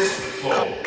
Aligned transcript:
Estamos 0.00 0.79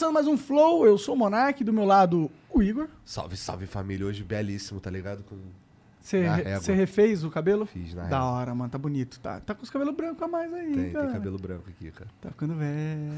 começando 0.00 0.14
mais 0.14 0.26
um 0.26 0.36
Flow. 0.38 0.86
Eu 0.86 0.96
sou 0.96 1.14
o 1.14 1.18
Monark, 1.18 1.62
do 1.62 1.72
meu 1.74 1.84
lado 1.84 2.30
o 2.48 2.62
Igor. 2.62 2.88
Salve, 3.04 3.36
salve 3.36 3.66
família. 3.66 4.06
Hoje 4.06 4.24
belíssimo, 4.24 4.80
tá 4.80 4.88
ligado? 4.90 5.22
Você 6.00 6.22
re- 6.26 6.74
refez 6.74 7.22
o 7.22 7.28
cabelo? 7.30 7.66
Fiz 7.66 7.92
na 7.92 8.04
Da 8.04 8.16
régua. 8.18 8.30
hora, 8.32 8.54
mano. 8.54 8.70
Tá 8.70 8.78
bonito, 8.78 9.20
tá? 9.20 9.40
Tá 9.40 9.54
com 9.54 9.62
os 9.62 9.68
cabelos 9.68 9.94
brancos 9.94 10.22
a 10.22 10.26
mais 10.26 10.50
aí, 10.54 10.72
Tem, 10.72 10.90
cara. 10.92 11.04
tem 11.04 11.12
cabelo 11.14 11.36
branco 11.38 11.68
aqui, 11.68 11.90
cara. 11.90 12.08
Tá 12.18 12.30
ficando 12.30 12.54
velho. 12.54 13.12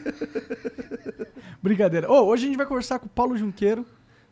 Brincadeira. 1.62 2.10
Ô, 2.10 2.24
hoje 2.28 2.44
a 2.44 2.46
gente 2.46 2.56
vai 2.56 2.66
conversar 2.66 2.98
com 2.98 3.04
o 3.06 3.10
Paulo 3.10 3.36
Junqueiro. 3.36 3.84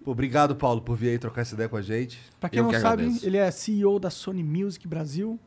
Pô, 0.03 0.13
obrigado, 0.13 0.57
Paulo, 0.57 0.81
por 0.81 0.97
vir 0.97 1.11
aí 1.11 1.19
trocar 1.19 1.43
essa 1.43 1.55
ideia 1.55 1.69
com 1.69 1.77
a 1.77 1.83
gente. 1.83 2.19
Pra 2.41 2.49
quem 2.49 2.61
Eu 2.61 2.65
não 2.65 2.71
que 2.71 2.81
sabe, 2.81 3.03
agradeço. 3.03 3.27
ele 3.27 3.37
é 3.37 3.51
CEO 3.51 4.01
da 4.01 4.09
Sony 4.09 4.43
Music 4.43 4.89
Brasil, 4.89 5.39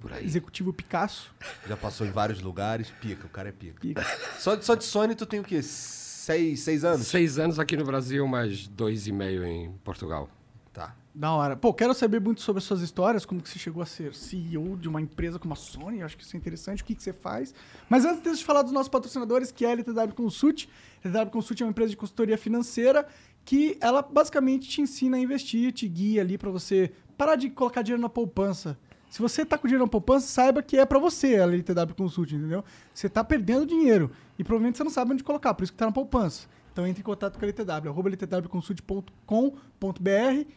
Por 0.00 0.12
aí. 0.12 0.24
executivo 0.24 0.72
Picasso. 0.72 1.34
Já 1.66 1.76
passou 1.76 2.06
em 2.06 2.10
vários 2.10 2.40
lugares. 2.40 2.90
Pica, 3.00 3.26
o 3.26 3.30
cara 3.30 3.48
é 3.48 3.52
pica. 3.52 3.80
Pica. 3.80 4.06
Só, 4.38 4.60
só 4.60 4.74
de 4.74 4.84
Sony 4.84 5.14
tu 5.14 5.26
tem 5.26 5.40
o 5.40 5.44
quê? 5.44 5.62
Seis, 5.62 6.60
seis 6.60 6.84
anos? 6.84 7.06
Seis 7.06 7.38
anos 7.38 7.58
aqui 7.58 7.76
no 7.76 7.84
Brasil, 7.84 8.26
mais 8.26 8.66
dois 8.66 9.06
e 9.06 9.12
meio 9.12 9.44
em 9.44 9.72
Portugal. 9.84 10.28
Tá. 10.72 10.94
Da 11.14 11.32
hora. 11.32 11.56
Pô, 11.56 11.72
quero 11.72 11.94
saber 11.94 12.20
muito 12.20 12.42
sobre 12.42 12.58
as 12.58 12.64
suas 12.64 12.82
histórias, 12.82 13.24
como 13.24 13.40
que 13.40 13.48
você 13.48 13.58
chegou 13.58 13.82
a 13.82 13.86
ser 13.86 14.14
CEO 14.14 14.76
de 14.76 14.86
uma 14.86 15.00
empresa 15.00 15.38
como 15.38 15.54
a 15.54 15.56
Sony, 15.56 16.02
acho 16.02 16.14
que 16.16 16.22
isso 16.22 16.36
é 16.36 16.38
interessante, 16.38 16.82
o 16.82 16.84
que, 16.84 16.94
que 16.94 17.02
você 17.02 17.12
faz. 17.12 17.54
Mas 17.88 18.04
antes 18.04 18.38
de 18.38 18.44
falar 18.44 18.60
dos 18.60 18.72
nossos 18.72 18.90
patrocinadores, 18.90 19.50
que 19.50 19.64
é 19.64 19.68
a 19.68 19.72
LTW 19.72 20.14
Consult. 20.14 20.68
A 21.02 21.08
LTW 21.08 21.30
Consult 21.30 21.60
é 21.62 21.64
uma 21.64 21.70
empresa 21.70 21.90
de 21.90 21.96
consultoria 21.96 22.36
financeira 22.36 23.06
que 23.46 23.78
ela 23.80 24.02
basicamente 24.02 24.68
te 24.68 24.82
ensina 24.82 25.16
a 25.16 25.20
investir, 25.20 25.72
te 25.72 25.88
guia 25.88 26.20
ali 26.20 26.36
pra 26.36 26.50
você 26.50 26.92
parar 27.16 27.36
de 27.36 27.48
colocar 27.48 27.80
dinheiro 27.80 28.02
na 28.02 28.08
poupança. 28.08 28.76
Se 29.08 29.22
você 29.22 29.44
tá 29.44 29.56
com 29.56 29.66
dinheiro 29.66 29.84
na 29.84 29.90
poupança, 29.90 30.26
saiba 30.26 30.62
que 30.62 30.76
é 30.76 30.84
pra 30.84 30.98
você 30.98 31.36
a 31.36 31.44
LTW 31.44 31.94
Consult, 31.96 32.32
entendeu? 32.32 32.64
Você 32.92 33.08
tá 33.08 33.24
perdendo 33.24 33.64
dinheiro 33.64 34.10
e 34.38 34.44
provavelmente 34.44 34.76
você 34.76 34.84
não 34.84 34.90
sabe 34.90 35.12
onde 35.12 35.24
colocar, 35.24 35.54
por 35.54 35.64
isso 35.64 35.72
que 35.72 35.78
tá 35.78 35.86
na 35.86 35.92
poupança. 35.92 36.46
Então 36.72 36.86
entre 36.86 37.00
em 37.00 37.04
contato 37.04 37.38
com 37.38 37.44
a 37.44 37.48
LTW, 37.48 37.88
arroba 37.88 38.10
ltwconsult.com.br 38.10 40.50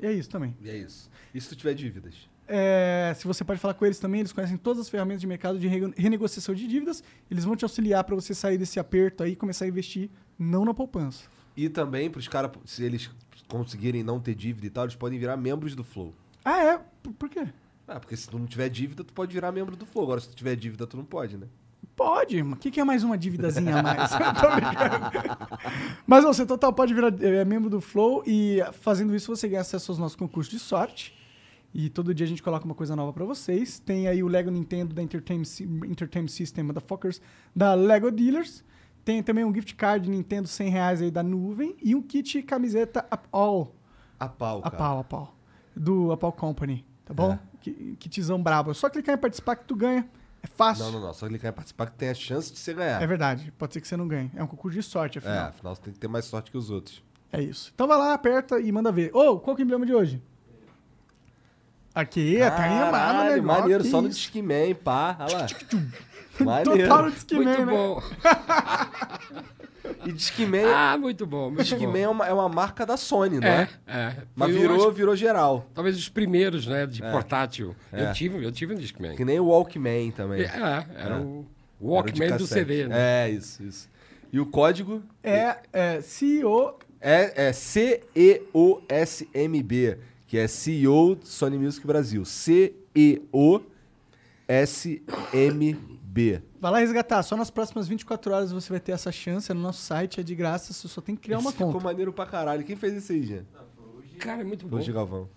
e 0.00 0.06
é 0.06 0.12
isso 0.12 0.28
também. 0.28 0.56
E 0.62 0.70
é 0.70 0.76
isso. 0.76 1.10
E 1.34 1.40
se 1.40 1.48
tu 1.48 1.56
tiver 1.56 1.74
dívidas? 1.74 2.28
É, 2.48 3.12
se 3.16 3.26
você 3.26 3.44
pode 3.44 3.58
falar 3.58 3.74
com 3.74 3.84
eles 3.84 3.98
também, 3.98 4.20
eles 4.20 4.32
conhecem 4.32 4.56
todas 4.56 4.82
as 4.82 4.88
ferramentas 4.88 5.20
de 5.20 5.26
mercado 5.26 5.58
de 5.58 5.68
renegociação 5.68 6.54
de 6.54 6.66
dívidas. 6.66 7.02
Eles 7.30 7.44
vão 7.44 7.56
te 7.56 7.64
auxiliar 7.64 8.04
para 8.04 8.14
você 8.14 8.34
sair 8.34 8.56
desse 8.56 8.78
aperto 8.78 9.22
aí 9.22 9.32
e 9.32 9.36
começar 9.36 9.64
a 9.64 9.68
investir 9.68 10.10
não 10.38 10.64
na 10.64 10.72
poupança. 10.72 11.24
E 11.56 11.68
também 11.68 12.10
pros 12.10 12.28
caras, 12.28 12.52
se 12.64 12.84
eles 12.84 13.10
conseguirem 13.48 14.02
não 14.02 14.20
ter 14.20 14.34
dívida 14.34 14.66
e 14.66 14.70
tal, 14.70 14.84
eles 14.84 14.94
podem 14.94 15.18
virar 15.18 15.36
membros 15.36 15.74
do 15.74 15.82
Flow. 15.82 16.14
Ah, 16.44 16.62
é? 16.62 16.80
Por 17.18 17.28
quê? 17.28 17.48
Ah, 17.88 18.00
porque 18.00 18.16
se 18.16 18.28
tu 18.28 18.38
não 18.38 18.46
tiver 18.46 18.68
dívida, 18.68 19.04
tu 19.04 19.12
pode 19.12 19.32
virar 19.32 19.52
membro 19.52 19.76
do 19.76 19.86
Flow. 19.86 20.04
Agora, 20.04 20.20
se 20.20 20.28
tu 20.28 20.34
tiver 20.34 20.56
dívida, 20.56 20.86
tu 20.86 20.96
não 20.96 21.04
pode, 21.04 21.36
né? 21.36 21.46
Pode, 21.94 22.42
o 22.42 22.56
que, 22.56 22.70
que 22.70 22.78
é 22.78 22.84
mais 22.84 23.02
uma 23.02 23.16
dívidazinha 23.16 23.76
a 23.78 23.82
mais? 23.82 24.10
Mas 26.06 26.24
ó, 26.24 26.32
você 26.32 26.44
total 26.44 26.72
pode 26.72 26.92
virar 26.92 27.08
é, 27.22 27.44
membro 27.44 27.70
do 27.70 27.80
Flow 27.80 28.22
e 28.26 28.58
fazendo 28.72 29.14
isso 29.14 29.34
você 29.34 29.48
ganha 29.48 29.62
acesso 29.62 29.90
aos 29.92 29.98
nossos 29.98 30.16
concursos 30.16 30.52
de 30.52 30.58
sorte. 30.58 31.14
E 31.72 31.88
todo 31.88 32.14
dia 32.14 32.24
a 32.24 32.28
gente 32.28 32.42
coloca 32.42 32.64
uma 32.64 32.74
coisa 32.74 32.94
nova 32.94 33.12
pra 33.12 33.24
vocês. 33.24 33.78
Tem 33.78 34.08
aí 34.08 34.22
o 34.22 34.28
Lego 34.28 34.50
Nintendo 34.50 34.94
da 34.94 35.02
Entertainment, 35.02 35.44
Entertainment 35.86 36.28
System 36.28 36.64
Motherfuckers 36.64 37.20
da 37.54 37.74
Lego 37.74 38.10
Dealers. 38.10 38.64
Tem 39.04 39.22
também 39.22 39.44
um 39.44 39.54
gift 39.54 39.74
card 39.74 40.10
Nintendo 40.10 40.48
100 40.48 40.68
reais 40.68 41.02
aí 41.02 41.10
da 41.10 41.22
nuvem 41.22 41.76
e 41.82 41.94
um 41.94 42.02
kit 42.02 42.42
camiseta 42.42 43.06
All. 43.30 43.74
A 44.18 44.28
pau, 44.28 44.58
A 44.58 44.62
cara. 44.70 44.76
pau, 44.76 44.98
a 44.98 45.04
pau. 45.04 45.36
Do 45.74 46.12
Apple 46.12 46.32
Company, 46.32 46.84
tá 47.04 47.14
bom? 47.14 47.32
É. 47.32 47.38
Que, 47.72 47.96
kitzão 48.08 48.40
brabo. 48.42 48.70
É 48.70 48.74
só 48.74 48.88
clicar 48.88 49.14
em 49.16 49.18
participar 49.18 49.56
que 49.56 49.64
tu 49.64 49.74
ganha. 49.74 50.08
É 50.42 50.46
fácil. 50.46 50.84
Não, 50.84 50.92
não, 50.92 51.00
não. 51.00 51.12
Só 51.14 51.26
clicar 51.26 51.50
em 51.50 51.54
participar 51.54 51.86
que 51.86 51.96
tem 51.96 52.08
a 52.10 52.14
chance 52.14 52.52
de 52.52 52.58
você 52.58 52.72
ganhar. 52.72 53.02
É 53.02 53.06
verdade. 53.06 53.52
Pode 53.58 53.74
ser 53.74 53.80
que 53.80 53.88
você 53.88 53.96
não 53.96 54.06
ganhe. 54.06 54.30
É 54.36 54.42
um 54.42 54.46
concurso 54.46 54.76
de 54.78 54.82
sorte, 54.82 55.18
É, 55.18 55.20
afinal. 55.20 55.48
afinal 55.48 55.74
você 55.74 55.82
tem 55.82 55.92
que 55.92 55.98
ter 55.98 56.08
mais 56.08 56.24
sorte 56.24 56.50
que 56.50 56.56
os 56.56 56.70
outros. 56.70 57.02
É, 57.32 57.42
isso. 57.42 57.72
Então 57.74 57.88
vai 57.88 57.98
lá, 57.98 58.14
aperta 58.14 58.60
e 58.60 58.70
manda 58.70 58.92
ver. 58.92 59.10
Ô, 59.14 59.38
qual 59.40 59.56
que 59.56 59.62
é 59.62 59.64
o 59.64 59.66
emblema 59.66 59.84
de 59.84 59.92
hoje? 59.94 60.22
Aqui, 61.94 62.38
tá 62.38 62.64
animado, 62.64 62.90
Caralho, 62.92 63.36
né? 63.36 63.40
Maneiro, 63.40 63.82
Que 63.82 63.90
só 63.90 64.00
no. 64.02 64.08
Discman, 64.08 64.74
pá. 64.74 65.16
Olha 65.18 65.38
lá. 65.38 65.46
Maneiro. 66.44 66.88
Total 66.88 67.02
no 67.06 67.10
Discman, 67.10 67.44
muito 67.44 67.66
né? 67.66 67.72
bom. 67.72 68.02
E 70.04 70.12
Discman, 70.12 70.64
Ah, 70.66 70.96
muito 70.98 71.24
bom, 71.26 71.50
muito 71.50 71.62
Discman 71.64 71.90
bom. 71.92 71.96
é, 71.98 72.08
uma, 72.08 72.26
é 72.26 72.32
uma 72.32 72.48
marca 72.48 72.84
da 72.86 72.96
Sony, 72.96 73.38
não 73.40 73.46
É, 73.48 73.68
é? 73.86 73.96
é. 73.96 74.16
Mas 74.34 74.50
eu 74.54 74.60
virou, 74.60 74.76
acho, 74.76 74.90
virou 74.92 75.14
geral. 75.16 75.66
talvez 75.74 75.96
os 75.96 76.08
primeiros, 76.08 76.66
né, 76.66 76.86
de 76.86 77.00
portátil. 77.02 77.74
É. 77.92 78.08
Eu 78.08 78.12
tive, 78.12 78.44
eu 78.44 78.52
tive 78.52 78.74
um 78.74 78.76
Discman. 78.76 79.14
Que 79.16 79.24
nem 79.24 79.38
o 79.40 79.46
Walkman 79.46 80.10
também. 80.12 80.42
É, 80.42 80.46
era 80.46 80.58
É. 80.58 80.60
o 80.60 80.64
Era 80.98 81.20
o 81.20 81.40
de 81.40 81.46
Walkman 81.80 82.28
do 82.28 82.32
cassete. 82.38 82.48
CD, 82.48 82.86
né? 82.88 83.26
É, 83.26 83.30
isso, 83.30 83.62
isso. 83.62 83.88
E 84.32 84.40
o 84.40 84.46
código 84.46 85.02
É, 85.22 85.56
é 85.72 86.00
CEO. 86.00 86.78
é, 87.00 87.48
é 87.48 87.52
CEOSMB, 87.52 88.38
que 90.26 90.36
é 90.38 90.48
CEO 90.48 91.18
Sony 91.22 91.58
Music 91.58 91.86
Brasil. 91.86 92.24
CEOSMB. 92.24 93.66
Vai 96.60 96.70
lá 96.72 96.78
resgatar. 96.78 97.22
Só 97.22 97.36
nas 97.36 97.50
próximas 97.50 97.86
24 97.88 98.32
horas 98.32 98.52
você 98.52 98.70
vai 98.70 98.80
ter 98.80 98.92
essa 98.92 99.12
chance. 99.12 99.52
No 99.52 99.60
nosso 99.60 99.82
site, 99.82 100.20
é 100.20 100.22
de 100.22 100.34
graça. 100.34 100.72
Você 100.72 100.88
só 100.88 101.00
tem 101.00 101.14
que 101.14 101.22
criar 101.22 101.38
uma 101.38 101.50
Esse 101.50 101.58
Ficou 101.58 101.72
conta. 101.74 101.84
maneiro 101.84 102.12
pra 102.12 102.26
caralho. 102.26 102.64
Quem 102.64 102.76
fez 102.76 102.94
isso 102.94 103.12
aí, 103.12 103.22
Jean? 103.24 103.44
Cara, 104.18 104.40
é 104.40 104.44
muito 104.44 104.66
bom. 104.66 104.76
Hoje, 104.76 104.90
Galvão. 104.92 105.28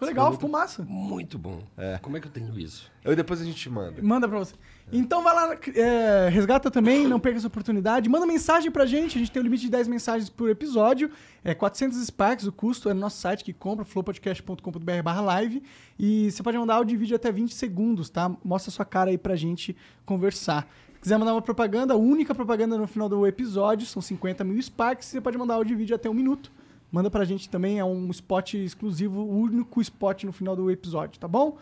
Ficou 0.00 0.08
legal, 0.08 0.32
ficou 0.32 0.48
massa. 0.48 0.82
Muito 0.82 1.38
bom. 1.38 1.62
É. 1.76 1.98
Como 1.98 2.16
é 2.16 2.20
que 2.20 2.26
eu 2.26 2.32
tenho 2.32 2.58
isso? 2.58 2.90
Eu 3.04 3.14
depois 3.14 3.38
a 3.38 3.44
gente 3.44 3.68
manda. 3.68 4.00
Manda 4.00 4.26
pra 4.26 4.38
você. 4.38 4.54
Então 4.90 5.22
vai 5.22 5.34
lá, 5.34 5.56
é, 5.74 6.28
resgata 6.30 6.70
também, 6.70 7.06
não 7.06 7.20
perca 7.20 7.36
essa 7.36 7.46
oportunidade. 7.46 8.08
Manda 8.08 8.26
mensagem 8.26 8.70
pra 8.70 8.86
gente, 8.86 9.16
a 9.16 9.20
gente 9.20 9.30
tem 9.30 9.40
um 9.40 9.44
limite 9.44 9.64
de 9.64 9.70
10 9.70 9.88
mensagens 9.88 10.30
por 10.30 10.48
episódio. 10.48 11.10
É 11.44 11.54
400 11.54 11.98
Sparks, 12.06 12.46
o 12.46 12.52
custo 12.52 12.88
é 12.88 12.94
no 12.94 13.00
nosso 13.00 13.18
site 13.18 13.44
que 13.44 13.52
compra, 13.52 13.84
flowpodcast.com.br 13.84 15.02
barra 15.04 15.20
live. 15.20 15.62
E 15.98 16.30
você 16.30 16.42
pode 16.42 16.56
mandar 16.56 16.76
áudio 16.76 16.94
e 16.94 16.96
vídeo 16.96 17.14
até 17.14 17.30
20 17.30 17.54
segundos, 17.54 18.08
tá? 18.08 18.34
Mostra 18.42 18.70
sua 18.70 18.86
cara 18.86 19.10
aí 19.10 19.18
pra 19.18 19.36
gente 19.36 19.76
conversar. 20.06 20.66
Se 20.94 21.00
quiser 21.02 21.18
mandar 21.18 21.34
uma 21.34 21.42
propaganda, 21.42 21.92
a 21.92 21.96
única 21.96 22.34
propaganda 22.34 22.78
no 22.78 22.86
final 22.86 23.08
do 23.08 23.26
episódio, 23.26 23.86
são 23.86 24.00
50 24.00 24.44
mil 24.44 24.60
Sparks, 24.60 25.08
você 25.08 25.20
pode 25.20 25.36
mandar 25.36 25.54
áudio 25.54 25.74
e 25.74 25.76
vídeo 25.76 25.94
até 25.94 26.08
um 26.08 26.14
minuto. 26.14 26.50
Manda 26.90 27.10
pra 27.10 27.24
gente 27.24 27.48
também, 27.48 27.78
é 27.78 27.84
um 27.84 28.10
spot 28.10 28.54
exclusivo, 28.54 29.20
o 29.20 29.40
único 29.42 29.80
spot 29.80 30.24
no 30.24 30.32
final 30.32 30.56
do 30.56 30.70
episódio, 30.70 31.20
tá 31.20 31.28
bom? 31.28 31.56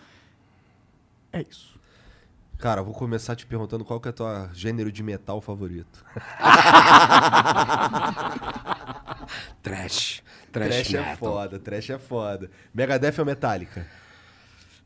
É 1.33 1.45
isso. 1.49 1.79
Cara, 2.57 2.81
eu 2.81 2.85
vou 2.85 2.95
começar 2.95 3.37
te 3.37 3.47
perguntando 3.47 3.85
qual 3.85 4.01
que 4.01 4.09
é 4.09 4.11
o 4.11 4.15
teu 4.15 4.27
gênero 4.53 4.91
de 4.91 5.03
metal 5.03 5.41
favorito. 5.41 6.05
Trash. 9.63 10.23
Trash, 10.51 10.69
Trash 10.69 10.95
é 10.95 10.99
metal. 11.01 11.17
foda, 11.17 11.59
trash 11.59 11.91
é 11.91 11.99
foda. 11.99 12.51
Megadeth 12.75 13.19
ou 13.19 13.27
Metallica? 13.27 13.87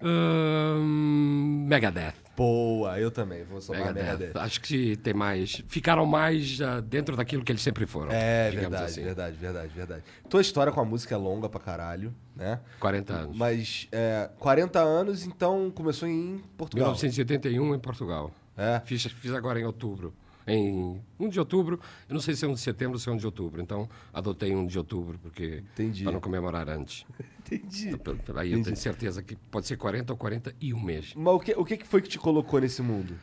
Ahn, 0.03 1.67
Megadeth. 1.69 2.15
Boa, 2.37 2.99
eu 2.99 3.11
também, 3.11 3.45
vou 3.45 3.61
somar 3.61 3.83
Megadeth. 3.83 4.03
Megadeth. 4.03 4.41
Acho 4.41 4.61
que 4.61 4.97
tem 4.97 5.13
mais. 5.13 5.63
Ficaram 5.69 6.07
mais 6.07 6.61
ah, 6.61 6.81
dentro 6.81 7.17
daquilo 7.17 7.45
que 7.45 7.53
eles 7.53 7.63
sempre 7.63 7.87
foram. 7.87 8.11
É, 8.11 8.51
verdade, 8.51 8.85
assim. 8.85 9.03
verdade, 9.03 9.37
verdade, 9.37 9.69
verdade. 9.75 10.05
Tua 10.29 10.41
história 10.41 10.73
com 10.73 10.81
a 10.81 10.85
música 10.85 11.15
é 11.15 11.19
longa 11.19 11.49
pra 11.49 11.61
caralho, 11.61 12.15
né? 12.35 12.61
40 12.81 13.13
anos. 13.13 13.37
Mas 13.37 13.89
é, 13.93 14.31
40 14.39 14.81
anos, 14.81 15.27
então 15.27 15.71
começou 15.71 16.09
em 16.09 16.43
Portugal. 16.57 16.89
1981 16.89 17.75
em 17.75 17.79
Portugal. 17.79 18.31
É? 18.57 18.81
Fiz, 18.85 19.05
fiz 19.05 19.33
agora 19.33 19.61
em 19.61 19.65
outubro. 19.65 20.15
Em 20.47 21.01
1 21.19 21.29
de 21.29 21.39
outubro, 21.39 21.81
eu 22.09 22.15
não 22.15 22.21
sei 22.21 22.35
se 22.35 22.45
é 22.45 22.49
1 22.49 22.55
de 22.55 22.61
setembro 22.61 22.95
ou 22.95 22.99
se 22.99 23.09
é 23.09 23.13
1 23.13 23.17
de 23.17 23.27
outubro. 23.27 23.61
Então, 23.61 23.89
adotei 24.13 24.55
1 24.55 24.67
de 24.67 24.79
outubro, 24.79 25.19
porque 25.19 25.63
Entendi. 25.73 26.05
para 26.05 26.13
não 26.13 26.21
comemorar 26.21 26.69
antes. 26.69 27.07
Entendi. 27.39 27.91
Aí 28.37 28.53
eu 28.53 28.63
tenho 28.63 28.77
certeza 28.77 29.23
que 29.23 29.37
pode 29.37 29.67
ser 29.67 29.77
40 29.77 30.13
ou 30.13 30.17
41 30.17 30.81
meses. 30.81 31.15
Mas 31.15 31.35
o 31.35 31.41
que, 31.41 31.53
o 31.53 31.65
que 31.65 31.85
foi 31.85 32.03
que 32.03 32.09
te 32.09 32.19
colocou 32.19 32.61
nesse 32.61 32.83
mundo? 32.83 33.15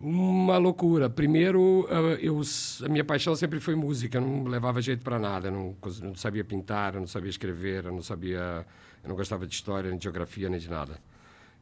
Uma 0.00 0.56
loucura. 0.56 1.10
Primeiro, 1.10 1.86
ah, 1.90 2.16
eu, 2.20 2.40
a 2.84 2.88
minha 2.88 3.04
paixão 3.04 3.36
sempre 3.36 3.60
foi 3.60 3.74
música. 3.74 4.18
Eu 4.18 4.22
não 4.22 4.44
levava 4.44 4.80
jeito 4.80 5.04
para 5.04 5.18
nada. 5.18 5.48
Eu 5.48 5.52
não, 5.52 5.76
não 6.02 6.14
sabia 6.14 6.44
pintar, 6.44 6.94
eu 6.94 7.00
não 7.00 7.06
sabia 7.06 7.30
escrever, 7.30 7.84
eu 7.84 7.92
não 7.92 8.02
sabia... 8.02 8.66
Eu 9.02 9.08
não 9.08 9.16
gostava 9.16 9.46
de 9.46 9.54
história, 9.54 9.88
nem 9.88 9.98
de 9.98 10.04
geografia, 10.04 10.48
nem 10.48 10.60
de 10.60 10.68
nada. 10.68 10.98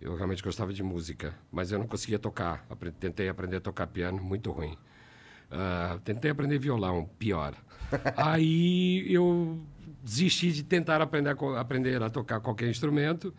Eu 0.01 0.15
realmente 0.15 0.43
gostava 0.43 0.73
de 0.73 0.83
música, 0.83 1.35
mas 1.51 1.73
eu 1.73 1.79
não 1.79 1.87
conseguia 1.87 2.19
tocar. 2.19 2.65
Apre- 2.71 2.93
Tentei 2.93 3.29
aprender 3.29 3.57
a 3.57 3.61
tocar 3.61 3.87
piano, 3.89 4.23
muito 4.23 4.51
ruim. 4.51 4.77
Ah, 5.51 5.99
tentei 6.05 6.31
aprender 6.31 6.59
violão, 6.59 7.09
pior. 7.19 7.55
Aí 8.17 9.13
eu 9.13 9.59
desisti 10.03 10.53
de 10.53 10.63
tentar 10.63 11.01
aprender 11.01 11.31
a, 11.31 11.61
aprender 11.61 12.03
a 12.03 12.11
tocar 12.11 12.41
qualquer 12.41 12.69
instrumento 12.69 13.35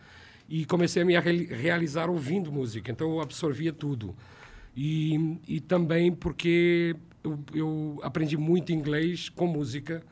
e 0.48 0.64
comecei 0.66 1.02
a 1.02 1.04
me 1.04 1.18
reali- 1.18 1.46
realizar 1.46 2.10
ouvindo 2.10 2.52
música. 2.52 2.90
Então 2.90 3.10
eu 3.10 3.20
absorvia 3.20 3.72
tudo. 3.72 4.14
E, 4.76 5.38
e 5.48 5.60
também 5.60 6.12
porque 6.12 6.94
eu, 7.24 7.38
eu 7.54 8.00
aprendi 8.02 8.36
muito 8.36 8.70
inglês 8.72 9.28
com 9.28 9.46
música 9.46 10.02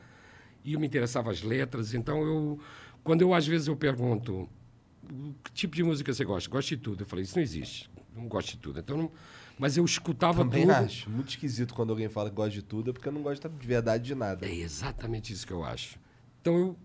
e 0.65 0.73
eu 0.73 0.79
me 0.79 0.87
interessava 0.87 1.29
as 1.31 1.43
letras. 1.43 1.93
Então 1.93 2.23
eu, 2.23 2.59
quando 3.03 3.21
eu 3.21 3.33
às 3.35 3.45
vezes 3.45 3.67
eu 3.67 3.75
pergunto 3.75 4.49
que 5.43 5.51
tipo 5.51 5.75
de 5.75 5.83
música 5.83 6.13
você 6.13 6.23
gosta? 6.23 6.49
Gosto 6.49 6.69
de 6.69 6.77
tudo. 6.77 7.03
Eu 7.03 7.07
falei, 7.07 7.23
isso 7.23 7.35
não 7.35 7.43
existe. 7.43 7.89
Não 8.15 8.27
gosto 8.27 8.51
de 8.51 8.57
tudo. 8.57 8.79
Então, 8.79 8.97
não- 8.97 9.11
mas 9.57 9.75
eu 9.77 9.83
escutava 9.83 10.43
Também 10.43 10.61
tudo. 10.63 10.71
acho. 10.73 11.09
Muito 11.09 11.29
esquisito 11.29 11.73
quando 11.73 11.89
alguém 11.91 12.07
fala 12.09 12.29
que 12.29 12.35
gosta 12.35 12.51
de 12.51 12.61
tudo, 12.61 12.89
é 12.91 12.93
porque 12.93 13.09
não 13.11 13.21
gosta 13.21 13.49
de 13.49 13.67
verdade 13.67 14.03
de 14.05 14.15
nada. 14.15 14.45
É 14.45 14.53
exatamente 14.53 15.33
isso 15.33 15.45
que 15.45 15.53
eu 15.53 15.63
acho. 15.65 15.97
Então, 16.41 16.55
eu, 16.57 16.77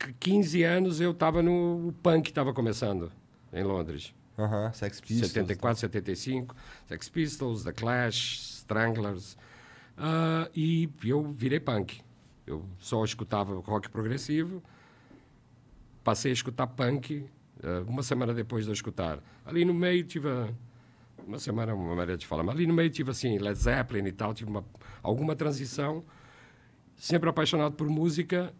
c- 0.00 0.14
15 0.18 0.62
anos 0.62 1.00
eu 1.00 1.10
estava 1.10 1.42
no 1.42 1.88
o 1.88 1.92
punk 1.92 2.28
estava 2.28 2.52
começando 2.54 3.10
em 3.52 3.62
Londres. 3.62 4.14
Aham, 4.38 4.70
Sex 4.72 5.00
Pistols. 5.00 5.28
74, 5.32 5.80
75, 5.80 6.54
Sex 6.88 7.08
Pistols, 7.08 7.64
The 7.64 7.72
Clash, 7.72 8.58
Stranglers. 8.58 9.36
Ah, 9.96 10.48
e 10.54 10.88
eu 11.04 11.22
virei 11.24 11.58
punk. 11.60 12.00
Eu 12.46 12.64
só 12.78 13.02
escutava 13.04 13.54
rock 13.60 13.88
progressivo. 13.88 14.62
Passei 16.06 16.30
a 16.30 16.34
escutar 16.34 16.68
punk 16.68 17.26
ah, 17.64 17.82
uma 17.88 18.00
semana 18.00 18.32
depois 18.32 18.64
de 18.64 18.70
eu 18.70 18.72
escutar. 18.72 19.18
Ali 19.44 19.64
no 19.64 19.74
meio 19.74 20.04
tive 20.04 20.28
uma 21.26 21.40
semana, 21.40 21.74
uma 21.74 21.96
maneira 21.96 22.16
de 22.16 22.24
falar, 22.24 22.44
mas 22.44 22.54
ali 22.54 22.64
no 22.64 22.72
meio 22.72 22.88
tive 22.90 23.10
assim 23.10 23.38
Led 23.38 23.58
Zeppelin 23.58 24.06
e 24.06 24.12
tal, 24.12 24.32
tive 24.32 24.48
uma, 24.48 24.64
alguma 25.02 25.34
transição. 25.34 26.04
Sempre 26.94 27.28
apaixonado 27.28 27.74
por 27.74 27.88
música. 27.88 28.54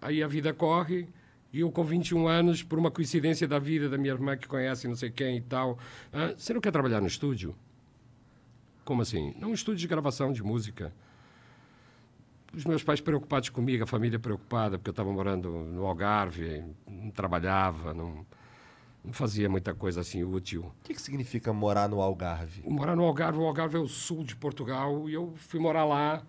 Aí 0.00 0.22
a 0.22 0.26
vida 0.26 0.54
corre. 0.54 1.06
E 1.52 1.60
eu, 1.60 1.70
com 1.70 1.84
21 1.84 2.26
anos, 2.26 2.62
por 2.62 2.78
uma 2.78 2.90
coincidência 2.90 3.46
da 3.46 3.58
vida, 3.58 3.90
da 3.90 3.98
minha 3.98 4.14
irmã 4.14 4.34
que 4.34 4.48
conhece 4.48 4.88
não 4.88 4.96
sei 4.96 5.10
quem 5.10 5.36
e 5.36 5.42
tal, 5.42 5.78
ah, 6.10 6.32
você 6.34 6.54
não 6.54 6.60
quer 6.62 6.70
trabalhar 6.70 7.02
no 7.02 7.06
estúdio? 7.06 7.54
Como 8.82 9.02
assim? 9.02 9.34
Não, 9.38 9.50
um 9.50 9.54
estúdio 9.54 9.80
de 9.80 9.86
gravação 9.86 10.32
de 10.32 10.42
música. 10.42 10.90
Os 12.54 12.64
meus 12.64 12.82
pais 12.82 13.00
preocupados 13.00 13.48
comigo, 13.48 13.84
a 13.84 13.86
família 13.86 14.18
preocupada, 14.18 14.76
porque 14.78 14.90
eu 14.90 14.92
estava 14.92 15.10
morando 15.12 15.48
no 15.50 15.86
Algarve, 15.86 16.62
não 16.86 17.10
trabalhava, 17.10 17.94
não, 17.94 18.26
não 19.02 19.12
fazia 19.12 19.48
muita 19.48 19.72
coisa 19.74 20.00
assim 20.02 20.22
útil. 20.22 20.62
O 20.80 20.84
que, 20.84 20.92
que 20.94 21.00
significa 21.00 21.50
morar 21.52 21.88
no 21.88 22.00
Algarve? 22.02 22.62
Morar 22.68 22.94
no 22.94 23.04
Algarve, 23.04 23.38
o 23.38 23.46
Algarve 23.46 23.76
é 23.76 23.80
o 23.80 23.88
sul 23.88 24.22
de 24.22 24.36
Portugal, 24.36 25.08
e 25.08 25.14
eu 25.14 25.32
fui 25.36 25.58
morar 25.58 25.84
lá. 25.86 26.22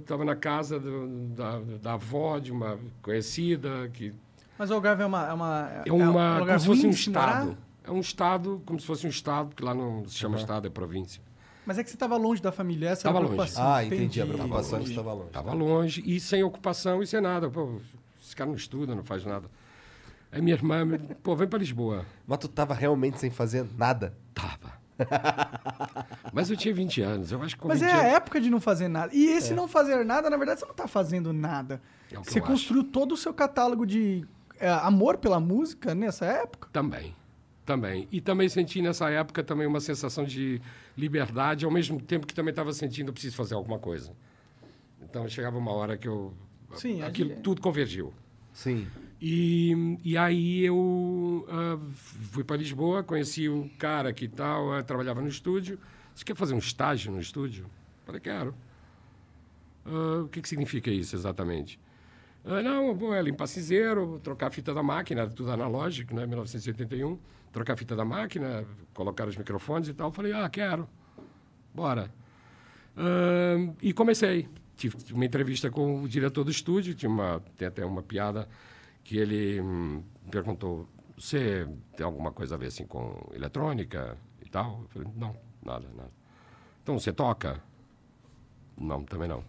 Estava 0.00 0.24
na 0.24 0.34
casa 0.34 0.80
do- 0.80 1.06
da, 1.34 1.60
da 1.82 1.92
avó 1.92 2.38
de 2.38 2.50
uma 2.50 2.78
conhecida, 3.02 3.90
que 3.92 4.14
Mas 4.58 4.70
o 4.70 4.74
Algarve 4.74 5.02
é 5.02 5.06
uma. 5.06 5.28
É, 5.28 5.32
uma, 5.34 5.70
é 5.84 5.92
uma 5.92 6.36
um 6.36 6.46
como 6.46 6.58
se 6.58 6.66
fosse 6.66 6.86
um 6.86 6.90
estado. 6.90 7.58
É 7.84 7.90
um 7.90 8.00
estado, 8.00 8.62
como 8.64 8.80
se 8.80 8.86
fosse 8.86 9.06
um 9.06 9.10
estado, 9.10 9.48
porque 9.50 9.62
lá 9.62 9.74
não 9.74 10.06
se 10.08 10.14
chama 10.14 10.36
estado, 10.38 10.66
é 10.66 10.70
província. 10.70 11.22
Mas 11.68 11.76
é 11.78 11.84
que 11.84 11.90
você 11.90 11.96
estava 11.96 12.16
longe 12.16 12.40
da 12.40 12.50
família, 12.50 12.88
essa 12.88 13.02
Tava 13.02 13.18
era 13.18 13.26
a 13.26 13.28
longe. 13.28 13.36
preocupação. 13.36 13.72
Ah, 13.74 13.84
entendi. 13.84 14.22
A 14.22 14.24
Entendi. 14.24 14.36
preocupação 14.38 14.78
é 14.78 14.82
que 14.82 14.88
estava 14.88 15.12
longe. 15.12 15.26
Estava 15.26 15.52
longe 15.52 16.02
e 16.06 16.18
sem 16.18 16.42
ocupação 16.42 17.02
e 17.02 17.06
sem 17.06 17.20
nada. 17.20 17.50
Pô, 17.50 17.78
esse 18.24 18.34
cara 18.34 18.48
não 18.48 18.56
estuda, 18.56 18.94
não 18.94 19.04
faz 19.04 19.22
nada. 19.26 19.50
Aí 20.32 20.40
minha 20.40 20.56
irmã, 20.56 20.82
me- 20.86 20.98
pô, 20.98 21.36
vem 21.36 21.46
para 21.46 21.58
Lisboa. 21.58 22.06
Mas 22.26 22.38
tu 22.38 22.48
tava 22.48 22.72
realmente 22.72 23.18
sem 23.20 23.28
fazer 23.30 23.66
nada? 23.76 24.14
Tava. 24.32 24.78
Mas 26.32 26.50
eu 26.50 26.56
tinha 26.56 26.72
20 26.74 27.02
anos. 27.02 27.32
Eu 27.32 27.42
acho 27.42 27.56
que 27.56 27.66
Mas 27.66 27.80
20 27.80 27.88
é 27.88 27.92
a 27.92 27.98
anos... 28.00 28.12
época 28.14 28.40
de 28.40 28.48
não 28.50 28.60
fazer 28.60 28.88
nada. 28.88 29.14
E 29.14 29.26
esse 29.26 29.52
não 29.54 29.68
fazer 29.68 30.04
nada, 30.04 30.30
na 30.30 30.36
verdade, 30.38 30.60
você 30.60 30.66
não 30.66 30.74
tá 30.74 30.88
fazendo 30.88 31.32
nada. 31.32 31.80
É 32.10 32.16
você 32.16 32.40
construiu 32.40 32.82
todo 32.84 33.12
o 33.12 33.16
seu 33.16 33.32
catálogo 33.34 33.86
de 33.86 34.26
é, 34.58 34.70
amor 34.70 35.18
pela 35.18 35.38
música 35.38 35.94
nessa 35.94 36.24
época? 36.26 36.68
Também. 36.72 37.14
Também. 37.64 38.08
E 38.10 38.20
também 38.20 38.48
senti 38.48 38.80
nessa 38.80 39.10
época 39.10 39.42
também 39.44 39.66
uma 39.66 39.80
sensação 39.80 40.24
de 40.24 40.60
liberdade, 40.98 41.64
ao 41.64 41.70
mesmo 41.70 42.00
tempo 42.00 42.26
que 42.26 42.34
também 42.34 42.50
estava 42.50 42.72
sentindo 42.72 43.08
eu 43.08 43.12
preciso 43.12 43.36
fazer 43.36 43.54
alguma 43.54 43.78
coisa. 43.78 44.12
Então 45.00 45.26
chegava 45.28 45.56
uma 45.56 45.72
hora 45.72 45.96
que 45.96 46.08
eu. 46.08 46.34
Sim, 46.74 47.02
aquilo 47.02 47.32
é- 47.32 47.36
tudo 47.36 47.62
convergiu. 47.62 48.12
Sim. 48.52 48.86
E, 49.20 49.98
e 50.04 50.16
aí 50.16 50.64
eu 50.64 51.46
ah, 51.48 51.78
fui 52.32 52.44
para 52.44 52.56
Lisboa, 52.56 53.02
conheci 53.02 53.48
o 53.48 53.70
cara 53.78 54.12
que 54.12 54.28
tal, 54.28 54.72
ah, 54.72 54.82
trabalhava 54.82 55.20
no 55.20 55.28
estúdio. 55.28 55.78
Você 56.14 56.24
quer 56.24 56.36
fazer 56.36 56.54
um 56.54 56.58
estágio 56.58 57.12
no 57.12 57.20
estúdio? 57.20 57.66
Falei, 58.04 58.20
quero. 58.20 58.54
Ah, 59.86 60.22
o 60.24 60.28
que, 60.28 60.42
que 60.42 60.48
significa 60.48 60.90
isso 60.90 61.14
exatamente? 61.14 61.78
Ah, 62.50 62.62
não, 62.62 62.94
bom, 62.94 63.14
é 63.14 63.20
limpar 63.20 63.46
cinzeiro, 63.46 64.18
trocar 64.20 64.46
a 64.46 64.50
fita 64.50 64.72
da 64.72 64.82
máquina, 64.82 65.28
tudo 65.28 65.52
analógico, 65.52 66.14
né? 66.14 66.24
1981. 66.24 67.18
Trocar 67.52 67.74
a 67.74 67.76
fita 67.76 67.94
da 67.94 68.06
máquina, 68.06 68.64
colocar 68.94 69.28
os 69.28 69.36
microfones 69.36 69.88
e 69.88 69.92
tal. 69.92 70.10
Falei, 70.10 70.32
ah, 70.32 70.48
quero. 70.48 70.88
Bora. 71.74 72.10
Ah, 72.96 73.74
e 73.82 73.92
comecei. 73.92 74.48
Tive 74.78 74.96
uma 75.12 75.26
entrevista 75.26 75.70
com 75.70 76.02
o 76.02 76.08
diretor 76.08 76.42
do 76.42 76.50
estúdio, 76.50 76.94
tinha 76.94 77.10
uma, 77.10 77.42
tem 77.56 77.68
até 77.68 77.84
uma 77.84 78.02
piada 78.02 78.48
que 79.04 79.18
ele 79.18 79.60
hum, 79.60 80.02
perguntou: 80.30 80.88
Você 81.18 81.68
tem 81.96 82.06
alguma 82.06 82.32
coisa 82.32 82.54
a 82.54 82.58
ver 82.58 82.68
assim 82.68 82.86
com 82.86 83.28
eletrônica 83.34 84.16
e 84.40 84.48
tal? 84.48 84.80
Eu 84.82 84.88
falei: 84.88 85.08
Não, 85.16 85.36
nada, 85.62 85.86
nada. 85.94 86.10
Então 86.82 86.98
você 86.98 87.12
toca? 87.12 87.60
Não, 88.76 89.04
também 89.04 89.28
não. 89.28 89.44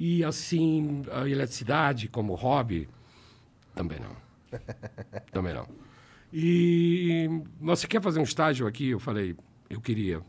E 0.00 0.22
assim, 0.22 1.02
a 1.10 1.28
eletricidade 1.28 2.06
como 2.06 2.32
hobby? 2.36 2.88
Também 3.74 3.98
não. 3.98 4.16
também 5.32 5.52
não. 5.52 5.66
E 6.32 7.28
você 7.60 7.88
quer 7.88 8.00
fazer 8.00 8.20
um 8.20 8.22
estágio 8.22 8.68
aqui? 8.68 8.90
Eu 8.90 9.00
falei: 9.00 9.34
Eu 9.68 9.80
queria. 9.80 10.20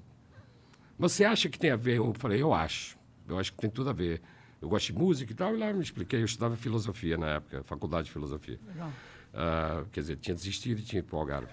Você 0.98 1.24
acha 1.24 1.48
que 1.50 1.60
tem 1.60 1.70
a 1.70 1.76
ver? 1.76 1.98
Eu 1.98 2.12
falei: 2.18 2.42
Eu 2.42 2.52
acho. 2.52 2.98
Eu 3.28 3.38
acho 3.38 3.52
que 3.54 3.60
tem 3.60 3.70
tudo 3.70 3.92
a 3.92 3.94
ver. 3.94 4.22
Eu 4.60 4.68
gosto 4.68 4.88
de 4.88 4.94
música 4.94 5.32
e 5.32 5.36
tal, 5.36 5.54
e 5.56 5.60
lá 5.60 5.72
me 5.72 5.84
expliquei. 5.84 6.20
Eu 6.20 6.26
estudava 6.26 6.56
filosofia 6.58 7.16
na 7.16 7.28
época, 7.36 7.64
faculdade 7.64 8.06
de 8.08 8.12
filosofia. 8.12 8.60
Ah, 9.34 9.84
quer 9.92 10.00
dizer, 10.02 10.16
tinha 10.18 10.34
desistido 10.34 10.80
e 10.80 10.82
tinha 10.82 11.00
ido 11.00 11.06
para 11.08 11.16
o 11.16 11.20
Algarve. 11.20 11.48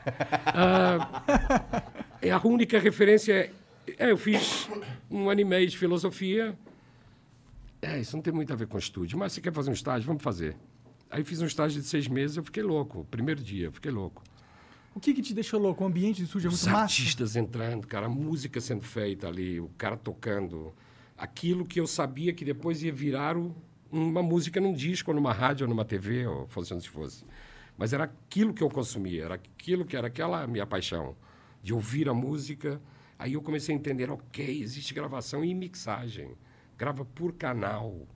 É 2.23 2.31
a 2.33 2.41
única 2.43 2.79
referência. 2.79 3.33
é- 3.35 3.51
É, 3.99 4.11
eu 4.11 4.17
fiz 4.17 4.69
um 5.11 5.29
ano 5.31 5.41
e 5.43 5.45
meio 5.45 5.69
de 5.69 5.77
filosofia. 5.79 6.57
É, 7.83 8.01
isso 8.01 8.17
não 8.17 8.23
tem 8.23 8.33
muito 8.33 8.53
a 8.53 8.57
ver 8.57 8.67
com 8.67 8.79
estúdio, 8.79 9.19
mas 9.19 9.33
você 9.33 9.41
quer 9.41 9.53
fazer 9.53 9.71
um 9.71 9.75
estágio? 9.75 10.07
Vamos 10.07 10.23
fazer. 10.23 10.57
Aí 11.11 11.23
fiz 11.23 11.41
um 11.41 11.47
estágio 11.47 11.81
de 11.81 11.87
seis 11.87 12.09
meses, 12.09 12.37
eu 12.37 12.43
fiquei 12.45 12.63
louco. 12.63 13.07
Primeiro 13.11 13.43
dia, 13.43 13.67
eu 13.67 13.73
fiquei 13.73 13.91
louco. 13.93 14.23
O 14.95 14.99
que, 15.01 15.13
que 15.13 15.23
te 15.23 15.35
deixou 15.35 15.61
louco? 15.61 15.85
O 15.85 15.87
ambiente 15.87 16.17
de 16.17 16.25
estúdio 16.25 16.49
é 16.49 16.51
Os 16.53 16.63
muito 16.63 16.73
massa? 16.73 16.83
artistas 16.85 17.37
entrando, 17.37 17.87
cara, 17.87 18.07
a 18.07 18.09
música 18.09 18.61
sendo 18.61 18.83
feita 18.83 19.29
ali, 19.29 19.61
o 19.61 19.69
cara 19.77 19.97
tocando. 19.97 20.73
Aquilo 21.17 21.65
que 21.65 21.79
eu 21.79 21.87
sabia 21.87 22.33
que 22.33 22.45
depois 22.45 22.83
ia 22.83 22.93
virar 22.93 23.37
o- 23.37 23.55
uma 23.93 24.23
música 24.23 24.61
num 24.61 24.73
disco, 24.73 25.11
ou 25.11 25.15
numa 25.15 25.33
rádio, 25.33 25.65
ou 25.65 25.69
numa 25.69 25.85
TV, 25.85 26.27
ou 26.27 26.47
fosse 26.49 26.73
onde 26.75 26.89
fosse. 26.89 27.25
Mas 27.77 27.93
era 27.93 28.05
aquilo 28.05 28.55
que 28.55 28.63
eu 28.63 28.71
consumia, 28.71 29.25
era 29.25 29.35
aquilo 29.35 29.85
que 29.85 29.97
era 29.97 30.07
aquela 30.07 30.47
minha 30.47 30.67
paixão, 30.67 31.15
de 31.63 31.73
ouvir 31.75 32.09
a 32.09 32.15
música. 32.15 32.81
Aí 33.19 33.35
eu 33.35 33.43
comecei 33.43 33.75
a 33.75 33.79
entender, 33.79 34.11
ok, 34.11 34.63
existe 34.63 34.93
gravação 34.95 35.45
e 35.45 35.55
mixagem. 35.55 36.31
Grava 36.77 37.05
por 37.05 37.33
canal. 37.33 38.07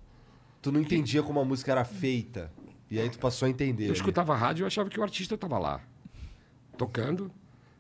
Tu 0.61 0.71
não 0.71 0.81
entendia 0.81 1.23
como 1.23 1.41
a 1.41 1.45
música 1.45 1.73
era 1.73 1.85
feita. 1.85 2.51
E 2.91 2.99
aí 2.99 3.09
tu 3.09 3.19
passou 3.19 3.47
a 3.47 3.49
entender. 3.49 3.85
Eu 3.85 3.91
ali. 3.91 3.97
escutava 3.97 4.35
a 4.35 4.37
rádio 4.37 4.65
e 4.65 4.67
achava 4.67 4.91
que 4.91 4.99
o 4.99 5.03
artista 5.03 5.37
estava 5.37 5.59
lá, 5.59 5.81
tocando, 6.77 7.31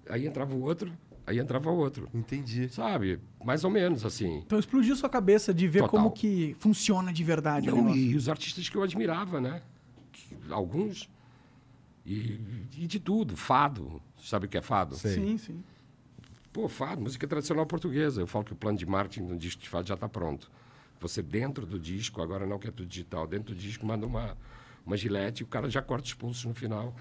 aí 0.08 0.24
entrava 0.24 0.54
o 0.54 0.62
outro, 0.62 0.92
aí 1.26 1.38
entrava 1.38 1.68
o 1.70 1.76
outro. 1.76 2.08
Entendi. 2.14 2.68
Sabe? 2.68 3.18
Mais 3.44 3.64
ou 3.64 3.70
menos 3.70 4.04
assim. 4.04 4.38
Então 4.46 4.58
explodiu 4.58 4.94
sua 4.94 5.08
cabeça 5.08 5.52
de 5.52 5.66
ver 5.66 5.80
Total. 5.80 5.90
como 5.90 6.10
que 6.12 6.54
funciona 6.60 7.12
de 7.12 7.24
verdade 7.24 7.66
Não, 7.66 7.94
e 7.94 8.14
os 8.14 8.28
artistas 8.28 8.68
que 8.68 8.76
eu 8.76 8.82
admirava, 8.82 9.40
né? 9.40 9.62
Alguns. 10.48 11.10
E, 12.06 12.40
e 12.78 12.86
de 12.86 13.00
tudo. 13.00 13.36
Fado. 13.36 14.00
Sabe 14.22 14.46
o 14.46 14.48
que 14.48 14.58
é 14.58 14.62
fado? 14.62 14.94
Sim, 14.94 15.36
sim. 15.36 15.62
Pô, 16.52 16.68
fado, 16.68 17.00
música 17.00 17.26
tradicional 17.26 17.66
portuguesa. 17.66 18.20
Eu 18.20 18.26
falo 18.26 18.44
que 18.44 18.52
o 18.52 18.56
plano 18.56 18.78
de 18.78 18.86
marketing 18.86 19.26
do 19.26 19.36
disco 19.36 19.62
de 19.62 19.68
fado 19.68 19.88
já 19.88 19.94
está 19.94 20.08
pronto. 20.08 20.50
Você 21.00 21.22
dentro 21.22 21.64
do 21.66 21.78
disco, 21.78 22.20
agora 22.20 22.46
não 22.46 22.58
que 22.58 22.68
é 22.68 22.70
tudo 22.70 22.86
digital, 22.86 23.26
dentro 23.26 23.54
do 23.54 23.58
disco 23.60 23.86
manda 23.86 24.06
uma, 24.06 24.36
uma 24.84 24.96
gilete 24.96 25.42
e 25.42 25.44
o 25.44 25.46
cara 25.46 25.68
já 25.70 25.80
corta 25.80 26.06
os 26.06 26.14
pulsos 26.14 26.44
no 26.44 26.54
final. 26.54 26.94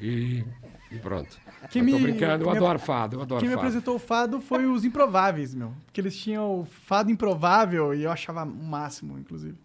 E, 0.00 0.44
e 0.92 0.98
pronto. 0.98 1.38
Quem 1.70 1.82
Mas 1.82 1.92
tô 1.92 1.98
me- 1.98 2.04
brincando, 2.04 2.44
eu 2.44 2.50
me- 2.50 2.56
adoro 2.56 2.78
fado, 2.78 3.16
eu 3.16 3.22
adoro 3.22 3.40
Quem 3.40 3.48
me 3.48 3.54
fado. 3.54 3.66
apresentou 3.66 3.96
o 3.96 3.98
fado 3.98 4.40
foi 4.40 4.66
os 4.66 4.84
improváveis, 4.84 5.54
meu. 5.54 5.72
Porque 5.86 6.00
eles 6.00 6.16
tinham 6.16 6.60
o 6.60 6.64
fado 6.64 7.10
improvável 7.10 7.94
e 7.94 8.02
eu 8.04 8.10
achava 8.10 8.44
o 8.44 8.46
máximo, 8.64 9.18
inclusive. 9.18 9.56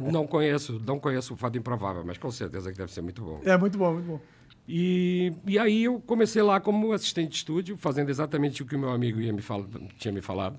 Não 0.00 0.26
conheço, 0.26 0.80
não 0.86 0.98
conheço 0.98 1.34
o 1.34 1.36
fado 1.36 1.58
improvável, 1.58 2.02
mas 2.06 2.16
com 2.18 2.30
certeza 2.30 2.72
que 2.72 2.78
deve 2.78 2.90
ser 2.92 3.02
muito 3.02 3.22
bom. 3.22 3.40
É 3.44 3.56
muito 3.56 3.76
bom, 3.76 3.92
muito 3.92 4.06
bom. 4.06 4.20
E, 4.68 5.32
e 5.46 5.58
aí 5.58 5.84
eu 5.84 6.00
comecei 6.00 6.40
lá 6.42 6.58
como 6.60 6.92
assistente 6.92 7.30
de 7.30 7.36
estúdio, 7.36 7.76
fazendo 7.76 8.08
exatamente 8.08 8.62
o 8.62 8.66
que 8.66 8.74
o 8.74 8.78
meu 8.78 8.90
amigo 8.90 9.20
ia 9.20 9.32
me 9.32 9.42
fala, 9.42 9.66
tinha 9.98 10.10
me 10.12 10.22
falado, 10.22 10.58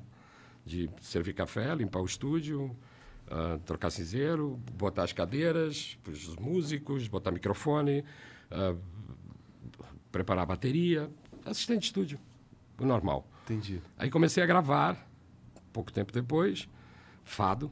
de 0.67 0.89
servir 1.01 1.33
café, 1.33 1.73
limpar 1.73 2.01
o 2.01 2.05
estúdio, 2.05 2.75
ah, 3.29 3.59
trocar 3.65 3.89
cinzeiro, 3.89 4.59
botar 4.73 5.03
as 5.03 5.13
cadeiras 5.13 5.97
para 6.03 6.13
os 6.13 6.35
músicos, 6.35 7.07
botar 7.07 7.31
microfone, 7.31 8.03
ah, 8.51 8.75
preparar 10.11 10.43
a 10.43 10.45
bateria, 10.45 11.09
assistente 11.45 11.81
de 11.81 11.85
estúdio, 11.87 12.19
o 12.79 12.85
normal. 12.85 13.27
Entendi. 13.45 13.81
Aí 13.97 14.09
comecei 14.09 14.43
a 14.43 14.45
gravar, 14.45 15.09
pouco 15.71 15.91
tempo 15.91 16.11
depois, 16.11 16.67
fado, 17.23 17.71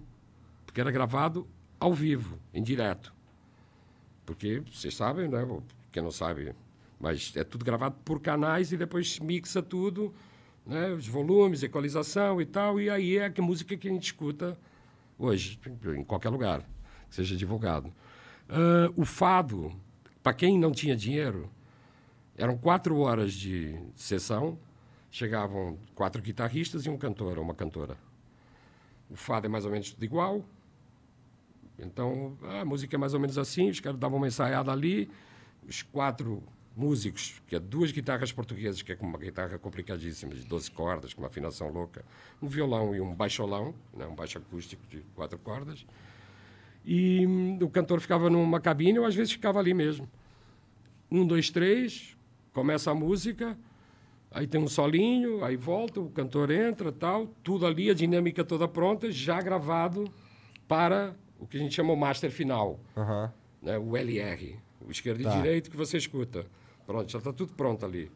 porque 0.65 0.81
era 0.81 0.91
gravado 0.91 1.47
ao 1.79 1.93
vivo, 1.93 2.39
em 2.53 2.63
direto. 2.63 3.13
Porque 4.25 4.63
vocês 4.71 4.95
sabem, 4.95 5.27
né? 5.27 5.45
Quem 5.91 6.01
não 6.01 6.11
sabe, 6.11 6.53
mas 6.99 7.31
é 7.35 7.43
tudo 7.43 7.63
gravado 7.63 7.95
por 8.03 8.19
canais 8.19 8.71
e 8.71 8.77
depois 8.77 9.19
mixa 9.19 9.61
tudo, 9.61 10.13
né? 10.65 10.89
Os 10.89 11.07
volumes, 11.07 11.63
equalização 11.63 12.41
e 12.41 12.45
tal, 12.45 12.79
e 12.79 12.89
aí 12.89 13.17
é 13.17 13.31
a 13.35 13.41
música 13.41 13.77
que 13.77 13.87
a 13.87 13.91
gente 13.91 14.05
escuta 14.05 14.57
hoje, 15.17 15.59
em 15.95 16.03
qualquer 16.03 16.29
lugar, 16.29 16.61
que 17.09 17.15
seja 17.15 17.35
divulgado. 17.35 17.93
Ah, 18.49 18.91
o 18.95 19.05
fado, 19.05 19.71
para 20.23 20.33
quem 20.33 20.57
não 20.57 20.71
tinha 20.71 20.95
dinheiro, 20.95 21.49
eram 22.37 22.57
quatro 22.57 22.97
horas 22.97 23.33
de 23.33 23.77
sessão, 23.95 24.57
chegavam 25.11 25.77
quatro 25.93 26.21
guitarristas 26.21 26.85
e 26.85 26.89
um 26.89 26.97
cantor 26.97 27.37
ou 27.37 27.43
uma 27.43 27.53
cantora. 27.53 27.97
O 29.09 29.15
fado 29.15 29.45
é 29.45 29.49
mais 29.49 29.65
ou 29.65 29.71
menos 29.71 29.91
tudo 29.91 30.03
igual. 30.03 30.43
Então, 31.77 32.37
a 32.59 32.65
música 32.65 32.95
é 32.95 32.97
mais 32.97 33.13
ou 33.13 33.19
menos 33.19 33.37
assim, 33.37 33.69
os 33.69 33.79
caras 33.79 33.99
davam 33.99 34.17
uma 34.17 34.27
ensaiada 34.27 34.71
ali, 34.71 35.09
os 35.67 35.81
quatro 35.81 36.41
músicos, 36.75 37.41
que 37.47 37.55
é 37.55 37.59
duas 37.59 37.91
guitarras 37.91 38.31
portuguesas, 38.31 38.81
que 38.81 38.91
é 38.91 38.97
uma 38.99 39.17
guitarra 39.17 39.57
complicadíssima, 39.57 40.33
de 40.35 40.43
12 40.45 40.69
cordas, 40.71 41.13
com 41.13 41.21
uma 41.21 41.27
afinação 41.27 41.69
louca, 41.69 42.03
um 42.41 42.47
violão 42.47 42.93
e 42.95 42.99
um 42.99 43.13
baixolão, 43.13 43.73
né, 43.95 44.05
um 44.05 44.15
baixo 44.15 44.37
acústico 44.37 44.81
de 44.89 44.99
quatro 45.15 45.37
cordas. 45.37 45.85
E 46.83 47.25
hum, 47.25 47.57
o 47.61 47.69
cantor 47.69 47.99
ficava 47.99 48.29
numa 48.29 48.59
cabine, 48.59 48.99
ou 48.99 49.05
às 49.05 49.15
vezes 49.15 49.31
ficava 49.33 49.59
ali 49.59 49.73
mesmo. 49.73 50.07
Um, 51.09 51.25
dois, 51.25 51.49
três, 51.49 52.15
começa 52.53 52.91
a 52.91 52.95
música, 52.95 53.57
aí 54.29 54.45
tem 54.45 54.59
um 54.59 54.67
solinho, 54.67 55.43
aí 55.45 55.55
volta, 55.55 55.99
o 56.01 56.09
cantor 56.09 56.51
entra, 56.51 56.91
tal, 56.91 57.27
tudo 57.43 57.65
ali, 57.65 57.89
a 57.89 57.93
dinâmica 57.93 58.43
toda 58.43 58.67
pronta, 58.67 59.09
já 59.11 59.41
gravado 59.41 60.11
para 60.67 61.15
o 61.39 61.47
que 61.47 61.57
a 61.57 61.59
gente 61.59 61.73
chama 61.73 61.93
o 61.93 61.95
master 61.95 62.31
final, 62.31 62.79
Aham. 62.97 63.31
né? 63.61 63.77
o 63.77 63.95
LR, 63.95 64.57
o 64.85 64.91
esquerdo 64.91 65.23
Tá. 65.23 65.33
e 65.33 65.37
direito 65.41 65.71
que 65.71 65.77
você 65.77 65.97
escuta. 65.97 66.45
Pronto, 66.85 67.11
já 67.11 67.17
está 67.17 67.33
tudo 67.33 67.53
pronto 67.53 67.85
ali. 67.85 68.11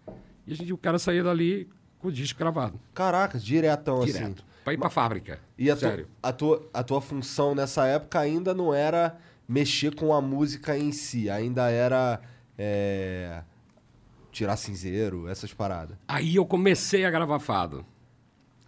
E 0.45 0.53
a 0.53 0.55
gente, 0.55 0.71
o 0.73 0.77
cara 0.77 0.99
saía 0.99 1.23
dali 1.23 1.69
com 1.99 2.07
o 2.07 2.11
disco 2.11 2.37
gravado, 2.39 2.79
Caraca, 2.93 3.37
diretão 3.39 4.01
assim. 4.01 4.13
direto, 4.13 4.45
para 4.63 4.73
ir 4.73 4.77
para 4.77 4.87
a 4.87 4.91
fábrica. 4.91 5.39
E 5.57 5.69
a, 5.69 5.75
tu- 5.75 5.79
Sério. 5.81 6.07
a, 6.23 6.31
tua, 6.31 6.69
a 6.73 6.83
tua 6.83 7.01
função 7.01 7.53
nessa 7.55 7.85
época 7.87 8.19
ainda 8.19 8.53
não 8.53 8.73
era 8.73 9.17
mexer 9.47 9.93
com 9.95 10.13
a 10.13 10.21
música 10.21 10.77
em 10.77 10.91
si, 10.91 11.29
ainda 11.29 11.69
era 11.69 12.21
é, 12.57 13.43
tirar 14.31 14.55
cinzeiro, 14.55 15.27
essas 15.27 15.53
paradas. 15.53 15.97
Aí 16.07 16.35
eu 16.35 16.45
comecei 16.45 17.03
a 17.05 17.11
gravar 17.11 17.39
fado. 17.39 17.85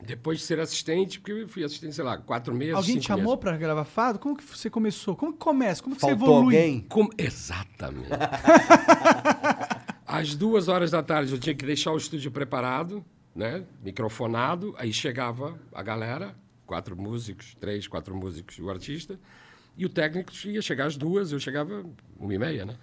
Depois 0.03 0.39
de 0.39 0.45
ser 0.45 0.59
assistente, 0.59 1.19
porque 1.19 1.31
eu 1.31 1.47
fui 1.47 1.63
assistente, 1.63 1.93
sei 1.93 2.03
lá, 2.03 2.17
quatro 2.17 2.55
meses, 2.55 2.73
Alguém 2.73 2.97
te 2.97 3.05
chamou 3.05 3.23
meses. 3.25 3.39
pra 3.39 3.55
gravar 3.55 3.85
fado? 3.85 4.17
Como 4.17 4.35
que 4.35 4.43
você 4.43 4.67
começou? 4.67 5.15
Como 5.15 5.31
que 5.33 5.37
começa? 5.37 5.83
Como 5.83 5.95
que 5.95 6.01
você 6.01 6.07
Faltou 6.07 6.27
evolui? 6.39 6.55
alguém? 6.57 6.81
Como- 6.89 7.11
Exatamente. 7.15 8.09
Às 10.21 10.35
duas 10.35 10.67
horas 10.67 10.91
da 10.91 11.01
tarde 11.01 11.33
eu 11.33 11.39
tinha 11.39 11.55
que 11.55 11.65
deixar 11.65 11.91
o 11.91 11.97
estúdio 11.97 12.29
preparado, 12.31 13.03
né? 13.35 13.63
Microfonado. 13.83 14.75
Aí 14.77 14.93
chegava 14.93 15.59
a 15.73 15.81
galera, 15.81 16.35
quatro 16.65 16.95
músicos, 16.95 17.55
três, 17.59 17.87
quatro 17.87 18.15
músicos 18.15 18.55
e 18.57 18.61
o 18.61 18.69
artista. 18.69 19.19
E 19.75 19.83
o 19.85 19.89
técnico 19.89 20.31
ia 20.45 20.61
chegar 20.61 20.85
às 20.85 20.95
duas, 20.95 21.31
eu 21.31 21.39
chegava 21.39 21.83
uma 22.19 22.33
e 22.33 22.37
meia, 22.37 22.65
né? 22.65 22.75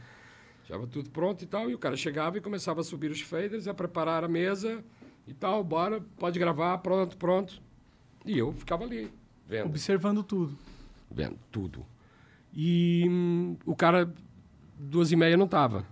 Estava 0.65 0.87
tudo 0.87 1.11
pronto 1.11 1.43
e 1.43 1.47
tal. 1.47 1.71
E 1.71 1.75
o 1.75 1.79
cara 1.79 1.97
chegava 1.97 2.39
e 2.39 2.41
começava 2.41 2.81
a 2.81 2.85
subir 2.85 3.11
os 3.11 3.21
faders, 3.21 3.69
a 3.69 3.75
preparar 3.75 4.25
a 4.25 4.29
mesa 4.29 4.83
e 5.27 5.33
tal. 5.33 5.63
Bora, 5.63 6.01
pode 6.19 6.39
gravar, 6.39 6.77
pronto, 6.79 7.17
pronto. 7.17 7.63
E 8.27 8.37
eu 8.37 8.53
ficava 8.53 8.85
ali, 8.85 9.11
vendo 9.47 9.67
Observando 9.67 10.23
tudo. 10.25 10.59
vendo 11.11 11.39
tudo. 11.53 11.87
E 12.53 13.07
hum, 13.09 13.57
o 13.65 13.77
cara, 13.77 14.13
duas 14.79 15.13
e 15.13 15.17
meia, 15.17 15.37
não 15.37 15.45
estava. 15.47 15.87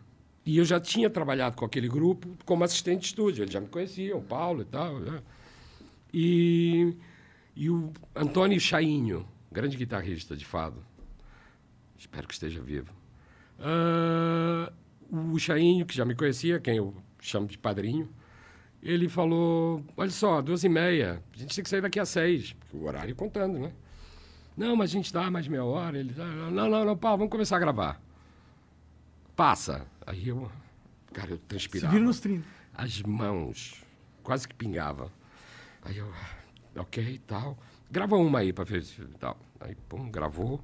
E 0.46 0.58
eu 0.58 0.64
já 0.64 0.78
tinha 0.78 1.10
trabalhado 1.10 1.56
com 1.56 1.64
aquele 1.64 1.88
grupo 1.88 2.28
como 2.44 2.62
assistente 2.62 3.00
de 3.00 3.06
estúdio. 3.08 3.42
Eles 3.42 3.52
já 3.52 3.60
me 3.60 3.66
conheciam, 3.66 4.18
o 4.20 4.22
Paulo 4.22 4.62
e 4.62 4.64
tal. 4.64 5.00
né? 5.00 5.20
E, 6.14 6.96
e 7.56 7.68
o 7.68 7.92
Antônio 8.14 8.58
Chainho, 8.60 9.26
grande 9.50 9.76
guitarrista 9.76 10.36
de 10.36 10.44
fado. 10.46 10.82
Espero 11.98 12.28
que 12.28 12.34
esteja 12.34 12.62
vivo. 12.62 12.92
Ah, 13.58 14.72
o 15.10 15.36
Chainho, 15.38 15.84
que 15.84 15.96
já 15.96 16.04
me 16.04 16.14
conhecia, 16.14 16.60
quem 16.60 16.76
eu 16.76 16.94
chamo 17.20 17.48
de 17.48 17.58
padrinho, 17.58 18.08
ele 18.80 19.08
falou: 19.08 19.82
Olha 19.96 20.10
só, 20.10 20.40
duas 20.40 20.62
e 20.62 20.68
meia, 20.68 21.20
a 21.34 21.38
gente 21.38 21.56
tem 21.56 21.64
que 21.64 21.68
sair 21.70 21.80
daqui 21.80 21.98
às 21.98 22.08
seis. 22.08 22.52
porque 22.52 22.76
O 22.76 22.84
horário 22.84 23.16
contando, 23.16 23.58
né? 23.58 23.72
Não, 24.56 24.76
mas 24.76 24.90
a 24.90 24.92
gente 24.92 25.12
dá 25.12 25.28
mais 25.28 25.48
meia 25.48 25.64
hora. 25.64 25.98
Ele, 25.98 26.14
"Ah, 26.18 26.50
não, 26.52 26.70
não, 26.70 26.84
não, 26.84 26.96
Paulo, 26.96 27.18
vamos 27.18 27.32
começar 27.32 27.56
a 27.56 27.60
gravar. 27.60 28.00
Passa. 29.34 29.84
Aí 30.06 30.28
eu, 30.28 30.50
cara, 31.12 31.30
eu 31.30 31.36
Se 31.36 31.42
transpirava. 31.42 31.92
vira 31.92 32.04
nos 32.04 32.20
30. 32.20 32.46
As 32.74 33.02
mãos 33.02 33.82
quase 34.22 34.46
que 34.46 34.54
pingava. 34.54 35.10
Aí 35.82 35.98
eu, 35.98 36.12
ok 36.76 37.04
e 37.04 37.18
tal. 37.18 37.58
Grava 37.90 38.16
uma 38.16 38.40
aí 38.40 38.52
para 38.52 38.64
ver 38.64 38.82
se 38.82 39.00
tal. 39.18 39.38
Aí, 39.60 39.74
pum, 39.88 40.10
gravou. 40.10 40.60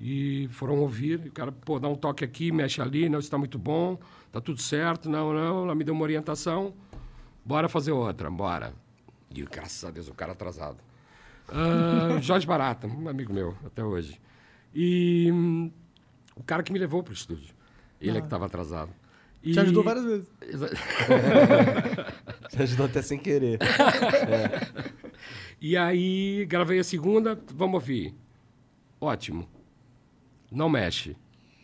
E 0.00 0.48
foram 0.52 0.78
ouvir. 0.78 1.20
E 1.24 1.28
o 1.28 1.32
cara, 1.32 1.50
pô, 1.52 1.78
dá 1.78 1.88
um 1.88 1.96
toque 1.96 2.24
aqui, 2.24 2.52
mexe 2.52 2.80
ali, 2.80 3.08
não, 3.08 3.18
está 3.18 3.36
muito 3.36 3.58
bom, 3.58 3.98
tá 4.30 4.40
tudo 4.40 4.60
certo, 4.60 5.08
não, 5.08 5.32
não. 5.32 5.64
Ela 5.64 5.74
me 5.74 5.82
deu 5.84 5.94
uma 5.94 6.02
orientação. 6.04 6.74
Bora 7.44 7.68
fazer 7.68 7.92
outra, 7.92 8.30
bora. 8.30 8.72
E 9.34 9.42
graças 9.42 9.84
a 9.84 9.90
Deus, 9.90 10.08
o 10.08 10.14
cara 10.14 10.32
atrasado. 10.32 10.78
Ah, 11.48 12.20
Jorge 12.20 12.46
Barata, 12.46 12.86
um 12.86 13.08
amigo 13.08 13.32
meu, 13.32 13.56
até 13.64 13.82
hoje. 13.82 14.20
E 14.74 15.30
hum, 15.32 15.70
o 16.36 16.42
cara 16.42 16.62
que 16.62 16.72
me 16.72 16.78
levou 16.78 17.02
para 17.02 17.10
o 17.10 17.14
estúdio. 17.14 17.54
Ele 18.00 18.18
é 18.18 18.20
que 18.20 18.26
estava 18.26 18.46
atrasado. 18.46 18.92
E... 19.42 19.52
Te 19.52 19.60
ajudou 19.60 19.82
várias 19.82 20.04
vezes. 20.04 20.28
Você 22.50 22.62
ajudou 22.62 22.86
até 22.86 23.02
sem 23.02 23.18
querer. 23.18 23.58
E 25.60 25.76
aí 25.76 26.46
gravei 26.46 26.78
a 26.78 26.84
segunda, 26.84 27.40
vamos 27.52 27.74
ouvir. 27.74 28.14
Ótimo. 29.00 29.48
Não 30.50 30.68
mexe. 30.68 31.16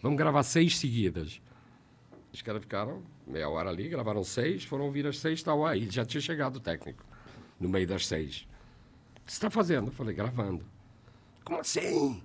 Vamos 0.02 0.18
gravar 0.18 0.42
seis 0.42 0.78
seguidas. 0.78 1.40
Os 2.32 2.42
caras 2.42 2.62
ficaram 2.62 3.02
meia 3.26 3.48
hora 3.48 3.70
ali, 3.70 3.88
gravaram 3.88 4.24
seis, 4.24 4.64
foram 4.64 4.86
ouvir 4.86 5.06
as 5.06 5.18
seis, 5.18 5.42
tal. 5.42 5.64
Aí 5.64 5.88
já 5.88 6.04
tinha 6.04 6.20
chegado 6.20 6.56
o 6.56 6.60
técnico, 6.60 7.04
no 7.58 7.68
meio 7.68 7.86
das 7.86 8.06
seis. 8.06 8.46
O 9.16 9.24
que 9.24 9.32
você 9.32 9.36
está 9.36 9.48
fazendo? 9.48 9.88
Eu 9.88 9.92
falei, 9.92 10.14
gravando. 10.14 10.64
Como 11.44 11.60
assim? 11.60 12.22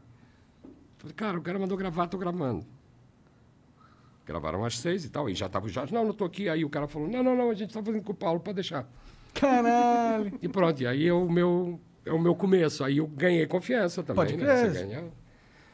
Eu 0.63 0.71
falei, 0.97 1.15
cara, 1.15 1.37
o 1.37 1.41
cara 1.41 1.59
mandou 1.59 1.77
gravar, 1.77 2.05
estou 2.05 2.19
gravando. 2.19 2.65
Gravaram 4.29 4.63
às 4.63 4.77
seis 4.77 5.03
e 5.05 5.09
tal, 5.09 5.27
e 5.27 5.33
já 5.33 5.47
estava 5.47 5.65
o 5.65 5.69
Jorge, 5.69 5.91
não, 5.91 6.03
não 6.03 6.11
estou 6.11 6.27
aqui. 6.27 6.47
Aí 6.47 6.63
o 6.63 6.69
cara 6.69 6.87
falou, 6.87 7.07
não, 7.09 7.23
não, 7.23 7.35
não, 7.35 7.49
a 7.49 7.53
gente 7.55 7.69
está 7.69 7.81
fazendo 7.81 8.03
com 8.03 8.11
o 8.11 8.15
Paulo, 8.15 8.39
pode 8.39 8.53
deixar. 8.53 8.87
Caralho. 9.33 10.37
E 10.39 10.47
pronto, 10.47 10.79
e 10.83 10.85
aí 10.85 11.07
é 11.07 11.13
o 11.13 11.27
meu, 11.27 11.79
é 12.05 12.11
o 12.11 12.19
meu 12.19 12.35
começo. 12.35 12.83
Aí 12.83 12.97
eu 12.97 13.07
ganhei 13.07 13.47
confiança 13.47 14.03
também, 14.03 14.23
Pode 14.23 14.37
né? 14.37 14.69
Você 14.69 14.85
ganha, 14.85 15.05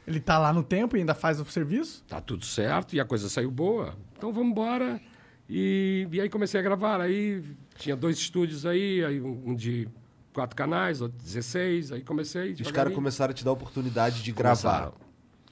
Ele 0.08 0.22
tá 0.22 0.38
lá 0.38 0.54
no 0.54 0.64
tempo 0.64 0.96
e 0.96 1.00
ainda 1.02 1.14
faz 1.14 1.38
o 1.38 1.44
serviço? 1.46 2.02
tá 2.08 2.22
tudo 2.22 2.46
certo 2.46 2.96
e 2.96 3.00
a 3.02 3.04
coisa 3.04 3.28
saiu 3.28 3.52
boa. 3.52 3.94
Então 4.18 4.32
vamos 4.32 4.52
embora. 4.52 5.02
E, 5.50 6.08
e 6.10 6.22
aí 6.22 6.30
comecei 6.30 6.58
a 6.58 6.64
gravar. 6.64 7.02
Aí 7.02 7.44
tinha 7.78 7.96
dois 7.96 8.18
estúdios 8.18 8.66
aí, 8.66 9.04
aí 9.04 9.20
um, 9.20 9.54
de 9.54 9.88
quatro 10.34 10.56
canais, 10.56 11.02
outro 11.02 11.18
de 11.18 11.26
16. 11.26 11.92
Aí 11.92 12.02
comecei. 12.02 12.54
Os 12.54 12.72
caras 12.72 12.94
começaram 12.94 13.32
a 13.32 13.34
te 13.34 13.44
dar 13.44 13.50
a 13.52 13.54
oportunidade 13.54 14.24
de 14.24 14.32
Começaram. 14.32 14.92
gravar. 14.92 15.05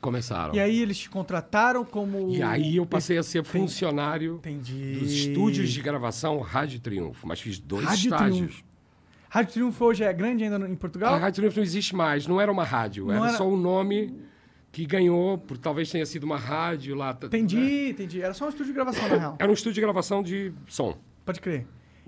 Começaram. 0.03 0.53
E 0.53 0.59
aí 0.59 0.81
eles 0.81 0.97
te 0.97 1.09
contrataram 1.09 1.83
como. 1.85 2.29
E 2.35 2.43
aí 2.43 2.75
eu 2.75 2.85
passei 2.85 3.17
a 3.17 3.23
ser 3.23 3.43
funcionário 3.45 4.35
Entendi. 4.35 4.97
dos 4.99 5.11
estúdios 5.11 5.71
de 5.71 5.81
gravação 5.81 6.39
Rádio 6.41 6.79
Triunfo, 6.81 7.25
mas 7.25 7.39
fiz 7.39 7.57
dois 7.57 7.85
Rádio 7.85 8.03
estágios. 8.11 8.37
Triunfo. 8.37 8.63
Rádio 9.29 9.53
Triunfo 9.53 9.85
hoje 9.85 10.03
é 10.03 10.11
grande 10.13 10.43
ainda 10.43 10.57
em 10.67 10.75
Portugal? 10.75 11.13
A 11.13 11.17
Rádio 11.17 11.37
Triunfo 11.41 11.57
não 11.57 11.63
existe 11.63 11.95
mais, 11.95 12.27
não 12.27 12.39
era 12.41 12.51
uma 12.51 12.63
rádio, 12.65 13.05
Não 13.07 13.15
era, 13.15 13.27
era- 13.29 13.37
só 13.37 13.47
o 13.47 13.55
nome 13.57 14.13
que 14.71 14.85
ganhou, 14.85 15.37
por 15.37 15.57
talvez 15.57 15.89
tenha 15.89 16.05
sido 16.05 16.23
uma 16.25 16.37
rádio 16.37 16.95
lá. 16.95 17.17
Entendi, 17.23 17.55
né? 17.57 17.89
entendi. 17.89 18.21
Era 18.21 18.33
só 18.33 18.45
um 18.45 18.49
estúdio 18.49 18.67
de 18.67 18.73
gravação, 18.73 19.07
na 19.07 19.15
real. 19.15 19.35
Era 19.39 19.49
um 19.49 19.53
estúdio 19.53 19.75
de 19.75 19.81
gravação 19.81 20.21
de 20.21 20.51
som. 20.67 20.97
Pode 21.25 21.39
crer. 21.39 21.65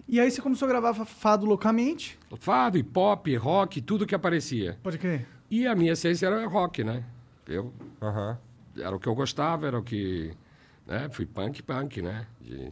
E 0.08 0.20
aí 0.20 0.30
você 0.30 0.42
começou 0.42 0.66
a 0.68 0.70
gravar 0.70 0.94
fa- 0.94 1.06
fado 1.06 1.46
loucamente? 1.46 2.20
Fado, 2.40 2.84
pop, 2.84 3.34
rock, 3.38 3.82
tudo 3.82 4.06
que 4.06 4.14
aparecia. 4.14 4.78
Pode 4.84 4.98
crer. 5.00 5.26
E 5.50 5.66
a 5.66 5.74
minha 5.76 5.94
essência 5.94 6.28
era 6.28 6.46
rock, 6.48 6.84
né? 6.84 7.04
Eu, 7.48 7.74
Aham. 8.02 8.38
era 8.78 8.96
o 8.96 9.00
que 9.00 9.08
eu 9.08 9.16
gostava, 9.16 9.68
era 9.68 9.78
o 9.78 9.84
que. 9.84 10.32
Né? 10.88 11.08
Fui 11.12 11.26
punk, 11.26 11.62
punk, 11.64 12.02
né? 12.02 12.26
De- 12.42 12.72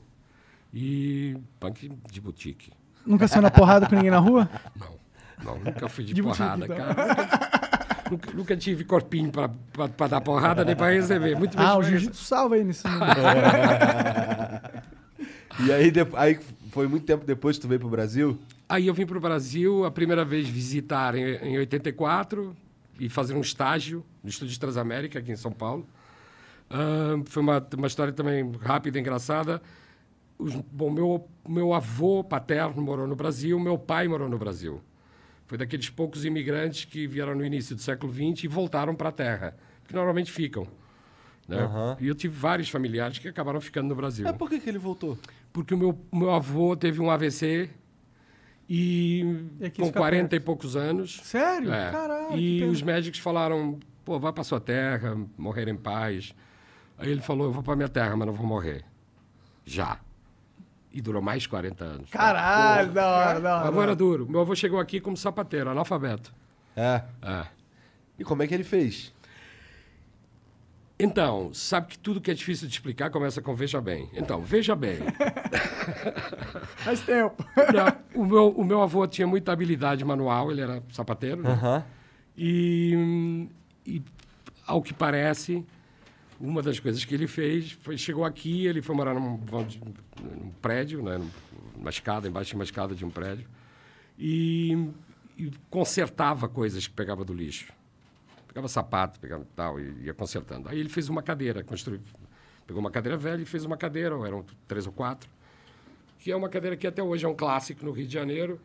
e 0.74 1.38
punk 1.60 1.92
de 2.12 2.20
boutique. 2.22 2.72
Nunca 3.06 3.28
saiu 3.28 3.42
na 3.44 3.52
porrada 3.52 3.86
com 3.88 3.96
ninguém 3.96 4.10
na 4.12 4.20
rua? 4.20 4.50
Não, 4.80 5.56
não, 5.56 5.60
nunca 5.60 5.90
fui 5.90 6.04
de, 6.06 6.14
De 6.14 6.22
boutique, 6.22 6.44
porrada, 6.44 6.66
então. 6.66 6.78
cara. 6.78 6.94
Nunca, 7.14 8.10
nunca- 8.12 8.32
nunca 8.34 8.58
tive 8.58 8.84
corpinho 8.86 9.32
pra, 9.32 9.50
pra, 9.74 9.88
pra 9.90 10.08
dar 10.08 10.22
porrada 10.22 10.64
nem 10.64 10.76
pra 10.76 10.90
receber. 10.92 11.36
Muito 11.38 11.58
Ah, 11.60 11.72
menos 11.72 11.78
o 11.78 11.84
jiu-jitsu 11.90 12.24
salva 12.24 12.56
aí 12.56 12.64
nesse 12.64 12.88
mundo. 12.88 13.04
E 15.66 15.72
aí, 15.72 15.92
de- 15.92 16.00
aí 16.16 16.40
foi 16.72 16.88
muito 16.88 17.06
tempo 17.06 17.26
depois 17.26 17.58
que 17.58 17.62
tu 17.62 17.68
veio 17.68 17.80
pro 17.80 17.90
Brasil? 17.90 18.38
Aí 18.68 18.88
eu 18.88 18.94
vim 18.94 19.06
para 19.06 19.18
o 19.18 19.22
Brasil, 19.22 19.86
a 19.86 19.92
primeira 19.92 20.26
vez 20.26 20.48
visitar 20.48 21.14
em, 21.16 21.36
em 21.36 21.58
84 21.60 22.56
e 23.00 23.10
fazer 23.10 23.34
um 23.34 23.42
estágio 23.42 24.06
no 24.24 24.30
Estúdio 24.30 24.60
Transamérica, 24.60 25.20
aqui 25.20 25.32
em 25.32 25.36
São 25.36 25.52
Paulo. 25.52 25.86
Ah, 26.70 27.22
foi 27.26 27.42
uma, 27.42 27.66
uma 27.78 27.88
história 27.88 28.14
também 28.14 28.52
rápida, 28.62 29.00
engraçada. 29.00 29.62
Os- 30.38 30.56
bom, 30.72 30.90
meu, 30.92 31.28
meu 31.48 31.74
avô 31.74 32.24
paterno 32.24 32.82
morou 32.82 33.08
no 33.08 33.16
Brasil, 33.16 33.60
meu 33.60 33.78
pai 33.78 34.08
morou 34.08 34.28
no 34.30 34.38
Brasil. 34.38 34.82
Foi 35.46 35.58
daqueles 35.58 35.90
poucos 35.90 36.26
imigrantes 36.26 36.86
que 36.86 37.06
vieram 37.06 37.36
no 37.36 37.46
início 37.46 37.76
do 37.76 37.82
século 37.82 38.12
XX 38.12 38.46
e 38.46 38.48
voltaram 38.48 38.96
para 38.96 39.10
a 39.10 39.12
terra, 39.12 39.56
que 39.88 39.94
normalmente 39.94 40.32
ficam. 40.32 40.68
né? 41.48 41.58
Aham. 41.58 41.98
E 42.00 42.08
eu 42.08 42.16
tive 42.16 42.36
vários 42.36 42.70
familiares 42.70 43.20
que 43.20 43.28
acabaram 43.28 43.60
ficando 43.62 43.90
no 43.90 43.96
Brasil. 43.96 44.26
Mas 44.26 44.36
por 44.38 44.50
que, 44.50 44.60
que 44.60 44.70
ele 44.70 44.80
voltou? 44.80 45.18
Porque 45.52 45.74
o 45.74 45.78
meu, 45.78 46.00
meu 46.12 46.32
avô 46.32 46.76
teve 46.76 47.00
um 47.02 47.12
AVC 47.12 47.70
e, 48.76 49.48
E 49.60 49.66
aqui 49.66 49.80
com 49.82 49.88
fica 49.88 50.00
40 50.00 50.30
perto. 50.30 50.42
e 50.42 50.46
poucos 50.46 50.76
anos. 50.76 51.20
Sério? 51.24 51.72
É. 51.74 51.92
Caralho. 51.92 52.38
E 52.38 52.64
os 52.64 52.82
médicos 52.82 53.20
falaram, 53.20 53.80
pô, 54.04 54.20
vai 54.20 54.34
para 54.34 54.44
sua 54.44 54.60
terra, 54.60 55.16
morrer 55.38 55.68
em 55.68 55.76
paz. 55.76 56.34
Aí 56.98 57.10
ele 57.12 57.22
falou, 57.22 57.48
eu 57.48 57.52
vou 57.52 57.62
para 57.64 57.76
minha 57.76 57.90
terra, 57.90 58.16
mas 58.16 58.26
não 58.28 58.34
vou 58.34 58.46
morrer. 58.48 58.84
Já. 59.66 60.00
E 60.92 61.02
durou 61.02 61.22
mais 61.22 61.46
40 61.48 61.84
anos. 61.84 62.10
Caralho, 62.10 62.92
da 62.92 63.08
hora, 63.08 63.40
da 63.42 63.58
hora. 63.58 63.68
avô 63.68 63.82
era 63.82 63.96
duro. 63.96 64.30
Meu 64.30 64.42
avô 64.42 64.56
chegou 64.56 64.80
aqui 64.80 65.00
como 65.00 65.18
sapateiro, 65.18 65.70
analfabeto. 65.70 66.34
É. 66.76 67.04
É. 67.22 67.46
E 68.18 68.24
como 68.24 68.44
é 68.44 68.48
que 68.48 68.54
ele 68.54 68.64
fez? 68.64 69.12
Então, 71.04 71.54
sabe 71.54 71.88
que 71.88 72.00
tudo 72.00 72.22
que 72.22 72.32
é 72.32 72.34
difícil 72.34 72.68
de 72.68 72.74
explicar 72.74 73.10
começa 73.10 73.42
com 73.42 73.54
veja 73.54 73.82
bem. 73.82 74.10
Então, 74.14 74.42
veja 74.42 74.74
bem. 74.74 75.00
Faz 76.78 77.02
tempo. 77.02 77.46
O, 78.16 78.26
meu, 78.26 78.50
o 78.50 78.64
meu 78.64 78.82
avô 78.82 79.06
tinha 79.06 79.28
muita 79.28 79.52
habilidade 79.52 80.06
manual, 80.06 80.50
ele 80.50 80.62
era 80.62 80.82
sapateiro. 80.92 81.42
né? 81.42 81.52
Aham. 81.52 81.84
E, 82.38 83.48
e, 83.86 84.02
ao 84.66 84.82
que 84.82 84.94
parece, 84.94 85.66
uma 86.40 86.62
das 86.62 86.80
coisas 86.80 87.04
que 87.04 87.14
ele 87.14 87.28
fez 87.28 87.74
foi 87.74 87.98
chegou 87.98 88.24
aqui, 88.24 88.66
ele 88.66 88.82
foi 88.82 88.96
morar 88.96 89.14
num, 89.14 89.38
num 89.38 90.52
prédio, 90.62 91.04
né, 91.04 91.22
numa 91.76 91.90
escada, 91.90 92.28
embaixo 92.28 92.52
de 92.52 92.56
uma 92.56 92.64
escada 92.64 92.96
de 92.96 93.06
um 93.06 93.10
prédio, 93.10 93.46
e, 94.18 94.90
e 95.38 95.52
consertava 95.70 96.48
coisas 96.48 96.88
que 96.88 96.94
pegava 96.94 97.26
do 97.26 97.34
lixo. 97.34 97.74
Pegava 98.54 98.68
sapato, 98.68 99.20
pegava 99.20 99.46
tal, 99.56 99.80
e 99.80 100.04
ia 100.04 100.14
consertando. 100.14 100.70
Aí 100.70 100.80
ele 100.80 100.90
fez 100.90 101.10
uma 101.10 101.24
cadeira, 101.24 101.64
construiu, 101.64 102.00
pegou 102.68 102.80
uma 102.80 102.92
cadeira 102.92 103.18
velha 103.18 103.42
e 103.42 103.46
fez 103.46 103.66
uma 103.66 103.76
cadeira, 103.76 104.16
ou 104.16 104.26
eram 104.26 104.46
três 104.68 104.86
ou 104.86 104.94
quatro, 104.94 105.28
que 106.20 106.32
é 106.32 106.36
uma 106.36 106.48
cadeira 106.50 106.78
que 106.78 106.86
até 106.86 107.02
hoje 107.02 107.26
é 107.26 107.28
um 107.28 107.34
clássico 107.34 107.84
no 107.84 107.92
Rio 107.92 108.06
de 108.06 108.14
Janeiro, 108.14 108.60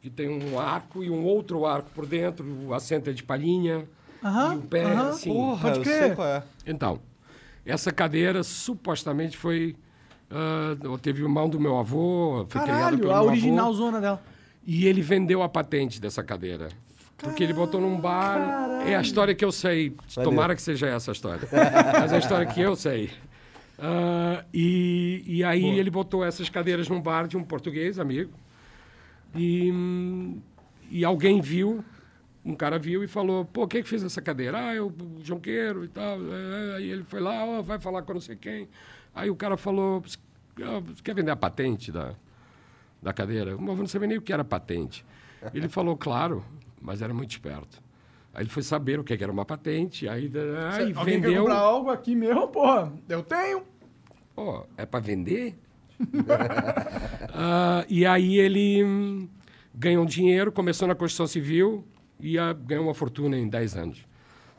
que 0.00 0.08
tem 0.08 0.28
um 0.30 0.58
arco 0.58 1.04
e 1.04 1.10
um 1.10 1.24
outro 1.24 1.66
arco 1.66 1.90
por 1.94 2.06
dentro, 2.06 2.44
o 2.66 2.72
assento 2.72 3.10
é 3.10 3.12
de 3.12 3.22
palhinha, 3.22 3.86
Aham, 4.24 4.54
e 4.54 4.56
o 4.56 4.62
pé, 4.62 4.84
aham. 4.84 5.08
assim. 5.10 5.30
Porra, 5.32 5.70
Pode 5.72 5.80
crer. 5.84 6.18
é. 6.20 6.42
Então, 6.66 6.98
essa 7.66 7.92
cadeira 7.92 8.42
supostamente 8.42 9.36
foi... 9.36 9.76
ah, 10.30 10.74
teve 11.02 11.22
o 11.22 11.28
mão 11.28 11.50
do 11.50 11.60
meu 11.60 11.76
avô, 11.78 12.46
foi 12.48 12.62
criada 12.62 12.78
Caralho, 12.80 12.98
pelo 12.98 13.12
a 13.12 13.20
meu 13.20 13.28
original 13.30 13.66
avô, 13.66 13.74
zona 13.74 14.00
dela. 14.00 14.22
e 14.66 14.86
ele 14.86 15.02
vendeu 15.02 15.42
a 15.42 15.48
patente 15.50 16.00
dessa 16.00 16.22
cadeira. 16.24 16.68
Porque 17.24 17.42
ele 17.42 17.52
botou 17.52 17.80
num 17.80 17.98
bar. 17.98 18.82
É 18.86 18.94
a 18.94 19.00
história 19.00 19.34
que 19.34 19.44
eu 19.44 19.50
sei. 19.50 19.96
Tomara 20.22 20.54
que 20.54 20.62
seja 20.62 20.86
essa 20.86 21.10
a 21.10 21.12
história. 21.12 21.48
Mas 22.00 22.12
é 22.12 22.16
a 22.16 22.18
história 22.18 22.46
que 22.46 22.60
eu 22.60 22.76
sei. 22.76 23.10
Ah, 23.78 24.44
e, 24.52 25.24
e 25.26 25.42
aí 25.44 25.64
ele 25.78 25.90
botou 25.90 26.24
essas 26.24 26.48
cadeiras 26.48 26.88
num 26.88 27.00
bar 27.00 27.26
de 27.26 27.36
um 27.36 27.42
português, 27.42 27.98
amigo. 27.98 28.30
E, 29.34 29.72
e 30.90 31.04
alguém 31.04 31.40
viu, 31.40 31.84
um 32.44 32.54
cara 32.54 32.78
viu 32.78 33.02
e 33.02 33.08
falou, 33.08 33.44
pô, 33.44 33.66
quem 33.66 33.80
é 33.80 33.82
que 33.82 33.88
fez 33.88 34.04
essa 34.04 34.22
cadeira? 34.22 34.68
Ah, 34.68 34.74
eu, 34.74 34.86
o 34.88 35.22
Jonqueiro 35.22 35.84
e 35.84 35.88
tal. 35.88 36.18
É, 36.20 36.76
Aí 36.76 36.88
ele 36.90 37.02
foi 37.04 37.20
lá, 37.20 37.44
ó, 37.44 37.62
vai 37.62 37.80
falar 37.80 38.02
com 38.02 38.14
não 38.14 38.20
sei 38.20 38.36
quem. 38.36 38.68
Aí 39.14 39.28
o 39.30 39.34
cara 39.34 39.56
falou, 39.56 40.02
"Ah, 40.62 40.80
você 40.80 41.02
quer 41.02 41.14
vender 41.14 41.30
a 41.30 41.36
patente 41.36 41.90
da, 41.90 42.14
da 43.02 43.12
cadeira? 43.12 43.54
Avô 43.54 43.74
não 43.74 43.86
sabia 43.86 44.08
nem 44.08 44.18
o 44.18 44.22
que 44.22 44.32
era 44.32 44.44
patente. 44.44 45.04
Ele 45.52 45.68
falou, 45.68 45.96
claro, 45.96 46.44
mas 46.84 47.00
era 47.00 47.14
muito 47.14 47.30
esperto. 47.30 47.82
Aí 48.34 48.42
ele 48.42 48.50
foi 48.50 48.62
saber 48.62 49.00
o 49.00 49.04
que 49.04 49.14
era 49.14 49.32
uma 49.32 49.44
patente, 49.44 50.06
aí, 50.06 50.30
aí 50.72 50.92
Alguém 50.94 51.20
quer 51.20 51.28
vendeu. 51.28 51.42
comprar 51.44 51.58
algo 51.58 51.90
aqui 51.90 52.14
meu, 52.14 52.46
porra? 52.48 52.92
Eu 53.08 53.22
tenho. 53.22 53.62
Pô, 54.34 54.66
é 54.76 54.84
para 54.84 55.00
vender? 55.00 55.56
Ah, 57.36 57.84
e 57.88 58.04
aí 58.06 58.38
ele 58.38 58.84
hum, 58.84 59.28
ganhou 59.74 60.04
um 60.04 60.06
dinheiro, 60.06 60.52
começou 60.52 60.86
na 60.86 60.94
construção 60.94 61.26
civil 61.26 61.84
e 62.20 62.38
ah, 62.38 62.52
ganhou 62.52 62.84
uma 62.84 62.94
fortuna 62.94 63.36
em 63.36 63.48
10 63.48 63.76
anos. 63.76 64.06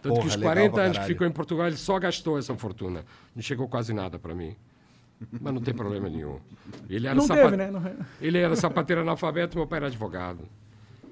Tanto 0.02 0.16
Porra, 0.16 0.22
que 0.22 0.28
os 0.28 0.36
legal 0.36 0.54
40 0.54 0.74
pra 0.74 0.84
anos 0.84 0.98
que 0.98 1.06
ficou 1.06 1.26
em 1.28 1.32
Portugal, 1.32 1.68
ele 1.68 1.78
só 1.78 1.98
gastou 2.00 2.38
essa 2.38 2.54
fortuna. 2.56 3.06
Não 3.36 3.42
chegou 3.42 3.68
quase 3.70 3.94
nada 3.94 4.20
para 4.20 4.36
mim. 4.36 4.56
Mas 5.40 5.54
não 5.54 5.62
tem 5.62 5.74
problema 5.74 6.10
nenhum. 6.10 6.40
Ele 6.90 7.08
era, 7.08 7.16
Não 7.16 7.24
sapa- 7.26 7.44
teve, 7.44 7.58
né? 7.58 7.72
Não- 7.72 7.82
ele 8.20 8.38
era 8.38 8.56
sapateiro 8.56 9.02
analfabeto, 9.02 9.58
meu 9.58 9.66
pai 9.68 9.78
era 9.78 9.88
advogado. 9.88 10.44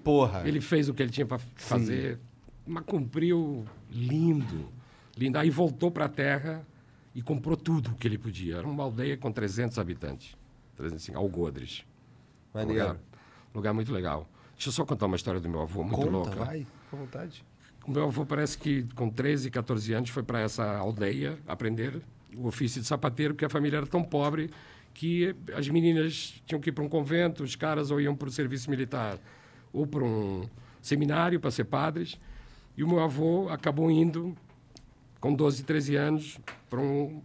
Porra. 0.04 0.44
Ele 0.46 0.60
fez 0.60 0.90
o 0.90 0.94
que 0.94 1.02
ele 1.02 1.12
tinha 1.12 1.26
para 1.26 1.40
fazer, 1.56 2.20
mas 2.66 2.84
cumpriu 2.84 3.66
lindo. 3.90 4.70
Lindo. 5.18 5.38
Aí 5.38 5.50
voltou 5.50 5.90
para 5.92 6.06
a 6.06 6.10
terra 6.10 6.66
e 7.16 7.22
comprou 7.22 7.56
tudo 7.56 7.92
o 7.92 7.96
que 7.96 8.08
ele 8.08 8.18
podia. 8.18 8.58
Era 8.58 8.68
uma 8.68 8.84
aldeia 8.84 9.16
com 9.16 9.32
300 9.32 9.78
habitantes. 9.80 10.36
305, 10.76 11.18
Algodres. 11.18 11.86
Um 12.54 12.66
lugar, 12.66 12.98
lugar 13.54 13.74
muito 13.74 13.92
legal. 13.92 14.28
Deixa 14.56 14.70
eu 14.70 14.74
só 14.74 14.86
contar 14.86 15.06
uma 15.06 15.16
história 15.16 15.40
do 15.40 15.50
meu 15.50 15.62
avô, 15.62 15.84
muito 15.84 15.96
Conta, 15.96 16.12
louca. 16.12 16.36
vai. 16.36 16.66
Com 16.90 16.98
vontade. 16.98 17.44
O 17.86 17.92
meu 17.92 18.04
avô 18.06 18.26
parece 18.26 18.58
que 18.58 18.84
com 18.96 19.10
13, 19.10 19.50
14 19.52 19.94
anos 19.94 20.10
foi 20.10 20.24
para 20.24 20.40
essa 20.40 20.78
aldeia 20.78 21.38
aprender 21.48 22.02
o 22.36 22.48
ofício 22.48 22.82
de 22.82 22.88
sapateiro, 22.88 23.34
porque 23.34 23.46
a 23.46 23.50
família 23.50 23.78
era 23.78 23.88
tão 23.88 24.04
pobre 24.04 24.50
que 24.94 25.36
as 25.56 25.68
meninas 25.68 26.42
tinham 26.46 26.62
que 26.62 26.70
ir 26.70 26.72
para 26.72 26.84
um 26.84 26.90
convento, 26.90 27.44
os 27.44 27.56
caras 27.56 27.92
ou 27.92 28.00
iam 28.00 28.16
para 28.16 28.28
o 28.28 28.32
serviço 28.32 28.70
militar 28.70 29.20
ou 29.74 29.86
para 29.88 30.04
um 30.04 30.44
seminário 30.82 31.40
para 31.40 31.52
ser 31.52 31.66
padres. 31.66 32.18
E 32.78 32.84
o 32.84 32.88
meu 32.88 33.00
avô 33.00 33.50
acabou 33.50 33.90
indo 33.92 34.36
com 35.20 35.34
12, 35.34 35.64
13 35.64 35.96
anos 35.96 36.40
para 36.70 36.80
um, 36.80 37.22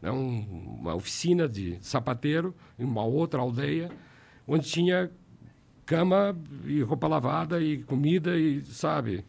né, 0.00 0.10
um- 0.10 0.76
uma 0.80 0.94
oficina 0.94 1.48
de 1.48 1.76
sapateiro 1.80 2.54
em 2.78 2.84
uma 2.84 3.02
outra 3.04 3.40
aldeia, 3.40 3.90
onde 4.46 4.66
tinha 4.68 5.10
cama 5.86 6.36
e 6.64 6.80
roupa 6.82 7.06
lavada 7.08 7.60
e 7.60 7.82
comida 7.82 8.38
e 8.38 8.62
sabe 8.64 9.24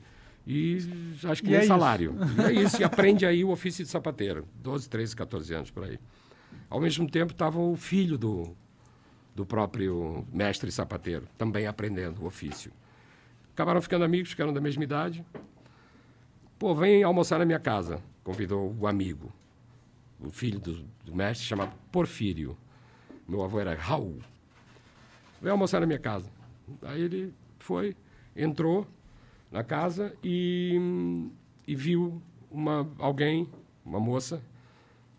e 0.48 0.78
acho 1.26 1.42
que 1.44 1.50
E 1.52 1.56
é 1.56 1.60
isso. 1.60 1.68
salário 1.68 2.16
e 2.38 2.42
é 2.42 2.64
isso 2.64 2.80
e 2.80 2.84
aprende 2.84 3.26
aí 3.26 3.44
o 3.44 3.50
ofício 3.50 3.84
de 3.84 3.90
sapateiro 3.90 4.46
12, 4.64 4.88
13, 4.90 5.16
14 5.16 5.54
anos 5.54 5.70
por 5.72 5.84
aí 5.84 6.00
ao 6.70 6.80
mesmo 6.80 7.10
tempo 7.10 7.34
estava 7.34 7.60
o 7.60 7.76
filho 7.76 8.18
do 8.18 8.56
do 9.36 9.46
próprio 9.46 10.26
mestre 10.32 10.72
sapateiro 10.72 11.28
também 11.38 11.68
aprendendo 11.68 12.24
o 12.24 12.26
ofício 12.26 12.72
acabaram 13.54 13.82
ficando 13.82 14.06
amigos 14.06 14.30
ficaram 14.30 14.54
da 14.54 14.62
mesma 14.62 14.84
idade 14.84 15.24
pô 16.58 16.74
vem 16.74 17.04
almoçar 17.04 17.38
na 17.38 17.46
minha 17.46 17.60
casa 17.60 18.02
convidou 18.24 18.76
o 18.80 18.88
amigo 18.88 19.32
o 20.20 20.32
filho 20.32 20.60
do, 20.60 20.84
do 21.04 21.14
mestre 21.14 21.46
chamado 21.46 21.74
Porfírio 21.92 22.58
meu 23.28 23.44
avô 23.44 23.60
era 23.60 23.76
Raul 23.76 24.20
Vem 25.46 25.52
almoçar 25.52 25.80
na 25.80 25.86
minha 25.86 26.00
casa. 26.00 26.28
Aí 26.82 27.02
ele 27.02 27.34
foi, 27.60 27.96
entrou 28.36 28.88
na 29.52 29.64
casa 29.64 30.16
e, 30.24 31.30
e 31.68 31.76
viu 31.76 32.20
uma, 32.50 32.90
alguém, 32.98 33.48
uma 33.86 34.00
moça, 34.00 34.42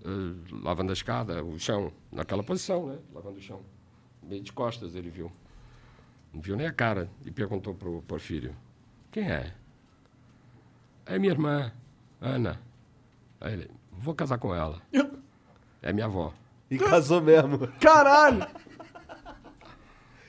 eh, 0.05 0.57
lavando 0.65 0.91
a 0.91 0.95
escada, 0.95 1.45
o 1.45 1.59
chão, 1.61 1.93
naquela 2.11 2.43
posição, 2.43 2.87
né? 2.87 2.99
Lavando 3.15 3.39
o 3.39 3.41
chão. 3.41 3.61
Meio 4.27 4.43
de 4.43 4.53
costas 4.53 4.95
ele 4.95 5.11
viu. 5.11 5.31
Não 6.33 6.41
viu 6.41 6.57
nem 6.57 6.67
a 6.67 6.73
cara. 6.73 7.09
E 7.25 7.31
perguntou 7.31 7.75
pro 7.75 8.03
Porfírio: 8.03 8.55
Quem 9.11 9.31
é? 9.31 9.53
É 11.07 11.19
minha 11.19 11.33
irmã, 11.33 11.73
Ana. 12.21 12.61
Aí 13.41 13.53
ele: 13.53 13.71
Vou 13.93 14.15
casar 14.15 14.39
com 14.39 14.55
ela. 14.55 14.81
É 15.83 15.93
minha 15.93 16.07
avó. 16.07 16.33
E 16.71 16.79
casou 16.79 17.21
mesmo. 17.23 17.69
Caralho! 17.81 18.47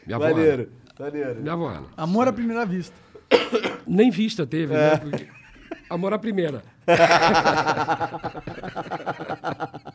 Minha 0.05 0.17
avó. 0.17 0.25
Ana. 0.25 0.35
Maneiro, 0.35 0.71
maneiro. 0.99 1.41
Minha 1.41 1.53
avó. 1.53 1.67
Ana. 1.69 1.87
Amor 1.97 2.27
à 2.27 2.33
primeira 2.33 2.65
vista. 2.65 2.95
Nem 3.87 4.11
vista 4.11 4.45
teve, 4.45 4.73
né? 4.73 4.97
Porque- 4.97 5.27
Amor 5.89 6.13
à 6.13 6.19
primeira. 6.19 6.63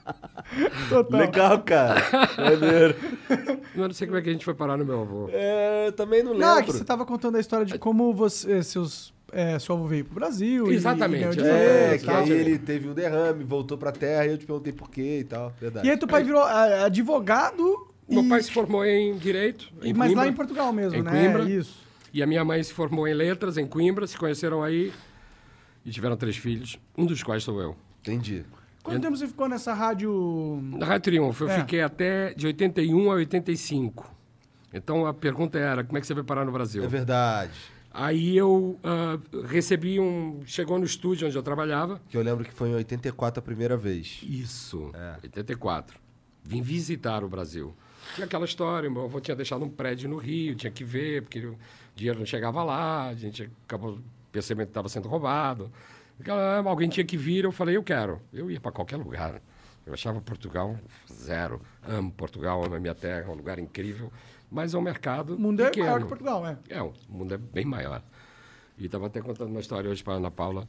Total. 0.88 1.20
Legal, 1.20 1.62
cara. 1.62 2.00
Maneiro. 2.36 2.94
Eu 3.74 3.88
não 3.88 3.92
sei 3.94 4.06
como 4.06 4.18
é 4.18 4.22
que 4.22 4.28
a 4.28 4.32
gente 4.32 4.44
foi 4.44 4.54
parar 4.54 4.76
no 4.76 4.84
meu 4.84 5.00
avô. 5.00 5.28
É, 5.32 5.86
eu 5.88 5.92
também 5.92 6.22
não 6.22 6.34
Não, 6.34 6.52
é 6.52 6.54
que 6.56 6.66
lembro. 6.66 6.72
você 6.78 6.84
tava 6.84 7.06
contando 7.06 7.36
a 7.36 7.40
história 7.40 7.64
de 7.64 7.78
como 7.78 8.12
você, 8.12 8.62
seus, 8.62 9.14
é, 9.32 9.58
seu 9.58 9.74
avô 9.74 9.86
veio 9.86 10.04
pro 10.04 10.14
Brasil. 10.16 10.70
Exatamente, 10.70 11.38
E, 11.38 11.42
é, 11.42 11.94
É, 11.94 11.98
que 11.98 12.10
aí 12.10 12.30
ele 12.30 12.58
teve 12.58 12.86
um 12.88 12.92
derrame, 12.92 13.42
voltou 13.44 13.78
pra 13.78 13.90
terra 13.90 14.26
e 14.26 14.30
eu 14.32 14.36
te 14.38 14.44
perguntei 14.44 14.72
por 14.74 14.90
quê 14.90 15.20
e 15.20 15.24
tal. 15.24 15.52
Verdade. 15.58 15.86
E 15.86 15.90
aí 15.90 15.96
teu 15.96 16.06
pai 16.06 16.22
virou 16.22 16.42
ah, 16.42 16.84
advogado. 16.84 17.88
Meu 18.06 18.22
e- 18.24 18.28
pai 18.28 18.42
se 18.42 18.52
formou 18.52 18.84
em 18.84 19.16
Direito, 19.16 19.72
em 19.82 19.94
mas 19.94 20.10
lá 20.10 20.16
Coimbra. 20.16 20.28
em 20.28 20.36
Portugal 20.36 20.72
mesmo, 20.72 20.98
Em 20.98 21.02
né? 21.02 21.10
Coimbra. 21.10 21.50
Isso. 21.50 21.78
E 22.12 22.22
a 22.22 22.26
minha 22.26 22.44
mãe 22.44 22.62
se 22.62 22.74
formou 22.74 23.08
em 23.08 23.14
Letras, 23.14 23.56
em 23.56 23.66
Coimbra, 23.66 24.06
se 24.06 24.18
conheceram 24.18 24.62
aí 24.62 24.92
e 25.86 25.90
tiveram 25.90 26.14
três 26.16 26.36
filhos, 26.36 26.78
um 26.98 27.06
dos 27.06 27.22
quais 27.22 27.42
sou 27.42 27.58
eu. 27.62 27.74
Entendi. 28.02 28.44
Quanto 28.82 29.00
tempo 29.00 29.16
você 29.16 29.28
ficou 29.28 29.48
nessa 29.48 29.72
rádio? 29.72 30.60
Na 30.62 30.86
Rádio 30.86 31.02
Triunfo, 31.04 31.44
eu 31.44 31.50
É. 31.50 31.60
fiquei 31.60 31.80
até 31.82 32.34
de 32.34 32.46
81 32.46 33.10
a 33.10 33.14
85. 33.14 34.12
Então 34.74 35.06
a 35.06 35.14
pergunta 35.14 35.58
era, 35.58 35.84
como 35.84 35.98
é 35.98 36.00
que 36.00 36.06
você 36.06 36.14
veio 36.14 36.24
parar 36.24 36.44
no 36.44 36.52
Brasil? 36.52 36.82
É 36.82 36.88
verdade. 36.88 37.52
Aí 37.94 38.36
eu 38.36 38.78
ah, 38.82 39.18
recebi 39.44 40.00
um... 40.00 40.40
Chegou 40.46 40.78
no 40.78 40.84
estúdio 40.84 41.26
onde 41.28 41.36
eu 41.36 41.42
trabalhava. 41.42 42.00
Que 42.08 42.16
eu 42.16 42.22
lembro 42.22 42.42
que 42.44 42.52
foi 42.52 42.70
em 42.70 42.74
84 42.74 43.38
a 43.38 43.42
primeira 43.42 43.76
vez. 43.76 44.20
Isso, 44.22 44.90
É. 44.94 45.16
84. 45.22 45.98
Vim 46.42 46.62
visitar 46.62 47.22
o 47.22 47.28
Brasil. 47.28 47.74
Tinha 48.16 48.24
aquela 48.24 48.44
história, 48.46 48.90
meu 48.90 49.04
avô 49.04 49.20
tinha 49.20 49.36
deixado 49.36 49.64
um 49.64 49.68
prédio 49.68 50.08
no 50.08 50.16
Rio, 50.16 50.56
tinha 50.56 50.72
que 50.72 50.82
ver, 50.82 51.22
porque 51.22 51.38
o 51.46 51.56
dinheiro 51.94 52.18
não 52.18 52.26
chegava 52.26 52.64
lá, 52.64 53.08
a 53.08 53.14
gente 53.14 53.48
acabou 53.64 53.98
percebendo 54.32 54.66
que 54.66 54.70
estava 54.70 54.88
sendo 54.88 55.06
roubado. 55.08 55.70
Aquela- 56.20 56.58
Alguém 56.68 56.88
tinha 56.88 57.04
que 57.04 57.16
vir, 57.16 57.44
eu 57.44 57.52
falei, 57.52 57.76
eu 57.76 57.82
quero. 57.82 58.20
Eu 58.32 58.50
ia 58.50 58.60
para 58.60 58.72
qualquer 58.72 58.96
lugar. 58.96 59.40
Eu 59.84 59.92
achava 59.94 60.20
Portugal 60.20 60.78
zero. 61.12 61.60
Amo 61.82 62.10
Portugal, 62.12 62.64
amo 62.64 62.74
a 62.76 62.80
minha 62.80 62.94
terra, 62.94 63.26
é 63.28 63.32
um 63.32 63.34
lugar 63.34 63.58
incrível. 63.58 64.12
Mas 64.50 64.74
é 64.74 64.78
um 64.78 64.82
mercado 64.82 65.34
O 65.34 65.40
mundo 65.40 65.64
pequeno. 65.64 65.86
é 65.86 65.88
maior 65.88 66.02
que 66.02 66.08
Portugal, 66.08 66.46
é. 66.46 66.58
É, 66.68 66.80
o 66.82 66.92
mundo 67.08 67.34
é 67.34 67.38
bem 67.38 67.64
maior. 67.64 68.02
E 68.78 68.86
estava 68.86 69.06
até 69.06 69.20
contando 69.20 69.50
uma 69.50 69.60
história 69.60 69.90
hoje 69.90 70.02
para 70.04 70.14
a 70.14 70.16
Ana 70.16 70.30
Paula 70.30 70.68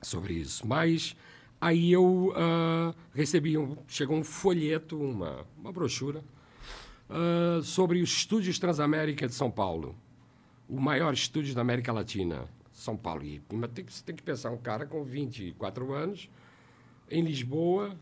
sobre 0.00 0.34
isso. 0.34 0.66
Mas 0.66 1.14
aí 1.60 1.92
eu 1.92 2.32
ah, 2.36 2.94
recebi, 3.14 3.58
um, 3.58 3.76
chegou 3.88 4.16
um 4.16 4.24
folheto, 4.24 4.98
uma, 4.98 5.44
uma 5.58 5.72
brochura, 5.72 6.22
ah, 7.10 7.60
sobre 7.62 8.00
os 8.00 8.10
estúdios 8.10 8.58
Transamérica 8.58 9.26
de 9.26 9.34
São 9.34 9.50
Paulo. 9.50 9.94
O 10.68 10.80
maior 10.80 11.12
estúdio 11.12 11.54
da 11.54 11.60
América 11.62 11.92
Latina, 11.92 12.44
São 12.80 12.96
Paulo. 12.96 13.22
E 13.24 13.40
tem 13.74 13.84
que- 13.84 13.92
você 13.92 14.02
tem 14.02 14.16
que 14.16 14.22
pensar, 14.22 14.50
um 14.50 14.56
cara 14.56 14.86
com 14.86 15.04
24 15.04 15.92
anos, 15.92 16.30
em 17.10 17.22
Lisboa, 17.22 17.94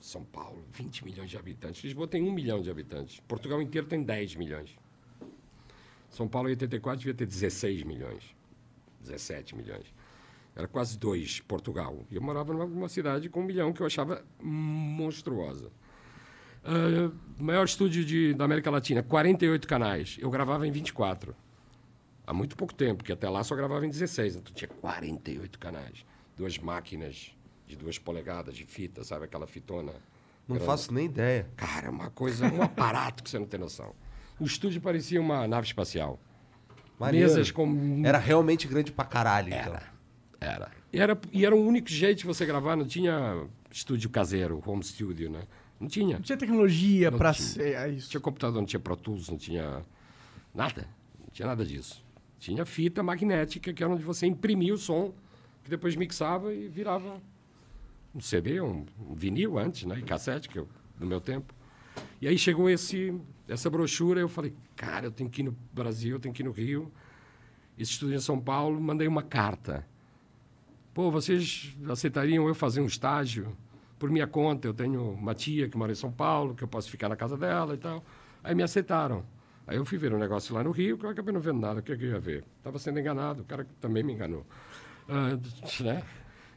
São 0.00 0.24
Paulo, 0.24 0.64
20 0.72 1.04
milhões 1.04 1.28
de 1.28 1.36
habitantes. 1.36 1.84
Lisboa 1.84 2.08
tem 2.08 2.22
1 2.22 2.32
milhão 2.32 2.62
de 2.62 2.70
habitantes. 2.70 3.20
Portugal 3.28 3.60
inteiro 3.60 3.86
tem 3.86 4.02
10 4.02 4.34
milhões. 4.34 4.74
São 6.08 6.26
Paulo, 6.26 6.48
em 6.48 6.52
84, 6.52 7.00
devia 7.00 7.12
ter 7.12 7.26
16 7.26 7.82
milhões. 7.82 8.34
17 9.02 9.54
milhões. 9.54 9.84
Era 10.56 10.66
quase 10.66 10.98
dois 10.98 11.40
Portugal. 11.40 12.06
E 12.10 12.14
eu 12.16 12.22
morava 12.22 12.52
numa, 12.54 12.64
numa 12.66 12.88
cidade 12.88 13.28
com 13.28 13.40
um 13.40 13.44
milhão 13.44 13.74
que 13.74 13.82
eu 13.82 13.86
achava 13.86 14.24
monstruosa. 14.42 15.70
Ah, 16.64 17.12
maior 17.38 17.64
estúdio 17.64 18.04
de, 18.06 18.32
da 18.32 18.44
América 18.46 18.70
Latina, 18.70 19.02
48 19.02 19.68
canais. 19.68 20.16
Eu 20.18 20.30
gravava 20.30 20.66
em 20.66 20.70
24. 20.72 21.36
Há 22.28 22.32
muito 22.34 22.58
pouco 22.58 22.74
tempo, 22.74 22.96
porque 22.98 23.12
até 23.12 23.26
lá 23.26 23.42
só 23.42 23.56
gravava 23.56 23.86
em 23.86 23.88
16. 23.88 24.36
Então 24.36 24.52
tinha 24.52 24.68
48 24.68 25.58
canais. 25.58 26.04
Duas 26.36 26.58
máquinas 26.58 27.34
de 27.66 27.74
duas 27.74 27.98
polegadas 27.98 28.54
de 28.54 28.66
fita, 28.66 29.02
sabe? 29.02 29.24
Aquela 29.24 29.46
fitona. 29.46 29.92
Não 30.46 30.56
grande. 30.56 30.66
faço 30.66 30.92
nem 30.92 31.06
ideia. 31.06 31.48
Cara, 31.56 31.90
uma 31.90 32.10
coisa, 32.10 32.46
um 32.52 32.60
aparato 32.60 33.22
que 33.22 33.30
você 33.30 33.38
não 33.38 33.46
tem 33.46 33.58
noção. 33.58 33.94
O 34.38 34.44
estúdio 34.44 34.78
parecia 34.78 35.18
uma 35.18 35.48
nave 35.48 35.66
espacial. 35.68 36.20
Maneiro. 36.98 37.28
Mesas 37.28 37.50
com. 37.50 38.02
Era 38.04 38.18
realmente 38.18 38.68
grande 38.68 38.92
pra 38.92 39.06
caralho, 39.06 39.48
então. 39.48 39.78
Era. 40.38 40.70
E 40.92 41.00
era, 41.00 41.18
e 41.32 41.46
era 41.46 41.56
o 41.56 41.66
único 41.66 41.88
jeito 41.88 42.18
de 42.18 42.26
você 42.26 42.44
gravar, 42.44 42.76
não 42.76 42.86
tinha 42.86 43.46
estúdio 43.70 44.10
caseiro, 44.10 44.62
home 44.66 44.84
studio, 44.84 45.30
né? 45.30 45.44
Não 45.80 45.88
tinha. 45.88 46.16
Não 46.16 46.22
tinha 46.22 46.36
tecnologia 46.36 47.10
Não 47.10 47.16
pra 47.18 47.32
tinha. 47.32 47.46
ser 47.48 47.72
é 47.74 47.86
Não 47.86 47.94
isso. 47.94 48.10
tinha 48.10 48.20
computador, 48.20 48.60
não 48.60 48.66
tinha 48.66 48.80
Pro 48.80 48.96
Tools, 48.96 49.30
não 49.30 49.38
tinha 49.38 49.82
nada. 50.54 50.86
Não 51.18 51.28
tinha 51.32 51.46
nada 51.48 51.64
disso. 51.64 52.04
Tinha 52.38 52.64
fita 52.64 53.02
magnética, 53.02 53.72
que 53.72 53.82
era 53.82 53.92
onde 53.92 54.02
você 54.02 54.26
imprimia 54.26 54.72
o 54.72 54.78
som, 54.78 55.12
que 55.64 55.70
depois 55.70 55.96
mixava 55.96 56.54
e 56.54 56.68
virava 56.68 57.20
um 58.14 58.20
CD, 58.20 58.60
um, 58.60 58.86
um 58.98 59.14
vinil 59.14 59.58
antes, 59.58 59.84
né? 59.84 59.98
E 59.98 60.02
cassete, 60.02 60.48
que 60.48 60.58
eu, 60.58 60.68
no 60.98 61.06
meu 61.06 61.20
tempo. 61.20 61.54
E 62.20 62.28
aí 62.28 62.38
chegou 62.38 62.70
esse, 62.70 63.14
essa 63.48 63.68
brochura, 63.68 64.20
eu 64.20 64.28
falei, 64.28 64.52
cara, 64.76 65.06
eu 65.06 65.10
tenho 65.10 65.28
que 65.28 65.42
ir 65.42 65.44
no 65.44 65.56
Brasil, 65.72 66.16
eu 66.16 66.20
tenho 66.20 66.34
que 66.34 66.42
ir 66.42 66.44
no 66.44 66.52
Rio. 66.52 66.90
Estúdio 67.76 68.16
em 68.16 68.20
São 68.20 68.40
Paulo, 68.40 68.80
mandei 68.80 69.06
uma 69.06 69.22
carta. 69.22 69.86
Pô, 70.92 71.10
vocês 71.10 71.76
aceitariam 71.88 72.48
eu 72.48 72.54
fazer 72.54 72.80
um 72.80 72.86
estágio 72.86 73.56
por 73.98 74.10
minha 74.10 74.26
conta? 74.26 74.66
Eu 74.66 74.74
tenho 74.74 75.12
uma 75.12 75.34
tia 75.34 75.68
que 75.68 75.76
mora 75.76 75.92
em 75.92 75.94
São 75.94 76.10
Paulo, 76.10 76.54
que 76.54 76.64
eu 76.64 76.68
posso 76.68 76.90
ficar 76.90 77.08
na 77.08 77.14
casa 77.14 77.36
dela 77.36 77.74
e 77.74 77.78
tal. 77.78 78.04
Aí 78.42 78.54
me 78.54 78.62
aceitaram. 78.64 79.24
Aí 79.68 79.76
eu 79.76 79.84
fui 79.84 79.98
ver 79.98 80.14
um 80.14 80.18
negócio 80.18 80.54
lá 80.54 80.64
no 80.64 80.70
Rio, 80.70 80.96
que 80.96 81.04
eu 81.04 81.10
acabei 81.10 81.32
não 81.32 81.42
vendo 81.42 81.60
nada. 81.60 81.80
O 81.80 81.82
que, 81.82 81.94
que 81.94 82.04
eu 82.04 82.12
ia 82.12 82.18
ver? 82.18 82.42
Estava 82.56 82.78
sendo 82.78 82.98
enganado, 82.98 83.42
o 83.42 83.44
cara 83.44 83.66
também 83.78 84.02
me 84.02 84.14
enganou. 84.14 84.46
Ah, 85.06 85.36
né? 85.80 86.02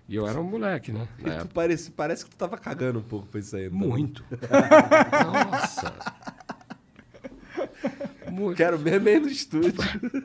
E 0.07 0.15
eu 0.15 0.25
era 0.25 0.39
um 0.39 0.45
moleque, 0.45 0.93
né? 0.93 1.05
Parece, 1.53 1.91
parece 1.91 2.23
que 2.23 2.31
tu 2.31 2.37
tava 2.37 2.57
cagando 2.57 2.99
um 2.99 3.03
pouco 3.03 3.27
pra 3.27 3.41
isso 3.41 3.57
aí. 3.57 3.65
então. 3.65 3.77
Muito. 3.77 4.23
Nossa. 5.51 5.93
Muito. 8.31 8.55
Quero 8.55 8.79
mesmo 8.79 9.09
ir 9.09 9.19
no 9.19 9.27
estúdio. 9.27 9.73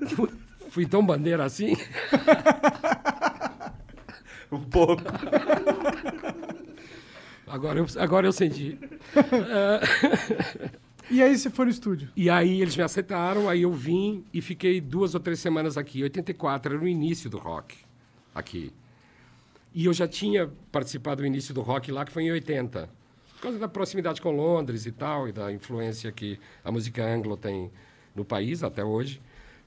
Fui, 0.09 0.31
fui 0.71 0.87
tão 0.87 1.05
bandeira 1.05 1.45
assim. 1.45 1.77
um 4.53 4.63
pouco. 4.63 5.03
Agora 7.49 7.81
eu, 7.81 7.87
agora 7.99 8.29
eu 8.29 8.33
senti. 8.33 8.79
E 11.17 11.23
aí 11.23 11.35
você 11.35 11.49
foi 11.49 11.65
no 11.65 11.71
estúdio? 11.71 12.11
E 12.15 12.29
aí 12.29 12.61
eles 12.61 12.77
me 12.77 12.83
aceitaram, 12.83 13.49
aí 13.49 13.63
eu 13.63 13.73
vim 13.73 14.23
e 14.35 14.43
fiquei 14.43 14.83
duas 14.83 15.15
ou 15.15 15.21
três 15.21 15.41
semanas 15.41 15.79
aqui. 15.79 16.03
84 16.03 16.75
era 16.75 16.85
o 16.85 16.87
início 16.87 17.31
do 17.31 17.39
rock 17.39 17.75
aqui. 18.35 18.71
E 19.73 19.87
eu 19.87 19.95
já 19.95 20.07
tinha 20.07 20.51
participado 20.71 21.23
do 21.23 21.27
início 21.27 21.55
do 21.55 21.63
rock 21.63 21.91
lá, 21.91 22.05
que 22.05 22.13
foi 22.13 22.25
em 22.25 22.33
80. 22.33 22.91
Por 23.33 23.41
causa 23.41 23.59
da 23.59 23.67
proximidade 23.67 24.21
com 24.21 24.31
Londres 24.31 24.85
e 24.85 24.93
tal, 24.93 25.27
e 25.27 25.33
da 25.33 25.51
influência 25.51 26.13
que 26.13 26.39
a 26.63 26.71
música 26.71 27.03
anglo 27.03 27.35
tem 27.35 27.71
no 28.15 28.23
país 28.23 28.63
até 28.63 28.85
hoje. 28.85 29.19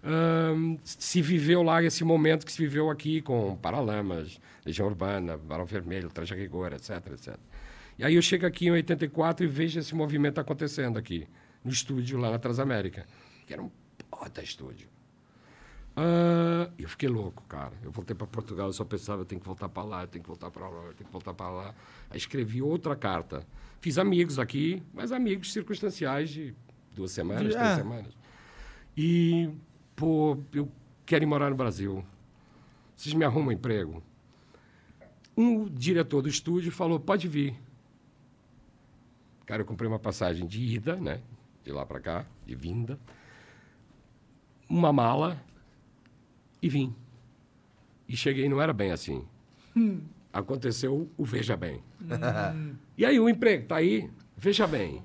Ahn, 0.04 0.78
se 0.84 1.20
viveu 1.20 1.64
lá 1.64 1.82
esse 1.82 2.04
momento 2.04 2.46
que 2.46 2.52
se 2.52 2.62
viveu 2.62 2.92
aqui 2.92 3.24
com 3.24 3.56
Paralamas, 3.56 4.40
Legião 4.64 4.88
Urbana, 4.88 5.36
Barão 5.36 5.66
Vermelho, 5.66 6.12
Traje 6.12 6.36
Rigor, 6.36 6.74
etc, 6.74 7.08
etc. 7.08 7.40
E 8.00 8.04
aí 8.06 8.16
eu 8.16 8.22
chego 8.22 8.46
aqui 8.46 8.68
em 8.68 8.72
84 8.72 9.46
e 9.46 9.48
vejo 9.50 9.78
esse 9.78 9.94
movimento 9.94 10.40
acontecendo 10.40 10.98
aqui, 10.98 11.28
no 11.62 11.70
estúdio 11.70 12.18
lá 12.18 12.32
na 12.32 12.40
Transamérica, 12.40 13.06
que 13.46 13.52
era 13.52 13.62
um 13.62 13.70
puta 14.10 14.42
estúdio. 14.42 14.88
Ah, 15.98 16.72
eu 16.78 16.88
fiquei 16.88 17.10
louco, 17.10 17.44
cara. 17.44 17.74
Eu 17.84 17.92
voltei 17.92 18.16
para 18.16 18.26
Portugal, 18.26 18.68
eu 18.68 18.74
só 18.74 18.86
pensava, 18.86 19.24
eu 19.24 19.26
tenho 19.26 19.42
que 19.42 19.46
voltar 19.46 19.68
para 19.68 19.84
lá, 19.84 20.04
eu 20.04 20.08
tenho 20.08 20.24
que 20.24 20.30
voltar 20.30 20.50
para 20.50 20.70
lá, 20.70 20.86
eu 20.86 20.94
tenho 20.94 21.08
que 21.08 21.12
voltar 21.12 21.34
para 21.34 21.50
lá. 21.50 21.76
Aí 22.10 22.18
escrevi 22.18 22.62
outra 22.62 22.96
carta. 22.96 23.46
Fiz 23.82 23.98
amigos 23.98 24.40
aqui, 24.40 24.82
mas 24.94 25.12
amigos 25.12 25.52
circunstanciais 25.52 26.30
de 26.30 26.56
duas 26.96 27.12
semanas, 27.12 27.54
três 27.54 27.56
ah. 27.58 27.76
semanas. 27.76 28.14
E, 28.96 29.50
pô, 29.94 30.38
eu 30.54 30.72
quero 31.06 31.26
ir 31.26 31.28
morar 31.28 31.50
no 31.50 31.58
Brasil. 31.58 32.02
Vocês 32.96 33.14
me 33.14 33.26
arrumam 33.26 33.50
um 33.50 33.52
emprego? 33.52 34.02
Um 35.36 35.66
diretor 35.66 36.22
do 36.22 36.30
estúdio 36.30 36.72
falou, 36.72 36.98
pode 36.98 37.28
vir. 37.28 37.60
Cara, 39.50 39.64
eu 39.64 39.66
comprei 39.66 39.90
uma 39.90 39.98
passagem 39.98 40.46
de 40.46 40.62
ida, 40.62 40.96
né? 40.96 41.20
De 41.64 41.72
lá 41.72 41.84
para 41.84 42.00
cá, 42.00 42.24
de 42.46 42.54
vinda. 42.54 43.00
Uma 44.70 44.94
mala 44.94 45.44
e 46.62 46.70
vim. 46.70 46.96
E 48.08 48.16
cheguei, 48.16 48.48
não 48.48 48.62
era 48.62 48.72
bem 48.72 48.92
assim. 48.92 49.28
aconteceu 50.32 51.10
o 51.18 51.26
Veja 51.26 51.58
Bem. 51.58 51.84
E 52.96 53.04
aí 53.04 53.20
o 53.20 53.28
emprego 53.28 53.66
tá 53.66 53.78
aí, 53.78 54.08
veja 54.38 54.68
bem. 54.68 55.04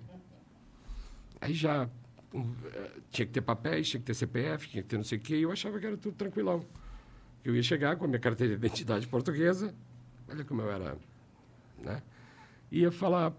Aí 1.41 1.55
já 1.55 1.89
um, 2.35 2.55
eh, 2.67 2.91
tinha 3.11 3.25
que 3.25 3.33
ter 3.33 3.41
papéis, 3.41 3.89
tinha 3.89 4.01
que 4.01 4.05
ter 4.05 4.13
CPF, 4.13 4.69
tinha 4.69 4.83
que 4.83 4.89
ter 4.91 4.97
não 4.99 5.05
sei 5.05 5.17
o 5.17 5.21
quê, 5.23 5.37
e 5.37 5.43
eu 5.43 5.53
achava 5.53 5.81
que 5.81 5.87
era 5.87 5.97
tudo 5.97 6.17
tranquilão. 6.17 6.67
Eu 7.43 7.57
ia 7.57 7.63
chegar 7.63 7.97
com 7.97 8.05
a 8.05 8.09
minha 8.09 8.21
carteira 8.21 8.55
de 8.55 8.67
identidade 8.67 9.07
portuguesa, 9.07 9.75
olha 10.29 10.45
como 10.45 10.61
eu 10.61 10.71
era, 10.71 10.99
né? 11.83 12.03
Ia 12.71 12.93
falar, 12.93 13.33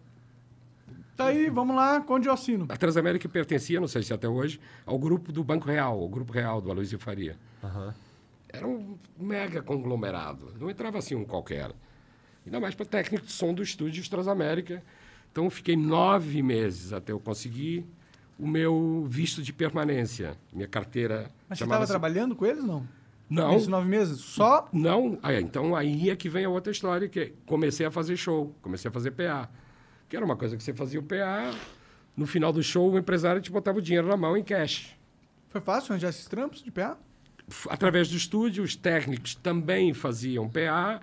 Tá 1.15 1.27
aí, 1.27 1.49
vamos 1.49 1.75
lá, 1.75 2.03
onde 2.09 2.27
eu 2.27 2.33
assino? 2.33 2.65
a 2.67 2.75
Transamérica 2.75 3.27
pertencia, 3.29 3.79
não 3.79 3.87
sei 3.87 4.03
se 4.03 4.13
até 4.13 4.27
hoje, 4.27 4.59
ao 4.85 4.99
grupo 4.99 5.31
do 5.31 5.43
Banco 5.43 5.65
Real, 5.65 6.01
o 6.01 6.09
Grupo 6.09 6.33
Real 6.33 6.59
do 6.59 6.69
Aloysio 6.69 6.99
Faria. 6.99 7.37
Era 8.49 8.67
um 8.67 8.97
mega 9.17 9.61
conglomerado. 9.61 10.53
Não 10.59 10.69
entrava 10.69 10.97
assim 10.97 11.15
um 11.15 11.23
qualquer. 11.23 11.71
Ainda 12.45 12.59
mais 12.59 12.75
para 12.75 12.85
técnico 12.85 13.25
de 13.25 13.31
som 13.31 13.53
do 13.53 13.63
estúdio 13.63 14.07
Transamérica. 14.09 14.83
Então, 15.31 15.49
fiquei 15.49 15.75
nove 15.75 16.41
meses 16.41 16.93
até 16.93 17.11
eu 17.11 17.19
conseguir 17.19 17.85
o 18.37 18.47
meu 18.47 19.05
visto 19.09 19.41
de 19.41 19.51
permanência. 19.51 20.37
Minha 20.53 20.67
carteira 20.67 21.31
Mas 21.47 21.57
você 21.57 21.63
estava 21.63 21.87
trabalhando 21.87 22.35
com 22.35 22.45
eles, 22.45 22.63
não? 22.63 22.85
Não. 23.29 23.51
Nesses 23.51 23.67
nove 23.67 23.87
meses? 23.87 24.19
Só? 24.19 24.69
Não, 24.71 25.17
ah, 25.23 25.33
então 25.33 25.75
aí 25.75 26.09
é 26.09 26.15
que 26.15 26.29
vem 26.29 26.45
a 26.45 26.49
outra 26.49 26.71
história, 26.71 27.07
que 27.07 27.19
é, 27.19 27.33
comecei 27.45 27.85
a 27.85 27.91
fazer 27.91 28.15
show, 28.15 28.53
comecei 28.61 28.89
a 28.89 28.91
fazer 28.91 29.11
PA. 29.11 29.49
Que 30.15 30.17
era 30.17 30.25
uma 30.25 30.37
coisa 30.37 30.55
que 30.55 30.63
você 30.63 30.73
fazia 30.73 30.97
o 30.97 31.03
PA, 31.03 31.53
no 32.15 32.25
final 32.25 32.53
do 32.53 32.63
show 32.63 32.89
o 32.89 32.97
empresário 32.97 33.41
te 33.41 33.51
botava 33.51 33.79
o 33.79 33.81
dinheiro 33.81 34.07
na 34.07 34.15
mão 34.15 34.37
em 34.37 34.43
cash. 34.45 34.97
Foi 35.49 35.59
fácil 35.59 35.91
arranjar 35.91 36.07
esses 36.07 36.25
trampos 36.25 36.63
de 36.63 36.71
PA? 36.71 36.97
Através 37.67 38.07
do 38.07 38.15
estúdio, 38.15 38.63
os 38.63 38.77
técnicos 38.77 39.35
também 39.35 39.93
faziam 39.93 40.49
PA. 40.49 41.01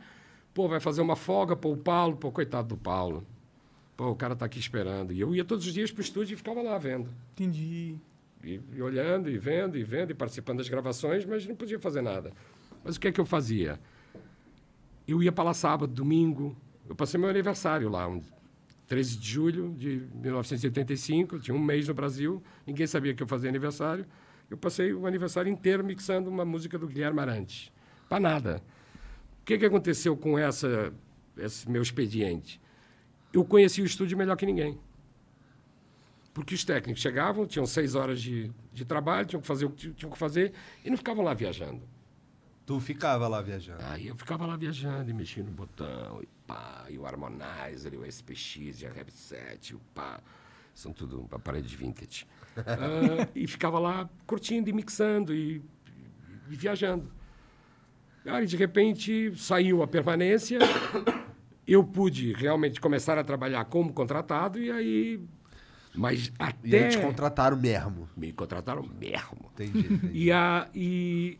Pô, 0.54 0.66
vai 0.66 0.80
fazer 0.80 1.02
uma 1.02 1.14
folga, 1.14 1.54
pô, 1.54 1.72
o 1.72 1.76
Paulo, 1.76 2.16
pô, 2.16 2.32
coitado 2.32 2.68
do 2.68 2.76
Paulo. 2.78 3.22
Pô, 3.98 4.08
o 4.08 4.16
cara 4.16 4.34
tá 4.34 4.46
aqui 4.46 4.58
esperando. 4.58 5.12
E 5.12 5.20
eu 5.20 5.34
ia 5.34 5.44
todos 5.44 5.66
os 5.66 5.74
dias 5.74 5.92
pro 5.92 6.00
estúdio 6.00 6.32
e 6.32 6.36
ficava 6.38 6.62
lá 6.62 6.78
vendo. 6.78 7.10
Entendi. 7.32 7.98
E, 8.42 8.62
e 8.74 8.80
olhando, 8.80 9.28
e 9.28 9.36
vendo, 9.36 9.76
e 9.76 9.84
vendo, 9.84 10.12
e 10.12 10.14
participando 10.14 10.56
das 10.56 10.70
gravações, 10.70 11.26
mas 11.26 11.46
não 11.46 11.54
podia 11.54 11.78
fazer 11.78 12.00
nada. 12.00 12.32
Mas 12.82 12.96
o 12.96 13.00
que 13.00 13.08
é 13.08 13.12
que 13.12 13.20
eu 13.20 13.26
fazia? 13.26 13.78
Eu 15.06 15.22
ia 15.22 15.30
para 15.30 15.44
lá 15.44 15.52
sábado, 15.52 15.92
domingo. 15.92 16.56
Eu 16.88 16.96
passei 16.96 17.20
meu 17.20 17.28
aniversário 17.28 17.90
lá, 17.90 18.08
um 18.08 18.22
13 18.92 19.16
de 19.16 19.26
julho 19.26 19.74
de 19.74 20.06
1985. 20.16 21.38
Tinha 21.38 21.54
um 21.54 21.58
mês 21.58 21.88
no 21.88 21.94
Brasil, 21.94 22.42
ninguém 22.66 22.86
sabia 22.86 23.14
que 23.14 23.22
eu 23.22 23.26
fazia 23.26 23.48
aniversário. 23.48 24.04
Eu 24.50 24.56
passei 24.58 24.92
o 24.92 25.06
aniversário 25.06 25.50
inteiro 25.50 25.82
mixando 25.82 26.28
uma 26.28 26.44
música 26.44 26.78
do 26.78 26.86
Guilherme 26.86 27.18
Arantes. 27.18 27.72
Para 28.06 28.20
nada. 28.20 28.62
O 29.40 29.46
que, 29.46 29.56
que 29.56 29.64
aconteceu 29.64 30.14
com 30.14 30.38
essa, 30.38 30.92
esse 31.38 31.70
meu 31.70 31.80
expediente? 31.80 32.60
Eu 33.32 33.46
conheci 33.46 33.80
o 33.80 33.86
estúdio 33.86 34.18
melhor 34.18 34.36
que 34.36 34.44
ninguém. 34.44 34.78
Porque 36.34 36.54
os 36.54 36.62
técnicos 36.62 37.00
chegavam, 37.00 37.46
tinham 37.46 37.64
seis 37.64 37.94
horas 37.94 38.20
de, 38.20 38.52
de 38.74 38.84
trabalho, 38.84 39.26
tinham 39.26 39.40
que 39.40 39.46
fazer 39.46 39.64
o 39.64 39.70
que 39.70 39.90
tinham 39.92 40.12
que 40.12 40.18
fazer 40.18 40.52
e 40.84 40.90
não 40.90 40.98
ficavam 40.98 41.24
lá 41.24 41.32
viajando. 41.32 41.80
Tu 42.66 42.78
ficava 42.78 43.26
lá 43.26 43.40
viajando. 43.40 43.82
Aí 43.84 44.08
eu 44.08 44.16
ficava 44.16 44.44
lá 44.46 44.54
viajando 44.54 45.10
e 45.10 45.14
mexendo 45.14 45.46
no 45.46 45.52
botão, 45.52 46.22
pá, 46.52 46.84
e 46.90 46.98
o 46.98 47.06
Harmonizer, 47.06 47.94
e 47.94 47.96
o 47.96 48.04
SPX, 48.04 48.82
e 48.82 48.86
a 48.86 48.92
Rev 48.92 49.08
7, 49.08 49.70
e 49.70 49.74
o 49.74 49.80
pá. 49.94 50.20
São 50.74 50.92
tudo 50.92 51.26
aparelhos 51.30 51.70
de 51.70 51.76
vintage. 51.76 52.26
Ah, 52.54 53.26
e 53.34 53.46
ficava 53.46 53.78
lá 53.78 54.10
curtindo 54.26 54.68
e 54.68 54.74
mixando 54.74 55.34
e, 55.34 55.62
e 56.50 56.54
viajando. 56.54 57.10
Aí, 58.26 58.44
de 58.44 58.58
repente, 58.58 59.32
saiu 59.36 59.82
a 59.82 59.86
permanência, 59.86 60.58
eu 61.66 61.82
pude 61.82 62.34
realmente 62.34 62.78
começar 62.78 63.16
a 63.16 63.24
trabalhar 63.24 63.64
como 63.64 63.90
contratado 63.90 64.58
e 64.58 64.70
aí... 64.70 65.20
Mas 65.94 66.28
E 66.28 66.32
até... 66.38 66.88
te 66.88 66.98
contrataram 66.98 67.56
mesmo. 67.56 68.08
Me 68.16 68.32
contrataram 68.32 68.82
mesmo. 68.82 69.50
Entendi. 69.54 69.78
entendi. 69.80 70.10
E, 70.12 70.32
a, 70.32 70.68
e 70.74 71.38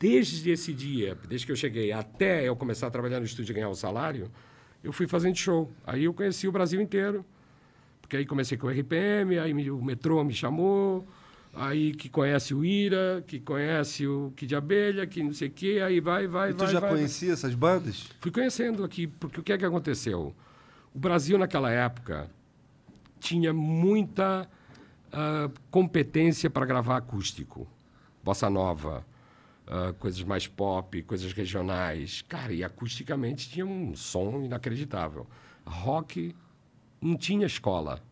desde 0.00 0.50
esse 0.50 0.72
dia, 0.72 1.16
desde 1.28 1.44
que 1.46 1.52
eu 1.52 1.56
cheguei 1.56 1.92
até 1.92 2.48
eu 2.48 2.56
começar 2.56 2.86
a 2.86 2.90
trabalhar 2.90 3.18
no 3.20 3.26
estúdio 3.26 3.52
e 3.52 3.54
ganhar 3.54 3.68
o 3.68 3.74
salário, 3.74 4.30
eu 4.82 4.92
fui 4.92 5.06
fazendo 5.06 5.36
show. 5.36 5.70
Aí 5.86 6.04
eu 6.04 6.14
conheci 6.14 6.48
o 6.48 6.52
Brasil 6.52 6.80
inteiro. 6.80 7.24
Porque 8.00 8.16
aí 8.16 8.26
comecei 8.26 8.56
com 8.58 8.66
o 8.66 8.70
RPM, 8.70 9.38
aí 9.38 9.54
me- 9.54 9.70
o 9.70 9.82
metrô 9.82 10.22
me 10.24 10.34
chamou, 10.34 11.06
aí 11.54 11.92
que 11.94 12.08
conhece 12.10 12.52
o 12.54 12.62
Ira, 12.64 13.24
que 13.26 13.40
conhece 13.40 14.06
o 14.06 14.32
Kid 14.36 14.48
de 14.48 14.54
Abelha, 14.56 15.06
que 15.06 15.22
não 15.22 15.32
sei 15.32 15.48
o 15.48 15.50
quê, 15.50 15.80
aí 15.82 15.98
vai, 16.00 16.26
vai, 16.26 16.50
E 16.50 16.54
tu 16.54 16.58
vai. 16.58 16.66
já 16.72 16.80
vai, 16.80 16.90
vai. 16.90 16.98
conhecia 16.98 17.32
essas 17.32 17.54
bandas? 17.54 18.08
Fui 18.20 18.30
conhecendo 18.30 18.84
aqui, 18.84 19.06
porque 19.06 19.40
o 19.40 19.42
que 19.42 19.52
é 19.52 19.56
que 19.58 19.64
aconteceu? 19.64 20.34
O 20.94 20.98
Brasil, 20.98 21.38
naquela 21.38 21.70
época, 21.70 22.28
tinha 23.22 23.52
muita 23.52 24.48
ah, 25.12 25.48
competência 25.70 26.50
para 26.50 26.66
gravar 26.66 26.96
acústico. 26.96 27.68
Bossa 28.22 28.50
nova, 28.50 29.06
ah, 29.66 29.94
coisas 29.98 30.22
mais 30.24 30.48
pop, 30.48 31.00
coisas 31.04 31.32
regionais. 31.32 32.22
Cara, 32.22 32.52
e 32.52 32.64
acusticamente 32.64 33.48
tinha 33.48 33.64
um 33.64 33.94
som 33.94 34.42
inacreditável. 34.42 35.26
Rock 35.64 36.34
não 37.00 37.16
tinha 37.16 37.46
escola. 37.46 38.02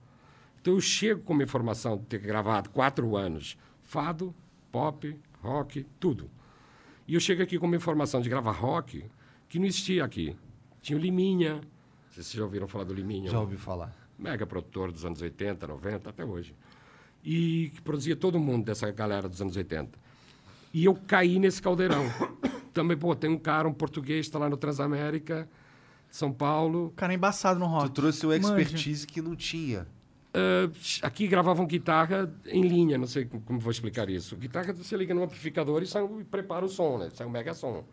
Então 0.60 0.74
eu 0.74 0.80
chego 0.80 1.22
com 1.22 1.32
uma 1.32 1.42
informação 1.42 1.96
de 1.96 2.04
ter 2.04 2.18
gravado 2.18 2.70
quatro 2.70 3.16
anos 3.16 3.58
fado, 3.82 4.32
pop, 4.70 5.18
rock, 5.42 5.84
tudo. 5.98 6.30
E 7.08 7.14
eu 7.14 7.20
chego 7.20 7.42
aqui 7.42 7.58
com 7.58 7.66
uma 7.66 7.74
informação 7.74 8.20
de 8.20 8.28
gravar 8.28 8.52
rock 8.52 9.04
que 9.48 9.58
não 9.58 9.66
existia 9.66 10.04
aqui. 10.04 10.36
Tinha 10.80 10.96
o 10.96 11.02
Liminha. 11.02 11.60
Vocês 12.08 12.30
já 12.30 12.44
ouviram 12.44 12.68
falar 12.68 12.84
do 12.84 12.94
Liminha. 12.94 13.30
Já 13.30 13.40
ouvi 13.40 13.56
falar. 13.56 13.99
Mega 14.20 14.46
produtor 14.46 14.92
dos 14.92 15.04
anos 15.04 15.22
80, 15.22 15.66
90, 15.66 16.10
até 16.10 16.24
hoje. 16.24 16.54
E 17.24 17.70
que 17.74 17.80
produzia 17.80 18.14
todo 18.14 18.38
mundo 18.38 18.66
dessa 18.66 18.90
galera 18.90 19.28
dos 19.28 19.40
anos 19.40 19.56
80. 19.56 19.98
E 20.72 20.84
eu 20.84 20.94
caí 20.94 21.38
nesse 21.38 21.60
caldeirão. 21.60 22.04
Também, 22.72 22.96
pô, 22.96 23.16
tem 23.16 23.30
um 23.30 23.38
cara, 23.38 23.66
um 23.66 23.72
português, 23.72 24.26
está 24.26 24.38
lá 24.38 24.48
no 24.48 24.56
Transamérica, 24.56 25.48
São 26.10 26.32
Paulo. 26.32 26.92
Cara, 26.94 27.12
é 27.12 27.16
embaçado 27.16 27.58
no 27.58 27.66
rock. 27.66 27.86
Tu 27.86 27.92
trouxe 27.92 28.26
um 28.26 28.28
Manja. 28.28 28.46
expertise 28.46 29.06
que 29.06 29.20
não 29.22 29.34
tinha. 29.34 29.86
Ah, 30.32 30.70
aqui 31.02 31.26
gravavam 31.26 31.66
guitarra 31.66 32.32
em 32.46 32.62
linha, 32.62 32.96
não 32.96 33.06
sei 33.06 33.24
como, 33.24 33.42
como 33.42 33.58
vou 33.58 33.70
explicar 33.70 34.08
isso. 34.08 34.36
Guitarra 34.36 34.72
você 34.72 34.96
liga 34.96 35.12
no 35.14 35.22
amplificador 35.22 35.82
e, 35.82 35.86
sai, 35.86 36.04
e 36.20 36.24
prepara 36.24 36.64
o 36.64 36.68
som, 36.68 36.98
né? 36.98 37.10
Sai 37.12 37.26
um 37.26 37.30
mega 37.30 37.52
som. 37.54 37.84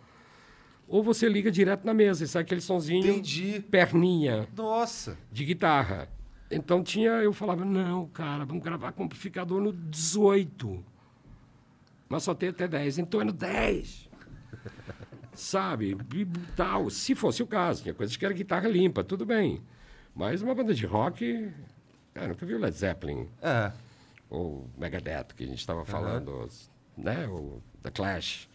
Ou 0.87 1.03
você 1.03 1.27
liga 1.27 1.51
direto 1.51 1.83
na 1.83 1.93
mesa 1.93 2.23
e 2.23 2.27
sai 2.27 2.43
aquele 2.43 2.61
sonzinho. 2.61 3.05
Entendi. 3.05 3.59
Perninha 3.69 4.47
Nossa. 4.55 5.17
de 5.31 5.43
guitarra. 5.43 6.09
Então 6.49 6.81
tinha, 6.83 7.11
eu 7.11 7.33
falava, 7.33 7.65
não, 7.65 8.07
cara, 8.07 8.45
vamos 8.45 8.63
gravar 8.63 8.91
com 8.93 9.03
amplificador 9.03 9.61
no 9.61 9.73
18. 9.73 10.83
Mas 12.07 12.23
só 12.23 12.33
tem 12.33 12.49
até 12.49 12.67
10, 12.67 12.99
então 12.99 13.19
é 13.21 13.23
no 13.25 13.33
10. 13.33 14.09
Sabe? 15.33 15.97
E 16.15 16.25
tal. 16.55 16.89
Se 16.89 17.13
fosse 17.15 17.43
o 17.43 17.47
caso, 17.47 17.83
tinha 17.83 17.93
coisas 17.93 18.15
que 18.15 18.25
era 18.25 18.33
guitarra 18.33 18.67
limpa, 18.69 19.03
tudo 19.03 19.25
bem. 19.25 19.61
Mas 20.15 20.41
uma 20.41 20.55
banda 20.55 20.73
de 20.73 20.85
rock. 20.85 21.51
Cara, 22.13 22.29
nunca 22.29 22.45
viu 22.45 22.57
Led 22.57 22.75
Zeppelin 22.75 23.27
É. 23.41 23.71
ou 24.29 24.67
Megadeth, 24.77 25.35
que 25.35 25.43
a 25.43 25.47
gente 25.47 25.59
estava 25.59 25.85
falando, 25.85 26.31
os- 26.45 26.71
né? 26.97 27.27
O 27.27 27.61
The 27.83 27.91
Clash. 27.91 28.49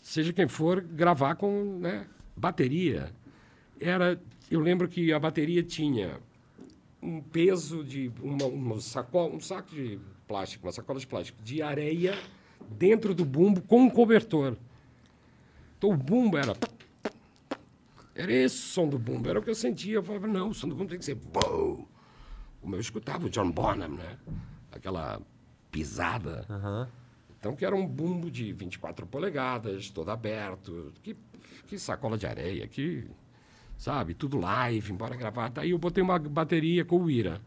Seja 0.00 0.32
quem 0.32 0.48
for, 0.48 0.80
gravar 0.80 1.34
com 1.34 1.78
né, 1.80 2.06
bateria. 2.34 3.12
Era, 3.78 4.18
eu 4.50 4.60
lembro 4.60 4.88
que 4.88 5.12
a 5.12 5.18
bateria 5.18 5.62
tinha 5.62 6.18
um 7.02 7.20
peso 7.20 7.84
de 7.84 8.10
uma, 8.22 8.46
uma 8.46 8.80
sacola, 8.80 9.34
um 9.34 9.40
saco 9.40 9.74
de 9.74 9.98
plástico, 10.26 10.66
uma 10.66 10.72
sacola 10.72 10.98
de 10.98 11.06
plástico 11.06 11.42
de 11.42 11.62
areia 11.62 12.18
dentro 12.70 13.14
do 13.14 13.24
bumbo 13.24 13.60
com 13.62 13.82
um 13.82 13.90
cobertor. 13.90 14.56
Então 15.76 15.90
o 15.90 15.96
bumbo 15.96 16.36
era 16.36 16.56
era 18.18 18.32
esse 18.32 18.56
o 18.56 18.58
som 18.58 18.88
do 18.88 18.98
bumbo, 18.98 19.30
era 19.30 19.38
o 19.38 19.42
que 19.42 19.48
eu 19.48 19.54
sentia. 19.54 19.94
Eu 19.94 20.02
falava, 20.02 20.26
não, 20.26 20.48
o 20.48 20.54
som 20.54 20.68
do 20.68 20.74
bumbo 20.74 20.90
tem 20.90 20.98
que 20.98 21.04
ser 21.04 21.14
bow. 21.14 21.88
Como 22.60 22.74
eu 22.74 22.80
escutava 22.80 23.26
o 23.26 23.30
John 23.30 23.48
Bonham, 23.52 23.90
né? 23.90 24.18
Aquela 24.72 25.22
pisada. 25.70 26.44
Então, 27.38 27.54
que 27.54 27.64
era 27.64 27.76
um 27.76 27.86
bumbo 27.86 28.28
de 28.28 28.52
24 28.52 29.06
polegadas, 29.06 29.88
todo 29.90 30.10
aberto. 30.10 30.92
Que, 31.00 31.16
que 31.68 31.78
sacola 31.78 32.18
de 32.18 32.26
areia, 32.26 32.66
que, 32.66 33.08
sabe, 33.78 34.12
tudo 34.12 34.38
live, 34.38 34.92
embora 34.92 35.16
gravata. 35.16 35.60
Aí 35.62 35.70
eu 35.70 35.78
botei 35.78 36.02
uma 36.02 36.18
bateria 36.18 36.84
com 36.84 37.00
o 37.00 37.10
Ira. 37.10 37.40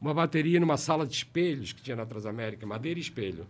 Uma 0.00 0.14
bateria 0.14 0.58
numa 0.58 0.76
sala 0.76 1.06
de 1.06 1.14
espelhos 1.14 1.72
que 1.72 1.82
tinha 1.82 1.94
na 1.96 2.06
Transamérica, 2.06 2.66
madeira 2.66 2.98
e 2.98 3.02
espelho. 3.02 3.46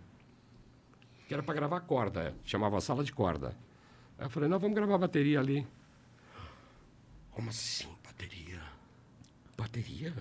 Que 1.27 1.35
era 1.35 1.43
para 1.43 1.55
gravar 1.55 1.81
corda, 1.81 2.35
chamava 2.45 2.81
sala 2.81 3.05
de 3.05 3.13
corda. 3.13 3.55
Aí 4.19 4.27
eu 4.27 4.31
falei, 4.31 4.49
não, 4.49 4.59
vamos 4.59 4.75
gravar 4.75 4.99
bateria 4.99 5.39
ali. 5.39 5.67
Como 7.31 7.51
assim, 7.51 7.87
bateria? 8.05 8.61
Bateria? 9.57 10.13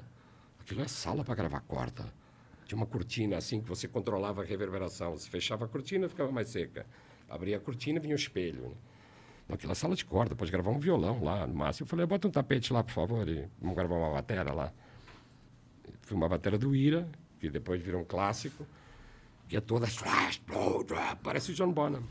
Aquilo 0.60 0.82
é 0.82 0.88
sala 0.88 1.24
para 1.24 1.34
gravar 1.34 1.62
corda. 1.62 2.06
Tinha 2.66 2.78
uma 2.78 2.86
cortina 2.86 3.38
assim 3.38 3.62
que 3.62 3.68
você 3.68 3.88
controlava 3.88 4.44
a 4.44 4.46
reverberação. 4.46 5.18
Você 5.18 5.30
fechava 5.30 5.66
a 5.66 5.68
cortina, 5.68 6.10
ficava 6.10 6.32
mais 6.32 6.50
seca. 6.50 6.86
Abria 7.30 7.58
a 7.58 7.60
cortina, 7.60 8.00
vinha 8.00 8.14
o 8.14 8.20
espelho. 8.20 8.70
né? 8.70 8.76
Naquela 9.50 9.74
sala 9.76 9.96
de 9.96 10.04
corda, 10.04 10.36
pode 10.36 10.52
gravar 10.52 10.72
um 10.72 10.80
violão 10.80 11.24
lá, 11.24 11.48
no 11.48 11.56
máximo. 11.56 11.86
Eu 11.86 11.90
falei, 11.90 12.06
bota 12.06 12.28
um 12.28 12.32
tapete 12.32 12.74
lá, 12.74 12.84
por 12.84 12.92
favor, 12.92 13.28
e 13.30 13.48
vamos 13.62 13.76
gravar 13.76 13.96
uma 13.96 14.12
bateria 14.12 14.52
lá. 14.54 14.74
Foi 16.02 16.18
uma 16.18 16.28
bateria 16.28 16.60
do 16.60 16.76
Ira, 16.76 17.08
que 17.40 17.50
depois 17.50 17.82
virou 17.82 18.02
um 18.02 18.06
clássico, 18.06 18.66
que 19.48 19.56
é 19.56 19.62
toda... 19.62 19.88
Parece 21.24 21.52
o 21.52 21.54
John 21.54 21.72
Bonham. 21.72 22.04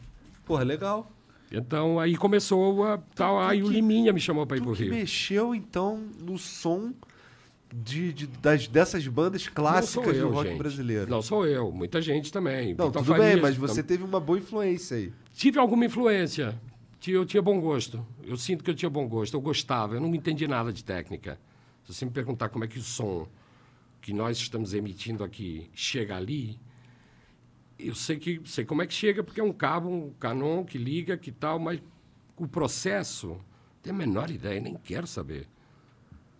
Porra, 0.46 0.64
legal. 0.64 1.12
Então, 1.52 2.00
aí 2.00 2.16
começou 2.16 2.84
a... 2.84 2.98
Tal, 3.14 3.38
aí 3.38 3.62
o 3.62 3.68
Liminha 3.68 4.12
me 4.12 4.20
chamou 4.20 4.46
para 4.46 4.56
ir 4.56 4.62
pro 4.62 4.72
Rio. 4.72 4.90
mexeu, 4.90 5.54
então, 5.54 5.98
no 6.18 6.38
som 6.38 6.92
de, 7.72 8.12
de- 8.12 8.26
das, 8.26 8.66
dessas 8.66 9.06
bandas 9.06 9.46
clássicas 9.46 10.16
eu, 10.16 10.28
do 10.28 10.34
rock 10.34 10.48
gente. 10.48 10.58
brasileiro. 10.58 11.10
Não 11.10 11.20
sou 11.20 11.46
eu, 11.46 11.70
muita 11.70 12.00
gente 12.00 12.32
também. 12.32 12.74
Não, 12.74 12.86
Vitor 12.86 13.02
tudo 13.02 13.12
bem, 13.12 13.22
Farias, 13.22 13.40
mas 13.42 13.56
você 13.56 13.82
tam- 13.82 13.88
teve 13.88 14.04
uma 14.04 14.18
boa 14.20 14.38
influência 14.38 14.96
aí. 14.96 15.12
Tive 15.34 15.58
alguma 15.58 15.84
influência. 15.84 16.58
Eu 17.12 17.24
tinha 17.24 17.42
bom 17.42 17.60
gosto. 17.60 18.04
Eu 18.24 18.36
sinto 18.36 18.62
que 18.64 18.70
eu 18.70 18.74
tinha 18.74 18.90
bom 18.90 19.06
gosto. 19.08 19.34
Eu 19.34 19.40
gostava. 19.40 19.94
Eu 19.94 20.00
não 20.00 20.14
entendi 20.14 20.46
nada 20.48 20.72
de 20.72 20.84
técnica. 20.84 21.38
Se 21.84 21.94
você 21.94 22.04
me 22.04 22.10
perguntar 22.10 22.48
como 22.48 22.64
é 22.64 22.68
que 22.68 22.78
o 22.78 22.82
som 22.82 23.28
que 24.00 24.12
nós 24.12 24.36
estamos 24.38 24.72
emitindo 24.74 25.22
aqui 25.24 25.68
chega 25.74 26.16
ali, 26.16 26.58
eu 27.78 27.94
sei 27.94 28.18
que 28.18 28.40
sei 28.44 28.64
como 28.64 28.82
é 28.82 28.86
que 28.86 28.94
chega 28.94 29.22
porque 29.22 29.40
é 29.40 29.44
um 29.44 29.52
cabo, 29.52 29.88
um 29.88 30.10
canon 30.18 30.64
que 30.64 30.78
liga, 30.78 31.16
que 31.16 31.30
tal, 31.32 31.58
mas 31.58 31.80
o 32.36 32.46
processo 32.46 33.38
tenho 33.82 33.94
a 33.94 33.98
menor 33.98 34.30
ideia, 34.30 34.60
nem 34.60 34.74
quero 34.74 35.06
saber. 35.06 35.48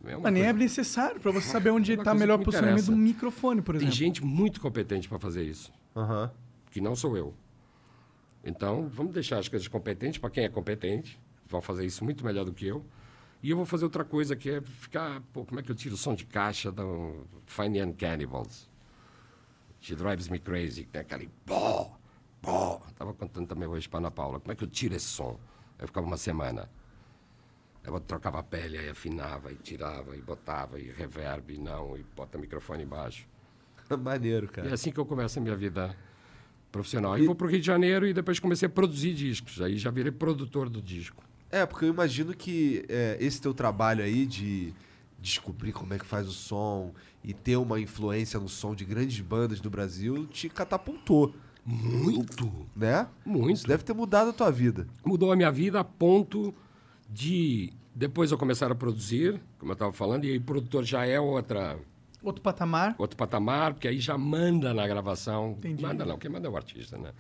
É 0.04 0.16
Mas 0.16 0.32
nem 0.32 0.42
é 0.42 0.46
coisa- 0.46 0.58
necessário 0.58 1.20
pra 1.20 1.32
você 1.32 1.48
saber 1.48 1.70
onde 1.70 1.92
Uma 1.94 2.04
tá 2.04 2.10
coisa 2.12 2.20
melhor 2.20 2.38
me 2.38 2.44
posicionamento 2.44 2.86
do 2.86 2.96
microfone, 2.96 3.60
por 3.60 3.72
Tem 3.74 3.88
exemplo. 3.88 3.96
gente 3.96 4.24
muito 4.24 4.60
competente 4.60 5.08
para 5.08 5.18
fazer 5.18 5.42
isso. 5.42 5.72
Que 6.70 6.80
não 6.80 6.94
sou 6.94 7.16
eu. 7.16 7.34
Então, 8.46 8.88
vamos 8.88 9.12
deixar 9.12 9.38
as 9.40 9.48
coisas 9.48 9.66
competentes 9.66 10.18
para 10.20 10.30
quem 10.30 10.44
é 10.44 10.48
competente, 10.48 11.18
vão 11.48 11.60
fazer 11.60 11.84
isso 11.84 12.04
muito 12.04 12.24
melhor 12.24 12.44
do 12.44 12.52
que 12.52 12.64
eu. 12.64 12.86
E 13.42 13.50
eu 13.50 13.56
vou 13.56 13.66
fazer 13.66 13.84
outra 13.84 14.04
coisa 14.04 14.36
que 14.36 14.48
é 14.48 14.60
ficar, 14.60 15.20
pô, 15.32 15.44
como 15.44 15.58
é 15.58 15.62
que 15.64 15.70
eu 15.70 15.74
tiro 15.74 15.96
o 15.96 15.98
som 15.98 16.14
de 16.14 16.24
caixa 16.24 16.70
do 16.70 17.26
Fine 17.44 17.80
and 17.80 17.92
Cannibals? 17.94 18.70
She 19.80 19.96
Drives 19.96 20.28
Me 20.28 20.38
Crazy, 20.38 20.84
que 20.84 20.90
tem 20.90 21.00
aquele 21.00 21.28
pó, 21.44 21.98
pó. 22.40 22.80
Estava 22.88 23.12
contando 23.12 23.48
também 23.48 23.68
hoje 23.68 23.88
para 23.88 23.98
Ana 23.98 24.10
Paula, 24.12 24.38
como 24.38 24.52
é 24.52 24.54
que 24.54 24.62
eu 24.64 24.68
tiro 24.68 24.94
esse 24.94 25.06
som? 25.06 25.38
Eu 25.78 25.88
ficava 25.88 26.06
uma 26.06 26.16
semana. 26.16 26.70
Eu 27.84 27.98
trocava 28.00 28.38
a 28.38 28.42
pele, 28.44 28.78
aí 28.78 28.88
afinava, 28.88 29.52
e 29.52 29.56
tirava, 29.56 30.16
e 30.16 30.22
botava, 30.22 30.78
e 30.80 30.90
reverb, 30.90 31.52
e 31.52 31.58
não, 31.58 31.96
e 31.96 32.04
bota 32.16 32.38
o 32.38 32.40
microfone 32.40 32.84
embaixo. 32.84 33.28
Maneiro, 34.00 34.46
E 34.46 34.48
cara. 34.48 34.68
é 34.70 34.72
assim 34.72 34.90
que 34.90 34.98
eu 34.98 35.06
começo 35.06 35.38
a 35.38 35.42
minha 35.42 35.54
vida 35.54 35.94
profissional. 36.76 37.14
Aí 37.14 37.24
vou 37.24 37.34
para 37.34 37.46
o 37.46 37.50
Rio 37.50 37.60
de 37.60 37.66
Janeiro 37.66 38.06
e 38.06 38.12
depois 38.12 38.38
comecei 38.38 38.66
a 38.66 38.68
produzir 38.68 39.14
discos. 39.14 39.60
Aí 39.60 39.78
já 39.78 39.90
virei 39.90 40.12
produtor 40.12 40.68
do 40.68 40.82
disco. 40.82 41.24
É, 41.50 41.64
porque 41.64 41.84
eu 41.84 41.88
imagino 41.88 42.34
que 42.34 42.84
é, 42.88 43.16
esse 43.20 43.40
teu 43.40 43.54
trabalho 43.54 44.02
aí 44.04 44.26
de 44.26 44.74
descobrir 45.18 45.72
como 45.72 45.94
é 45.94 45.98
que 45.98 46.04
faz 46.04 46.28
o 46.28 46.32
som 46.32 46.92
e 47.24 47.32
ter 47.32 47.56
uma 47.56 47.80
influência 47.80 48.38
no 48.38 48.48
som 48.48 48.74
de 48.74 48.84
grandes 48.84 49.20
bandas 49.20 49.60
do 49.60 49.70
Brasil 49.70 50.26
te 50.26 50.48
catapultou, 50.48 51.34
Muito! 51.64 52.52
né? 52.76 53.08
Muito. 53.24 53.52
Isso 53.52 53.66
deve 53.66 53.82
ter 53.82 53.94
mudado 53.94 54.30
a 54.30 54.32
tua 54.32 54.50
vida. 54.50 54.86
Mudou 55.04 55.32
a 55.32 55.36
minha 55.36 55.50
vida 55.50 55.80
a 55.80 55.84
ponto 55.84 56.54
de 57.10 57.72
depois 57.94 58.30
eu 58.30 58.36
começar 58.36 58.70
a 58.70 58.74
produzir, 58.74 59.40
como 59.58 59.72
eu 59.72 59.74
estava 59.74 59.92
falando, 59.92 60.26
e 60.26 60.32
aí 60.32 60.38
produtor 60.38 60.84
já 60.84 61.06
é 61.06 61.18
outra, 61.18 61.78
Outro 62.26 62.42
patamar. 62.42 62.94
outro 62.98 63.16
patamar, 63.16 63.72
porque 63.74 63.86
aí 63.88 63.98
já 64.00 64.18
manda 64.18 64.74
na 64.74 64.86
gravação. 64.86 65.52
Entendi. 65.58 65.80
Manda 65.82 66.04
não, 66.04 66.18
quem 66.18 66.30
manda 66.30 66.48
é 66.48 66.50
o 66.50 66.56
artista, 66.56 66.98
né? 66.98 67.12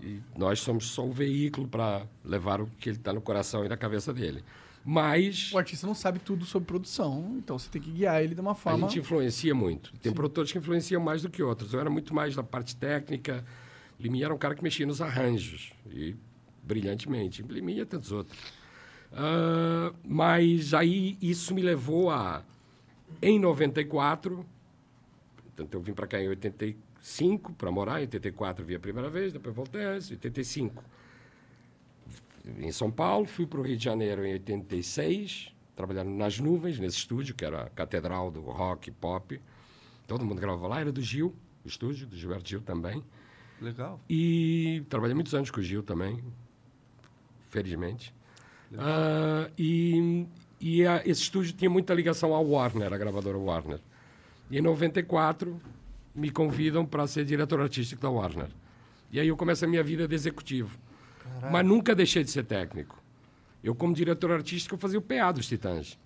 E 0.00 0.20
nós 0.36 0.60
somos 0.60 0.86
só 0.86 1.04
o 1.04 1.10
veículo 1.10 1.66
para 1.66 2.06
levar 2.24 2.60
o 2.60 2.66
que 2.78 2.90
ele 2.90 2.98
está 2.98 3.12
no 3.12 3.20
coração 3.20 3.64
e 3.64 3.68
na 3.68 3.76
cabeça 3.76 4.12
dele. 4.14 4.44
Mas 4.84 5.50
O 5.52 5.58
artista 5.58 5.84
não 5.84 5.94
sabe 5.94 6.20
tudo 6.20 6.44
sobre 6.44 6.66
produção, 6.68 7.34
então 7.38 7.58
você 7.58 7.68
tem 7.68 7.82
que 7.82 7.90
guiar 7.90 8.22
ele 8.22 8.36
de 8.36 8.40
uma 8.40 8.52
A 8.52 8.54
forma. 8.54 8.86
gente 8.88 9.00
influencia 9.00 9.52
muito. 9.52 9.92
Tem 10.00 10.12
produtores 10.12 10.52
que 10.52 10.58
influenciam 10.58 11.02
mais 11.02 11.22
do 11.22 11.28
que 11.30 11.42
outros. 11.42 11.72
Eu 11.74 11.80
era 11.80 11.90
muito 11.90 12.14
mais 12.14 12.36
da 12.36 12.42
parte 12.44 12.76
técnica. 12.76 13.44
Liminha 13.98 14.26
era 14.26 14.34
um 14.34 14.38
cara 14.38 14.54
que 14.54 14.62
mexia 14.62 14.86
nos 14.86 15.00
arranjos, 15.02 15.72
e 15.90 16.14
brilhantemente. 16.62 17.42
Liminha 17.42 17.82
e 17.82 17.86
tantos 17.86 18.12
outros. 18.12 18.38
Ah, 19.12 19.92
mas 20.04 20.72
aí 20.74 21.16
isso 21.20 21.52
me 21.54 21.62
levou 21.62 22.10
a, 22.10 22.44
em 23.20 23.38
94, 23.38 24.44
portanto 25.44 25.74
eu 25.74 25.80
vim 25.80 25.92
para 25.92 26.06
cá 26.06 26.20
em 26.20 26.28
85 26.28 27.52
para 27.54 27.70
morar, 27.70 28.00
em 28.00 28.02
84 28.02 28.64
vi 28.64 28.74
a 28.74 28.80
primeira 28.80 29.08
vez, 29.08 29.32
depois 29.32 29.54
voltei 29.54 29.84
antes, 29.84 30.10
85 30.10 30.82
em 32.58 32.70
São 32.70 32.90
Paulo, 32.90 33.26
fui 33.26 33.46
para 33.46 33.60
o 33.60 33.62
Rio 33.62 33.76
de 33.76 33.84
Janeiro 33.84 34.24
em 34.24 34.32
86, 34.34 35.52
trabalhando 35.74 36.10
nas 36.10 36.38
nuvens, 36.38 36.78
nesse 36.78 36.98
estúdio, 36.98 37.34
que 37.34 37.44
era 37.44 37.64
a 37.64 37.70
catedral 37.70 38.30
do 38.30 38.40
rock 38.40 38.90
pop. 38.90 39.40
Todo 40.06 40.24
mundo 40.24 40.40
gravava 40.40 40.68
lá, 40.68 40.80
era 40.80 40.92
do 40.92 41.02
Gil, 41.02 41.34
o 41.64 41.68
estúdio, 41.68 42.06
do 42.06 42.16
Gilberto 42.16 42.48
Gil 42.48 42.60
também. 42.60 43.02
Legal. 43.60 44.00
E 44.08 44.84
trabalhei 44.88 45.14
muitos 45.14 45.34
anos 45.34 45.50
com 45.50 45.60
o 45.60 45.62
Gil 45.62 45.82
também, 45.82 46.22
felizmente. 47.50 48.14
Ah, 48.78 49.50
e 49.58 50.26
e 50.60 50.86
a- 50.86 51.02
esse 51.04 51.22
estúdio 51.22 51.52
tinha 51.52 51.70
muita 51.70 51.92
ligação 51.94 52.34
à 52.34 52.40
Warner, 52.40 52.92
a 52.92 52.98
gravadora 52.98 53.36
Warner. 53.38 53.80
E 54.50 54.58
em 54.58 54.60
94 54.60 55.60
me 56.14 56.30
convidam 56.30 56.84
para 56.86 57.06
ser 57.06 57.24
diretor 57.24 57.60
artístico 57.60 58.00
da 58.02 58.08
Warner. 58.10 58.48
E 59.10 59.20
aí 59.20 59.28
eu 59.28 59.36
começo 59.36 59.64
a 59.64 59.68
minha 59.68 59.82
vida 59.82 60.06
de 60.08 60.14
executivo. 60.14 60.78
Mas 61.50 61.66
nunca 61.66 61.94
deixei 61.94 62.22
de 62.24 62.30
ser 62.30 62.44
técnico. 62.44 63.02
Eu, 63.62 63.74
como 63.74 63.92
diretor 63.94 64.30
artístico, 64.32 64.74
eu 64.74 64.78
fazia 64.78 64.98
o 64.98 65.02
PA 65.02 65.32
dos 65.32 65.46
Titãs. 65.46 65.98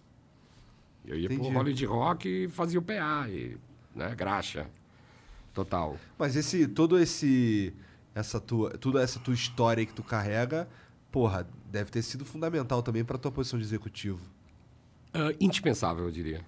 Eu 1.05 1.17
ia 1.19 1.29
para 1.29 1.37
o 1.37 1.41
Entendi. 1.41 1.55
Hollywood 1.57 1.85
Rock 1.87 2.29
e 2.29 2.49
fazia 2.49 2.79
o 2.79 2.83
PA, 2.83 3.27
e, 3.29 3.57
né, 3.95 4.15
graxa. 4.15 4.67
Total. 5.55 5.97
Mas 6.19 6.37
esse 6.37 6.67
todo 6.69 6.99
esse 6.99 7.73
essa 8.15 8.41
tua 8.41 8.71
toda 8.79 9.03
essa 9.03 9.19
tua 9.19 9.35
história 9.35 9.85
que 9.85 9.93
tu 9.93 10.03
carrega, 10.03 10.69
porra, 11.11 11.47
deve 11.71 11.91
ter 11.91 12.03
sido 12.03 12.25
fundamental 12.25 12.83
também 12.83 13.05
pra 13.05 13.19
tua 13.19 13.31
posição 13.33 13.59
de 13.59 13.65
executivo. 13.65 14.21
Ah, 15.12 15.35
indispensável, 15.40 16.05
eu 16.05 16.11
diria. 16.11 16.40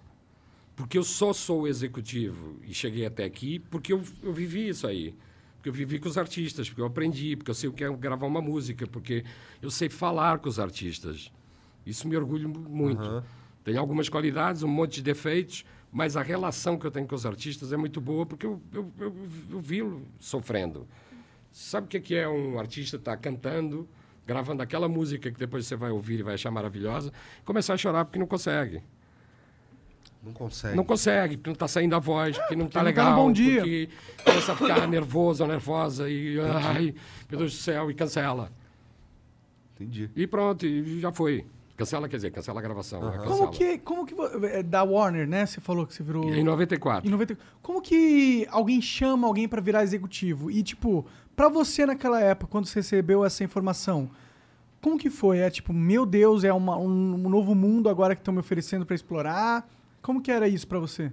Porque 0.76 0.96
eu 0.96 1.04
só 1.04 1.32
sou 1.32 1.66
executivo 1.68 2.56
e 2.66 2.72
cheguei 2.72 3.04
até 3.04 3.24
aqui 3.24 3.58
porque 3.58 3.92
eu, 3.92 4.02
eu 4.22 4.32
vivi 4.32 4.68
isso 4.68 4.86
aí. 4.86 5.14
Porque 5.56 5.68
eu 5.68 5.72
vivi 5.72 5.98
com 6.00 6.08
os 6.08 6.18
artistas, 6.18 6.68
porque 6.68 6.80
eu 6.80 6.86
aprendi, 6.86 7.36
porque 7.36 7.50
eu 7.50 7.54
sei 7.54 7.68
o 7.68 7.72
que 7.72 7.84
é 7.84 7.90
gravar 7.96 8.26
uma 8.26 8.40
música, 8.40 8.86
porque 8.86 9.24
eu 9.60 9.70
sei 9.70 9.88
falar 9.88 10.38
com 10.38 10.48
os 10.48 10.58
artistas. 10.58 11.30
Isso 11.86 12.08
me 12.08 12.16
orgulho 12.16 12.48
mu- 12.48 12.68
muito. 12.68 13.02
Tem 13.62 13.76
algumas 13.76 14.08
qualidades, 14.08 14.62
um 14.64 14.68
monte 14.68 14.94
de 14.96 15.02
defeitos, 15.02 15.64
mas 15.92 16.16
a 16.16 16.22
relação 16.22 16.76
que 16.76 16.84
eu 16.84 16.90
tenho 16.90 17.06
com 17.06 17.14
os 17.14 17.24
artistas 17.24 17.72
é 17.72 17.76
muito 17.76 18.00
boa 18.00 18.26
porque 18.26 18.44
eu, 18.44 18.60
eu, 18.72 18.92
eu, 18.98 19.14
eu 19.52 19.60
vi-lo 19.60 20.02
sofrendo. 20.18 20.86
Sabe 21.52 21.86
o 21.86 21.88
que 21.88 21.96
é 21.98 22.00
que 22.00 22.14
é 22.16 22.28
um 22.28 22.58
artista 22.58 22.96
estar 22.96 23.16
cantando, 23.18 23.88
gravando 24.26 24.62
aquela 24.62 24.88
música 24.88 25.30
que 25.30 25.38
depois 25.38 25.66
você 25.66 25.76
vai 25.76 25.90
ouvir 25.90 26.20
e 26.20 26.22
vai 26.22 26.34
achar 26.34 26.50
maravilhosa, 26.50 27.12
começar 27.44 27.74
a 27.74 27.76
chorar 27.76 28.04
porque 28.04 28.18
não 28.18 28.26
consegue. 28.26 28.82
Não 30.22 30.32
consegue. 30.32 30.76
Não 30.76 30.84
consegue, 30.84 31.36
porque 31.36 31.50
não 31.50 31.54
está 31.54 31.66
saindo 31.66 31.96
a 31.96 31.98
voz, 31.98 32.38
porque 32.38 32.54
não 32.54 32.66
está 32.66 32.78
não 32.78 32.84
tá 32.84 32.88
legal, 32.90 33.10
no 33.10 33.22
bom 33.24 33.32
dia. 33.32 33.60
porque 33.60 33.88
começa 34.24 34.52
a 34.52 34.56
ficar 34.56 34.86
nervoso 34.86 35.42
ou 35.42 35.48
nervosa 35.48 36.08
e, 36.08 36.38
ai, 36.40 36.94
meu 37.28 37.40
Deus 37.40 37.52
do 37.52 37.58
céu, 37.58 37.90
e 37.90 37.94
cancela. 37.94 38.52
Entendi. 39.74 40.08
E 40.14 40.26
pronto, 40.26 40.64
e 40.64 41.00
já 41.00 41.10
foi. 41.10 41.44
Cancela, 41.82 42.08
quer 42.08 42.16
dizer, 42.16 42.30
cancela 42.30 42.58
a 42.60 42.62
gravação. 42.62 43.00
Como 43.00 43.22
cancela. 43.24 43.50
que, 43.50 43.78
como 43.78 44.06
que 44.06 44.14
é, 44.46 44.62
da 44.62 44.82
Warner, 44.82 45.26
né? 45.28 45.44
Você 45.46 45.60
falou 45.60 45.86
que 45.86 45.94
você 45.94 46.02
virou 46.02 46.24
em 46.24 46.42
94. 46.42 47.06
em 47.08 47.10
90. 47.10 47.36
Como 47.60 47.80
que 47.82 48.46
alguém 48.50 48.80
chama 48.80 49.26
alguém 49.26 49.46
pra 49.48 49.60
virar 49.60 49.82
executivo? 49.82 50.50
E 50.50 50.62
tipo, 50.62 51.04
pra 51.36 51.48
você 51.48 51.84
naquela 51.86 52.20
época, 52.20 52.50
quando 52.50 52.66
você 52.66 52.80
recebeu 52.80 53.24
essa 53.24 53.42
informação, 53.44 54.10
como 54.80 54.98
que 54.98 55.10
foi? 55.10 55.38
É 55.38 55.50
tipo, 55.50 55.72
meu 55.72 56.04
Deus, 56.06 56.42
é 56.44 56.52
uma- 56.52 56.76
um, 56.76 57.14
um 57.14 57.28
novo 57.28 57.54
mundo 57.54 57.88
agora 57.88 58.14
que 58.14 58.20
estão 58.20 58.34
me 58.34 58.40
oferecendo 58.40 58.84
pra 58.86 58.94
explorar? 58.94 59.68
Como 60.00 60.20
que 60.20 60.30
era 60.32 60.48
isso 60.48 60.66
pra 60.66 60.78
você? 60.78 61.12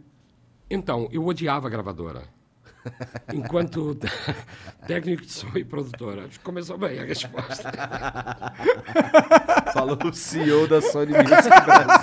Então, 0.70 1.08
eu 1.12 1.26
odiava 1.26 1.68
a 1.68 1.70
gravadora. 1.70 2.24
Enquanto 3.34 3.98
técnico 4.88 5.26
de 5.26 5.32
som 5.32 5.50
e 5.56 5.64
produtora. 5.64 6.28
Começou 6.44 6.78
bem 6.78 7.00
a 7.00 7.04
resposta. 7.04 7.72
Falou 9.74 9.98
o 10.04 10.14
CEO 10.14 10.68
da 10.68 10.82
Sony 10.82 11.14
Music 11.14 11.50
Brasil. 11.66 11.96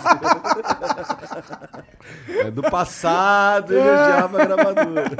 é 2.40 2.50
do 2.50 2.62
passado, 2.62 3.72
ele 3.72 3.80
odiava 3.80 4.42
a 4.42 4.46
gravadora. 4.46 5.16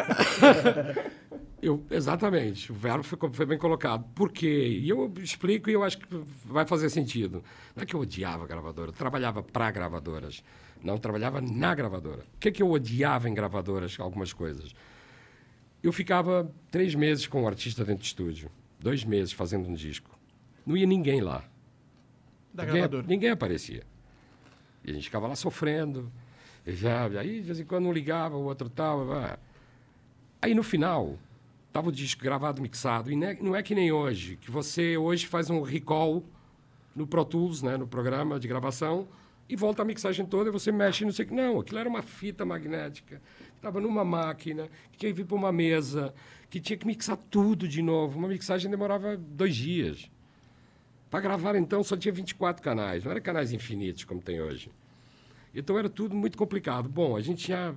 Eu, 1.61 1.85
exatamente, 1.91 2.71
o 2.71 2.75
verbo 2.75 3.03
foi, 3.03 3.19
foi 3.31 3.47
bem 3.47 3.59
colocado. 3.59 4.05
Por 4.15 4.31
quê? 4.31 4.79
E 4.81 4.89
eu 4.89 5.13
explico 5.19 5.69
e 5.69 5.73
eu 5.73 5.83
acho 5.83 5.99
que 5.99 6.07
vai 6.45 6.65
fazer 6.67 6.89
sentido. 6.91 7.43
Não 7.75 7.83
é 7.83 7.87
que 7.87 7.97
eu 7.97 8.01
odiava 8.01 8.45
a 8.45 8.47
gravadora, 8.47 8.91
eu 8.91 8.95
trabalhava 8.95 9.43
para 9.43 9.69
gravadoras, 9.71 10.45
não 10.83 10.99
trabalhava 10.99 11.41
na 11.41 11.75
gravadora. 11.75 12.25
O 12.37 12.39
que, 12.39 12.49
é 12.49 12.53
que 12.53 12.63
eu 12.63 12.71
odiava 12.71 13.29
em 13.29 13.35
gravadoras? 13.35 13.97
Algumas 13.99 14.33
coisas. 14.33 14.73
Eu 15.83 15.93
ficava 15.93 16.51
três 16.71 16.95
meses 16.95 17.27
com 17.27 17.43
o 17.43 17.47
artista 17.47 17.85
dentro 17.85 18.03
do 18.03 18.07
estúdio, 18.07 18.51
dois 18.79 19.05
meses 19.05 19.33
fazendo 19.33 19.69
um 19.69 19.75
disco. 19.75 20.19
Não 20.65 20.77
ia 20.77 20.87
ninguém 20.87 21.21
lá. 21.21 21.45
Da 22.53 22.65
ninguém, 22.65 22.81
gravadora. 22.81 23.07
ninguém 23.07 23.31
aparecia. 23.31 23.83
E 24.85 24.91
a 24.91 24.95
gente 24.95 25.05
ficava 25.05 25.27
lá 25.27 25.37
sofrendo. 25.37 26.11
E 26.67 26.73
já, 26.73 27.07
aí, 27.07 27.41
de 27.41 27.47
vez 27.47 27.61
em 27.61 27.65
quando, 27.65 27.87
um 27.87 27.93
ligava, 27.93 28.37
o 28.37 28.45
outro 28.45 28.69
tal. 28.69 29.07
Aí, 30.43 30.55
no 30.55 30.63
final, 30.63 31.19
estava 31.69 31.89
o 31.91 31.93
disco 31.93 32.23
gravado, 32.23 32.63
mixado. 32.63 33.13
E 33.13 33.17
não 33.17 33.27
é, 33.27 33.35
não 33.35 33.57
é 33.57 33.63
que 33.63 33.75
nem 33.75 33.93
hoje, 33.93 34.37
que 34.37 34.51
você 34.51 34.97
hoje 34.97 35.27
faz 35.27 35.51
um 35.51 35.61
recall 35.63 36.25
no 36.95 37.07
Pro 37.07 37.25
Tools, 37.25 37.63
né, 37.63 37.77
no 37.77 37.87
programa 37.87 38.41
de 38.41 38.49
gravação, 38.49 39.07
e 39.49 39.55
volta 39.55 39.83
a 39.83 39.85
mixagem 39.85 40.25
toda 40.25 40.49
e 40.49 40.53
você 40.53 40.73
mexe 40.73 41.05
não 41.05 41.13
sei 41.13 41.27
o 41.27 41.29
que. 41.29 41.35
Não, 41.35 41.61
aquilo 41.61 41.79
era 41.79 41.89
uma 41.89 42.03
fita 42.03 42.45
magnética, 42.45 43.21
estava 43.69 43.81
numa 43.81 44.05
máquina, 44.05 44.69
que 44.93 44.99
tinha 44.99 45.11
que 45.13 45.17
vir 45.17 45.27
para 45.27 45.37
uma 45.37 45.53
mesa, 45.53 46.15
que 46.49 46.61
tinha 46.61 46.77
que 46.77 46.87
mixar 46.87 47.17
tudo 47.31 47.67
de 47.69 47.83
novo. 47.83 48.19
Uma 48.19 48.29
mixagem 48.29 48.71
demorava 48.71 49.17
dois 49.17 49.55
dias. 49.57 50.11
Para 51.11 51.21
gravar, 51.21 51.55
então, 51.57 51.83
só 51.85 51.97
tinha 51.97 52.13
24 52.13 52.63
canais, 52.63 53.05
não 53.05 53.11
era 53.11 53.21
canais 53.21 53.53
infinitos 53.53 54.05
como 54.05 54.21
tem 54.21 54.41
hoje. 54.41 54.71
Então 55.55 55.79
era 55.79 55.89
tudo 55.89 56.15
muito 56.15 56.37
complicado. 56.37 56.89
Bom, 56.89 57.17
a 57.17 57.21
gente 57.23 57.45
tinha 57.45 57.77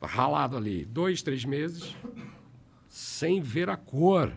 ralado 0.00 0.56
ali 0.56 0.84
dois, 0.84 1.22
três 1.22 1.44
meses 1.44 1.96
sem 2.88 3.40
ver 3.40 3.68
a 3.70 3.76
cor 3.76 4.32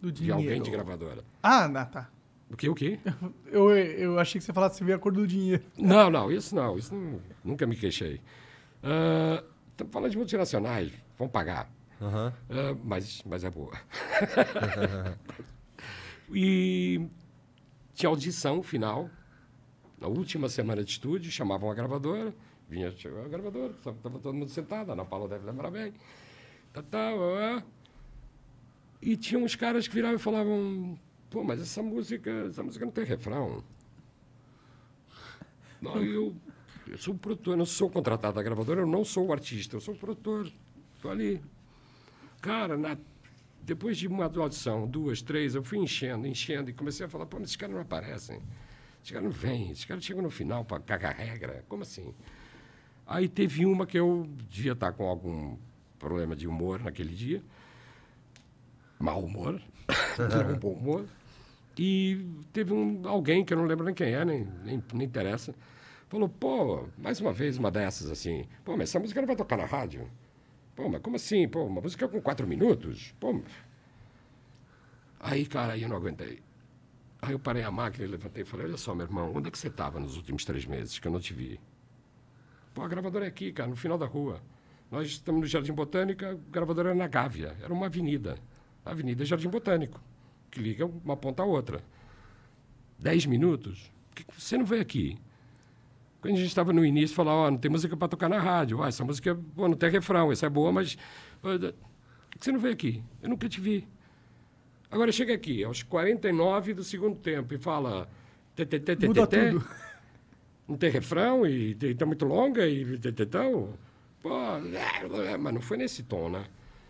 Do 0.00 0.12
de 0.12 0.24
dinheiro. 0.24 0.38
alguém 0.40 0.62
de 0.62 0.70
gravadora. 0.70 1.24
Ah, 1.42 1.66
não, 1.68 1.84
tá. 1.86 2.10
O 2.50 2.56
que, 2.56 2.68
o 2.68 2.74
quê? 2.74 2.98
Eu, 3.50 3.70
eu 3.76 4.18
achei 4.20 4.38
que 4.38 4.44
você 4.44 4.52
falasse 4.52 4.74
que 4.74 4.78
você 4.78 4.84
vê 4.84 4.92
a 4.92 4.98
cor 4.98 5.10
do 5.12 5.26
dinheiro. 5.26 5.64
Não, 5.78 6.08
não, 6.10 6.30
isso 6.30 6.54
não, 6.54 6.76
isso 6.78 6.94
não- 6.94 7.20
nunca 7.44 7.66
me 7.66 7.74
queixei. 7.74 8.20
Estamos 9.76 9.92
falando 9.92 10.10
de 10.10 10.16
multinacionais, 10.16 10.90
vão 11.18 11.28
pagar. 11.28 11.70
Ah, 12.00 12.32
mas, 12.82 13.22
mas 13.26 13.44
é 13.44 13.50
boa. 13.50 13.78
e 16.32 17.06
tinha 17.92 18.08
audição 18.08 18.62
final, 18.62 19.10
na 20.00 20.06
última 20.06 20.48
semana 20.48 20.82
de 20.82 20.92
estúdio, 20.92 21.30
chamavam 21.30 21.70
a 21.70 21.74
gravadora, 21.74 22.34
vinha, 22.66 22.88
a 22.88 23.28
gravadora, 23.28 23.74
estava 23.74 24.18
todo 24.18 24.32
mundo 24.32 24.48
sentado, 24.48 24.88
a 24.88 24.92
Ana 24.94 25.04
Paula 25.04 25.28
deve 25.28 25.44
lembrar 25.44 25.70
bem. 25.70 25.92
Tá, 26.72 26.82
tá, 26.82 27.14
ué. 27.14 27.62
E 29.02 29.14
tinha 29.14 29.38
uns 29.38 29.54
caras 29.56 29.86
que 29.86 29.94
viravam 29.94 30.16
e 30.16 30.18
falavam, 30.18 30.98
pô, 31.28 31.44
mas 31.44 31.60
essa 31.60 31.82
música, 31.82 32.30
essa 32.48 32.62
música 32.62 32.82
não 32.86 32.92
tem 32.92 33.04
refrão. 33.04 33.62
Não, 35.82 36.02
eu, 36.02 36.34
eu 36.88 36.98
sou 36.98 37.14
o 37.14 37.18
produtor, 37.18 37.54
eu 37.54 37.58
não 37.58 37.66
sou 37.66 37.90
contratado 37.90 38.34
da 38.36 38.42
gravadora, 38.42 38.80
eu 38.80 38.86
não 38.86 39.04
sou 39.04 39.26
o 39.26 39.32
artista, 39.32 39.76
eu 39.76 39.80
sou 39.80 39.94
o 39.94 39.96
produtor. 39.96 40.50
Estou 40.94 41.10
ali. 41.10 41.40
Cara, 42.40 42.76
na- 42.76 42.96
depois 43.62 43.96
de 43.98 44.06
uma 44.06 44.24
audição, 44.26 44.86
duas, 44.86 45.20
três, 45.22 45.54
eu 45.54 45.62
fui 45.62 45.78
enchendo, 45.78 46.26
enchendo, 46.26 46.70
e 46.70 46.72
comecei 46.72 47.04
a 47.04 47.08
falar, 47.08 47.26
pô, 47.26 47.36
mas 47.38 47.46
esses 47.48 47.56
caras 47.56 47.74
não 47.74 47.82
aparecem. 47.82 48.40
Esses 49.02 49.10
caras 49.12 49.24
não 49.24 49.30
vêm, 49.32 49.70
esses 49.72 49.84
caras 49.84 50.04
chegam 50.04 50.22
no 50.22 50.30
final 50.30 50.64
para 50.64 50.80
cagar 50.80 51.16
regra. 51.16 51.64
Como 51.68 51.82
assim? 51.82 52.14
Aí 53.06 53.28
teve 53.28 53.64
uma 53.66 53.86
que 53.86 53.98
eu 53.98 54.28
devia 54.50 54.72
estar 54.72 54.92
com 54.92 55.06
algum 55.06 55.56
problema 55.98 56.34
de 56.36 56.46
humor 56.46 56.80
naquele 56.82 57.14
dia. 57.14 57.42
Mau 58.98 59.22
humor, 59.24 59.60
não 60.18 60.54
um 60.54 60.58
bom 60.58 60.72
humor. 60.72 61.06
E 61.78 62.24
teve 62.52 62.72
um, 62.72 63.06
alguém, 63.06 63.44
que 63.44 63.52
eu 63.52 63.58
não 63.58 63.66
lembro 63.66 63.84
nem 63.84 63.94
quem 63.94 64.12
é, 64.14 64.24
nem, 64.24 64.48
nem, 64.64 64.82
nem 64.94 65.06
interessa, 65.06 65.54
falou, 66.08 66.28
pô, 66.28 66.88
mais 66.98 67.20
uma 67.20 67.32
vez 67.32 67.58
uma 67.58 67.70
dessas 67.70 68.10
assim, 68.10 68.46
pô, 68.64 68.76
mas 68.76 68.90
essa 68.90 68.98
música 69.00 69.20
não 69.20 69.26
vai 69.26 69.36
tocar 69.36 69.56
na 69.56 69.64
rádio? 69.64 70.10
Pô, 70.74 70.88
mas 70.88 71.00
como 71.00 71.16
assim? 71.16 71.48
Pô, 71.48 71.64
uma 71.64 71.80
música 71.80 72.06
com 72.06 72.20
quatro 72.20 72.46
minutos? 72.46 73.14
Pô. 73.18 73.40
Aí, 75.18 75.46
cara, 75.46 75.72
aí 75.72 75.82
eu 75.82 75.88
não 75.88 75.96
aguentei. 75.96 76.40
Aí 77.22 77.32
eu 77.32 77.38
parei 77.38 77.62
a 77.62 77.70
máquina 77.70 78.04
e 78.04 78.08
levantei 78.08 78.42
e 78.42 78.46
falei, 78.46 78.66
olha 78.66 78.76
só, 78.76 78.94
meu 78.94 79.06
irmão, 79.06 79.32
onde 79.34 79.48
é 79.48 79.50
que 79.50 79.58
você 79.58 79.68
estava 79.68 79.98
nos 79.98 80.16
últimos 80.16 80.44
três 80.44 80.66
meses 80.66 80.98
que 80.98 81.08
eu 81.08 81.12
não 81.12 81.18
te 81.18 81.32
vi? 81.32 81.58
Pô, 82.74 82.82
a 82.82 82.88
gravadora 82.88 83.24
é 83.24 83.28
aqui, 83.28 83.52
cara, 83.52 83.68
no 83.68 83.76
final 83.76 83.96
da 83.96 84.06
rua. 84.06 84.42
Nós 84.90 85.08
estamos 85.08 85.40
no 85.40 85.46
Jardim 85.46 85.72
Botânica, 85.72 86.32
a 86.32 86.34
gravadora 86.52 86.90
era 86.90 86.98
na 86.98 87.08
Gávea, 87.08 87.56
era 87.60 87.72
uma 87.72 87.86
avenida. 87.86 88.38
A 88.84 88.90
Avenida 88.90 89.24
Jardim 89.24 89.48
Botânico, 89.48 90.00
que 90.50 90.60
liga 90.60 90.86
uma 90.86 91.16
ponta 91.16 91.42
à 91.42 91.46
outra. 91.46 91.82
Dez 92.98 93.26
minutos? 93.26 93.90
Por 94.10 94.24
que 94.24 94.40
você 94.40 94.56
não 94.56 94.64
veio 94.64 94.82
aqui? 94.82 95.18
Quando 96.26 96.34
a 96.34 96.40
gente 96.40 96.48
estava 96.48 96.72
no 96.72 96.84
início, 96.84 97.14
falava, 97.14 97.36
ó, 97.38 97.50
não 97.50 97.58
tem 97.58 97.70
música 97.70 97.96
para 97.96 98.08
tocar 98.08 98.28
na 98.28 98.40
rádio. 98.40 98.82
Ah, 98.82 98.88
essa 98.88 99.04
música 99.04 99.38
pô, 99.54 99.68
não 99.68 99.76
tem 99.76 99.88
refrão, 99.90 100.32
essa 100.32 100.46
é 100.46 100.48
boa, 100.48 100.72
mas... 100.72 100.98
Por 101.40 101.58
que 101.60 101.74
você 102.40 102.50
não 102.50 102.58
veio 102.58 102.74
aqui? 102.74 103.02
Eu 103.22 103.28
nunca 103.28 103.48
te 103.48 103.60
vi. 103.60 103.86
Agora 104.90 105.12
chega 105.12 105.32
aqui, 105.32 105.62
aos 105.62 105.84
49 105.84 106.74
do 106.74 106.82
segundo 106.82 107.16
tempo, 107.16 107.54
e 107.54 107.58
fala... 107.58 108.08
Muda 109.06 109.26
tudo. 109.26 109.64
Não 110.66 110.76
tem 110.76 110.90
refrão 110.90 111.46
e 111.46 111.76
está 111.80 112.04
muito 112.04 112.24
longa 112.24 112.66
e 112.66 112.98
Pô, 114.20 114.30
é, 115.22 115.36
mas 115.36 115.54
não 115.54 115.60
foi 115.60 115.76
nesse 115.76 116.02
tom, 116.02 116.28
né? 116.28 116.44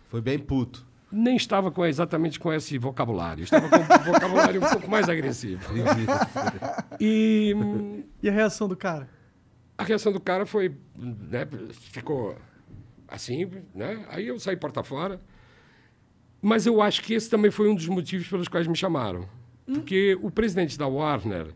Foi 0.07 0.19
bem 0.19 0.39
puto. 0.39 0.83
Nem 1.11 1.35
estava 1.35 1.69
com, 1.69 1.85
exatamente 1.85 2.39
com 2.39 2.51
esse 2.51 2.75
vocabulário. 2.79 3.43
Estava 3.43 3.69
com 3.69 3.75
um 3.75 4.13
vocabulário 4.13 4.65
um 4.65 4.67
pouco 4.67 4.89
mais 4.89 5.07
agressivo. 5.07 5.61
E 6.99 7.53
E 8.23 8.27
a 8.27 8.31
reação 8.31 8.67
do 8.67 8.75
cara? 8.75 9.07
A 9.77 9.83
reação 9.83 10.11
do 10.11 10.19
cara 10.19 10.45
foi, 10.45 10.75
né, 10.97 11.47
ficou 11.91 12.35
assim, 13.07 13.49
né? 13.73 14.05
Aí 14.09 14.27
eu 14.27 14.39
saí 14.39 14.57
porta 14.57 14.83
fora. 14.83 15.21
Mas 16.41 16.65
eu 16.65 16.81
acho 16.81 17.01
que 17.03 17.13
esse 17.13 17.29
também 17.29 17.51
foi 17.51 17.69
um 17.69 17.75
dos 17.75 17.87
motivos 17.87 18.27
pelos 18.27 18.47
quais 18.47 18.67
me 18.67 18.75
chamaram. 18.75 19.27
Porque 19.65 20.17
o 20.21 20.31
presidente 20.31 20.77
da 20.77 20.87
Warner, 20.87 21.47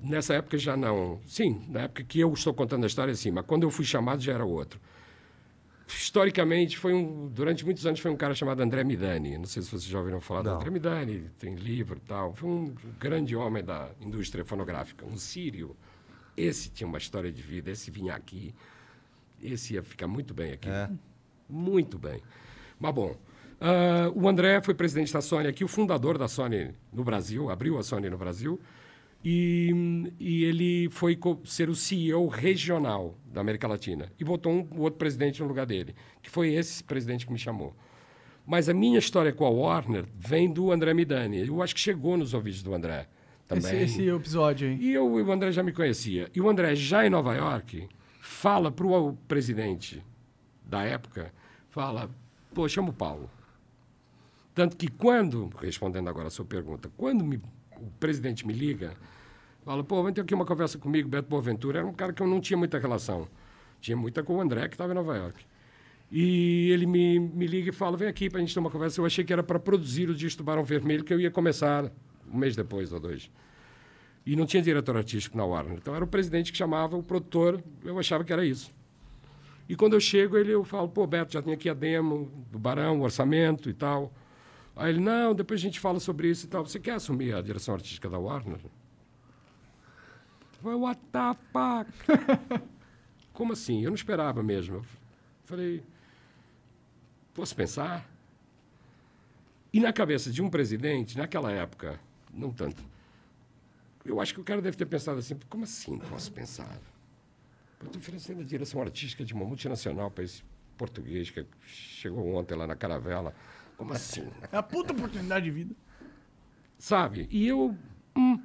nessa 0.00 0.34
época 0.34 0.56
já 0.56 0.76
não. 0.76 1.20
Sim, 1.26 1.64
na 1.68 1.80
época 1.80 2.04
que 2.04 2.20
eu 2.20 2.32
estou 2.32 2.54
contando 2.54 2.84
a 2.84 2.86
história, 2.86 3.14
sim, 3.14 3.30
mas 3.30 3.44
quando 3.44 3.64
eu 3.64 3.70
fui 3.70 3.84
chamado 3.84 4.22
já 4.22 4.32
era 4.32 4.44
outro. 4.44 4.80
Historicamente, 5.88 6.78
foi 6.78 6.94
um, 6.94 7.26
durante 7.26 7.64
muitos 7.64 7.84
anos 7.84 7.98
foi 7.98 8.12
um 8.12 8.16
cara 8.16 8.32
chamado 8.32 8.60
André 8.60 8.84
Midani. 8.84 9.36
Não 9.36 9.46
sei 9.46 9.60
se 9.60 9.70
vocês 9.70 9.84
já 9.84 9.98
ouviram 9.98 10.20
falar 10.20 10.42
do 10.42 10.50
André 10.50 10.70
Midani, 10.70 11.24
tem 11.36 11.56
livro 11.56 11.96
e 11.98 12.06
tal. 12.06 12.32
Foi 12.32 12.48
um 12.48 12.74
grande 12.98 13.34
homem 13.34 13.64
da 13.64 13.90
indústria 14.00 14.44
fonográfica, 14.44 15.04
um 15.04 15.16
sírio. 15.16 15.76
Esse 16.36 16.70
tinha 16.70 16.86
uma 16.86 16.98
história 16.98 17.30
de 17.30 17.42
vida, 17.42 17.70
esse 17.70 17.90
vinha 17.90 18.14
aqui. 18.14 18.54
Esse 19.42 19.74
ia 19.74 19.82
ficar 19.82 20.06
muito 20.06 20.34
bem 20.34 20.52
aqui. 20.52 20.68
Muito 21.48 21.98
bem. 21.98 22.20
Mas, 22.78 22.94
bom, 22.94 23.16
ah, 23.60 24.10
o 24.14 24.28
André 24.28 24.60
foi 24.62 24.74
presidente 24.74 25.12
da 25.12 25.20
Sony 25.20 25.48
aqui, 25.48 25.62
o 25.62 25.68
fundador 25.68 26.16
da 26.16 26.28
Sony 26.28 26.74
no 26.92 27.04
Brasil, 27.04 27.50
abriu 27.50 27.78
a 27.78 27.82
Sony 27.82 28.08
no 28.08 28.16
Brasil. 28.16 28.58
E, 29.22 29.70
e 30.18 30.44
ele 30.44 30.88
foi 30.88 31.18
ser 31.44 31.68
o 31.68 31.74
CEO 31.74 32.26
regional 32.26 33.18
da 33.26 33.42
América 33.42 33.68
Latina. 33.68 34.10
E 34.18 34.24
botou 34.24 34.50
um 34.50 34.80
outro 34.80 34.98
presidente 34.98 35.42
no 35.42 35.48
lugar 35.48 35.66
dele, 35.66 35.94
que 36.22 36.30
foi 36.30 36.54
esse 36.54 36.82
presidente 36.82 37.26
que 37.26 37.32
me 37.32 37.38
chamou. 37.38 37.74
Mas 38.46 38.70
a 38.70 38.74
minha 38.74 38.98
história 38.98 39.30
com 39.30 39.44
a 39.44 39.50
Warner 39.50 40.06
vem 40.16 40.50
do 40.50 40.72
André 40.72 40.94
Midani. 40.94 41.46
Eu 41.46 41.62
acho 41.62 41.74
que 41.74 41.80
chegou 41.80 42.16
nos 42.16 42.32
ouvidos 42.32 42.62
do 42.62 42.74
André 42.74 43.06
também. 43.56 43.82
esse 43.82 44.08
episódio 44.08 44.68
aí. 44.68 44.76
E 44.80 44.92
eu, 44.92 45.06
o 45.10 45.32
André 45.32 45.52
já 45.52 45.62
me 45.62 45.72
conhecia. 45.72 46.28
E 46.34 46.40
o 46.40 46.48
André, 46.48 46.74
já 46.74 47.06
em 47.06 47.10
Nova 47.10 47.34
York, 47.34 47.88
fala 48.20 48.70
para 48.70 48.86
o 48.86 49.14
presidente 49.28 50.02
da 50.64 50.82
época, 50.82 51.32
fala, 51.68 52.08
pô, 52.54 52.68
chama 52.68 52.90
o 52.90 52.92
Paulo. 52.92 53.28
Tanto 54.54 54.76
que 54.76 54.88
quando, 54.88 55.50
respondendo 55.60 56.08
agora 56.08 56.28
a 56.28 56.30
sua 56.30 56.44
pergunta, 56.44 56.90
quando 56.96 57.24
me- 57.24 57.40
o 57.80 57.90
presidente 57.98 58.46
me 58.46 58.52
liga, 58.52 58.94
fala, 59.64 59.82
pô, 59.82 60.02
vem 60.02 60.12
ter 60.12 60.20
aqui 60.20 60.34
uma 60.34 60.44
conversa 60.44 60.78
comigo, 60.78 61.08
Beto 61.08 61.28
Boaventura, 61.28 61.78
era 61.78 61.86
um 61.86 61.92
cara 61.92 62.12
que 62.12 62.22
eu 62.22 62.26
não 62.26 62.40
tinha 62.40 62.56
muita 62.56 62.78
relação. 62.78 63.26
Tinha 63.80 63.96
muita 63.96 64.22
com 64.22 64.36
o 64.36 64.40
André, 64.40 64.68
que 64.68 64.74
estava 64.74 64.92
em 64.92 64.94
Nova 64.96 65.16
York. 65.16 65.44
E 66.12 66.70
ele 66.72 66.86
me, 66.86 67.18
me 67.20 67.46
liga 67.46 67.70
e 67.70 67.72
fala, 67.72 67.96
vem 67.96 68.08
aqui 68.08 68.28
para 68.28 68.38
a 68.38 68.40
gente 68.40 68.52
ter 68.52 68.60
uma 68.60 68.70
conversa. 68.70 69.00
Eu 69.00 69.06
achei 69.06 69.24
que 69.24 69.32
era 69.32 69.42
para 69.42 69.58
produzir 69.58 70.10
o 70.10 70.14
disco 70.14 70.42
Barão 70.42 70.64
Vermelho, 70.64 71.04
que 71.04 71.14
eu 71.14 71.20
ia 71.20 71.30
começar 71.30 71.90
um 72.32 72.38
mês 72.38 72.56
depois 72.56 72.92
ou 72.92 73.00
dois. 73.00 73.30
E 74.24 74.36
não 74.36 74.46
tinha 74.46 74.62
diretor 74.62 74.96
artístico 74.96 75.36
na 75.36 75.44
Warner. 75.44 75.78
Então 75.78 75.94
era 75.94 76.04
o 76.04 76.08
presidente 76.08 76.52
que 76.52 76.58
chamava 76.58 76.96
o 76.96 77.02
produtor, 77.02 77.62
eu 77.84 77.98
achava 77.98 78.24
que 78.24 78.32
era 78.32 78.44
isso. 78.44 78.72
E 79.68 79.76
quando 79.76 79.94
eu 79.94 80.00
chego, 80.00 80.36
ele 80.36 80.52
eu 80.52 80.64
falo, 80.64 80.88
pô, 80.88 81.06
Beto, 81.06 81.32
já 81.32 81.40
tem 81.40 81.54
aqui 81.54 81.68
a 81.68 81.74
demo 81.74 82.30
do 82.50 82.58
Barão, 82.58 83.00
o 83.00 83.02
orçamento 83.02 83.70
e 83.70 83.72
tal. 83.72 84.12
Aí 84.74 84.90
ele, 84.90 85.00
não, 85.00 85.34
depois 85.34 85.60
a 85.60 85.62
gente 85.62 85.78
fala 85.78 86.00
sobre 86.00 86.28
isso 86.28 86.46
e 86.46 86.48
tal. 86.48 86.66
Você 86.66 86.80
quer 86.80 86.94
assumir 86.94 87.34
a 87.34 87.40
direção 87.40 87.74
artística 87.74 88.08
da 88.08 88.18
Warner? 88.18 88.58
Falei, 90.60 90.76
what 90.76 91.00
the 91.12 91.36
fuck? 91.52 92.62
Como 93.32 93.52
assim? 93.52 93.82
Eu 93.82 93.90
não 93.90 93.94
esperava 93.94 94.42
mesmo. 94.42 94.76
Eu 94.76 94.84
falei, 95.44 95.82
posso 97.32 97.54
pensar? 97.54 98.10
E 99.72 99.78
na 99.78 99.92
cabeça 99.92 100.30
de 100.30 100.42
um 100.42 100.50
presidente, 100.50 101.16
naquela 101.16 101.52
época, 101.52 102.00
não 102.32 102.50
tanto, 102.50 102.82
eu 104.04 104.20
acho 104.20 104.34
que 104.34 104.40
o 104.40 104.44
cara 104.44 104.62
deve 104.62 104.76
ter 104.76 104.86
pensado 104.86 105.18
assim, 105.18 105.38
como 105.48 105.64
assim 105.64 105.98
posso 105.98 106.32
pensar? 106.32 106.80
Eu 107.80 107.86
estou 107.86 108.00
oferecendo 108.00 108.40
a 108.40 108.44
direção 108.44 108.80
artística 108.80 109.24
de 109.24 109.32
uma 109.34 109.44
multinacional 109.44 110.10
para 110.10 110.24
esse 110.24 110.42
português 110.76 111.30
que 111.30 111.46
chegou 111.66 112.34
ontem 112.34 112.54
lá 112.54 112.66
na 112.66 112.76
Caravela. 112.76 113.34
Como 113.76 113.92
assim? 113.92 114.28
É 114.50 114.56
a 114.56 114.62
puta 114.62 114.92
oportunidade 114.92 115.44
de 115.44 115.50
vida. 115.50 115.74
Sabe? 116.78 117.28
E 117.30 117.46
eu. 117.46 117.76
hum. 118.16 118.42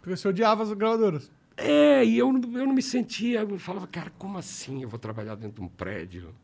Porque 0.00 0.16
você 0.16 0.28
odiava 0.28 0.62
as 0.62 0.72
gravadoras. 0.72 1.30
É, 1.56 2.04
e 2.04 2.18
eu, 2.18 2.28
eu 2.28 2.66
não 2.66 2.72
me 2.72 2.82
sentia. 2.82 3.40
Eu 3.40 3.58
falava, 3.58 3.86
cara, 3.86 4.12
como 4.18 4.38
assim 4.38 4.82
eu 4.82 4.88
vou 4.88 4.98
trabalhar 4.98 5.34
dentro 5.36 5.60
de 5.60 5.60
um 5.60 5.68
prédio 5.68 6.34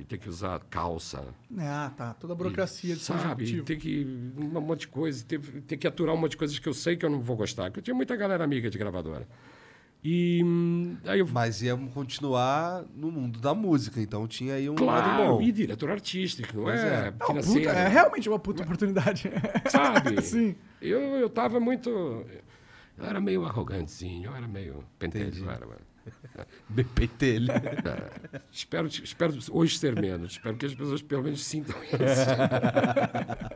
e 0.00 0.04
ter 0.04 0.18
que 0.18 0.28
usar 0.28 0.58
calça? 0.70 1.22
Ah, 1.58 1.92
tá. 1.96 2.14
Toda 2.14 2.32
a 2.32 2.36
burocracia 2.36 2.94
de 2.96 3.02
Sabe? 3.02 3.62
Ter 3.62 3.76
que. 3.76 4.32
Um 4.36 4.60
monte 4.60 4.80
de 4.80 4.88
coisa, 4.88 5.24
ter, 5.24 5.38
ter 5.40 5.76
que 5.76 5.86
aturar 5.86 6.14
um 6.14 6.18
monte 6.18 6.32
de 6.32 6.36
coisas 6.38 6.58
que 6.58 6.68
eu 6.68 6.74
sei 6.74 6.96
que 6.96 7.04
eu 7.04 7.10
não 7.10 7.20
vou 7.20 7.36
gostar. 7.36 7.64
Porque 7.64 7.80
eu 7.80 7.84
tinha 7.84 7.94
muita 7.94 8.16
galera 8.16 8.42
amiga 8.42 8.70
de 8.70 8.78
gravadora. 8.78 9.28
E 10.02 10.42
hum, 10.42 10.96
aí 11.04 11.18
eu. 11.20 11.28
Mas 11.28 11.60
ia 11.60 11.76
continuar 11.76 12.84
no 12.94 13.12
mundo 13.12 13.38
da 13.38 13.54
música, 13.54 14.00
então 14.00 14.26
tinha 14.26 14.54
aí 14.54 14.68
um 14.70 14.72
lado 14.72 14.84
Claro, 15.16 15.34
bom. 15.34 15.42
e 15.42 15.52
diretor 15.52 15.90
artístico, 15.90 16.56
não 16.56 16.70
é, 16.70 16.76
é. 16.78 17.04
Não, 17.04 17.12
puta, 17.12 17.26
financeiro. 17.26 17.68
é 17.70 17.88
realmente 17.88 18.28
uma 18.28 18.38
puta 18.38 18.62
oportunidade. 18.62 19.30
Sabe? 19.68 20.20
Sim. 20.24 20.56
Eu, 20.80 21.00
eu 21.16 21.28
tava 21.28 21.60
muito. 21.60 21.90
Eu 21.90 23.04
era 23.04 23.20
meio 23.20 23.44
arrogantezinho, 23.44 24.30
eu 24.30 24.34
era 24.34 24.48
meio 24.48 24.82
pentelho. 24.98 25.44
eu 25.44 25.50
Era, 25.50 25.66
Bem 25.66 25.76
pentelho. 26.94 27.52
É, 27.52 28.40
espero, 28.50 28.88
espero 28.88 29.38
hoje 29.50 29.78
ser 29.78 30.00
menos. 30.00 30.32
Espero 30.32 30.56
que 30.56 30.66
as 30.66 30.74
pessoas 30.74 31.02
pelo 31.02 31.22
menos 31.22 31.44
sintam 31.44 31.76
isso. 31.84 31.96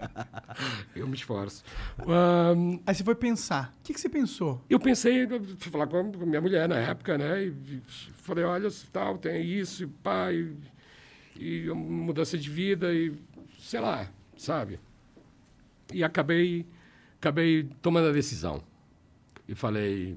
eu 0.94 1.06
me 1.06 1.14
esforço. 1.14 1.64
Ahn, 2.00 2.78
Aí 2.86 2.94
você 2.94 3.04
foi 3.04 3.14
pensar. 3.14 3.72
O 3.78 3.82
que, 3.82 3.94
que 3.94 4.00
você 4.00 4.08
pensou? 4.08 4.62
eu 4.68 4.78
pensei, 4.80 5.26
fui 5.58 5.72
falar 5.72 5.86
com 5.86 5.98
a 5.98 6.26
minha 6.26 6.40
mulher 6.40 6.68
na 6.68 6.76
época, 6.76 7.18
né? 7.18 7.44
E 7.44 7.82
falei, 8.16 8.44
olha, 8.44 8.68
tal, 8.92 9.18
tem 9.18 9.44
isso, 9.44 9.84
e 9.84 9.86
pá, 9.86 10.32
e, 10.32 10.56
e 11.36 11.68
mudança 11.70 12.38
de 12.38 12.48
vida, 12.48 12.92
e 12.92 13.12
sei 13.58 13.80
lá, 13.80 14.08
sabe? 14.36 14.78
E 15.92 16.02
acabei, 16.02 16.66
acabei 17.18 17.64
tomando 17.82 18.08
a 18.08 18.12
decisão. 18.12 18.62
E 19.46 19.54
falei, 19.54 20.16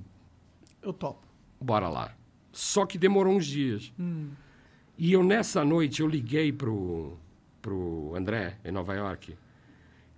Eu 0.82 0.94
topo. 0.94 1.28
bora 1.60 1.90
lá. 1.90 2.16
Só 2.58 2.88
que 2.88 2.98
demorou 2.98 3.36
uns 3.36 3.46
dias. 3.46 3.94
E 4.98 5.14
eu, 5.14 5.24
nessa 5.24 5.64
noite, 5.64 6.02
eu 6.02 6.08
liguei 6.08 6.52
pro, 6.52 7.16
pro 7.62 8.16
André, 8.16 8.58
em 8.66 8.72
Nova 8.72 8.96
York, 8.96 9.38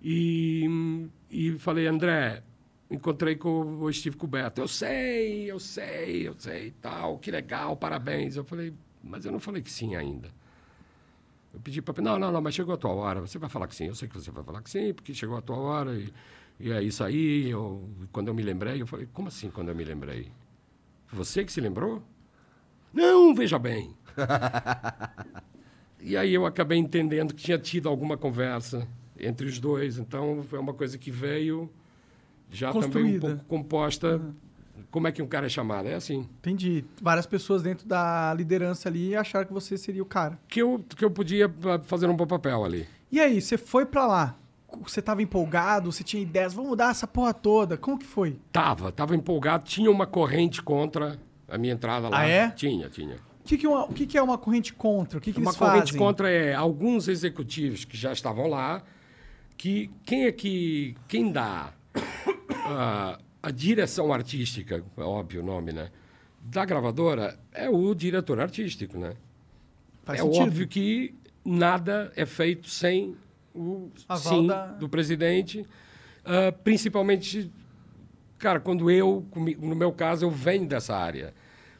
e, 0.02 0.66
e 1.30 1.58
falei, 1.58 1.86
André, 1.86 2.42
encontrei 2.90 3.36
com 3.36 3.82
o 3.82 3.92
Steve 3.92 4.16
Coberto. 4.16 4.58
Eu 4.58 4.66
sei, 4.66 5.50
eu 5.50 5.60
sei, 5.60 6.28
eu 6.28 6.34
sei, 6.38 6.68
e 6.68 6.70
tal, 6.70 7.18
que 7.18 7.30
legal, 7.30 7.76
parabéns. 7.76 8.36
Eu 8.36 8.44
falei, 8.44 8.72
mas 9.04 9.26
eu 9.26 9.32
não 9.32 9.38
falei 9.38 9.60
que 9.60 9.70
sim 9.70 9.94
ainda. 9.94 10.30
Eu 11.52 11.60
pedi 11.60 11.82
para 11.82 12.00
não, 12.00 12.18
não, 12.18 12.32
não, 12.32 12.40
mas 12.40 12.54
chegou 12.54 12.72
a 12.72 12.78
tua 12.78 12.92
hora. 12.92 13.20
Você 13.20 13.38
vai 13.38 13.50
falar 13.50 13.68
que 13.68 13.76
sim. 13.76 13.88
Eu 13.88 13.94
sei 13.94 14.08
que 14.08 14.14
você 14.14 14.30
vai 14.30 14.42
falar 14.42 14.62
que 14.62 14.70
sim, 14.70 14.94
porque 14.94 15.12
chegou 15.12 15.36
a 15.36 15.42
tua 15.42 15.58
hora 15.58 15.94
e, 15.94 16.10
e 16.58 16.72
é 16.72 16.82
isso 16.82 17.04
aí. 17.04 17.50
Eu, 17.50 17.86
quando 18.10 18.28
eu 18.28 18.34
me 18.34 18.42
lembrei, 18.42 18.80
eu 18.80 18.86
falei, 18.86 19.06
como 19.12 19.28
assim 19.28 19.50
quando 19.50 19.68
eu 19.68 19.74
me 19.74 19.84
lembrei? 19.84 20.32
Você 21.12 21.44
que 21.44 21.52
se 21.52 21.60
lembrou? 21.60 22.02
Não, 22.92 23.34
veja 23.34 23.58
bem. 23.58 23.94
e 26.00 26.16
aí 26.16 26.34
eu 26.34 26.46
acabei 26.46 26.78
entendendo 26.78 27.34
que 27.34 27.42
tinha 27.42 27.58
tido 27.58 27.88
alguma 27.88 28.16
conversa 28.16 28.86
entre 29.18 29.46
os 29.46 29.58
dois. 29.58 29.98
Então 29.98 30.42
foi 30.42 30.58
uma 30.58 30.74
coisa 30.74 30.98
que 30.98 31.10
veio 31.10 31.70
já 32.50 32.72
também 32.72 32.80
um 32.80 32.92
Construída. 32.92 33.28
pouco 33.28 33.44
composta. 33.44 34.20
Como 34.90 35.06
é 35.06 35.12
que 35.12 35.22
um 35.22 35.26
cara 35.26 35.46
é 35.46 35.48
chamado? 35.48 35.88
É 35.88 35.94
assim. 35.94 36.28
Entendi. 36.38 36.84
Várias 37.00 37.26
pessoas 37.26 37.62
dentro 37.62 37.86
da 37.86 38.34
liderança 38.34 38.88
ali 38.88 39.14
acharam 39.14 39.46
que 39.46 39.52
você 39.52 39.78
seria 39.78 40.02
o 40.02 40.06
cara. 40.06 40.38
Que 40.48 40.62
eu, 40.62 40.84
que 40.96 41.04
eu 41.04 41.10
podia 41.10 41.46
ah, 41.46 41.78
fazer 41.84 42.08
um 42.08 42.16
bom 42.16 42.26
papel 42.26 42.64
ali. 42.64 42.86
E 43.12 43.20
aí, 43.20 43.40
você 43.40 43.56
foi 43.56 43.86
pra 43.86 44.06
lá? 44.06 44.36
Você 44.82 45.02
tava 45.02 45.20
empolgado? 45.22 45.90
Você 45.90 46.02
tinha 46.04 46.22
ideias? 46.22 46.54
Vamos 46.54 46.70
mudar 46.70 46.90
essa 46.90 47.06
porra 47.06 47.34
toda? 47.34 47.76
Como 47.76 47.98
que 47.98 48.06
foi? 48.06 48.38
Tava, 48.52 48.90
tava 48.92 49.14
empolgado. 49.14 49.64
Tinha 49.64 49.90
uma 49.90 50.06
corrente 50.06 50.62
contra 50.62 51.18
a 51.50 51.58
minha 51.58 51.72
entrada 51.74 52.08
lá. 52.08 52.20
Ah, 52.20 52.28
é? 52.28 52.50
Tinha, 52.50 52.88
tinha. 52.88 53.16
O 53.40 53.44
que, 53.44 53.58
que, 53.58 53.66
é 53.66 53.68
uma, 53.68 53.84
o 53.84 53.92
que, 53.92 54.06
que 54.06 54.16
é 54.18 54.22
uma 54.22 54.38
corrente 54.38 54.72
contra? 54.72 55.18
O 55.18 55.20
que, 55.20 55.32
que 55.32 55.38
uma 55.40 55.50
eles 55.50 55.58
corrente 55.58 55.86
fazem? 55.86 55.98
contra 55.98 56.30
é 56.30 56.54
alguns 56.54 57.08
executivos 57.08 57.84
que 57.84 57.96
já 57.96 58.12
estavam 58.12 58.46
lá, 58.46 58.82
que 59.56 59.90
quem 60.04 60.24
é 60.26 60.32
que 60.32 60.94
quem 61.08 61.32
dá 61.32 61.72
a, 62.66 63.18
a 63.42 63.50
direção 63.50 64.12
artística, 64.12 64.84
é 64.96 65.00
óbvio 65.02 65.42
o 65.42 65.44
nome, 65.44 65.72
né? 65.72 65.90
Da 66.42 66.64
gravadora 66.64 67.38
é 67.52 67.68
o 67.68 67.94
diretor 67.94 68.40
artístico, 68.40 68.96
né? 68.96 69.14
Faz 70.04 70.20
é 70.20 70.22
sentido. 70.22 70.42
óbvio 70.42 70.68
que 70.68 71.14
nada 71.44 72.12
é 72.14 72.24
feito 72.24 72.68
sem 72.68 73.16
o 73.54 73.90
Aval 74.08 74.32
sim 74.34 74.46
da- 74.46 74.66
do 74.66 74.88
presidente, 74.88 75.66
ah, 76.24 76.52
principalmente, 76.52 77.50
cara, 78.40 78.58
quando 78.58 78.90
eu, 78.90 79.24
no 79.58 79.76
meu 79.76 79.92
caso, 79.92 80.24
eu 80.24 80.30
venho 80.30 80.66
dessa 80.66 80.96
área. 80.96 81.32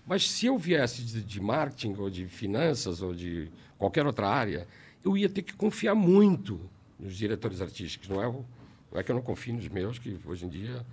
Mas 0.06 0.30
se 0.30 0.46
eu 0.46 0.56
viesse 0.56 1.02
de, 1.02 1.22
de 1.22 1.40
marketing 1.40 1.94
ou 1.98 2.10
de 2.10 2.26
finanças 2.26 3.02
ou 3.02 3.14
de 3.14 3.50
qualquer 3.78 4.06
outra 4.06 4.28
área, 4.28 4.68
eu 5.04 5.16
ia 5.16 5.28
ter 5.28 5.42
que 5.42 5.54
confiar 5.54 5.94
muito 5.94 6.60
nos 6.98 7.16
diretores 7.16 7.60
artísticos. 7.60 8.08
Não 8.08 8.22
é, 8.22 8.26
não 8.26 9.00
é 9.00 9.02
que 9.02 9.10
eu 9.10 9.14
não 9.16 9.22
confio 9.22 9.54
nos 9.54 9.68
meus, 9.68 9.98
que 9.98 10.16
hoje 10.24 10.44
em 10.44 10.48
dia 10.48 10.84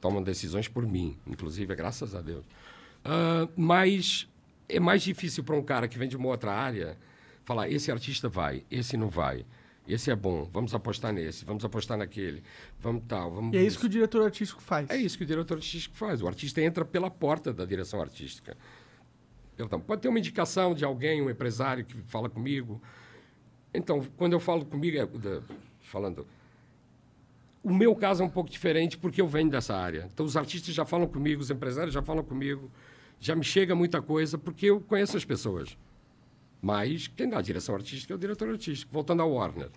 tomam 0.00 0.22
decisões 0.22 0.68
por 0.68 0.86
mim, 0.86 1.16
inclusive, 1.26 1.74
graças 1.74 2.14
a 2.14 2.22
Deus. 2.22 2.44
Ah, 3.04 3.48
mas 3.56 4.28
é 4.68 4.78
mais 4.78 5.02
difícil 5.02 5.42
para 5.42 5.56
um 5.56 5.62
cara 5.62 5.88
que 5.88 5.98
vem 5.98 6.08
de 6.08 6.16
uma 6.16 6.28
outra 6.28 6.52
área 6.52 6.96
falar: 7.44 7.68
esse 7.68 7.90
artista 7.90 8.28
vai, 8.28 8.64
esse 8.70 8.96
não 8.96 9.08
vai, 9.08 9.44
esse 9.92 10.10
é 10.10 10.16
bom, 10.16 10.48
vamos 10.52 10.74
apostar 10.74 11.12
nesse, 11.12 11.44
vamos 11.44 11.64
apostar 11.64 11.96
naquele, 11.96 12.42
vamos 12.78 13.02
tal, 13.06 13.30
vamos. 13.30 13.54
E 13.54 13.58
é 13.58 13.62
isso 13.62 13.78
que 13.78 13.86
o 13.86 13.88
diretor 13.88 14.22
artístico 14.22 14.60
faz. 14.60 14.88
É 14.90 14.96
isso 14.96 15.16
que 15.16 15.24
o 15.24 15.26
diretor 15.26 15.56
artístico 15.56 15.96
faz. 15.96 16.22
O 16.22 16.26
artista 16.26 16.60
entra 16.60 16.84
pela 16.84 17.10
porta 17.10 17.52
da 17.52 17.64
direção 17.64 18.00
artística. 18.00 18.56
Então, 19.58 19.80
pode 19.80 20.02
ter 20.02 20.08
uma 20.08 20.18
indicação 20.18 20.74
de 20.74 20.84
alguém, 20.84 21.20
um 21.20 21.30
empresário 21.30 21.84
que 21.84 21.94
fala 22.06 22.28
comigo. 22.28 22.80
Então, 23.72 24.04
quando 24.16 24.32
eu 24.32 24.40
falo 24.40 24.64
comigo, 24.64 24.96
é, 24.98 25.42
falando. 25.82 26.26
O 27.62 27.72
meu 27.72 27.94
caso 27.94 28.22
é 28.22 28.26
um 28.26 28.30
pouco 28.30 28.48
diferente 28.48 28.96
porque 28.96 29.20
eu 29.20 29.28
venho 29.28 29.50
dessa 29.50 29.76
área. 29.76 30.08
Então, 30.12 30.24
os 30.24 30.36
artistas 30.36 30.74
já 30.74 30.84
falam 30.84 31.06
comigo, 31.06 31.42
os 31.42 31.50
empresários 31.50 31.92
já 31.92 32.00
falam 32.00 32.24
comigo, 32.24 32.70
já 33.18 33.36
me 33.36 33.44
chega 33.44 33.74
muita 33.74 34.00
coisa 34.00 34.38
porque 34.38 34.66
eu 34.66 34.80
conheço 34.80 35.16
as 35.16 35.24
pessoas. 35.24 35.76
Mas 36.62 37.06
quem 37.08 37.28
dá 37.28 37.38
a 37.38 37.42
direção 37.42 37.74
artística 37.74 38.12
é 38.12 38.16
o 38.16 38.18
diretor 38.18 38.48
artístico. 38.50 38.92
Voltando 38.92 39.22
ao 39.22 39.32
Warner. 39.32 39.70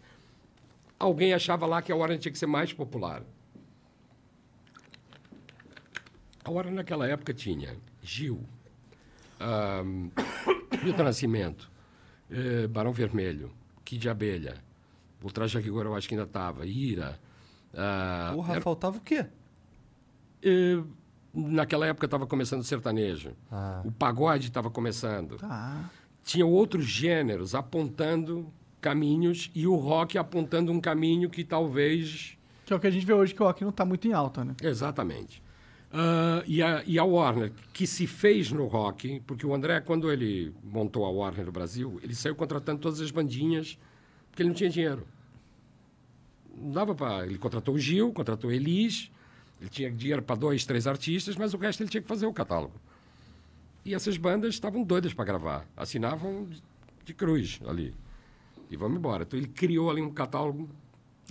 Alguém 1.00 1.34
achava 1.34 1.66
lá 1.66 1.82
que 1.82 1.92
a 1.92 1.96
Warner 1.96 2.18
tinha 2.20 2.32
que 2.32 2.38
ser 2.38 2.46
mais 2.48 2.72
popular. 2.74 3.24
A 6.44 6.52
Warner 6.52 6.74
naquela 6.74 7.08
época 7.08 7.34
tinha 7.34 7.76
Gil, 8.02 8.44
ahm, 9.40 10.10
Milton 10.84 11.04
Nascimento, 11.04 11.72
eh, 12.30 12.68
Barão 12.68 12.92
Vermelho, 12.92 13.52
Kid 13.86 14.02
de 14.02 14.10
Abelha, 14.10 14.56
Ultraje 15.24 15.58
Rigor 15.60 15.86
eu 15.86 15.96
acho 15.96 16.08
que 16.08 16.16
ainda 16.16 16.26
estava, 16.26 16.66
Ira. 16.66 17.18
ah, 17.74 18.32
Porra, 18.36 18.54
era- 18.56 18.62
faltava 18.62 18.98
o 18.98 19.02
quê? 19.02 19.26
eh, 20.44 20.84
naquela 21.34 21.88
época 21.88 22.06
estava 22.08 22.28
começando 22.28 22.60
o 22.60 22.64
sertanejo. 22.66 23.32
O 23.86 23.92
pagode 23.94 24.48
estava 24.48 24.70
começando. 24.70 25.38
Tá. 25.38 25.90
Tinha 26.24 26.46
outros 26.46 26.86
gêneros 26.86 27.54
apontando 27.54 28.52
caminhos 28.80 29.50
e 29.54 29.66
o 29.66 29.76
rock 29.76 30.18
apontando 30.18 30.72
um 30.72 30.80
caminho 30.80 31.30
que 31.30 31.44
talvez 31.44 32.38
Que 32.66 32.74
é 32.74 32.76
o 32.76 32.80
que 32.80 32.88
a 32.88 32.92
gente 32.92 33.06
vê 33.06 33.14
hoje, 33.14 33.34
que 33.34 33.42
o 33.42 33.46
rock 33.46 33.64
não 33.64 33.72
tá 33.72 33.86
muito 33.86 34.08
em 34.08 34.14
alta, 34.14 34.44
né? 34.44 34.56
Exatamente. 34.62 35.44
Ah, 35.96 36.44
e, 36.48 36.62
a, 36.64 36.84
e 36.88 36.98
a 36.98 37.04
Warner, 37.04 37.52
que 37.72 37.86
se 37.86 38.08
fez 38.08 38.52
no 38.52 38.66
rock, 38.66 39.22
porque 39.28 39.46
o 39.46 39.54
André, 39.54 39.80
quando 39.80 40.12
ele 40.12 40.52
montou 40.64 41.06
a 41.06 41.10
Warner 41.10 41.46
no 41.46 41.52
Brasil, 41.52 42.00
ele 42.02 42.16
saiu 42.16 42.36
contratando 42.36 42.80
todas 42.82 43.00
as 43.00 43.12
bandinhas, 43.12 43.78
porque 44.32 44.42
ele 44.42 44.50
não 44.50 44.56
tinha 44.56 44.72
dinheiro. 44.72 45.06
Não 46.58 46.72
dava 46.72 46.96
para. 46.96 47.28
Ele 47.28 47.38
contratou 47.38 47.76
o 47.76 47.80
Gil, 47.80 48.12
contratou 48.12 48.50
a 48.50 48.56
Elis, 48.56 49.12
ele 49.62 49.70
tinha 49.70 49.92
dinheiro 49.92 50.24
para 50.24 50.36
dois, 50.36 50.66
três 50.66 50.88
artistas, 50.88 51.36
mas 51.36 51.54
o 51.54 51.58
resto 51.58 51.84
ele 51.84 51.90
tinha 51.90 52.02
que 52.02 52.08
fazer 52.08 52.26
o 52.26 52.34
catálogo. 52.34 52.74
E 53.86 53.94
essas 53.94 54.18
bandas 54.18 54.54
estavam 54.54 54.84
doidas 54.84 55.14
para 55.14 55.26
gravar, 55.26 55.68
assinavam 55.76 56.48
de- 57.04 57.14
cruz 57.14 57.60
ali. 57.68 57.94
E 58.70 58.78
vamos 58.78 58.98
embora. 58.98 59.24
Então 59.24 59.38
ele 59.38 59.48
criou 59.50 59.90
ali 59.92 60.02
um 60.02 60.10
catálogo 60.12 60.70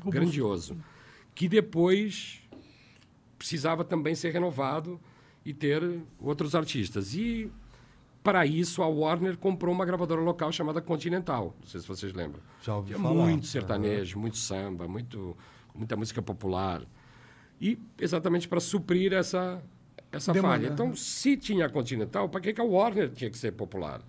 grandioso, 0.04 0.76
que 1.34 1.48
depois 1.48 2.40
precisava 3.38 3.84
também 3.84 4.14
ser 4.14 4.30
renovado 4.32 5.00
e 5.44 5.52
ter 5.52 5.82
outros 6.20 6.54
artistas. 6.54 7.14
E 7.14 7.50
para 8.22 8.46
isso 8.46 8.82
a 8.82 8.86
Warner 8.86 9.36
comprou 9.36 9.74
uma 9.74 9.84
gravadora 9.84 10.20
local 10.20 10.52
chamada 10.52 10.80
Continental. 10.80 11.56
Não 11.60 11.66
sei 11.66 11.80
se 11.80 11.88
vocês 11.88 12.12
lembram. 12.12 12.40
Já 12.62 12.76
ouvi 12.76 12.92
é 12.94 12.96
falar. 12.98 13.14
muito 13.14 13.46
sertanejo, 13.46 14.18
muito 14.18 14.36
samba, 14.36 14.86
muito, 14.86 15.36
muita 15.74 15.96
música 15.96 16.22
popular. 16.22 16.82
E 17.60 17.78
exatamente 17.98 18.46
para 18.46 18.60
suprir 18.60 19.12
essa, 19.12 19.60
essa 20.12 20.32
Demanda, 20.32 20.54
falha. 20.64 20.72
Então, 20.72 20.94
se 20.94 21.36
tinha 21.36 21.66
a 21.66 21.68
Continental, 21.70 22.28
para 22.28 22.40
que, 22.40 22.52
que 22.52 22.60
a 22.60 22.64
Warner 22.64 23.10
tinha 23.10 23.30
que 23.30 23.38
ser 23.38 23.52
popular? 23.52 24.00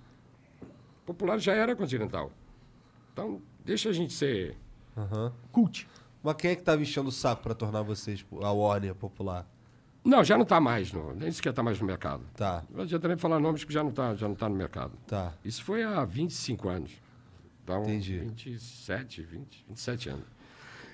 Popular 1.05 1.37
já 1.39 1.53
era 1.53 1.75
Continental. 1.75 2.31
Então, 3.11 3.41
deixa 3.65 3.89
a 3.89 3.93
gente 3.93 4.13
ser. 4.13 4.57
Cult. 5.51 5.87
Mas 6.21 6.35
quem 6.35 6.51
é 6.51 6.55
que 6.55 6.61
tava 6.63 6.81
enchendo 6.81 7.09
o 7.09 7.11
saco 7.11 7.41
pra 7.43 7.53
tornar 7.53 7.81
vocês 7.81 8.25
a 8.41 8.51
Warner 8.51 8.93
popular? 8.95 9.47
Não, 10.05 10.23
já 10.23 10.35
não 10.35 10.43
está 10.43 10.59
mais, 10.59 10.91
no, 10.91 11.13
nem 11.15 11.31
sequer 11.31 11.51
está 11.51 11.63
mais 11.63 11.79
no 11.79 11.87
mercado. 11.87 12.23
Tá, 12.35 12.63
Não 12.69 12.83
adianta 12.83 13.07
nem 13.07 13.15
falar 13.15 13.39
nomes 13.39 13.63
que 13.63 13.71
já 13.71 13.81
não 13.81 13.89
está 13.89 14.13
já 14.15 14.27
não 14.27 14.35
tá 14.35 14.49
no 14.49 14.55
mercado. 14.55 14.91
tá. 15.07 15.33
Isso 15.45 15.63
foi 15.63 15.81
há 15.83 16.03
25 16.03 16.67
anos. 16.67 16.91
Então, 17.63 17.83
Entendi. 17.83 18.19
27, 18.19 19.21
20, 19.21 19.65
27 19.69 20.09
anos. 20.09 20.25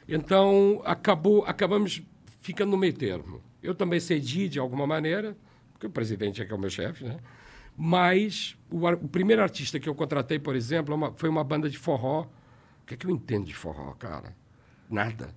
Então, 0.07 0.81
acabou, 0.85 1.43
acabamos 1.45 2.01
ficando 2.41 2.69
no 2.71 2.77
meio 2.77 2.93
termo. 2.93 3.41
Eu 3.61 3.75
também 3.75 3.99
cedi 3.99 4.47
de 4.49 4.59
alguma 4.59 4.85
maneira, 4.87 5.35
porque 5.73 5.87
o 5.87 5.89
presidente 5.89 6.41
é 6.41 6.45
que 6.45 6.51
é 6.51 6.55
o 6.55 6.59
meu 6.59 6.69
chefe, 6.69 7.03
né? 7.03 7.17
Mas 7.77 8.57
o, 8.69 8.85
o 8.87 9.07
primeiro 9.07 9.41
artista 9.41 9.79
que 9.79 9.87
eu 9.87 9.95
contratei, 9.95 10.37
por 10.39 10.55
exemplo, 10.55 10.93
é 10.93 10.97
uma- 10.97 11.13
foi 11.15 11.29
uma 11.29 11.43
banda 11.43 11.69
de 11.69 11.77
forró. 11.77 12.21
O 12.81 12.85
que 12.85 12.93
é 12.93 12.97
que 12.97 13.05
eu 13.05 13.11
entendo 13.11 13.45
de 13.45 13.53
forró, 13.53 13.93
cara? 13.93 14.35
Nada. 14.89 15.33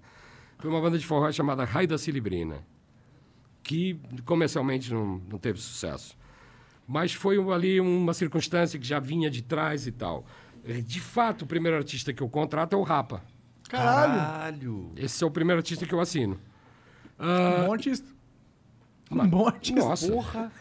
Foi 0.59 0.71
uma 0.71 0.81
banda 0.81 0.99
de 0.99 1.07
forró 1.07 1.31
chamada 1.31 1.65
Raio 1.65 1.89
da 1.89 1.99
Cilibrina, 1.99 2.65
que 3.63 4.01
comercialmente 4.25 4.93
não, 4.93 5.21
não 5.31 5.39
teve 5.39 5.59
sucesso. 5.61 6.17
Mas 6.87 7.13
foi 7.13 7.37
ali 7.53 7.81
uma 7.81 8.13
circunstância 8.15 8.79
que 8.79 8.87
já 8.87 8.99
vinha 8.99 9.31
de 9.31 9.43
trás 9.43 9.87
e 9.87 9.93
tal. 9.93 10.25
De 10.85 11.01
fato, 11.01 11.43
o 11.43 11.47
primeiro 11.47 11.77
artista 11.77 12.13
que 12.13 12.23
eu 12.23 12.29
contrato 12.29 12.75
é 12.75 12.77
o 12.77 12.83
Rapa. 12.83 13.23
Caralho. 13.69 14.15
Caralho. 14.15 14.93
Esse 14.97 15.23
é 15.23 15.27
o 15.27 15.31
primeiro 15.31 15.59
artista 15.61 15.87
que 15.87 15.93
eu 15.95 16.01
assino. 16.01 16.39
Um 17.23 17.67
bom 17.67 17.73
artista. 17.73 18.09
Um 19.11 19.29
bom 19.29 19.47
artista. 19.47 19.81
Nossa. 19.81 20.53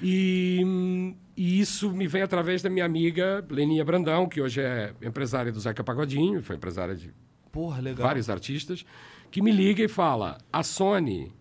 E, 0.00 0.62
hum, 0.64 1.16
e 1.36 1.60
isso 1.60 1.90
me 1.90 2.06
vem 2.06 2.22
através 2.22 2.62
da 2.62 2.70
minha 2.70 2.84
amiga 2.84 3.44
Leninha 3.48 3.84
Brandão, 3.84 4.28
que 4.28 4.40
hoje 4.40 4.60
é 4.60 4.94
empresária 5.02 5.50
do 5.50 5.58
Zeca 5.58 5.82
Pagodinho, 5.82 6.42
foi 6.42 6.56
empresária 6.56 6.94
de 6.94 7.12
Porra, 7.50 7.80
legal. 7.80 8.06
vários 8.06 8.28
artistas, 8.28 8.84
que 9.30 9.40
me 9.40 9.50
liga 9.50 9.82
e 9.82 9.88
fala: 9.88 10.38
a 10.52 10.62
Sony 10.62 11.32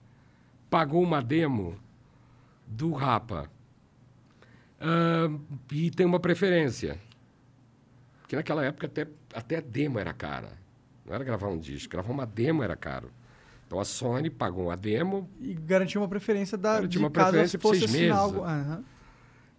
pagou 0.69 1.03
uma 1.03 1.21
demo 1.21 1.77
do 2.65 2.93
Rapa 2.93 3.49
ah, 4.79 5.29
e 5.71 5.91
tem 5.91 6.05
uma 6.05 6.19
preferência. 6.19 6.99
Porque 8.21 8.35
naquela 8.35 8.65
época 8.65 8.87
até, 8.87 9.07
até 9.33 9.61
demo 9.61 9.99
era 9.99 10.13
cara. 10.13 10.53
Não 11.05 11.13
era 11.13 11.23
gravar 11.23 11.47
um 11.49 11.59
disco, 11.59 11.91
gravar 11.91 12.11
uma 12.11 12.25
demo 12.25 12.63
era 12.63 12.75
caro. 12.75 13.11
Então 13.67 13.79
a 13.79 13.85
Sony 13.85 14.29
pagou 14.29 14.69
a 14.69 14.75
demo 14.75 15.29
E 15.39 15.53
garantiu 15.55 16.01
uma 16.01 16.07
preferência 16.07 16.57
da 16.57 16.75
Garantiu 16.75 17.01
uma 17.01 17.09
preferência 17.09 17.57
por 17.57 17.75
seis 17.75 17.91
meses. 17.91 18.11
algo. 18.11 18.43
Aham. 18.43 18.83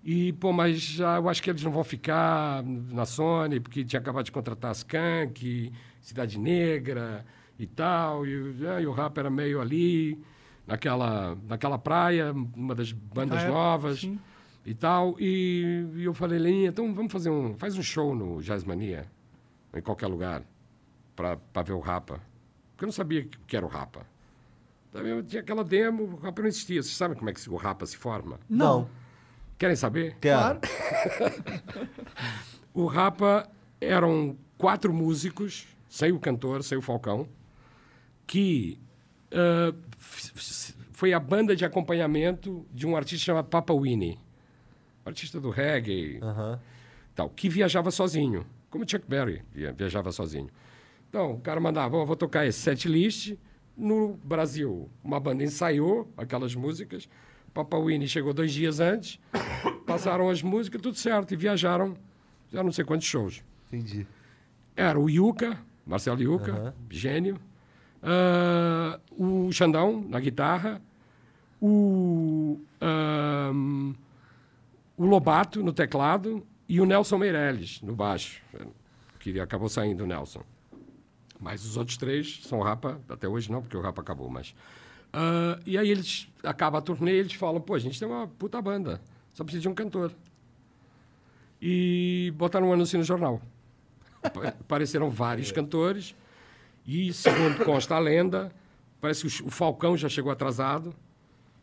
E, 0.05 0.33
pô, 0.35 0.53
mas 0.53 0.79
já, 0.81 1.17
eu 1.17 1.29
acho 1.29 1.43
que 1.43 1.51
eles 1.51 1.63
não 1.65 1.73
vão 1.73 1.83
ficar 1.83 2.63
na 2.63 3.05
Sony, 3.05 3.59
porque 3.59 3.85
tinha 3.85 3.99
acabado 3.99 4.25
de 4.27 4.31
contratar 4.31 4.71
as 4.71 4.79
Skank, 4.79 5.73
Cidade 6.01 6.39
Negra 6.39 7.25
e 7.59 7.67
tal. 7.67 8.25
E, 8.25 8.37
o- 8.37 8.81
e 8.81 8.87
o 8.87 8.93
rap 8.93 9.19
era 9.19 9.29
meio 9.29 9.61
ali, 9.61 10.23
naquela, 10.65 11.37
naquela 11.49 11.77
praia, 11.77 12.33
uma 12.33 12.73
das 12.77 12.93
bandas 12.93 13.39
época, 13.43 13.53
novas 13.53 13.99
sim. 14.01 14.17
e 14.65 14.75
tal. 14.75 15.17
E, 15.19 15.85
e 15.97 16.05
eu 16.05 16.15
falei, 16.15 16.39
Leninha, 16.39 16.69
então 16.69 16.95
vamos 16.95 17.11
fazer 17.13 17.31
um. 17.31 17.57
Faz 17.59 17.77
um 17.77 17.83
show 17.83 18.15
no 18.15 18.41
Jazz 18.41 18.63
Mania, 18.63 19.07
em 19.75 19.83
qualquer 19.83 20.07
lugar, 20.07 20.45
para 21.17 21.63
ver 21.65 21.73
o 21.73 21.81
Rapa. 21.81 22.21
Porque 22.77 22.85
eu 22.85 22.89
não 22.89 22.93
sabia 22.93 23.25
que- 23.25 23.39
que 23.47 23.57
era 23.57 23.65
o 23.65 23.69
Rapa. 23.69 24.07
Então, 24.91 25.01
eu 25.07 25.23
tinha 25.23 25.41
aquela 25.41 25.65
demo, 25.65 26.03
o 26.05 26.17
Rapa 26.17 26.43
não 26.43 26.49
existia. 26.49 26.83
Vocês 26.83 26.95
sabem 26.95 27.17
como 27.17 27.31
é 27.31 27.33
que 27.33 27.49
o 27.51 27.57
Rapa 27.57 27.87
se 27.87 27.97
forma? 27.97 28.39
Não. 28.49 28.89
Querem 29.59 29.75
saber? 29.77 30.17
Quero. 30.21 30.61
O 32.75 32.85
Rapa 32.87 33.49
eram 33.81 34.37
quatro 34.59 34.93
músicos, 34.93 35.67
sem 35.89 36.13
o 36.13 36.21
cantor, 36.21 36.63
sem 36.63 36.77
o 36.77 36.83
Falcão, 36.83 37.27
que 38.27 38.79
f- 39.99 40.75
foi 40.93 41.15
a 41.15 41.19
banda 41.21 41.57
de 41.57 41.65
acompanhamento 41.65 42.67
de 42.73 42.87
um 42.87 42.95
artista 42.95 43.25
chamado 43.25 43.47
Papa 43.49 43.73
Winnie, 43.73 44.19
artista 45.07 45.41
do 45.41 45.49
reggae, 45.49 46.19
Aham. 46.23 46.61
tal, 47.15 47.31
que 47.31 47.49
viajava 47.49 47.91
sozinho, 47.91 48.45
como 48.69 48.87
Chuck 48.89 49.07
Berry 49.09 49.43
via- 49.53 49.73
viajava 49.73 50.13
sozinho. 50.13 50.51
Então, 51.09 51.33
o 51.35 51.41
cara 51.41 51.61
mandava, 51.61 51.97
"Ó, 51.97 52.05
vou 52.05 52.17
tocar 52.17 52.47
esse 52.47 52.59
set 52.59 52.89
list. 52.89 53.35
No 53.77 54.19
Brasil, 54.25 54.89
uma 55.05 55.21
banda 55.21 55.45
ensaiou 55.45 56.11
aquelas 56.17 56.55
músicas. 56.55 57.09
Papa 57.53 57.79
Winnie 57.79 58.09
chegou 58.09 58.33
dois 58.33 58.53
dias 58.53 58.81
antes, 58.81 59.19
passaram 59.87 60.29
as 60.31 60.43
músicas, 60.43 60.81
tudo 60.81 60.97
certo, 60.97 61.33
e 61.33 61.37
viajaram, 61.37 61.95
já 62.53 62.63
não 62.63 62.73
sei 62.73 62.85
quantos 62.85 63.07
shows. 63.07 63.43
Entendi. 63.73 64.07
Era 64.75 64.99
o 64.99 65.09
Yuca, 65.09 65.59
Marcelo 65.87 66.21
Yuca, 66.23 66.75
gênio. 66.91 67.39
Ah, 68.03 69.01
o 69.11 69.51
Xandão, 69.53 70.05
na 70.09 70.21
guitarra. 70.21 70.81
O, 71.61 72.61
ahm, 72.81 73.95
o 74.97 75.05
Lobato, 75.07 75.63
no 75.63 75.73
teclado. 75.73 76.47
E 76.69 76.81
o 76.81 76.85
Nelson 76.85 77.19
Meirelles, 77.19 77.81
no 77.81 77.95
baixo. 77.95 78.43
Que 79.21 79.39
acabou 79.41 79.69
saindo 79.69 80.05
o 80.05 80.07
Nelson. 80.07 80.43
Mas 81.41 81.65
os 81.65 81.77
outros 81.77 81.97
três 81.97 82.41
são 82.45 82.61
Rapa, 82.61 83.01
até 83.09 83.29
hoje 83.29 83.51
não, 83.51 83.61
porque 83.61 83.77
o 83.77 83.81
Rapa 83.81 84.01
acabou, 84.03 84.29
mas... 84.31 84.55
Ah, 85.13 85.59
e 85.67 85.79
aí 85.79 85.91
eles, 85.91 86.29
acaba 86.43 86.79
a 86.79 86.81
turnê 86.81 87.13
e 87.13 87.19
eles 87.19 87.33
falam, 87.35 87.61
pô, 87.61 87.75
a 87.75 87.79
gente 87.79 87.99
tem 87.99 88.07
uma 88.09 88.27
puta 88.27 88.61
banda, 88.61 89.01
só 89.35 89.45
precisa 89.45 89.63
de 89.63 89.69
um 89.69 89.75
cantor. 89.75 90.13
E 91.61 92.33
botaram 92.37 92.69
um 92.69 92.73
anúncio 92.73 92.99
no 92.99 93.05
jornal. 93.05 93.41
Pa- 94.23 94.49
Apareceram 94.61 95.11
vários 95.11 95.51
cantores 95.53 96.15
e, 96.87 97.13
segundo 97.13 97.65
consta 97.65 97.95
a 97.95 97.99
lenda, 97.99 98.53
parece 99.01 99.27
que 99.29 99.43
o 99.43 99.47
o 99.47 99.51
Falcão 99.51 99.97
já 99.97 100.09
chegou 100.09 100.31
atrasado, 100.31 100.95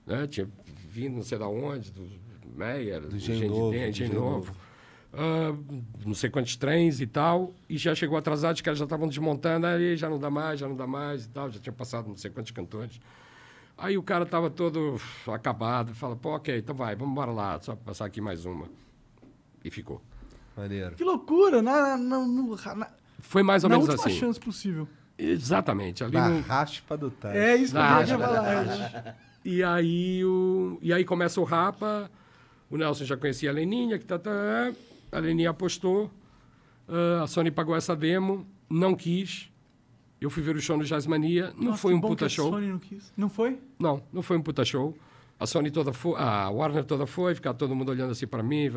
né? 0.05 0.27
tinha 0.27 0.47
vindo 0.89 1.15
não 1.15 1.23
sei 1.23 1.37
da 1.37 1.47
onde, 1.47 1.91
do 1.91 2.07
Meyer, 2.55 3.01
do 3.01 3.15
Novo, 3.49 3.71
do 3.71 3.75
Engenho 3.75 4.13
Novo. 4.13 4.55
Ah, 5.15 5.55
não 6.05 6.13
sei 6.15 6.29
quantos 6.29 6.55
trens 6.55 6.99
e 6.99 7.05
tal, 7.05 7.53
e 7.69 7.77
já 7.77 7.93
chegou 7.93 8.17
atrasado, 8.17 8.55
os 8.55 8.61
caras 8.61 8.79
já 8.79 8.85
estavam 8.85 9.07
desmontando, 9.07 9.67
aí 9.67 9.95
já 9.95 10.09
não 10.09 10.17
dá 10.17 10.29
mais, 10.29 10.59
já 10.59 10.67
não 10.67 10.75
dá 10.75 10.87
mais 10.87 11.25
e 11.25 11.29
tal, 11.29 11.51
já 11.51 11.59
tinha 11.59 11.73
passado 11.73 12.07
não 12.07 12.17
sei 12.17 12.31
quantos 12.31 12.51
cantores. 12.51 12.99
Aí 13.77 13.97
o 13.97 14.03
cara 14.03 14.23
estava 14.23 14.49
todo 14.49 14.99
acabado, 15.27 15.93
fala, 15.93 16.15
pô, 16.15 16.35
ok, 16.35 16.57
então 16.57 16.73
vai, 16.75 16.95
vamos 16.95 17.11
embora 17.11 17.31
lá, 17.31 17.59
só 17.61 17.75
passar 17.75 18.05
aqui 18.05 18.19
mais 18.21 18.45
uma. 18.45 18.67
E 19.63 19.69
ficou. 19.69 20.01
Maneiro. 20.57 20.95
Que 20.95 21.03
loucura. 21.03 21.61
Na, 21.61 21.95
na, 21.97 22.19
no- 22.19 22.55
na, 22.75 22.87
Foi 23.19 23.41
mais 23.43 23.63
ou 23.63 23.69
na 23.69 23.75
menos 23.77 23.89
última 23.89 24.07
assim. 24.09 24.19
chance 24.19 24.39
possível. 24.39 24.87
Exatamente, 25.17 26.03
ali 26.03 26.13
Na 26.13 26.29
no, 26.29 26.41
raspa 26.41 26.97
do 26.97 27.09
Tati. 27.09 27.37
É 27.37 27.55
isso 27.55 27.71
que 27.73 27.77
eu 27.77 27.81
Na 27.83 27.99
queria 27.99 28.17
falar. 28.19 29.15
E 29.45 29.63
aí, 29.63 30.23
o, 30.25 30.77
e 30.81 30.91
aí 30.93 31.03
começa 31.05 31.39
o 31.39 31.43
Rapa, 31.43 32.09
o 32.69 32.77
Nelson 32.77 33.05
já 33.05 33.15
conhecia 33.17 33.49
a 33.49 33.53
Leninha, 33.53 33.97
que 33.99 34.05
tá, 34.05 34.17
tá, 34.19 34.31
a 35.13 35.19
Leninha 35.19 35.49
apostou, 35.51 36.11
ah, 36.87 37.23
a 37.23 37.27
Sony 37.27 37.51
pagou 37.51 37.75
essa 37.75 37.95
demo, 37.95 38.45
não 38.69 38.95
quis. 38.95 39.49
Eu 40.19 40.29
fui 40.29 40.41
ver 40.41 40.55
o 40.55 40.61
show 40.61 40.77
no 40.77 40.85
Jazzmania, 40.85 41.53
não 41.57 41.71
Nossa, 41.71 41.77
foi 41.81 41.93
um 41.93 41.99
puta 42.01 42.25
a 42.25 42.29
show. 42.29 42.49
Sony 42.49 42.67
não 42.67 42.79
quis. 42.79 43.11
Não 43.17 43.29
foi? 43.29 43.59
Não, 43.77 44.01
não 44.11 44.21
foi 44.21 44.37
um 44.37 44.41
puta 44.41 44.63
show. 44.63 44.97
A 45.39 45.45
Sony 45.45 45.69
toda 45.69 45.91
foi, 45.91 46.17
a 46.17 46.49
Warner 46.49 46.85
toda 46.85 47.05
foi, 47.05 47.35
ficar 47.35 47.53
todo 47.53 47.75
mundo 47.75 47.89
olhando 47.89 48.11
assim 48.11 48.25
para 48.25 48.41
mim. 48.41 48.69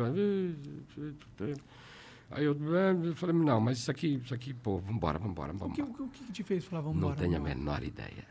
Aí 2.29 2.43
eu, 2.43 2.51
eh, 2.75 3.07
eu 3.07 3.15
falei, 3.15 3.33
não, 3.35 3.61
mas 3.61 3.77
isso 3.77 3.89
aqui, 3.89 4.15
isso 4.21 4.33
aqui, 4.33 4.53
pô, 4.53 4.79
vambora, 4.79 5.17
vambora, 5.17 5.53
O 5.53 5.57
vambora. 5.57 5.75
que, 5.93 6.01
o 6.01 6.07
que 6.09 6.31
te 6.33 6.43
fez 6.43 6.65
falar, 6.65 6.81
vamos 6.81 6.99
Não 6.99 7.13
tenho 7.13 7.35
a 7.35 7.39
vamos 7.39 7.51
embora? 7.51 7.79
menor 7.79 7.83
ideia. 7.83 8.25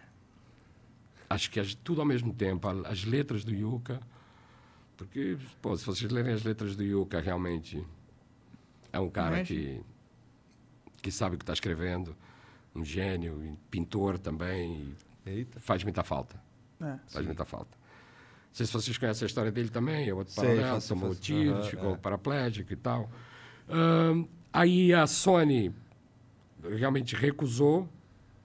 Acho 1.31 1.51
que 1.51 1.77
tudo 1.77 2.03
ao 2.03 2.07
mesmo 2.07 2.35
tempo. 2.35 2.69
a- 2.69 2.89
As 2.89 3.05
letras 3.05 3.43
do 3.45 3.53
Yuka. 3.55 3.99
Porque, 4.99 5.39
pô, 5.63 5.77
se 5.77 5.85
vocês 5.87 6.11
lerem 6.13 6.35
as 6.35 6.45
letras 6.45 6.77
do 6.77 6.83
Yuka, 6.85 7.21
realmente 7.21 7.83
é 8.93 8.99
um 9.01 9.11
cara 9.11 9.43
que, 9.45 9.81
que 11.03 11.11
sabe 11.11 11.35
o 11.37 11.39
que 11.39 11.43
está 11.43 11.53
escrevendo. 11.53 12.17
Um 12.75 12.85
gênio, 12.85 13.57
pintor 13.71 14.19
também. 14.19 14.95
Eita. 15.25 15.59
Faz 15.61 15.83
muita 15.83 16.03
falta. 16.03 16.41
É. 16.81 16.99
Faz 17.09 17.25
muita 17.27 17.45
falta. 17.45 17.71
Não 17.71 18.55
sei 18.55 18.67
se 18.67 18.73
vocês 18.73 18.97
conhecem 18.99 19.25
a 19.25 19.29
história 19.29 19.51
dele 19.53 19.69
também. 19.71 20.09
É 20.09 20.15
outro 20.15 20.33
Sei, 20.33 20.45
paralelo, 20.45 20.75
faço- 20.75 20.89
tomou 20.89 21.09
faço- 21.09 21.21
tiros, 21.21 21.67
ficou 21.69 21.95
é. 21.95 21.97
paraplégico 21.97 22.73
e 22.73 22.77
tal. 22.77 23.11
Aí 24.53 24.93
a 24.95 25.07
Sony 25.07 25.75
realmente 26.77 27.15
recusou, 27.15 27.89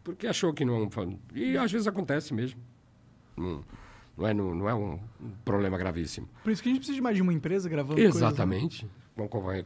porque 0.03 0.27
achou 0.27 0.53
que 0.53 0.65
não 0.65 0.83
é. 0.83 0.89
E 1.33 1.57
às 1.57 1.71
vezes 1.71 1.87
acontece 1.87 2.33
mesmo. 2.33 2.59
Não, 3.37 3.63
não, 4.17 4.27
é, 4.27 4.33
não, 4.33 4.55
não 4.55 4.69
é 4.69 4.73
um 4.75 4.99
problema 5.45 5.77
gravíssimo. 5.77 6.27
Por 6.43 6.51
isso 6.51 6.61
que 6.61 6.67
a 6.69 6.71
gente 6.71 6.79
precisa 6.79 6.95
de 6.95 7.01
mais 7.01 7.15
de 7.15 7.21
uma 7.21 7.33
empresa 7.33 7.69
gravando 7.69 7.95
coisas, 7.95 8.21
né? 8.21 8.27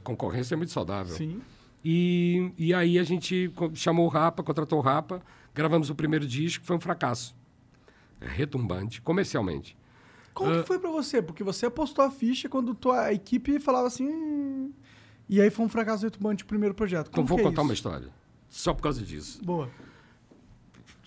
Concorrência 0.04 0.56
é 0.56 0.58
muito 0.58 0.72
saudável. 0.72 1.16
Sim. 1.16 1.42
E, 1.84 2.52
e 2.58 2.74
aí 2.74 2.98
a 2.98 3.04
gente 3.04 3.52
chamou 3.74 4.06
o 4.06 4.10
Rapa, 4.10 4.42
contratou 4.44 4.80
o 4.80 4.82
Rapa, 4.82 5.22
gravamos 5.54 5.90
o 5.90 5.96
primeiro 5.96 6.26
disco, 6.28 6.66
foi 6.66 6.76
um 6.76 6.80
fracasso. 6.80 7.36
Retumbante, 8.20 9.02
comercialmente. 9.02 9.78
Como 10.34 10.52
Ah. 10.52 10.62
que 10.62 10.68
foi 10.68 10.80
pra 10.80 10.90
você? 10.90 11.22
Porque 11.22 11.44
você 11.44 11.68
apostou 11.68 12.04
a 12.04 12.10
ficha 12.12 12.50
quando 12.50 12.74
tua 12.74 13.14
equipe 13.14 13.60
falava 13.60 13.88
assim... 13.88 14.08
"Hum", 14.08 14.72
E 15.30 15.40
aí 15.42 15.50
foi 15.50 15.66
um 15.66 15.70
fracasso 15.70 16.04
retubante 16.04 16.44
o 16.44 16.48
primeiro 16.48 16.76
projeto. 16.76 17.08
Então 17.08 17.16
Como 17.24 17.28
vou 17.28 17.38
que 17.38 17.42
é 17.42 17.46
contar 17.46 17.62
isso? 17.62 17.68
uma 17.70 17.74
história. 17.74 18.10
Só 18.50 18.74
por 18.74 18.82
causa 18.84 19.02
disso. 19.04 19.44
Boa. 19.44 19.70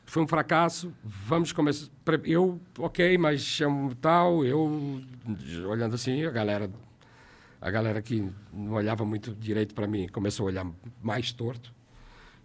foi 0.06 0.22
um 0.22 0.26
fracasso, 0.26 0.90
vamos 1.04 1.52
começar. 1.52 1.88
Eu, 2.24 2.58
ok, 2.78 3.18
mas 3.18 3.42
chamo 3.42 3.94
tal, 3.96 4.42
eu, 4.44 5.02
olhando 5.68 5.94
assim, 5.96 6.24
a 6.24 6.30
galera, 6.30 6.70
a 7.60 7.70
galera 7.70 8.00
que 8.00 8.28
não 8.52 8.72
olhava 8.72 9.04
muito 9.04 9.34
direito 9.34 9.74
para 9.74 9.86
mim 9.86 10.06
começou 10.08 10.44
a 10.44 10.46
olhar 10.48 10.66
mais 11.02 11.32
torto. 11.32 11.74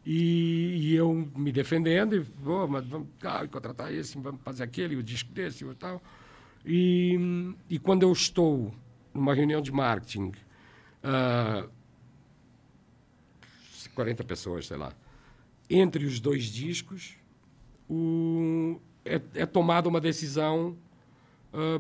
E, 0.05 0.75
e 0.79 0.95
eu 0.95 1.13
me 1.35 1.51
defendendo, 1.51 2.15
e, 2.15 2.23
"Pô, 2.23 2.67
mas 2.67 2.85
vamos 2.85 3.07
ah, 3.23 3.47
contratar 3.47 3.93
esse, 3.93 4.17
vamos 4.17 4.41
fazer 4.41 4.63
aquele, 4.63 4.95
o 4.97 5.03
disco 5.03 5.31
desse 5.31 5.63
e 5.65 5.75
tal. 5.75 6.01
E, 6.65 7.55
e 7.69 7.79
quando 7.79 8.03
eu 8.03 8.11
estou 8.11 8.73
numa 9.13 9.33
reunião 9.33 9.61
de 9.61 9.71
marketing, 9.71 10.31
ah, 11.03 11.67
40 13.95 14.23
pessoas, 14.23 14.65
sei 14.67 14.77
lá, 14.77 14.91
entre 15.69 16.05
os 16.05 16.19
dois 16.19 16.45
discos, 16.45 17.15
o- 17.89 18.79
é, 19.05 19.21
é 19.35 19.45
tomada 19.45 19.87
uma 19.87 20.01
decisão, 20.01 20.75
ah, 21.53 21.79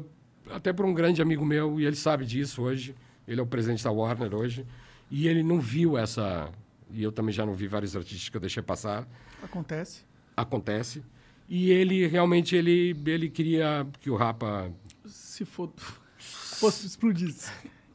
até 0.51 0.71
por 0.71 0.85
um 0.85 0.93
grande 0.93 1.21
amigo 1.21 1.45
meu, 1.45 1.79
e 1.79 1.85
ele 1.85 1.95
sabe 1.95 2.25
disso 2.25 2.61
hoje, 2.61 2.95
ele 3.27 3.39
é 3.39 3.43
o 3.43 3.47
presidente 3.47 3.83
da 3.83 3.91
Warner 3.91 4.33
hoje, 4.33 4.65
e 5.09 5.27
ele 5.27 5.43
não 5.43 5.59
viu 5.59 5.97
essa, 5.97 6.49
e 6.91 7.03
eu 7.03 7.11
também 7.11 7.33
já 7.33 7.45
não 7.45 7.53
vi 7.53 7.67
vários 7.67 7.95
artistas 7.95 8.29
que 8.29 8.37
eu 8.37 8.41
deixei 8.41 8.63
passar, 8.63 9.07
Acontece. 9.41 10.03
acontece, 10.35 11.03
e 11.47 11.71
ele 11.71 12.07
realmente, 12.07 12.55
ele, 12.55 12.95
ele 13.05 13.29
queria 13.29 13.85
que 13.99 14.09
o 14.09 14.15
Rapa 14.15 14.71
Se 15.05 15.45
for... 15.45 15.71
fosse 16.17 16.87
explodisse. 16.87 17.51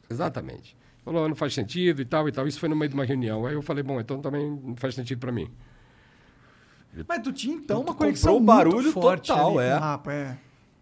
Exatamente. 0.09 0.77
Falou, 1.03 1.27
não 1.27 1.35
faz 1.35 1.53
sentido 1.53 2.01
e 2.01 2.05
tal 2.05 2.27
e 2.27 2.31
tal. 2.31 2.47
Isso 2.47 2.59
foi 2.59 2.69
no 2.69 2.75
meio 2.75 2.89
de 2.89 2.95
uma 2.95 3.05
reunião. 3.05 3.45
Aí 3.45 3.53
eu 3.53 3.61
falei, 3.61 3.83
bom, 3.83 3.99
então 3.99 4.21
também 4.21 4.49
não 4.63 4.75
faz 4.75 4.93
sentido 4.93 5.19
para 5.19 5.31
mim. 5.31 5.49
Mas 7.07 7.21
tu 7.21 7.31
tinha, 7.31 7.55
então, 7.55 7.81
Tu 7.83 7.87
uma 7.87 7.95
conexão 7.95 8.37
o 8.37 8.39
barulho 8.39 8.83
muito 8.83 8.93
forte 8.93 9.27
total, 9.27 9.59
ali 9.59 9.67
é. 9.67 9.71
com 9.71 9.77
o 9.77 9.79
Rapa, 9.79 10.13
é. 10.13 10.37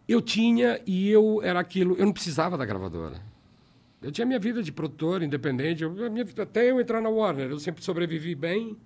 Eu 0.08 0.22
tinha 0.22 0.82
e 0.86 1.10
eu 1.10 1.42
era 1.44 1.60
aquilo. 1.60 1.96
Eu 1.96 2.06
não 2.06 2.14
precisava 2.14 2.58
da 2.58 2.66
gravadora. 2.66 3.22
Eu 4.02 4.12
tinha 4.12 4.26
minha 4.26 4.40
vida 4.40 4.62
de 4.62 4.72
produtor 4.72 5.24
independente. 5.24 5.84
Eu, 5.84 5.92
minha 6.12 6.26
até 6.42 6.70
eu 6.70 6.80
entrar 6.80 7.02
na 7.02 7.10
Warner, 7.10 7.50
eu 7.50 7.60
sempre 7.60 7.84
sobrevivi 7.84 8.36
bem 8.36 8.78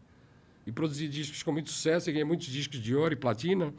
e 0.66 0.72
produzi 0.72 1.08
discos 1.08 1.44
com 1.44 1.52
muito 1.52 1.70
sucesso. 1.70 2.10
E 2.10 2.14
ganhei 2.14 2.26
muitos 2.26 2.48
discos 2.48 2.80
de 2.80 2.96
ouro 2.96 3.14
e 3.14 3.18
platina. 3.18 3.74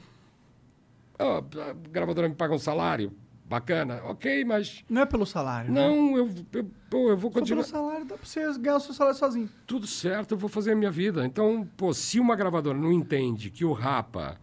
Ah, 1.19 1.39
a 1.71 1.73
gravadora 1.91 2.29
me 2.29 2.35
paga 2.35 2.55
um 2.55 2.59
salário 2.59 3.13
bacana, 3.47 4.01
ok, 4.05 4.45
mas 4.47 4.83
Não 4.89 5.03
é 5.03 5.07
pelo 5.07 5.27
salário. 5.27 5.71
né? 5.71 5.79
não, 5.87 6.17
eu, 6.17 6.31
eu, 6.55 6.71
pô, 6.89 7.11
eu 7.11 7.17
vou 7.19 7.31
Só 7.31 7.35
pelo 7.35 7.41
continuar. 7.41 7.65
salário, 7.65 8.07
dá 8.07 8.17
pra 8.17 8.27
você 8.27 8.41
ganhar 8.59 8.77
o 8.77 8.81
seu 8.81 8.95
salário 8.95 9.19
sozinho. 9.19 9.49
tudo 9.67 9.87
certo, 9.87 10.33
eu 10.33 10.39
vou 10.39 10.49
fazer 10.49 10.73
a 10.73 10.75
minha 10.77 10.91
vida. 10.91 11.25
Então, 11.27 11.69
pô, 11.77 11.93
se 11.93 12.19
uma 12.19 12.35
gravadora 12.35 12.79
não 12.79 12.91
entende 12.91 13.51
que 13.51 13.63
o 13.63 13.73
Rapa 13.73 14.41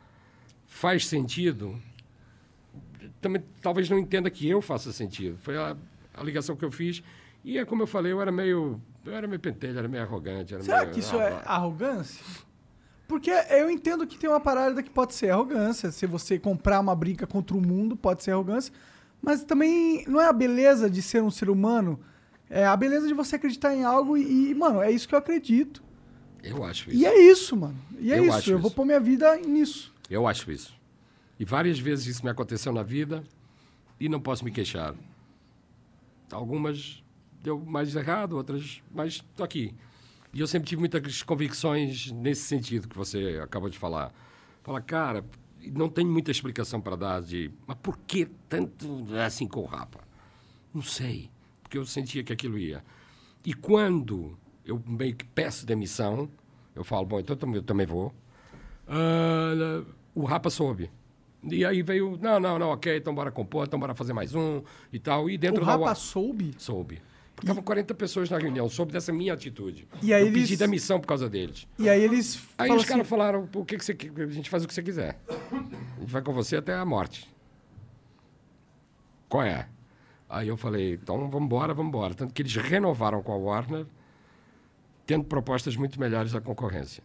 faz 0.67 1.07
sentido, 1.07 1.75
também 3.19 3.43
talvez 3.61 3.89
não 3.89 3.97
entenda 3.97 4.29
que 4.29 4.47
eu 4.47 4.61
faça 4.61 4.91
sentido. 4.93 5.37
Foi 5.39 5.57
a, 5.57 5.75
a 6.19 6.23
ligação 6.23 6.55
que 6.55 6.65
eu 6.65 6.71
fiz. 6.71 7.01
E 7.43 7.57
é 7.57 7.65
como 7.65 7.83
eu 7.83 7.87
falei, 7.87 8.11
eu 8.11 8.21
era 8.21 8.31
meio. 8.31 8.81
Eu 9.05 9.13
era 9.13 9.27
meio 9.27 9.39
pentelho, 9.39 9.79
era 9.79 9.87
meio 9.87 10.03
arrogante. 10.03 10.53
Era 10.53 10.63
Será 10.63 10.81
meio, 10.81 10.91
que 10.91 10.99
isso 10.99 11.17
ah, 11.17 11.23
é 11.23 11.41
arrogância? 11.45 12.23
Porque 13.07 13.31
eu 13.31 13.71
entendo 13.71 14.05
que 14.05 14.17
tem 14.19 14.29
uma 14.29 14.39
parada 14.39 14.83
que 14.83 14.89
pode 14.89 15.15
ser 15.15 15.31
arrogância. 15.31 15.91
Se 15.91 16.05
você 16.05 16.37
comprar 16.37 16.79
uma 16.79 16.95
briga 16.95 17.25
contra 17.25 17.55
o 17.57 17.61
mundo, 17.61 17.95
pode 17.95 18.23
ser 18.23 18.31
arrogância. 18.31 18.73
Mas 19.21 19.43
também 19.43 20.03
não 20.07 20.21
é 20.21 20.27
a 20.27 20.33
beleza 20.33 20.89
de 20.89 21.01
ser 21.01 21.23
um 21.23 21.31
ser 21.31 21.49
humano. 21.49 21.99
É 22.49 22.65
a 22.65 22.75
beleza 22.75 23.07
de 23.07 23.13
você 23.13 23.35
acreditar 23.35 23.75
em 23.75 23.83
algo 23.83 24.17
e, 24.17 24.51
e, 24.51 24.55
mano, 24.55 24.81
é 24.81 24.91
isso 24.91 25.07
que 25.07 25.15
eu 25.15 25.19
acredito. 25.19 25.83
Eu 26.43 26.63
acho 26.63 26.89
isso. 26.89 26.99
E 26.99 27.05
é 27.05 27.19
isso, 27.31 27.55
mano. 27.55 27.77
E 27.99 28.11
é 28.11 28.19
Eu 28.19 28.25
isso. 28.25 28.51
Eu 28.51 28.59
vou 28.59 28.67
isso. 28.67 28.75
pôr 28.75 28.85
minha 28.85 28.99
vida 28.99 29.35
nisso. 29.37 29.93
Eu 30.09 30.27
acho 30.27 30.51
isso. 30.51 30.73
E 31.39 31.45
várias 31.45 31.79
vezes 31.79 32.05
isso 32.05 32.23
me 32.23 32.29
aconteceu 32.31 32.71
na 32.71 32.83
vida 32.83 33.23
e 33.99 34.09
não 34.09 34.19
posso 34.19 34.43
me 34.43 34.51
queixar. 34.51 34.93
Algumas 36.31 37.03
deu 37.41 37.59
mais 37.59 37.95
errado, 37.95 38.33
outras, 38.33 38.81
mas 38.93 39.13
estou 39.13 39.43
aqui. 39.43 39.73
E 40.33 40.39
eu 40.39 40.47
sempre 40.47 40.67
tive 40.69 40.79
muitas 40.79 41.23
convicções 41.23 42.11
nesse 42.11 42.41
sentido 42.43 42.87
que 42.87 42.97
você 42.97 43.39
acabou 43.41 43.69
de 43.69 43.77
falar. 43.77 44.13
Fala, 44.63 44.81
cara, 44.81 45.25
não 45.73 45.89
tem 45.89 46.05
muita 46.05 46.31
explicação 46.31 46.79
para 46.79 46.95
dar 46.95 47.21
de, 47.21 47.51
mas 47.65 47.77
por 47.77 47.97
que 47.97 48.25
tanto 48.47 49.05
assim 49.25 49.47
com 49.47 49.61
o 49.61 49.65
Rapa? 49.65 50.01
Não 50.73 50.81
sei, 50.81 51.29
porque 51.63 51.77
eu 51.77 51.85
sentia 51.85 52.23
que 52.23 52.31
aquilo 52.31 52.57
ia. 52.57 52.83
E 53.43 53.53
quando 53.53 54.37
eu 54.63 54.81
meio 54.85 55.15
que 55.15 55.25
peço 55.25 55.65
demissão, 55.65 56.29
eu 56.75 56.83
falo, 56.83 57.05
bom, 57.05 57.19
então 57.19 57.35
eu 57.53 57.63
também- 57.63 57.87
vou. 57.87 58.13
Ah, 58.87 59.83
o 60.13 60.25
Rapa 60.25 60.49
soube. 60.49 60.91
E 61.43 61.63
aí 61.63 61.81
veio, 61.81 62.17
não, 62.21 62.39
não, 62.39 62.59
não, 62.59 62.69
ok, 62.69 62.97
então 62.97 63.15
bora 63.15 63.31
compor, 63.31 63.65
então 63.65 63.79
bora 63.79 63.95
fazer 63.95 64.11
mais 64.13 64.35
um 64.35 64.61
e 64.91 64.99
tal. 64.99 65.29
E 65.29 65.37
dentro 65.37 65.63
o 65.63 65.65
da 65.65 65.71
Rapa 65.73 65.95
soube. 65.95 66.53
soube. 66.57 67.01
Porque 67.35 67.45
estavam 67.45 67.63
40 67.63 67.93
pessoas 67.93 68.29
na 68.29 68.37
reunião, 68.37 68.67
soube 68.67 68.91
dessa 68.91 69.13
minha 69.13 69.33
atitude. 69.33 69.87
E 70.01 70.13
aí 70.13 70.21
eu 70.23 70.27
pedi 70.27 70.39
eles- 70.39 70.59
demissão 70.59 70.99
por 70.99 71.07
causa 71.07 71.29
deles. 71.29 71.65
E 71.77 71.87
aí 71.87 72.01
eles 72.03 72.35
Aí 72.57 72.69
os 72.69 72.83
caras 72.83 73.01
assim, 73.01 73.09
falaram, 73.09 73.47
o 73.55 73.63
que, 73.63 73.77
que 73.77 73.85
você? 73.85 73.93
A 74.17 74.27
gente 74.27 74.49
faz 74.49 74.65
o 74.65 74.67
que 74.67 74.73
você 74.73 74.83
quiser. 74.83 75.17
A 75.29 75.99
gente 76.01 76.11
vai 76.11 76.21
com 76.21 76.33
você 76.33 76.57
até 76.57 76.73
a 76.75 76.83
morte. 76.85 77.33
Qual 79.29 79.43
é? 79.43 79.67
Aí 80.27 80.47
eu 80.49 80.57
falei, 80.57 80.93
então 80.95 81.29
vamos 81.29 81.45
embora, 81.45 81.73
vamos 81.73 81.89
embora. 81.89 82.13
Tanto 82.13 82.33
que 82.33 82.41
eles 82.41 82.55
renovaram 82.57 83.23
com 83.23 83.31
a 83.31 83.37
Warner, 83.37 83.85
tendo 85.05 85.23
propostas 85.23 85.75
muito 85.77 85.99
melhores 85.99 86.33
da 86.33 86.41
concorrência. 86.41 87.01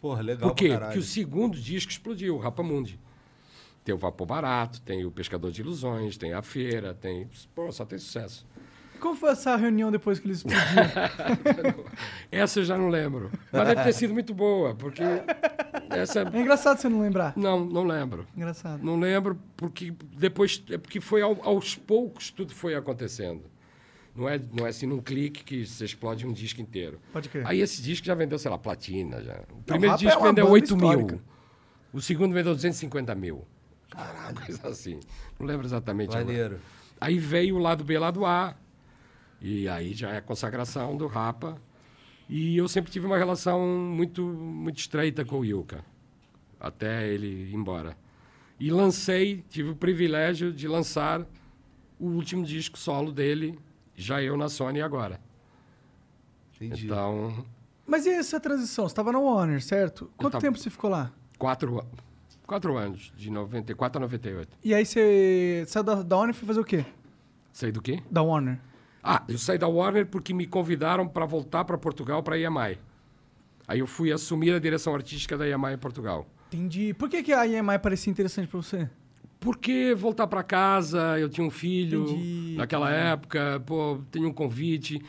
Porra, 0.00 0.22
legal 0.22 0.50
Por 0.50 0.54
quê? 0.56 0.68
pra 0.68 0.86
Porque 0.86 0.98
o 0.98 1.02
segundo 1.02 1.58
disco 1.58 1.90
explodiu, 1.90 2.36
o 2.36 2.38
Rapamundi. 2.38 2.98
Tem 3.84 3.94
o 3.94 3.98
Vapor 3.98 4.26
Barato, 4.26 4.80
tem 4.82 5.04
o 5.04 5.10
Pescador 5.10 5.50
de 5.50 5.60
Ilusões, 5.62 6.16
tem 6.16 6.32
a 6.34 6.42
Feira, 6.42 6.92
tem... 6.94 7.28
Pô, 7.54 7.72
só 7.72 7.84
tem 7.86 7.98
sucesso. 7.98 8.46
como 9.00 9.16
foi 9.16 9.30
essa 9.30 9.56
reunião 9.56 9.90
depois 9.90 10.18
que 10.18 10.26
eles 10.26 10.38
explodiram? 10.38 11.84
Essa 12.30 12.60
eu 12.60 12.64
já 12.64 12.76
não 12.76 12.88
lembro. 12.88 13.30
Mas 13.50 13.66
deve 13.68 13.82
ter 13.84 13.92
sido 13.94 14.12
muito 14.12 14.34
boa, 14.34 14.74
porque 14.74 15.02
essa... 15.90 16.20
é 16.20 16.38
engraçado 16.40 16.78
você 16.78 16.88
não 16.88 17.00
lembrar. 17.00 17.32
Não, 17.36 17.64
não 17.64 17.84
lembro. 17.84 18.26
Engraçado. 18.36 18.82
Não 18.84 18.98
lembro, 19.00 19.38
porque 19.56 19.94
depois... 20.16 20.62
É 20.70 20.76
porque 20.76 21.00
foi 21.00 21.22
ao- 21.22 21.40
aos 21.42 21.74
poucos 21.74 22.30
tudo 22.30 22.54
foi 22.54 22.74
acontecendo. 22.74 23.44
Não 24.18 24.28
é, 24.28 24.40
não 24.52 24.66
é 24.66 24.70
assim 24.70 24.84
num 24.84 25.00
clique 25.00 25.44
que 25.44 25.64
você 25.64 25.84
explode 25.84 26.26
um 26.26 26.32
disco 26.32 26.60
inteiro. 26.60 27.00
Pode 27.12 27.28
crer. 27.28 27.46
Aí 27.46 27.60
esse 27.60 27.80
disco 27.80 28.04
já 28.04 28.16
vendeu, 28.16 28.36
sei 28.36 28.50
lá, 28.50 28.58
platina. 28.58 29.22
Já. 29.22 29.44
O 29.52 29.62
primeiro 29.62 29.94
é 29.94 29.98
disco 29.98 30.18
uma 30.18 30.28
vendeu 30.30 30.44
banda 30.44 30.54
8 30.54 30.76
mil. 30.76 30.90
histórica. 30.90 31.24
O 31.92 32.00
segundo 32.00 32.34
vendeu 32.34 32.52
250 32.52 33.14
mil. 33.14 33.46
Caralho. 33.88 34.34
Coisa 34.44 34.68
assim. 34.68 34.98
Não 35.38 35.46
lembro 35.46 35.64
exatamente. 35.64 36.10
agora. 36.10 36.24
Maneiro. 36.24 36.58
Aí 37.00 37.16
veio 37.16 37.54
o 37.54 37.58
lado 37.60 37.84
B 37.84 37.96
o 37.96 38.00
lado 38.00 38.26
A. 38.26 38.56
E 39.40 39.68
aí 39.68 39.94
já 39.94 40.10
é 40.10 40.16
a 40.16 40.22
consagração 40.22 40.96
do 40.96 41.06
Rapa. 41.06 41.56
E 42.28 42.56
eu 42.56 42.66
sempre 42.66 42.90
tive 42.90 43.06
uma 43.06 43.16
relação 43.16 43.64
muito, 43.66 44.22
muito 44.22 44.78
estreita 44.78 45.24
com 45.24 45.38
o 45.38 45.44
Yuka. 45.44 45.84
Até 46.58 47.06
ele 47.06 47.50
ir 47.50 47.54
embora. 47.54 47.96
E 48.58 48.68
lancei, 48.68 49.44
tive 49.48 49.70
o 49.70 49.76
privilégio 49.76 50.52
de 50.52 50.66
lançar 50.66 51.24
o 52.00 52.06
último 52.06 52.44
disco 52.44 52.76
solo 52.76 53.12
dele, 53.12 53.56
já 54.02 54.22
eu 54.22 54.36
na 54.36 54.48
Sony 54.48 54.80
agora. 54.80 55.20
Entendi. 56.56 56.86
Então, 56.86 57.44
Mas 57.86 58.06
e 58.06 58.10
essa 58.10 58.38
transição? 58.40 58.88
Você 58.88 58.94
tava 58.94 59.12
na 59.12 59.18
Warner, 59.18 59.62
certo? 59.62 60.10
Quanto 60.16 60.32
tava- 60.32 60.42
tempo 60.42 60.58
você 60.58 60.70
ficou 60.70 60.90
lá? 60.90 61.12
quatro, 61.38 61.84
quatro 62.46 62.76
anos, 62.76 63.12
de 63.16 63.30
94 63.30 63.98
a 63.98 64.00
98. 64.00 64.56
E 64.64 64.74
aí 64.74 64.84
você 64.84 65.64
saiu 65.68 65.84
da, 65.84 66.02
da 66.02 66.16
Warner 66.16 66.34
e 66.34 66.38
foi 66.38 66.46
fazer 66.46 66.60
o 66.60 66.64
quê? 66.64 66.84
Sei 67.52 67.70
do 67.72 67.80
quê? 67.80 68.02
Da 68.10 68.22
Warner. 68.22 68.58
Ah, 69.02 69.22
eu 69.28 69.38
saí 69.38 69.56
da 69.58 69.68
Warner 69.68 70.06
porque 70.06 70.34
me 70.34 70.46
convidaram 70.46 71.06
para 71.08 71.24
voltar 71.24 71.64
para 71.64 71.78
Portugal 71.78 72.22
para 72.22 72.34
a 72.34 72.38
EMI. 72.38 72.78
Aí 73.66 73.78
eu 73.80 73.86
fui 73.86 74.10
assumir 74.12 74.52
a 74.52 74.58
direção 74.58 74.94
artística 74.94 75.36
da 75.38 75.46
EMI 75.48 75.74
em 75.74 75.78
Portugal. 75.78 76.26
Entendi. 76.48 76.92
Por 76.94 77.08
que, 77.08 77.22
que 77.22 77.32
a 77.32 77.46
EMI 77.46 77.78
parecia 77.78 78.10
interessante 78.10 78.48
pra 78.48 78.60
você? 78.60 78.88
Porque 79.40 79.94
voltar 79.94 80.26
para 80.26 80.42
casa, 80.42 81.18
eu 81.18 81.28
tinha 81.28 81.46
um 81.46 81.50
filho 81.50 82.04
Entendi, 82.04 82.54
naquela 82.56 82.90
época, 82.90 83.62
pô, 83.64 84.00
tinha 84.10 84.26
um 84.28 84.32
convite. 84.32 85.00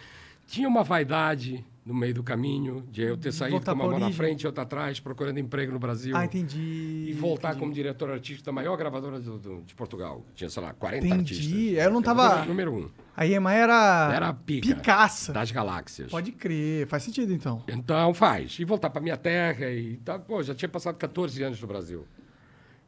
Tinha 0.48 0.68
uma 0.68 0.84
vaidade 0.84 1.64
no 1.86 1.94
meio 1.96 2.14
do 2.14 2.22
caminho 2.24 2.84
de 2.92 3.02
eu 3.02 3.18
ter 3.18 3.32
saído 3.32 3.56
voltar 3.58 3.74
com 3.74 3.80
uma 3.82 3.90
mão 3.90 4.00
na 4.00 4.12
frente 4.12 4.44
e 4.44 4.48
outra 4.48 4.62
atrás, 4.64 5.00
procurando 5.00 5.40
emprego 5.40 5.72
no 5.72 5.80
Brasil. 5.80 6.16
Ah, 6.16 6.26
entendi. 6.26 7.06
E 7.08 7.14
voltar 7.14 7.50
entendi. 7.50 7.60
como 7.60 7.74
diretor 7.74 8.12
artístico 8.12 8.46
da 8.46 8.52
maior 8.52 8.76
gravadora 8.78 9.20
do- 9.20 9.40
do- 9.40 9.62
de 9.64 9.74
Portugal. 9.74 10.24
Tinha, 10.36 10.50
sei 10.50 10.62
lá, 10.62 10.74
40 10.74 11.08
Entendi. 11.08 11.34
artistas. 11.34 11.84
Eu 11.86 11.92
não 11.92 12.02
tava- 12.02 12.24
Gravadora 12.24 12.48
Número 12.50 12.74
um. 12.76 12.90
A 13.18 13.26
EMI 13.26 13.54
era... 13.54 14.12
Era 14.14 14.34
pica. 14.34 14.68
Picaça. 14.76 15.34
Das 15.34 15.52
galáxias. 15.52 16.12
Pode 16.12 16.32
crer. 16.32 16.86
Faz 16.88 17.02
sentido, 17.04 17.34
então. 17.34 17.64
Então 17.68 18.14
faz. 18.14 18.58
E 18.60 18.66
voltar 18.66 18.90
para 18.92 19.02
minha 19.02 19.18
terra 19.18 19.70
e 19.72 19.98
tá, 19.98 20.20
pô, 20.20 20.42
já 20.44 20.54
tinha 20.54 20.70
passado 20.70 20.96
14 20.96 21.42
anos 21.44 21.60
no 21.60 21.68
Brasil. 21.68 22.06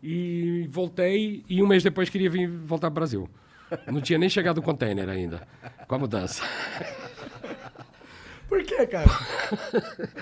E 0.04 0.68
voltei 0.70 1.44
e 1.48 1.62
um 1.62 1.68
mês 1.68 1.84
depois 1.84 2.10
queria 2.10 2.30
vir 2.30 2.48
voltar 2.48 2.90
para 2.90 2.94
o 2.94 2.96
Brasil. 2.96 3.30
Não 3.88 4.02
tinha 4.02 4.20
nem 4.20 4.30
chegado 4.30 4.58
o 4.58 4.62
container 4.62 5.08
ainda, 5.08 5.48
com 5.88 5.96
a 5.96 6.00
mudança. 6.00 6.44
Por 8.50 8.64
quê, 8.64 8.86
cara? 8.86 9.10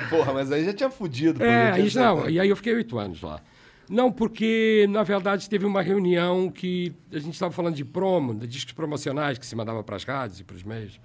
Porra, 0.10 0.34
mas 0.34 0.52
aí 0.52 0.64
já 0.66 0.74
tinha 0.74 0.90
fudido. 0.90 1.44
É, 1.44 1.72
aí, 1.72 1.82
não, 1.96 2.16
certeza. 2.18 2.30
e 2.30 2.40
aí 2.40 2.50
eu 2.50 2.56
fiquei 2.56 2.76
oito 2.76 3.00
anos 3.00 3.22
lá. 3.22 3.42
Não, 3.90 4.12
porque, 4.12 4.86
na 4.90 5.02
verdade, 5.02 5.50
teve 5.50 5.66
uma 5.66 5.82
reunião 5.82 6.52
que 6.52 6.94
a 7.12 7.18
gente 7.18 7.34
estava 7.34 7.52
falando 7.52 7.74
de 7.74 7.84
promo, 7.84 8.36
de 8.36 8.46
discos 8.46 8.74
promocionais 8.74 9.40
que 9.40 9.46
se 9.48 9.56
mandava 9.56 9.84
para 9.84 9.96
as 9.96 10.04
rádios 10.04 10.42
e 10.42 10.44
para 10.44 10.56
os 10.56 10.64
meios 10.64 11.00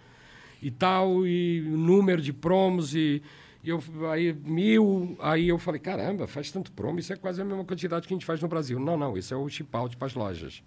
e 0.61 0.71
tal, 0.71 1.27
e 1.27 1.61
o 1.61 1.77
número 1.77 2.23
de 2.23 2.33
promos, 2.33 2.95
e, 2.95 3.23
e 3.65 3.71
eu, 3.71 3.83
aí 4.11 4.33
mil, 4.35 5.17
aí 5.19 5.49
eu 5.49 5.59
falei, 5.59 5.81
caramba, 5.81 6.27
faz 6.27 6.51
tanto 6.51 6.71
promo, 6.71 6.99
isso 6.99 7.15
é 7.15 7.17
quase 7.17 7.41
a 7.41 7.45
mesma 7.45 7.65
quantidade 7.65 8.07
que 8.07 8.13
a 8.13 8.17
gente 8.17 8.27
faz 8.27 8.43
no 8.43 8.47
Brasil. 8.47 8.79
Não, 8.79 8.95
não, 8.95 9.17
isso 9.17 9.33
é 9.33 9.37
o 9.37 9.49
chip 9.49 9.75
out 9.75 9.97
para 9.97 10.07
as 10.07 10.15
lojas. 10.15 10.63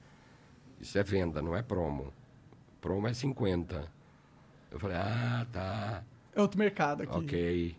Isso 0.82 0.98
é 0.98 1.04
venda, 1.04 1.40
não 1.40 1.56
é 1.56 1.62
promo. 1.62 2.12
Promo 2.82 3.08
é 3.08 3.14
50. 3.14 3.88
Eu 4.72 4.80
falei, 4.80 4.98
ah, 4.98 5.46
tá. 5.52 6.04
É 6.36 6.42
outro 6.42 6.58
mercado 6.58 7.04
aqui. 7.04 7.16
Ok. 7.16 7.76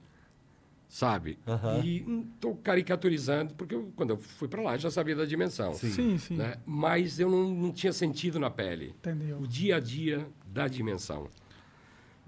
Sabe? 0.89 1.39
E 1.85 2.05
estou 2.35 2.55
caricaturizando, 2.55 3.55
porque 3.55 3.75
eu, 3.75 3.93
quando 3.97 4.11
eu 4.11 4.17
fui 4.17 4.47
para 4.49 4.63
lá 4.63 4.77
já 4.77 4.91
sabia 4.91 5.17
da 5.17 5.25
dimensão. 5.25 5.75
Sim, 5.75 6.17
sim. 6.17 6.37
Né? 6.37 6.57
Mas 6.65 7.19
eu 7.19 7.29
não, 7.29 7.51
não 7.51 7.73
tinha 7.73 7.93
sentido 7.93 8.39
na 8.39 8.51
pele. 8.51 8.95
Entendeu. 9.01 9.39
O 9.39 9.47
dia 9.47 9.77
a 9.77 9.81
dia 9.81 10.27
da 10.47 10.69
dimensão. 10.69 11.29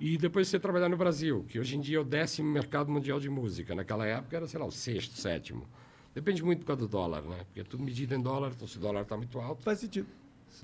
E 0.00 0.16
depois 0.16 0.48
você 0.48 0.58
trabalhar 0.58 0.88
no 0.88 0.96
Brasil, 0.96 1.44
que 1.46 1.60
hoje 1.60 1.76
em 1.76 1.80
dia 1.80 1.98
é 1.98 2.00
o 2.00 2.04
décimo 2.04 2.50
mercado 2.50 2.90
mundial 2.90 3.20
de 3.20 3.28
música. 3.28 3.74
Naquela 3.74 4.06
época 4.06 4.34
era, 4.34 4.46
sei 4.46 4.58
lá, 4.58 4.64
o 4.64 4.70
sexto, 4.72 5.14
sétimo. 5.18 5.66
Depende 6.14 6.42
muito 6.42 6.60
por 6.60 6.66
causa 6.68 6.80
do 6.80 6.88
dólar, 6.88 7.20
né? 7.22 7.36
Porque 7.44 7.60
é 7.60 7.64
tudo 7.64 7.82
medido 7.84 8.14
em 8.14 8.20
dólar, 8.20 8.50
então 8.56 8.66
se 8.66 8.78
o 8.78 8.80
dólar 8.80 9.02
está 9.02 9.14
muito 9.16 9.38
alto, 9.38 9.62
Faz 9.62 9.78
sentido. 9.78 10.08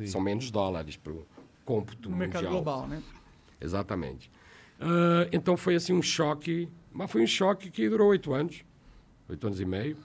são 0.06 0.22
menos 0.22 0.50
dólares 0.50 0.96
para 0.96 1.12
o 1.12 1.26
cômputo 1.66 2.08
No 2.08 2.16
mundial. 2.16 2.30
mercado 2.32 2.50
global, 2.50 2.88
né? 2.88 3.02
Exatamente. 3.60 4.30
Ah, 4.80 5.28
então 5.30 5.54
foi 5.54 5.74
assim 5.76 5.92
um 5.92 6.02
choque, 6.02 6.66
mas 6.90 7.10
foi 7.10 7.22
um 7.22 7.26
choque 7.26 7.70
que 7.70 7.88
durou 7.90 8.08
oito 8.08 8.32
anos, 8.32 8.64
oito 9.28 9.46
anos 9.46 9.60
e 9.60 9.66
meio. 9.66 9.98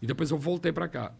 E 0.00 0.06
depois 0.06 0.30
eu 0.30 0.38
voltei 0.38 0.72
para 0.72 0.88
cá. 0.88 1.12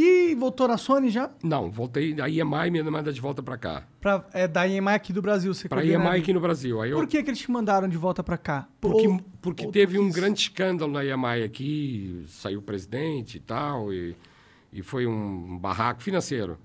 E 0.00 0.32
voltou 0.36 0.68
na 0.68 0.76
Sony 0.76 1.10
já? 1.10 1.28
Não, 1.42 1.72
voltei, 1.72 2.14
a 2.20 2.28
EMI 2.28 2.70
me 2.70 2.80
manda 2.84 3.12
de 3.12 3.20
volta 3.20 3.42
para 3.42 3.58
cá. 3.58 3.82
Pra, 4.00 4.24
é 4.32 4.46
da 4.46 4.64
EMI 4.68 4.90
aqui 4.92 5.12
do 5.12 5.20
Brasil. 5.20 5.52
Você 5.52 5.68
Para 5.68 5.84
EMI 5.84 6.20
aqui 6.20 6.32
no 6.32 6.38
Brasil. 6.38 6.80
Aí 6.80 6.92
eu, 6.92 6.98
Por 6.98 7.08
que, 7.08 7.20
que 7.20 7.28
eles 7.30 7.40
te 7.40 7.50
mandaram 7.50 7.88
de 7.88 7.96
volta 7.96 8.22
pra 8.22 8.38
cá? 8.38 8.68
porque 8.80 9.08
Ou- 9.08 9.20
porque 9.42 9.66
ou 9.66 9.72
teve 9.72 9.98
um 9.98 10.08
grande 10.08 10.38
escândalo 10.42 10.92
na 10.92 11.04
EMI 11.04 11.42
aqui, 11.42 12.24
saiu 12.28 12.60
o 12.60 12.62
presidente 12.62 13.38
e 13.38 13.40
tal, 13.40 13.92
e, 13.92 14.14
e 14.72 14.84
foi 14.84 15.04
um 15.04 15.58
barraco 15.58 16.00
financeiro. 16.00 16.56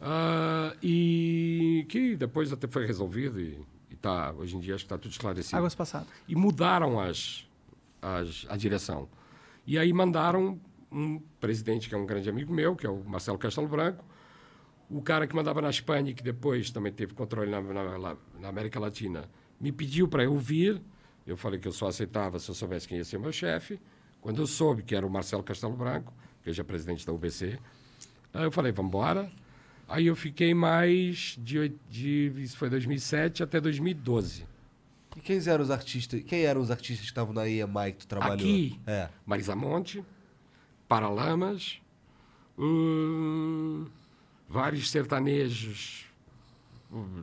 Ah, 0.00 0.74
e 0.82 1.84
que 1.86 2.16
depois 2.16 2.50
até 2.50 2.66
foi 2.66 2.86
resolvido 2.86 3.38
e, 3.38 3.60
e 3.90 3.96
tá, 3.96 4.32
hoje 4.32 4.56
em 4.56 4.60
dia 4.60 4.74
acho 4.74 4.84
que 4.84 4.86
está 4.86 4.96
tudo 4.96 5.12
esclarecido. 5.12 5.58
Águas 5.58 5.74
passadas. 5.74 6.08
e 6.26 6.34
mudaram 6.34 6.98
as, 6.98 7.46
as, 8.00 8.46
a 8.48 8.56
direção. 8.56 9.06
E 9.66 9.78
aí 9.78 9.92
mandaram 9.92 10.58
um 10.90 11.18
presidente 11.40 11.88
que 11.88 11.94
é 11.94 11.98
um 11.98 12.06
grande 12.06 12.28
amigo 12.28 12.52
meu, 12.52 12.74
que 12.76 12.86
é 12.86 12.90
o 12.90 13.02
Marcelo 13.04 13.38
Castelo 13.38 13.68
Branco, 13.68 14.04
o 14.90 15.00
cara 15.00 15.26
que 15.26 15.34
mandava 15.36 15.60
na 15.62 15.70
Espanha, 15.70 16.12
que 16.12 16.22
depois 16.22 16.70
também 16.70 16.92
teve 16.92 17.14
controle 17.14 17.50
na, 17.50 17.60
na- 17.60 18.16
na 18.40 18.48
América 18.48 18.80
Latina, 18.80 19.28
me 19.60 19.70
pediu 19.70 20.08
para 20.08 20.24
eu 20.24 20.36
vir. 20.36 20.80
Eu 21.26 21.36
falei 21.36 21.60
que 21.60 21.68
eu 21.68 21.72
só 21.72 21.86
aceitava 21.88 22.38
se 22.40 22.48
eu 22.50 22.54
soubesse 22.54 22.88
quem 22.88 22.98
ia 22.98 23.04
ser 23.04 23.18
meu 23.18 23.30
chefe. 23.30 23.78
Quando 24.20 24.42
eu 24.42 24.46
soube 24.46 24.82
que 24.82 24.94
era 24.96 25.06
o 25.06 25.10
Marcelo 25.10 25.42
Castelo 25.44 25.76
Branco, 25.76 26.12
que 26.42 26.50
hoje 26.50 26.60
é 26.60 26.64
presidente 26.64 27.06
da 27.06 27.12
UBC, 27.12 27.58
aí 28.34 28.42
eu 28.44 28.50
falei, 28.50 28.72
vamos 28.72 28.88
embora. 28.90 29.30
Aí 29.86 30.06
eu 30.06 30.16
fiquei 30.16 30.54
mais 30.54 31.36
de, 31.38 31.72
de 31.88 32.32
isso 32.38 32.56
foi 32.56 32.68
2007 32.70 33.42
até 33.42 33.60
2012. 33.60 34.44
E 35.16 35.20
quem 35.20 35.38
eram 35.46 35.62
os 35.62 35.70
artistas? 35.70 36.22
Quem 36.24 36.42
eram 36.44 36.60
os 36.60 36.70
artistas 36.70 37.00
que 37.00 37.06
estavam 37.12 37.32
na 37.34 37.48
EMI 37.48 37.92
que 37.92 37.98
tu 37.98 38.08
trabalhou? 38.08 38.34
Aqui, 38.34 38.80
É. 38.86 39.08
Marisa 39.26 39.54
Monte, 39.56 40.04
Paralamas, 40.90 41.80
hum, 42.58 43.86
vários 44.48 44.90
sertanejos, 44.90 46.06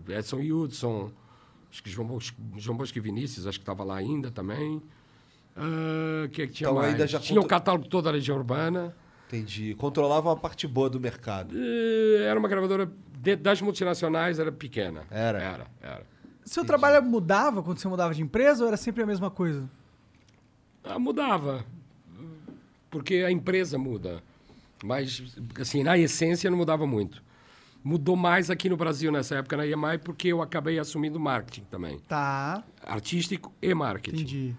Edson 0.08 0.38
Hudson, 0.40 1.12
acho 1.70 1.84
que 1.84 1.90
João 1.90 2.08
Bosco, 2.08 2.38
João 2.56 2.78
Bosco 2.78 2.98
e 2.98 3.02
Vinícius, 3.02 3.46
acho 3.46 3.60
que 3.60 3.64
estava 3.64 3.84
lá 3.84 3.98
ainda 3.98 4.32
também. 4.32 4.82
Ah, 5.54 6.30
que 6.32 6.44
é 6.44 6.48
que 6.48 6.54
tinha 6.54 6.70
Então 6.70 6.80
mais? 6.80 6.94
ainda 6.94 7.06
já 7.08 7.20
tinha 7.20 7.42
o 7.42 7.46
catálogo 7.46 7.90
toda 7.90 8.08
a 8.08 8.14
Legião 8.14 8.38
Urbana. 8.38 8.96
Entendi. 9.28 9.76
Controlava 9.76 10.30
uma 10.30 10.38
parte 10.38 10.66
boa 10.66 10.90
do 10.90 10.98
mercado. 10.98 11.54
Eh, 11.54 12.24
Era 12.24 12.40
uma 12.40 12.48
gravadora 12.48 12.90
de- 13.20 13.36
das 13.36 13.62
multinacionais, 13.62 14.40
era 14.40 14.50
pequena. 14.54 15.04
Era? 15.12 15.40
Era, 15.42 15.68
era. 15.82 16.06
Seu 16.46 16.64
trabalho 16.64 17.04
mudava 17.04 17.62
quando 17.62 17.80
você 17.80 17.88
mudava 17.90 18.14
de 18.14 18.22
empresa 18.22 18.64
ou 18.64 18.70
era 18.70 18.78
sempre 18.78 19.04
a 19.04 19.06
mesma 19.06 19.30
coisa? 19.30 19.70
Ah, 20.86 20.98
mudava. 20.98 21.66
Porque 22.90 23.16
a 23.16 23.32
empresa 23.32 23.78
muda. 23.78 24.24
Mas, 24.84 25.36
assim, 25.60 25.84
na 25.84 25.98
essência 25.98 26.50
não 26.50 26.58
mudava 26.58 26.86
muito. 26.86 27.24
Mudou 27.84 28.16
mais 28.16 28.50
aqui 28.50 28.70
no 28.70 28.78
Brasil 28.78 29.12
nessa 29.12 29.36
época 29.36 29.58
na 29.58 29.66
EMI 29.66 29.98
porque 30.04 30.28
eu 30.30 30.42
acabei 30.42 30.78
assumindo 30.78 31.20
marketing 31.20 31.64
também. 31.70 32.00
Tá, 32.00 32.64
Artístico 32.84 33.54
e 33.62 33.74
marketing. 33.74 34.18
entendi. 34.18 34.56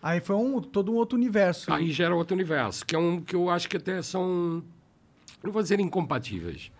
Aí 0.00 0.20
foi 0.20 0.36
um, 0.36 0.60
todo 0.60 0.92
um 0.92 0.94
outro 0.94 1.16
universo. 1.18 1.72
Aí 1.72 1.90
gera 1.90 2.14
outro 2.14 2.34
universo, 2.34 2.86
que 2.86 2.94
é 2.94 2.98
um 2.98 3.20
que 3.20 3.34
eu 3.34 3.50
acho 3.50 3.68
que 3.68 3.76
até 3.76 4.00
são, 4.00 4.62
não 5.42 5.50
vou 5.50 5.60
dizer 5.60 5.80
incompatíveis, 5.80 6.70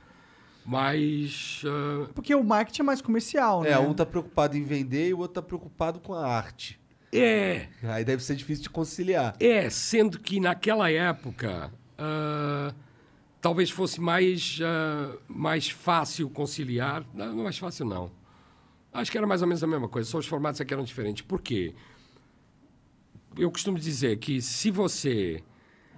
mas 0.65 1.63
ah, 1.67 2.09
Porque 2.15 2.35
o 2.35 2.45
marketing 2.45 2.83
é 2.83 2.85
mais 2.85 3.03
comercial, 3.03 3.63
né? 3.63 3.71
É, 3.71 3.79
um 3.79 3.93
tá 3.93 4.07
preocupado 4.07 4.57
em 4.57 4.63
vender 4.63 5.09
e 5.09 5.15
o 5.15 5.19
outro 5.19 5.35
tá 5.35 5.43
preocupado 5.43 5.99
com 5.99 6.15
a 6.15 6.27
arte. 6.27 6.79
É, 7.13 7.69
Aí 7.83 8.05
deve 8.05 8.23
ser 8.23 8.37
difícil 8.37 8.65
de 8.65 8.71
conciliar. 8.71 9.35
É, 9.41 9.71
sendo 9.71 10.19
que 10.19 10.41
naquela 10.41 10.91
época 10.91 11.73
ah, 11.97 12.75
talvez 13.41 13.71
fosse 13.71 14.01
mais, 14.01 14.59
ah, 14.63 15.17
mais 15.27 15.71
fácil 15.71 16.29
conciliar. 16.31 17.05
Não, 17.15 17.33
não 17.33 17.41
é 17.41 17.45
mais 17.45 17.59
fácil, 17.59 17.87
não. 17.87 18.11
Acho 18.93 19.11
que 19.11 19.19
era 19.19 19.27
mais 19.27 19.43
ou 19.43 19.49
menos 19.49 19.63
a 19.63 19.67
mesma 19.67 19.89
coisa, 19.89 20.09
só 20.09 20.19
os 20.19 20.27
formatos 20.27 20.61
aqui 20.61 20.73
eram 20.73 20.85
diferentes. 20.85 21.23
Por 21.23 21.41
quê? 21.41 21.75
Eu 23.37 23.51
costumo 23.51 23.79
dizer 23.79 24.17
que 24.19 24.41
se 24.43 24.71
você 24.71 25.43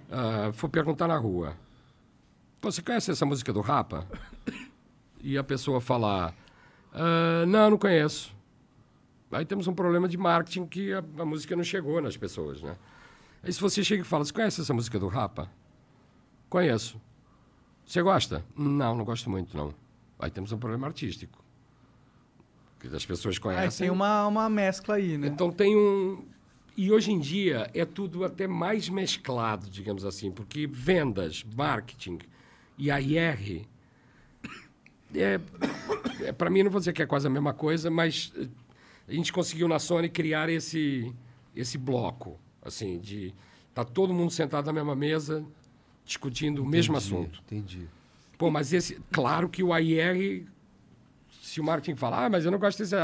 ah, 0.09 0.51
for 0.53 0.69
perguntar 0.69 1.07
na 1.07 1.17
rua, 1.17 1.57
você 2.61 2.81
conhece 2.81 3.11
essa 3.11 3.25
música 3.25 3.51
do 3.53 3.61
Rapa? 3.61 4.07
E 5.23 5.37
a 5.37 5.43
pessoa 5.43 5.79
falar, 5.79 6.35
"Ah, 6.91 7.45
não, 7.47 7.69
não 7.69 7.77
conheço. 7.77 8.35
Aí 9.31 9.45
temos 9.45 9.67
um 9.67 9.73
problema 9.73 10.07
de 10.07 10.17
marketing 10.17 10.65
que 10.65 10.93
a, 10.93 11.03
a 11.19 11.25
música 11.25 11.55
não 11.55 11.63
chegou 11.63 12.01
nas 12.01 12.17
pessoas, 12.17 12.61
né? 12.61 12.75
Aí 13.43 13.51
se 13.51 13.59
você 13.59 13.83
chega 13.83 14.01
e 14.01 14.05
fala, 14.05 14.25
você 14.25 14.33
conhece 14.33 14.61
essa 14.61 14.73
música 14.73 14.99
do 14.99 15.07
Rapa? 15.07 15.49
Conheço. 16.49 16.99
Você 17.85 18.01
gosta? 18.01 18.43
Não, 18.55 18.95
não 18.95 19.03
gosto 19.05 19.29
muito, 19.29 19.55
não. 19.55 19.73
Aí 20.19 20.29
temos 20.29 20.51
um 20.51 20.57
problema 20.57 20.87
artístico. 20.87 21.43
Que 22.79 22.87
as 22.87 23.05
pessoas 23.05 23.35
Aí 23.35 23.41
conhecem. 23.41 23.87
tem 23.87 23.89
uma, 23.91 24.27
uma 24.27 24.49
mescla 24.49 24.95
aí, 24.95 25.17
né? 25.17 25.27
Então 25.27 25.51
tem 25.51 25.75
um. 25.75 26.25
E 26.75 26.91
hoje 26.91 27.11
em 27.11 27.19
dia 27.19 27.69
é 27.73 27.85
tudo 27.85 28.23
até 28.23 28.47
mais 28.47 28.89
mesclado, 28.89 29.69
digamos 29.69 30.03
assim, 30.05 30.31
porque 30.31 30.65
vendas, 30.67 31.43
marketing 31.55 32.19
e 32.77 32.89
a 32.89 32.99
IR. 32.99 33.67
É, 35.13 35.39
é, 36.21 36.31
Para 36.31 36.49
mim, 36.49 36.63
não 36.63 36.71
vou 36.71 36.79
dizer 36.79 36.93
que 36.93 37.01
é 37.01 37.05
quase 37.05 37.27
a 37.27 37.29
mesma 37.29 37.53
coisa, 37.53 37.91
mas 37.91 38.31
eh, 38.37 38.47
a 39.07 39.11
gente 39.13 39.31
conseguiu 39.33 39.67
na 39.67 39.79
Sony 39.79 40.09
criar 40.09 40.49
esse, 40.49 41.13
esse 41.55 41.77
bloco, 41.77 42.39
assim, 42.63 42.99
de. 42.99 43.33
Tá 43.73 43.85
todo 43.85 44.13
mundo 44.13 44.31
sentado 44.31 44.65
na 44.65 44.73
mesma 44.73 44.95
mesa, 44.95 45.45
discutindo 46.05 46.61
o 46.61 46.65
mesmo 46.65 46.95
Entendi, 46.95 47.05
assunto. 47.15 47.41
Entendi. 47.45 47.87
Pô, 48.37 48.51
mas 48.51 48.73
esse. 48.73 48.99
Claro 49.11 49.47
que 49.49 49.63
o 49.63 49.73
AIR. 49.73 50.45
Se 51.41 51.59
o 51.59 51.63
marketing 51.63 51.95
fala, 51.97 52.25
ah, 52.25 52.29
mas 52.29 52.45
eu 52.45 52.51
não 52.51 52.59
gosto 52.59 52.79
desse. 52.79 52.95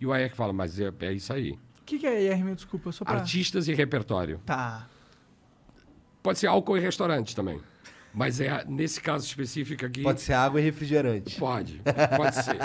E 0.00 0.06
o 0.06 0.12
AIR 0.12 0.34
fala, 0.34 0.52
mas 0.52 0.78
é, 0.80 0.92
é 1.00 1.12
isso 1.12 1.32
aí. 1.32 1.52
O 1.80 1.84
que, 1.84 1.98
que 1.98 2.06
é 2.06 2.22
IR, 2.32 2.44
meu 2.44 2.54
desculpa? 2.54 2.90
Só 2.90 3.04
pra... 3.04 3.14
Artistas 3.14 3.68
e 3.68 3.74
repertório. 3.74 4.40
Tá. 4.46 4.88
Pode 6.22 6.38
ser 6.38 6.46
álcool 6.46 6.78
e 6.78 6.80
restaurante 6.80 7.36
também. 7.36 7.60
Mas 8.14 8.40
é 8.40 8.64
nesse 8.66 9.00
caso 9.00 9.26
específico 9.26 9.84
aqui. 9.84 10.02
Pode 10.02 10.20
ser 10.22 10.32
água 10.32 10.60
e 10.60 10.64
refrigerante. 10.64 11.38
Pode. 11.38 11.82
Pode 12.16 12.36
ser. 12.36 12.56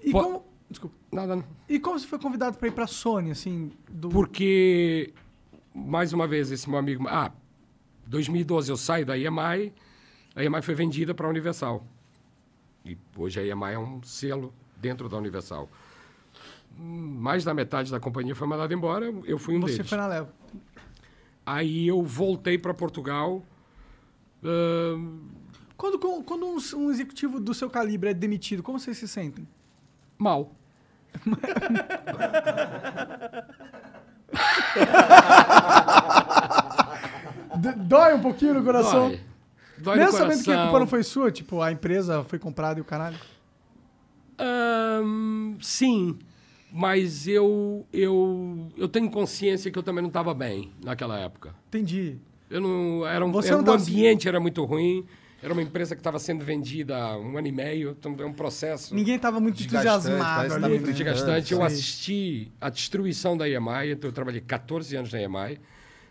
E 0.00 0.12
Po- 0.12 0.22
como... 0.22 0.45
Desculpa. 0.68 0.96
Nada. 1.12 1.36
não. 1.36 1.44
E 1.68 1.78
como 1.78 1.98
você 1.98 2.06
foi 2.06 2.18
convidado 2.18 2.58
pra 2.58 2.68
ir 2.68 2.72
pra 2.72 2.86
Sony, 2.86 3.30
assim? 3.30 3.70
Do... 3.88 4.08
Porque, 4.08 5.12
mais 5.74 6.12
uma 6.12 6.26
vez, 6.26 6.50
esse 6.50 6.68
meu 6.68 6.78
amigo. 6.78 7.06
Ah, 7.08 7.32
2012 8.06 8.70
eu 8.70 8.76
saio 8.76 9.06
da 9.06 9.16
EMI, 9.16 9.72
a 10.34 10.44
EMI 10.44 10.62
foi 10.62 10.74
vendida 10.74 11.14
para 11.14 11.26
a 11.26 11.30
Universal. 11.30 11.84
E 12.84 12.96
hoje 13.16 13.40
a 13.40 13.44
EMI 13.46 13.72
é 13.72 13.78
um 13.78 14.02
selo 14.02 14.52
dentro 14.76 15.08
da 15.08 15.16
Universal. 15.16 15.68
Mais 16.78 17.42
da 17.42 17.54
metade 17.54 17.90
da 17.90 17.98
companhia 17.98 18.34
foi 18.34 18.46
mandada 18.46 18.72
embora, 18.74 19.06
eu 19.24 19.38
fui 19.38 19.56
um 19.56 19.60
Você 19.60 19.76
deles. 19.78 19.88
foi 19.88 19.98
na 19.98 20.06
leva. 20.06 20.32
Aí 21.44 21.86
eu 21.86 22.02
voltei 22.02 22.58
para 22.58 22.74
Portugal. 22.74 23.42
Quando, 25.76 25.98
quando 25.98 26.24
quando 26.24 26.46
um, 26.46 26.58
um 26.76 26.90
executivo 26.90 27.40
do 27.40 27.54
seu 27.54 27.70
calibre 27.70 28.10
é 28.10 28.14
demitido, 28.14 28.62
como 28.62 28.78
vocês 28.78 28.96
se 28.98 29.08
sentem? 29.08 29.46
Mal. 30.18 30.52
Dói 37.86 38.14
um 38.14 38.20
pouquinho 38.20 38.54
no 38.54 38.64
coração. 38.64 39.08
Dói. 39.08 39.20
Dói 39.78 39.96
Mesmo 39.96 40.12
no 40.12 40.18
sabendo 40.18 40.44
que 40.44 40.52
a 40.52 40.62
culpa 40.64 40.78
não 40.80 40.86
foi 40.86 41.02
sua, 41.02 41.30
tipo, 41.30 41.60
a 41.60 41.70
empresa 41.70 42.24
foi 42.24 42.38
comprada 42.38 42.78
e 42.78 42.82
o 42.82 42.84
caralho. 42.84 43.16
Ahn, 44.38 45.54
sim, 45.60 46.18
mas 46.72 47.26
eu, 47.26 47.86
eu, 47.92 48.68
eu 48.76 48.88
tenho 48.88 49.10
consciência 49.10 49.70
que 49.70 49.78
eu 49.78 49.82
também 49.82 50.02
não 50.02 50.08
estava 50.08 50.34
bem 50.34 50.72
naquela 50.82 51.18
época. 51.18 51.54
Entendi. 51.68 52.18
Eu 52.50 52.60
não, 52.60 53.06
era 53.06 53.24
um, 53.24 53.40
era- 53.40 53.62
o 53.62 53.72
ambiente 53.72 54.28
era 54.28 54.40
muito 54.40 54.64
ruim. 54.64 55.04
Era 55.42 55.52
uma 55.52 55.62
empresa 55.62 55.94
que 55.94 56.00
estava 56.00 56.18
sendo 56.18 56.44
vendida 56.44 56.96
há 56.96 57.18
um 57.18 57.36
ano 57.36 57.46
e 57.46 57.52
meio, 57.52 57.90
então 57.98 58.16
é 58.18 58.24
um 58.24 58.32
processo 58.32 58.94
Ninguém 58.94 59.18
tava 59.18 59.38
muito 59.38 59.62
entusiasmado 59.62 60.14
ali. 60.40 60.48
tava 60.48 60.58
né? 60.60 60.68
muito 60.68 60.90
desgastante. 60.92 61.52
Eu 61.52 61.62
assisti 61.62 62.50
a 62.60 62.70
destruição 62.70 63.36
da 63.36 63.48
EMI, 63.48 63.92
então 63.92 64.08
eu 64.08 64.12
trabalhei 64.12 64.40
14 64.40 64.96
anos 64.96 65.12
na 65.12 65.20
EMI, 65.22 65.60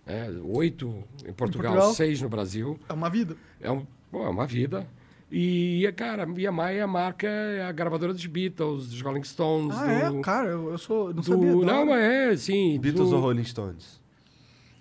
né, 0.05 0.29
oito 0.43 1.03
em 1.27 1.33
Portugal, 1.33 1.71
Portugal. 1.73 1.93
seis 1.95 2.21
no 2.21 2.29
Brasil. 2.29 2.79
É 2.87 2.93
uma 2.93 3.09
vida. 3.09 3.35
É, 3.59 3.71
um, 3.71 3.85
pô, 4.11 4.23
é 4.23 4.29
uma 4.29 4.45
vida. 4.45 4.87
E, 5.31 5.91
cara, 5.97 6.23
a 6.23 6.27
EMI 6.27 6.77
é 6.77 6.81
a 6.81 6.87
marca, 6.87 7.27
é 7.27 7.63
a 7.63 7.71
gravadora 7.71 8.13
dos 8.13 8.25
Beatles, 8.27 8.89
dos 8.89 9.01
Rolling 9.01 9.23
Stones. 9.23 9.75
Ah, 9.75 10.09
do, 10.11 10.19
é? 10.19 10.21
Cara, 10.21 10.49
eu, 10.49 10.69
eu 10.69 10.77
sou. 10.77 11.07
Não 11.07 11.21
do- 11.21 11.23
sabia. 11.23 11.51
Não, 11.55 11.93
é, 11.95 12.37
sim. 12.37 12.79
Beatles 12.79 13.09
do, 13.09 13.15
ou 13.15 13.21
Rolling 13.23 13.43
Stones? 13.43 13.99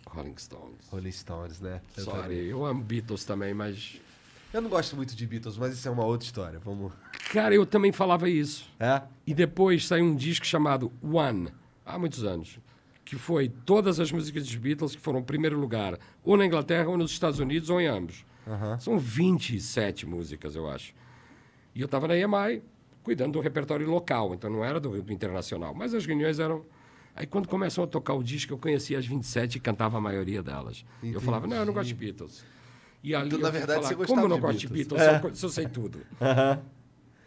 Rolling 0.06 0.36
Stones. 0.36 0.86
Rolling 0.90 1.10
Stones, 1.10 1.60
né? 1.60 1.80
Eu 1.96 2.04
também. 2.04 2.20
Sorry, 2.22 2.48
eu 2.50 2.64
amo 2.64 2.82
Beatles 2.84 3.24
também, 3.24 3.52
mas... 3.54 4.00
Eu 4.54 4.62
não 4.62 4.70
gosto 4.70 4.94
muito 4.94 5.16
de 5.16 5.26
Beatles, 5.26 5.58
mas 5.58 5.74
isso 5.74 5.88
é 5.88 5.90
uma 5.90 6.04
outra 6.04 6.24
história. 6.24 6.60
Vamos. 6.60 6.92
Cara, 7.32 7.52
eu 7.52 7.66
também 7.66 7.90
falava 7.90 8.30
isso. 8.30 8.70
É? 8.78 9.02
E 9.26 9.34
depois 9.34 9.84
saiu 9.84 10.04
um 10.04 10.14
disco 10.14 10.46
chamado 10.46 10.92
One, 11.02 11.48
há 11.84 11.98
muitos 11.98 12.22
anos, 12.22 12.60
que 13.04 13.16
foi 13.16 13.48
todas 13.48 13.98
as 13.98 14.12
músicas 14.12 14.44
dos 14.44 14.54
Beatles 14.54 14.94
que 14.94 15.02
foram 15.02 15.18
em 15.18 15.24
primeiro 15.24 15.58
lugar, 15.58 15.98
ou 16.22 16.36
na 16.36 16.46
Inglaterra, 16.46 16.88
ou 16.88 16.96
nos 16.96 17.10
Estados 17.10 17.40
Unidos, 17.40 17.68
ou 17.68 17.80
em 17.80 17.88
ambos. 17.88 18.24
São 18.78 18.96
27 18.96 20.06
músicas, 20.06 20.54
eu 20.54 20.70
acho. 20.70 20.94
E 21.74 21.80
eu 21.80 21.86
estava 21.86 22.06
na 22.06 22.16
EMI, 22.16 22.62
cuidando 23.02 23.32
do 23.32 23.40
repertório 23.40 23.90
local, 23.90 24.34
então 24.34 24.48
não 24.48 24.64
era 24.64 24.78
do, 24.78 25.02
do 25.02 25.12
internacional. 25.12 25.74
Mas 25.74 25.92
as 25.94 26.06
reuniões 26.06 26.38
eram. 26.38 26.64
Aí 27.16 27.26
quando 27.26 27.48
começam 27.48 27.82
a 27.82 27.88
tocar 27.88 28.14
o 28.14 28.22
disco, 28.22 28.52
eu 28.52 28.58
conhecia 28.58 29.00
as 29.00 29.06
27 29.06 29.56
e 29.56 29.60
cantava 29.60 29.98
a 29.98 30.00
maioria 30.00 30.44
delas. 30.44 30.84
E 31.02 31.12
Eu 31.12 31.20
falava, 31.20 31.44
não, 31.44 31.56
eu 31.56 31.66
não 31.66 31.72
gosto 31.74 31.88
de 31.88 31.94
Beatles. 31.94 32.44
E 33.04 33.14
ali 33.14 33.26
Então, 33.26 33.38
eu 33.38 33.42
na 33.44 33.50
verdade, 33.50 33.74
falar, 33.82 33.88
você 33.88 33.94
como 33.94 34.06
gostava 34.06 34.22
eu 34.24 34.28
não 34.30 34.36
de 34.36 34.42
gosto 34.42 34.58
de 34.58 34.66
Beatles? 34.68 34.98
Beatles, 35.00 35.02
É. 35.14 35.20
se 35.20 35.26
eu, 35.26 35.34
se 35.36 35.44
eu 35.46 35.50
sei 35.50 35.68
tudo. 35.68 36.00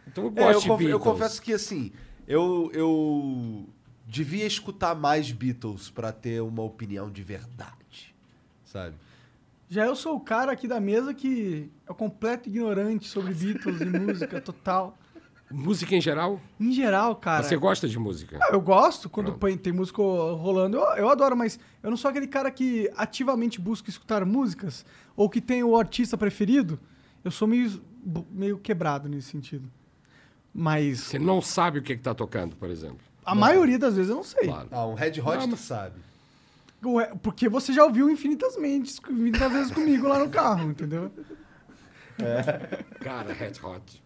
Então 0.08 0.24
eu 0.26 0.30
É, 0.32 0.34
gosto 0.34 0.54
eu, 0.56 0.60
de 0.62 0.68
conf- 0.68 0.78
Beatles. 0.80 0.90
eu 0.92 1.00
confesso 1.00 1.42
que 1.42 1.54
assim, 1.54 1.92
eu, 2.28 2.72
eu 2.74 3.68
devia 4.08 4.46
escutar 4.46 4.96
mais 4.96 5.32
Beatles 5.32 5.90
pra 5.90 6.12
ter 6.12 6.42
uma 6.42 6.64
opinião 6.64 7.12
de 7.12 7.22
verdade. 7.22 8.16
Sabe? 8.66 8.96
Já 9.70 9.86
eu 9.86 9.96
sou 9.98 10.16
o 10.16 10.20
cara 10.22 10.52
aqui 10.54 10.66
da 10.68 10.80
mesa 10.80 11.14
que 11.14 11.70
é 11.86 11.92
o 11.92 11.96
completo 11.96 12.48
ignorante 12.48 13.06
sobre 13.08 13.34
Beatles 13.34 13.82
e 13.82 13.86
música 13.86 14.40
total. 14.42 14.98
Música 15.50 15.96
em 15.96 16.02
geral? 16.02 16.42
Em 16.60 16.72
geral, 16.74 17.16
cara. 17.16 17.42
Você 17.44 17.56
gosta 17.56 17.88
de 17.88 17.98
música? 17.98 18.38
Ah, 18.42 18.50
Eu 18.52 18.60
gosto 18.60 19.10
quando 19.10 19.34
põe- 19.34 19.58
tem 19.58 19.72
música 19.72 20.02
rolando, 20.02 20.76
eu, 20.78 20.84
eu 20.98 21.10
adoro, 21.10 21.38
mas 21.38 21.58
eu 21.82 21.90
não 21.90 21.96
sou 21.98 22.10
aquele 22.10 22.28
cara 22.28 22.52
que 22.52 22.92
ativamente 22.98 23.60
busca 23.62 23.90
escutar 23.90 24.26
músicas 24.26 24.86
ou 25.16 25.30
que 25.30 25.40
tem 25.40 25.64
o 25.64 25.78
artista 25.78 26.18
preferido. 26.18 26.78
Eu 27.24 27.32
sou 27.32 27.48
meio, 27.48 27.82
meio 28.30 28.58
quebrado 28.58 29.08
nesse 29.08 29.30
sentido. 29.30 29.72
Mas 30.54 31.00
Você 31.02 31.20
não 31.20 31.42
sabe 31.42 31.80
o 31.80 31.82
que 31.82 31.94
está 31.94 32.14
tocando, 32.14 32.56
por 32.58 32.70
exemplo. 32.70 33.00
a 33.26 33.34
maioria 33.36 33.80
das 33.80 33.96
vezes 33.96 34.10
eu 34.10 34.18
não 34.18 34.24
sei. 34.24 34.46
Claro. 34.48 34.68
Ah, 34.72 34.86
um 34.86 34.96
Red 34.96 35.20
Hot 35.22 35.38
Não, 35.38 35.42
tu 35.48 35.52
mas- 35.52 35.60
sabe. 35.62 35.96
Ué, 36.86 37.12
Porque 37.24 37.48
você 37.50 37.72
já 37.74 37.84
ouviu 37.86 38.10
infinitas 38.10 38.58
mentes, 38.58 39.00
infinitas 39.00 39.52
vezes 39.52 39.72
comigo 39.72 40.08
lá 40.08 40.20
no 40.20 40.30
carro, 40.30 40.70
entendeu? 40.72 41.12
Cara, 43.00 43.34
Red 43.34 43.54
Hot. 43.64 44.04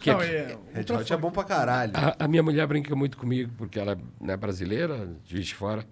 Que 0.00 0.10
Não, 0.10 0.20
é- 0.22 0.26
é, 0.52 0.58
Red 0.72 0.92
Hot 0.94 1.12
é 1.12 1.16
bom 1.16 1.30
pra 1.30 1.44
caralho. 1.44 1.92
a, 1.94 2.24
a 2.24 2.26
minha 2.28 2.42
mulher 2.42 2.66
brinca 2.66 2.96
muito 2.96 3.16
comigo, 3.18 3.52
porque 3.58 3.78
ela 3.78 3.98
é 4.26 4.36
brasileira, 4.36 5.06
de 5.24 5.32
Juiz 5.32 5.46
de 5.48 5.54
Fora, 5.54 5.86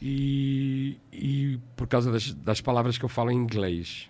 e, 0.00 0.96
e 1.12 1.58
por 1.76 1.86
causa 1.86 2.10
das, 2.10 2.32
das 2.34 2.60
palavras 2.60 2.96
que 2.98 3.04
eu 3.04 3.08
falo 3.08 3.30
em 3.30 3.36
inglês. 3.36 4.08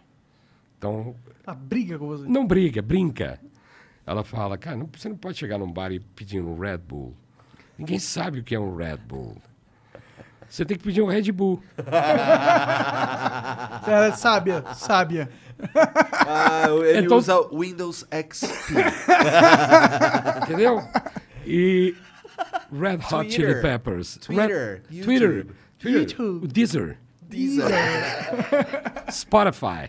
Então, 0.78 1.14
a 1.47 1.55
briga 1.55 1.99
com 1.99 2.07
você. 2.07 2.28
não 2.28 2.47
briga, 2.47 2.83
brinca. 2.83 3.39
Ela 4.07 4.24
fala, 4.24 4.59
cara, 4.59 4.76
não- 4.76 4.89
você 4.93 5.09
não 5.09 5.16
pode 5.16 5.39
chegar 5.39 5.59
num 5.59 5.70
bar 5.72 5.93
e 5.93 6.01
pedir 6.01 6.41
um 6.43 6.59
Red 6.59 6.78
Bull. 6.78 7.14
Ninguém 7.78 7.99
sabe 7.99 8.41
o 8.41 8.45
que 8.45 8.55
é 8.55 8.61
um 8.61 8.74
Red 8.74 8.99
Bull. 8.99 9.37
Você 10.53 10.66
tem 10.66 10.76
que 10.76 10.84
pedir 10.84 11.00
um 11.00 11.07
Red 11.07 11.32
Bull. 11.32 11.62
Ela 13.86 14.07
é 14.09 14.12
sábia, 14.12 14.62
sábia. 14.74 15.30
Ah, 16.26 16.64
ele 16.84 17.07
Então- 17.07 17.16
usa 17.16 17.40
Windows 17.50 18.07
XP. 18.11 18.74
Entendeu? 20.42 20.82
E 21.46 21.94
Red 22.70 22.96
Hot 22.96 23.30
Chili 23.30 23.46
Twitter. 23.55 23.62
Peppers. 23.62 24.18
Twitter. 24.18 24.82
Red, 24.90 25.03
Twitter. 25.03 25.30
YouTube. 25.36 25.55
Twitter. 25.78 26.00
YouTube. 26.00 26.44
O 26.44 26.48
Deezer. 26.48 26.98
Deezer. 27.33 27.66
Spotify. 29.11 29.89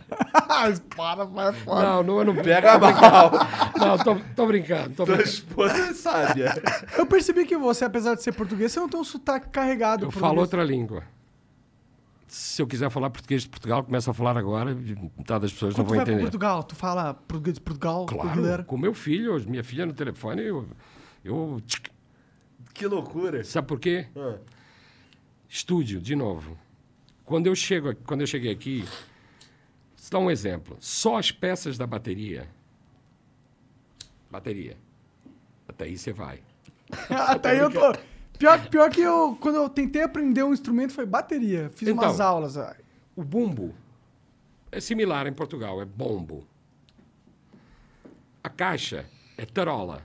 Para, 0.95 1.25
vai 1.25 1.53
fora. 1.53 1.87
Não, 1.89 2.03
não, 2.03 2.19
eu 2.19 2.25
não 2.25 2.35
Pega 2.35 2.77
mal. 2.79 3.31
Não, 3.77 3.97
tô, 3.97 4.15
tô 4.35 4.47
brincando. 4.47 4.89
Tô 4.95 5.05
Tua 5.05 5.15
brincando. 5.17 5.29
esposa 5.29 5.77
é 5.77 5.93
sábia. 5.93 6.53
Eu 6.97 7.05
percebi 7.05 7.45
que 7.45 7.57
você, 7.57 7.85
apesar 7.85 8.15
de 8.15 8.23
ser 8.23 8.31
português, 8.33 8.71
você 8.71 8.79
não 8.79 8.89
tem 8.89 8.99
um 8.99 9.03
sotaque 9.03 9.49
carregado. 9.49 10.05
Eu 10.05 10.11
falo 10.11 10.39
outra 10.39 10.63
língua. 10.63 11.03
Se 12.27 12.61
eu 12.61 12.65
quiser 12.67 12.89
falar 12.89 13.11
português 13.11 13.43
de 13.43 13.49
Portugal, 13.49 13.83
começo 13.83 14.09
a 14.09 14.13
falar 14.13 14.35
agora, 14.35 14.73
metade 14.73 15.41
das 15.41 15.53
pessoas 15.53 15.75
Quando 15.75 15.77
não 15.77 15.85
tu 15.85 15.93
vão 15.93 16.01
entender. 16.01 16.21
Portugal, 16.21 16.63
tu 16.63 16.75
fala 16.75 17.13
português 17.13 17.53
de 17.55 17.61
Portugal 17.61 18.05
com 18.07 18.15
a 18.15 18.21
Claro, 18.23 18.41
galera. 18.41 18.63
com 18.63 18.75
meu 18.77 18.93
filho, 18.93 19.39
minha 19.47 19.63
filha 19.63 19.85
no 19.85 19.93
telefone, 19.93 20.41
eu. 20.41 20.65
eu. 21.23 21.61
Que 22.73 22.87
loucura. 22.87 23.43
sabe 23.43 23.67
por 23.67 23.79
quê? 23.79 24.07
Ah. 24.17 24.37
Estúdio, 25.47 26.01
de 26.01 26.15
novo. 26.15 26.57
Quando 27.25 27.47
eu, 27.47 27.55
chego, 27.55 27.95
quando 28.05 28.21
eu 28.21 28.27
cheguei 28.27 28.51
aqui, 28.51 28.81
vou 28.81 30.09
dar 30.11 30.19
um 30.19 30.29
exemplo. 30.31 30.77
Só 30.79 31.17
as 31.17 31.31
peças 31.31 31.77
da 31.77 31.87
bateria. 31.87 32.49
Bateria. 34.29 34.77
Até 35.67 35.85
aí 35.85 35.97
você 35.97 36.11
vai. 36.11 36.41
Até 37.09 37.51
aí 37.51 37.59
eu 37.59 37.71
tô. 37.71 37.79
Pior, 38.37 38.67
pior 38.67 38.89
que 38.89 39.01
eu, 39.01 39.37
quando 39.39 39.55
eu 39.55 39.69
tentei 39.69 40.01
aprender 40.01 40.43
um 40.43 40.53
instrumento, 40.53 40.91
foi 40.93 41.05
bateria. 41.05 41.69
Fiz 41.73 41.87
Então. 41.87 42.03
umas 42.03 42.19
aulas. 42.19 42.55
O 43.15 43.23
bumbo 43.23 43.73
é 44.71 44.81
similar 44.81 45.27
em 45.27 45.33
Portugal, 45.33 45.81
é 45.81 45.85
bombo. 45.85 46.45
A 48.43 48.49
caixa 48.49 49.05
é 49.37 49.45
tarola. 49.45 50.01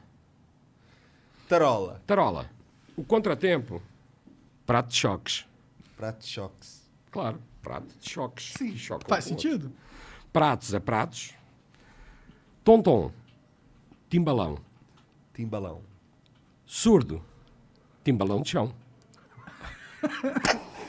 Tarola. 1.49 2.01
Tarola. 2.07 2.51
O 2.97 3.03
contratempo, 3.03 3.83
prato 4.67 4.91
de 4.91 4.97
choques. 4.97 5.47
Prato 5.97 6.25
choques. 6.27 6.78
Claro, 7.19 7.43
prato 7.61 7.99
de 7.99 8.09
choques. 8.09 8.53
Sim, 8.57 8.71
que 8.71 8.79
chocam 8.79 9.09
faz 9.09 9.25
com 9.25 9.31
o 9.31 9.35
outro. 9.35 9.51
sentido? 9.51 9.73
Pratos 10.33 10.73
é 10.73 10.79
pratos. 10.79 11.35
Tom-tom, 12.63 13.11
timbalão. 14.09 14.57
Timbalão. 15.35 15.83
Surdo, 16.65 17.21
timbalão 18.05 18.41
de 18.41 18.51
chão. 18.51 18.73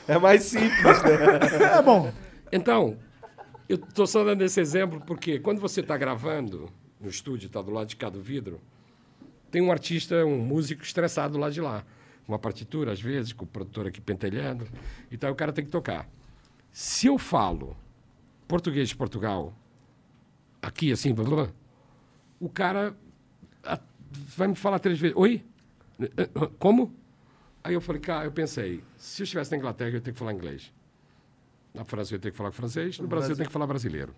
É 0.06 0.16
mais 0.20 0.44
simples, 0.44 1.02
né? 1.02 1.74
É 1.78 1.82
bom. 1.82 2.12
Então, 2.52 2.96
eu 3.68 3.74
estou 3.74 4.06
só 4.06 4.22
dando 4.22 4.42
esse 4.42 4.60
exemplo 4.60 5.02
porque 5.04 5.40
quando 5.40 5.60
você 5.60 5.80
está 5.80 5.96
gravando 5.96 6.70
no 7.00 7.08
estúdio, 7.08 7.48
está 7.48 7.60
do 7.60 7.72
lado 7.72 7.88
de 7.88 7.96
cá 7.96 8.08
do 8.08 8.22
vidro, 8.22 8.60
tem 9.50 9.60
um 9.60 9.72
artista, 9.72 10.24
um 10.24 10.38
músico 10.38 10.84
estressado 10.84 11.36
lá 11.36 11.50
de 11.50 11.60
lá. 11.60 11.84
Uma 12.28 12.38
partitura, 12.38 12.92
às 12.92 13.00
vezes, 13.00 13.32
com 13.32 13.44
o 13.44 13.48
produtor 13.48 13.88
aqui 13.88 14.00
pentelhando. 14.00 14.64
Então 15.10 15.28
o 15.28 15.34
cara 15.34 15.52
tem 15.52 15.64
que 15.64 15.70
tocar. 15.72 16.08
Se 16.72 17.06
eu 17.06 17.18
falo 17.18 17.76
português 18.46 18.88
de 18.88 18.96
Portugal, 18.96 19.54
aqui 20.62 20.92
assim, 20.92 21.12
blá, 21.14 21.24
blá, 21.24 21.36
blá, 21.44 21.52
o 22.38 22.48
cara 22.48 22.96
ah, 23.62 23.80
vai 24.10 24.48
me 24.48 24.54
falar 24.54 24.78
três 24.78 24.98
vezes. 24.98 25.16
Oi? 25.16 25.44
Como? 26.58 26.94
Aí 27.62 27.74
eu 27.74 27.80
falei, 27.80 28.00
cara, 28.00 28.24
eu 28.24 28.32
pensei, 28.32 28.82
se 28.96 29.22
eu 29.22 29.24
estivesse 29.24 29.50
na 29.50 29.58
Inglaterra, 29.58 29.90
eu 29.90 29.94
ia 29.94 30.00
ter 30.00 30.12
que 30.12 30.18
falar 30.18 30.32
inglês. 30.32 30.72
Na 31.74 31.84
França 31.84 32.12
eu 32.12 32.16
ia 32.16 32.20
ter 32.20 32.30
que 32.30 32.36
falar 32.36 32.50
francês, 32.52 32.98
no 32.98 33.06
Brasil 33.06 33.30
eu 33.30 33.36
tenho 33.36 33.48
que 33.48 33.52
falar 33.52 33.66
brasileiro. 33.66 34.14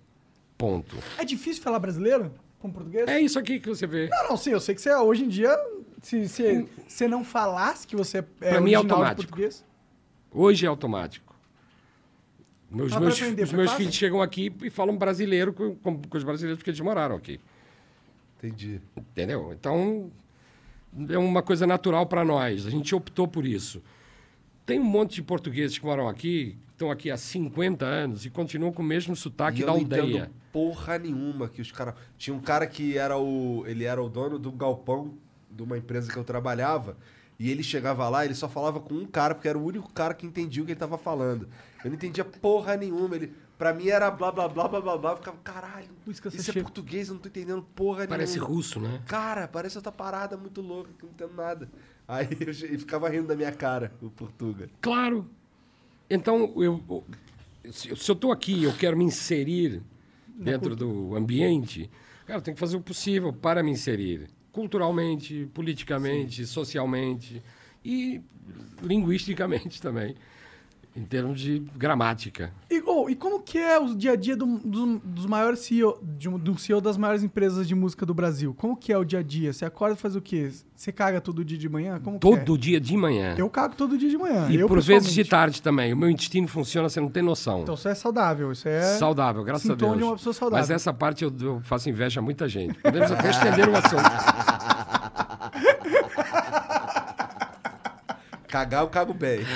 Ponto. 0.57 0.97
É 1.19 1.25
difícil 1.25 1.63
falar 1.63 1.79
brasileiro 1.81 2.33
com 2.61 2.71
português? 2.71 3.09
É 3.09 3.21
isso 3.21 3.39
aqui 3.39 3.59
que 3.59 3.69
você 3.69 3.87
vê. 3.87 4.09
Não, 4.09 4.29
não, 4.31 4.37
sim, 4.37 4.51
eu 4.51 4.61
sei 4.61 4.75
que 4.75 4.81
você, 4.81 4.95
hoje 4.95 5.25
em 5.25 5.29
dia, 5.29 5.55
se 6.01 6.29
se 6.29 6.69
você 6.87 7.09
não 7.09 7.25
falasse 7.25 7.87
que 7.87 7.97
você 7.97 8.19
é 8.19 8.23
Pra 8.23 8.61
mim 8.61 8.73
é 8.73 8.77
automático. 8.77 9.23
português... 9.23 9.65
Hoje 10.31 10.65
é 10.65 10.69
automático. 10.69 11.32
Meus, 12.73 12.97
meus, 12.97 13.15
aprender, 13.15 13.43
os 13.43 13.53
meus 13.53 13.71
fácil? 13.71 13.79
filhos 13.79 13.95
chegam 13.95 14.23
aqui 14.23 14.53
e 14.63 14.71
falam 14.71 14.97
brasileiro 14.97 15.53
com, 15.53 15.75
com, 15.77 16.01
com 16.01 16.17
os 16.17 16.25
brasileiros 16.25 16.59
porque 16.59 16.71
eles 16.71 16.81
moraram 16.81 17.17
aqui. 17.17 17.39
Entendi. 18.39 18.81
Entendeu? 18.97 19.53
Então, 19.53 20.11
é 21.09 21.19
uma 21.19 21.43
coisa 21.43 21.67
natural 21.67 22.07
para 22.07 22.25
nós. 22.25 22.67
A 22.67 22.71
gente 22.71 22.95
optou 22.95 23.29
por 23.29 23.47
isso. 23.47 23.83
Tem 24.65 24.81
um 24.81 24.85
monte 24.85 25.17
de 25.17 25.23
portugueses 25.23 25.79
que 25.79 25.85
moram 25.85 26.09
aqui, 26.09 26.57
estão 26.73 26.91
aqui 26.91 27.11
há 27.11 27.17
50 27.17 27.85
anos 27.85 28.25
e 28.25 28.31
continuam 28.31 28.73
com 28.73 28.83
o 28.83 28.85
mesmo 28.85 29.15
sotaque 29.15 29.61
da 29.61 29.67
não 29.67 29.75
aldeia. 29.75 30.31
porra 30.53 30.99
nenhuma 30.99 31.49
que 31.49 31.61
os 31.61 31.71
caras. 31.71 31.95
Tinha 32.17 32.35
um 32.35 32.41
cara 32.41 32.67
que 32.67 32.97
era 32.97 33.19
o. 33.19 33.65
Ele 33.67 33.85
era 33.85 34.03
o 34.03 34.09
dono 34.09 34.39
do 34.39 34.51
galpão 34.51 35.15
de 35.51 35.63
uma 35.63 35.77
empresa 35.79 36.13
que 36.13 36.19
eu 36.19 36.25
trabalhava. 36.25 36.97
E 37.43 37.51
ele 37.51 37.65
chegava 37.65 38.09
lá, 38.09 38.25
ele 38.25 38.37
só 38.37 38.49
falava 38.49 38.79
com 38.79 38.95
um 38.95 39.05
cara, 39.05 39.35
porque 39.35 39.49
era 39.49 39.59
o 39.59 39.65
único 39.65 39.93
cara 39.93 40.15
que 40.15 40.25
entendia 40.25 40.63
o 40.63 40.67
que 40.67 40.71
ele 40.71 40.79
tava 40.79 40.97
falando. 40.97 41.49
Eu 41.83 41.91
não 41.91 41.97
entendia 41.97 42.25
porra 42.25 42.77
nenhuma. 42.77 43.17
Ele, 43.17 43.33
pra 43.59 43.75
mim 43.75 43.89
era 43.89 44.09
blá 44.13 44.31
blá 44.31 44.47
blá 44.49 44.69
blá 44.69 44.81
blá 44.81 44.97
blá. 44.97 45.11
Eu 45.11 45.17
ficava, 45.17 45.37
caralho, 45.43 45.89
isso 46.09 46.51
é 46.57 46.63
português, 46.63 47.09
eu 47.09 47.15
não 47.15 47.21
tô 47.21 47.29
entendendo 47.29 47.61
porra 47.75 48.07
Parece 48.07 48.35
nenhuma. 48.35 48.49
russo, 48.55 48.79
né? 48.79 49.03
Cara, 49.09 49.49
parece 49.49 49.77
outra 49.77 49.91
parada 49.91 50.37
muito 50.37 50.61
louca, 50.61 50.91
que 50.97 51.05
não 51.05 51.11
entendo 51.11 51.35
nada. 51.35 51.69
Aí 52.07 52.29
eu 52.39 52.49
ele 52.51 52.79
ficava 52.79 53.09
rindo 53.09 53.27
da 53.27 53.35
minha 53.35 53.51
cara, 53.51 53.91
o 54.01 54.09
Portuga. 54.09 54.71
Claro. 54.81 55.29
Então, 56.09 56.53
eu, 56.57 56.81
eu- 56.89 57.05
se 57.73 57.97
se 57.97 58.09
eu 58.09 58.15
estou 58.15 58.31
aqui 58.31 58.63
eu 58.63 58.73
quero 58.77 58.97
me 58.97 59.03
inserir 59.05 59.83
dentro 60.29 60.77
do 60.77 61.17
ambiente, 61.17 61.91
cara, 62.25 62.39
eu 62.39 62.43
tenho 62.43 62.55
que 62.55 62.61
fazer 62.61 62.77
o 62.77 62.81
possível 62.81 63.33
para 63.33 63.65
me 63.65 63.73
inserir. 63.73 64.29
Culturalmente, 64.53 65.49
politicamente, 65.53 66.45
socialmente 66.47 67.43
e 67.85 68.21
linguisticamente 68.83 69.81
também, 69.81 70.15
em 70.95 71.05
termos 71.05 71.41
de 71.41 71.61
gramática. 71.75 72.53
E, 72.71 72.83
oh, 72.87 73.09
e 73.09 73.15
como 73.17 73.41
que 73.41 73.57
é 73.59 73.79
o 73.79 73.95
dia 73.95 74.13
a 74.13 74.17
dia 74.17 74.37
do- 74.37 74.59
do- 74.59 74.99
dos 74.99 75.25
maiores 75.25 75.61
CEO, 75.61 75.99
de 76.03 76.29
um, 76.29 76.39
do 76.39 76.59
CEO 76.59 76.83
das 76.83 76.99
maiores 76.99 77.23
empresas 77.23 77.67
de 77.67 77.75
música 77.75 78.05
do 78.05 78.13
Brasil? 78.13 78.55
Como 78.59 78.77
que 78.77 78.93
é 78.93 78.99
o 78.99 79.05
dia 79.05 79.21
a 79.21 79.23
dia? 79.23 79.53
Você 79.55 79.65
acorda 79.65 79.95
e 79.95 79.99
faz 79.99 80.15
o 80.17 80.21
quê? 80.21 80.51
Você 80.77 80.93
caga 80.93 81.19
todo 81.21 81.43
dia 81.45 81.57
de 81.57 81.69
manhã? 81.69 81.99
Como 81.99 82.19
que 82.19 82.21
Todo 82.21 82.55
é? 82.57 82.59
dia 82.59 82.79
de 82.81 82.95
manhã. 82.97 83.35
Eu 83.39 83.49
cago 83.49 83.75
todo 83.75 83.97
dia 83.97 84.11
de 84.11 84.19
manhã. 84.19 84.49
e 84.51 84.57
eu, 84.57 84.69
por 84.69 84.81
vezes 84.83 85.13
de 85.15 85.25
tarde 85.25 85.63
também. 85.63 85.93
O 85.93 85.97
meu 85.97 86.11
intestino 86.11 86.47
funciona, 86.47 86.89
você 86.91 87.01
não 87.01 87.09
tem 87.09 87.23
noção. 87.23 87.63
Então 87.63 87.75
isso 87.75 87.89
é 87.89 87.95
saudável, 87.95 88.53
isso 88.53 88.69
é... 88.69 88.83
Saudável, 88.99 89.43
graças 89.45 89.71
a 89.71 89.75
Deus. 89.75 89.97
de 89.97 90.03
uma 90.05 90.17
pessoa 90.17 90.33
saudável. 90.35 90.61
Mas 90.63 90.71
essa 90.71 90.93
parte 90.93 91.25
eu, 91.25 91.33
eu 91.41 91.61
faço 91.63 91.89
inveja 91.89 92.21
a 92.21 92.23
muita 92.23 92.47
gente. 92.49 92.79
Podemos 92.81 93.11
até 93.11 93.31
estender 93.31 93.69
o 93.69 93.77
assunto. 93.77 94.03
Cagar, 98.49 98.83
eu 98.83 98.89
cago 98.89 99.15
bem. 99.15 99.41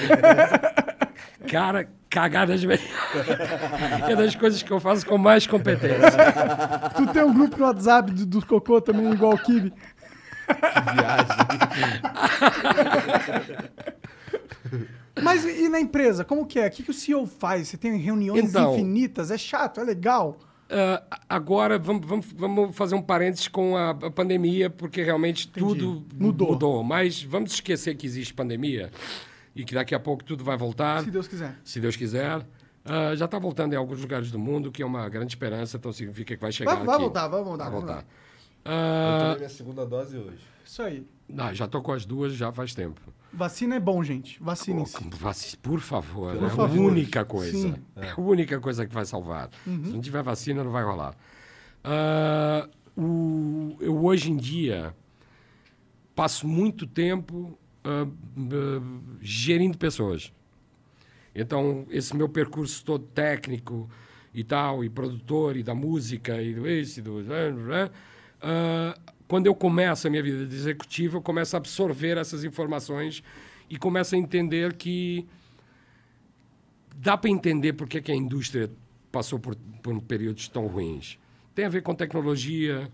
Cara, 1.51 1.89
cagadas 2.11 2.65
bem. 2.65 2.79
é 4.09 4.17
das 4.17 4.35
coisas 4.35 4.63
que 4.63 4.71
eu 4.71 4.81
faço 4.81 5.07
com 5.07 5.17
mais 5.19 5.47
competência. 5.47 6.11
Tu 6.97 7.07
tem 7.13 7.23
um 7.25 7.33
grupo 7.35 7.57
no 7.59 7.65
WhatsApp 7.67 8.11
do, 8.13 8.27
do 8.27 8.47
Cocô 8.47 8.81
também, 8.81 9.11
igual 9.13 9.35
o 9.35 9.39
Kibe. 9.39 9.73
Mas 15.23 15.45
e 15.45 15.69
na 15.69 15.81
empresa, 15.81 16.25
como 16.25 16.47
que 16.47 16.59
é? 16.59 16.67
O 16.67 16.71
que, 16.71 16.83
que 16.83 16.91
o 16.91 16.95
CEO 16.95 17.27
faz? 17.27 17.69
Você 17.69 17.77
tem 17.77 17.97
reuniões 17.97 18.45
Então- 18.51 18.75
infinitas? 18.75 19.31
É 19.31 19.39
chato? 19.39 19.81
É 19.81 19.85
legal? 19.85 20.39
Ah, 20.69 21.03
agora, 21.29 21.79
vamos, 21.79 22.05
vamos, 22.07 22.27
vamos 22.35 22.77
fazer 22.77 22.97
um 22.97 23.03
parênteses 23.03 23.47
com 23.49 23.77
a, 23.77 23.91
a 23.91 24.11
pandemia, 24.11 24.69
porque 24.69 25.01
realmente 25.03 25.47
tudo 25.49 26.05
Mudou. 26.19 26.51
mudou. 26.53 26.83
Mas 26.85 27.23
vamos 27.23 27.53
esquecer 27.53 27.95
que 27.95 28.05
existe 28.05 28.35
pandemia 28.35 28.91
e 29.57 29.65
que 29.65 29.75
daqui 29.75 29.95
a 29.95 29.99
pouco 29.99 30.23
tudo 30.23 30.45
vai 30.45 30.57
voltar. 30.57 31.03
Se 31.03 31.11
Deus 31.11 31.27
quiser. 31.27 31.59
Se 31.65 31.81
Deus 31.81 31.97
quiser. 31.97 32.47
Ah, 32.85 33.17
já 33.17 33.25
está 33.25 33.37
voltando 33.39 33.73
em 33.73 33.77
alguns 33.77 34.01
lugares 34.01 34.31
do 34.31 34.39
mundo, 34.39 34.71
que 34.71 34.81
é 34.83 34.87
uma 34.87 35.09
grande 35.09 35.33
esperança, 35.33 35.77
então 35.77 35.93
significa 35.93 36.37
que 36.37 36.41
vai 36.41 36.53
chegar 36.53 36.77
Vai, 36.77 36.85
vai 36.85 36.95
aqui. 36.95 37.03
voltar, 37.05 37.27
vai 37.27 37.43
voltar. 37.43 37.65
Vai 37.65 37.73
vamos 37.73 37.85
voltar. 37.87 37.97
lá. 37.97 38.05
Eu 38.65 38.73
Ah, 38.73 39.19
tomei 39.23 39.37
minha 39.39 39.49
segunda 39.49 39.85
dose 39.87 40.17
hoje. 40.19 40.39
Isso 40.65 40.83
aí. 40.83 41.07
não, 41.29 41.53
já 41.55 41.67
tô 41.67 41.81
com 41.83 41.93
as 41.93 42.05
duas 42.05 42.33
já 42.35 42.53
faz 42.53 42.75
tempo. 42.75 43.01
Vacina 43.33 43.75
é 43.77 43.81
bom, 43.81 44.03
gente. 44.05 44.41
Vacinem-se. 44.43 44.97
Vaci- 45.11 45.57
Por 45.57 45.81
favor, 45.81 46.37
Por 46.37 46.47
é 46.47 46.51
favor. 46.51 46.79
a 46.79 46.83
única 46.83 47.25
coisa. 47.25 47.53
Sim. 47.57 47.75
É 47.97 48.11
a 48.11 48.21
única 48.21 48.59
coisa 48.61 48.87
que 48.87 48.95
vai 48.95 49.05
salvar. 49.05 49.51
Uhum. 49.67 49.85
Se 49.85 49.91
não 49.93 50.01
tiver 50.01 50.23
vacina, 50.23 50.63
não 50.65 50.71
vai 50.71 50.85
rolar. 50.85 51.15
Ah, 51.85 52.69
o- 52.97 53.77
eu, 53.81 54.05
hoje 54.05 54.31
em 54.33 54.37
dia, 54.37 54.95
passo 56.15 56.47
muito 56.49 56.87
tempo 56.87 57.59
ah, 57.87 58.07
gerindo 59.21 59.79
pessoas. 59.79 60.33
Então, 61.33 61.87
esse 61.89 62.17
meu 62.17 62.29
percurso 62.29 62.85
todo 62.85 63.05
técnico 63.05 63.89
e 64.35 64.43
tal, 64.43 64.83
e 64.83 64.91
produtor, 64.91 65.57
e 65.57 65.63
da 65.63 65.75
música, 65.75 66.43
e 66.43 66.53
do 66.53 66.67
esse, 66.67 67.01
do... 67.01 67.23
ah, 68.43 68.99
quando 69.29 69.47
eu 69.47 69.55
começo 69.55 70.07
a 70.07 70.11
minha 70.11 70.23
vida 70.23 70.45
de 70.45 70.55
executivo, 70.55 71.19
eu 71.19 71.23
começo 71.23 71.55
a 71.55 71.59
absorver 71.59 72.17
essas 72.17 72.43
informações 72.43 73.23
e 73.71 73.77
começo 73.77 74.15
a 74.15 74.19
entender 74.19 74.75
que 74.75 75.27
dá 76.97 77.17
para 77.17 77.31
entender 77.31 77.75
por 77.75 77.89
que, 77.89 78.11
a 78.11 78.15
indústria 78.15 78.71
passou 79.13 79.39
por, 79.39 79.55
por 79.83 80.01
períodos 80.03 80.49
tão 80.49 80.67
ruins. 80.67 81.19
Tem 81.55 81.65
a 81.65 81.69
ver 81.69 81.83
com 81.83 81.95
tecnologia, 81.95 82.91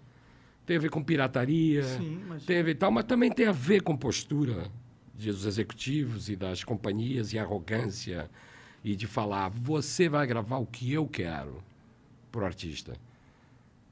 tem 0.66 0.76
a 0.76 0.80
ver 0.80 0.90
com 0.90 1.03
pirataria, 1.03 1.82
Sim, 1.82 2.20
imagino. 2.24 2.47
tem 2.47 2.59
a 2.59 2.62
ver 2.62 2.74
tal, 2.76 2.90
mas 2.90 3.05
também 3.05 3.30
tem 3.30 3.47
a 3.47 3.53
ver 3.53 3.82
com 3.82 3.97
postura 3.97 4.70
dos 5.30 5.46
executivos 5.46 6.28
e 6.28 6.36
das 6.36 6.64
companhias 6.64 7.32
e 7.32 7.38
arrogância 7.38 8.30
e 8.82 8.96
de 8.96 9.06
falar 9.06 9.48
você 9.48 10.08
vai 10.08 10.26
gravar 10.26 10.56
o 10.56 10.66
que 10.66 10.92
eu 10.92 11.06
quero 11.06 11.62
pro 12.30 12.44
artista 12.44 12.94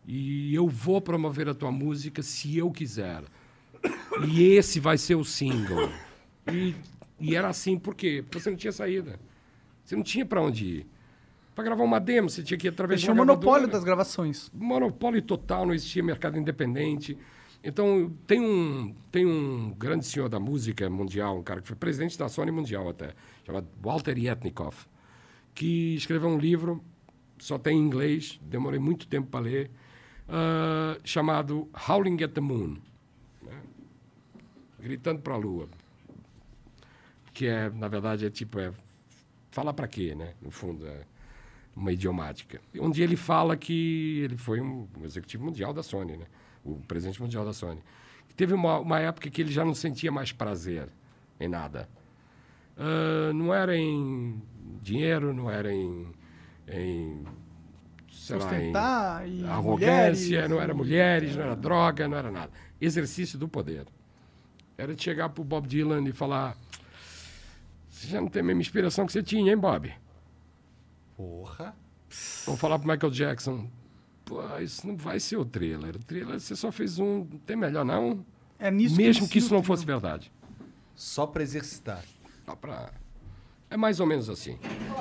e 0.06 0.54
eu 0.54 0.66
vou 0.66 1.00
promover 1.00 1.48
a 1.48 1.54
tua 1.54 1.70
música 1.70 2.22
se 2.22 2.56
eu 2.56 2.70
quiser 2.70 3.22
e 4.26 4.42
esse 4.54 4.80
vai 4.80 4.98
ser 4.98 5.14
o 5.14 5.24
single 5.24 5.90
e, 6.50 6.74
e 7.20 7.36
era 7.36 7.48
assim 7.48 7.78
por 7.78 7.94
quê? 7.94 8.22
Porque 8.24 8.40
você 8.40 8.50
não 8.50 8.56
tinha 8.56 8.72
saída 8.72 9.20
você 9.84 9.94
não 9.94 10.02
tinha 10.02 10.24
para 10.24 10.42
onde 10.42 10.64
ir 10.64 10.86
para 11.54 11.64
gravar 11.64 11.84
uma 11.84 12.00
demo 12.00 12.30
você 12.30 12.42
tinha 12.42 12.56
que 12.56 12.66
ir 12.66 12.70
através 12.70 13.00
Eles 13.00 13.04
de 13.04 13.10
uma 13.10 13.22
o 13.22 13.26
monopólio 13.26 13.50
gravadora 13.50 13.72
das 13.72 13.84
gravações. 13.84 14.50
monopólio 14.54 15.20
total, 15.20 15.66
não 15.66 15.74
existia 15.74 16.02
mercado 16.02 16.38
independente. 16.38 17.18
Então, 17.62 18.10
tem 18.26 18.40
um, 18.40 18.94
tem 19.12 19.26
um 19.26 19.70
grande 19.70 20.06
senhor 20.06 20.28
da 20.28 20.40
música 20.40 20.88
mundial, 20.88 21.38
um 21.38 21.42
cara 21.42 21.60
que 21.60 21.68
foi 21.68 21.76
presidente 21.76 22.18
da 22.18 22.28
Sony 22.28 22.50
Mundial 22.50 22.88
até, 22.88 23.14
chamado 23.44 23.68
Walter 23.82 24.16
Yetnikoff, 24.16 24.86
que 25.54 25.94
escreveu 25.94 26.30
um 26.30 26.38
livro, 26.38 26.82
só 27.38 27.58
tem 27.58 27.76
em 27.76 27.82
inglês, 27.82 28.40
demorei 28.42 28.80
muito 28.80 29.06
tempo 29.06 29.28
para 29.28 29.40
ler, 29.40 29.70
ah, 30.28 30.98
chamado 31.04 31.68
Howling 31.86 32.22
at 32.24 32.32
the 32.32 32.40
Moon 32.40 32.76
né? 33.42 33.62
Gritando 34.78 35.20
para 35.20 35.34
a 35.34 35.36
Lua. 35.36 35.68
Que 37.32 37.46
é, 37.46 37.70
na 37.70 37.88
verdade, 37.88 38.26
é 38.26 38.30
tipo, 38.30 38.58
é 38.58 38.72
falar 39.50 39.72
para 39.72 39.88
quê, 39.88 40.14
né? 40.14 40.34
No 40.40 40.50
fundo, 40.50 40.86
é 40.86 41.04
uma 41.74 41.92
idiomática. 41.92 42.60
Onde 42.78 43.02
ele 43.02 43.16
fala 43.16 43.56
que 43.56 44.20
ele 44.24 44.36
foi 44.36 44.60
um 44.60 44.88
executivo 45.04 45.44
mundial 45.44 45.72
da 45.72 45.82
Sony, 45.82 46.16
né? 46.16 46.26
O 46.64 46.76
presidente 46.86 47.20
mundial 47.20 47.44
da 47.44 47.52
Sony. 47.52 47.80
Teve 48.36 48.54
uma, 48.54 48.78
uma 48.78 48.98
época 49.00 49.28
que 49.28 49.42
ele 49.42 49.52
já 49.52 49.64
não 49.64 49.74
sentia 49.74 50.10
mais 50.10 50.32
prazer 50.32 50.88
em 51.38 51.48
nada. 51.48 51.88
Ah, 52.80 53.32
não 53.34 53.52
era 53.52 53.76
em 53.76 54.40
dinheiro, 54.82 55.34
não 55.34 55.50
era 55.50 55.70
em, 55.70 56.06
em 56.66 57.24
sei 58.10 58.36
lá, 58.36 58.44
em 58.44 58.48
Sustentar 58.48 59.28
e 59.28 59.44
arrogância, 59.44 60.26
mulheres. 60.26 60.50
não 60.50 60.60
era 60.60 60.74
mulheres, 60.74 61.36
não 61.36 61.42
era 61.44 61.56
droga, 61.56 62.08
não 62.08 62.16
era 62.16 62.30
nada. 62.30 62.50
Exercício 62.80 63.38
do 63.38 63.46
poder. 63.46 63.86
Era 64.78 64.94
de 64.94 65.02
chegar 65.02 65.28
pro 65.28 65.44
Bob 65.44 65.68
Dylan 65.68 66.08
e 66.08 66.12
falar: 66.12 66.56
Você 67.90 68.08
já 68.08 68.18
não 68.18 68.28
tem 68.28 68.40
a 68.40 68.44
mesma 68.44 68.62
inspiração 68.62 69.04
que 69.04 69.12
você 69.12 69.22
tinha, 69.22 69.52
hein, 69.52 69.58
Bob? 69.58 69.92
Porra. 71.14 71.76
Ou 72.46 72.56
falar 72.56 72.78
pro 72.78 72.88
Michael 72.88 73.12
Jackson: 73.12 73.68
Pô, 74.30 74.58
isso 74.60 74.86
não 74.86 74.96
vai 74.96 75.18
ser 75.18 75.36
o 75.38 75.44
thriller. 75.44 75.96
O 75.96 75.98
thriller 75.98 76.38
você 76.38 76.54
só 76.54 76.70
fez 76.70 77.00
um. 77.00 77.24
Tem 77.44 77.56
melhor, 77.56 77.84
não? 77.84 78.24
É 78.60 78.70
nisso 78.70 78.94
Mesmo 78.96 79.24
ele 79.24 79.32
que 79.32 79.38
isso 79.38 79.52
não 79.52 79.60
fosse 79.60 79.84
verdade. 79.84 80.30
Só 80.94 81.26
pra 81.26 81.42
exercitar. 81.42 82.04
Só 82.46 82.54
pra... 82.54 82.92
É 83.68 83.76
mais 83.76 83.98
ou 83.98 84.06
menos 84.06 84.30
assim. 84.30 84.56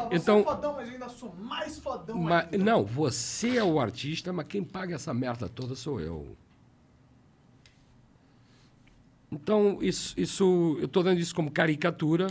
Você 0.09 0.15
Então. 0.15 0.39
é 0.39 0.43
fodão, 0.43 0.73
mas 0.73 0.87
eu 0.87 0.93
ainda 0.93 1.09
sou 1.09 1.35
mais 1.35 1.77
fodão 1.77 2.17
Ma- 2.17 2.41
ainda. 2.51 2.57
não, 2.57 2.83
você 2.83 3.57
é 3.57 3.63
o 3.63 3.79
artista, 3.79 4.33
mas 4.33 4.47
quem 4.47 4.63
paga 4.63 4.95
essa 4.95 5.13
merda 5.13 5.47
toda 5.47 5.75
sou 5.75 5.99
eu. 6.01 6.35
Então, 9.31 9.77
isso, 9.81 10.19
isso 10.19 10.75
eu 10.79 10.85
estou 10.85 11.03
dando 11.03 11.19
isso 11.19 11.35
como 11.35 11.51
caricatura, 11.51 12.27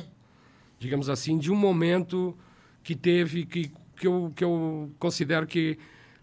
digamos 0.80 1.08
assim, 1.08 1.38
de 1.38 1.52
um 1.52 1.56
momento 1.56 2.36
que 2.82 2.96
teve, 2.96 3.46
que, 3.46 3.70
que, 3.96 4.06
eu, 4.06 4.32
que 4.34 4.42
eu 4.42 4.90
considero 4.98 5.46
que 5.46 5.78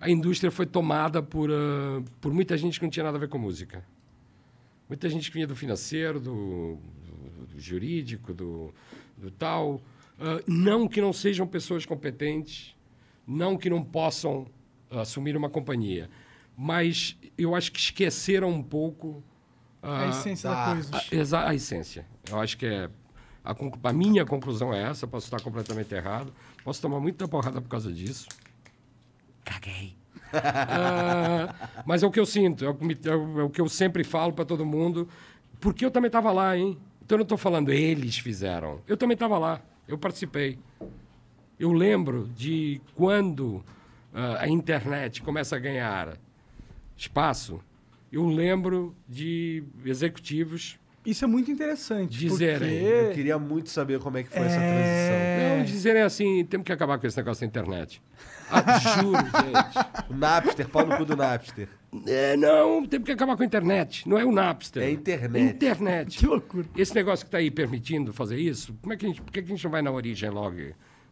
a 0.06 0.10
indústria 0.10 0.52
foi 0.52 0.66
tomada 0.66 1.22
por, 1.22 1.50
ah, 1.52 2.02
por 2.22 2.32
muita 2.34 2.56
gente 2.58 2.80
que 2.80 2.86
não 2.86 2.90
tinha 2.92 3.04
nada 3.04 3.18
a 3.18 3.20
ver 3.20 3.28
com 3.30 3.38
música. 3.38 3.84
Muita 4.88 5.10
gente 5.10 5.30
que 5.30 5.34
vinha 5.34 5.48
do 5.48 5.56
financeiro, 5.56 6.20
do, 6.20 6.78
do- 6.78 7.46
do 7.56 7.60
jurídico, 7.60 8.34
do, 8.34 8.74
do 9.18 9.32
tal. 9.32 9.82
Ah, 10.20 10.42
não 10.48 10.88
que 10.88 11.02
não 11.02 11.12
sejam 11.12 11.48
pessoas 11.48 11.86
competentes, 11.86 12.76
não 13.28 13.58
que 13.58 13.70
não 13.70 13.84
possam 13.84 14.46
assumir 14.92 15.36
uma 15.36 15.50
companhia, 15.50 16.10
mas 16.56 17.18
eu 17.38 17.56
acho 17.56 17.72
que 17.72 17.80
esqueceram 17.80 18.50
um 18.50 18.62
pouco 18.64 19.24
A 19.82 20.04
ah, 20.06 20.10
essência 20.10 20.50
da 20.50 20.56
tá. 20.56 20.72
coisa. 20.74 21.38
a, 21.38 21.50
a 21.50 21.56
essência. 21.56 22.06
Eu 22.30 22.40
acho 22.40 22.56
que 22.58 22.66
é 22.68 22.90
A, 23.44 23.56
a 23.90 23.94
minha 23.94 24.24
conclusão 24.26 24.72
é 24.74 24.84
essa, 24.84 25.06
posso 25.08 25.26
estar 25.26 25.42
completamente 25.42 25.94
errado, 25.94 26.32
posso 26.64 26.80
tomar 26.82 27.00
muita 27.00 27.28
porrada 27.28 27.60
por 27.60 27.68
causa 27.68 27.92
disso. 27.92 28.28
Caguei. 29.46 29.96
Ah, 30.34 31.54
mas 31.86 32.04
é 32.04 32.08
o 32.08 32.12
que 32.12 32.20
eu 32.20 32.26
sinto, 32.26 32.66
é 32.66 32.70
o 32.70 32.76
que, 32.76 33.10
é 33.10 33.14
é 33.14 33.44
o 33.44 33.50
que 33.50 33.62
eu 33.62 33.70
sempre 33.70 34.04
falo 34.04 34.34
para 34.34 34.44
todo 34.44 34.66
mundo, 34.66 35.08
porque 35.62 35.86
eu 35.86 35.92
também 35.92 36.08
estava 36.08 36.32
lá, 36.32 36.58
hein? 36.58 36.78
Então 37.02 37.16
eu 37.16 37.20
não 37.20 37.24
estou 37.24 37.38
falando 37.38 37.72
eles 37.72 38.18
fizeram, 38.18 38.82
eu 38.88 38.98
também 38.98 39.14
estava 39.14 39.38
lá, 39.38 39.62
eu 39.88 39.98
participei. 39.98 40.58
Eu 41.58 41.72
lembro 41.72 42.28
de 42.36 42.82
quando 42.96 43.64
ah, 44.14 44.40
a 44.42 44.50
internet 44.50 45.22
começa 45.22 45.56
a 45.56 45.60
ganhar 45.60 46.18
espaço, 46.98 47.62
eu 48.12 48.26
lembro 48.26 48.96
de 49.08 49.64
executivos 49.86 50.78
Isso 51.06 51.24
é 51.24 51.28
muito 51.28 51.52
interessante. 51.52 52.18
Dizerem. 52.18 52.82
Eu 52.84 53.00
Porque... 53.04 53.14
queria 53.16 53.38
muito 53.38 53.70
saber 53.70 54.00
como 54.00 54.18
é 54.18 54.24
que 54.24 54.30
foi 54.30 54.42
essa 54.42 54.56
É. 54.60 54.60
transição. 54.60 55.58
não, 55.58 55.66
dizerem 55.66 56.02
assim, 56.02 56.44
temos 56.46 56.66
que 56.66 56.72
acabar 56.74 56.98
com 56.98 57.06
esse 57.06 57.16
negócio 57.18 57.42
da 57.42 57.48
internet. 57.48 58.02
Ah, 58.50 58.80
juro, 58.80 59.18
gente. 59.24 60.10
O 60.10 60.14
Napster, 60.16 60.68
pau 60.70 60.86
no 60.86 60.98
cu 60.98 61.06
do 61.06 61.16
Napster. 61.16 61.68
É, 62.08 62.36
não, 62.36 62.86
temos 62.86 63.06
que 63.06 63.12
acabar 63.12 63.38
com 63.38 63.44
a 63.44 63.46
internet. 63.46 64.08
Não 64.10 64.18
é 64.18 64.26
o 64.26 64.32
Napster. 64.32 64.84
É 64.84 64.88
a 64.88 64.92
internet. 64.92 65.56
Internet. 65.56 66.18
Que 66.20 66.26
loucura. 66.26 66.66
Esse 66.76 66.94
negócio 66.96 67.26
que 67.26 67.28
está 67.30 67.38
aí 67.38 67.50
permitindo 67.52 68.12
fazer 68.12 68.38
isso, 68.40 68.76
como 68.82 68.94
é 68.94 68.98
que 68.98 69.06
a 69.06 69.10
gente, 69.10 69.22
por 69.22 69.32
que 69.32 69.40
a 69.40 69.44
gente 69.44 69.64
não 69.64 69.72
vai 69.72 69.82
na 69.82 69.92
origem 69.92 70.30
logo? 70.30 70.58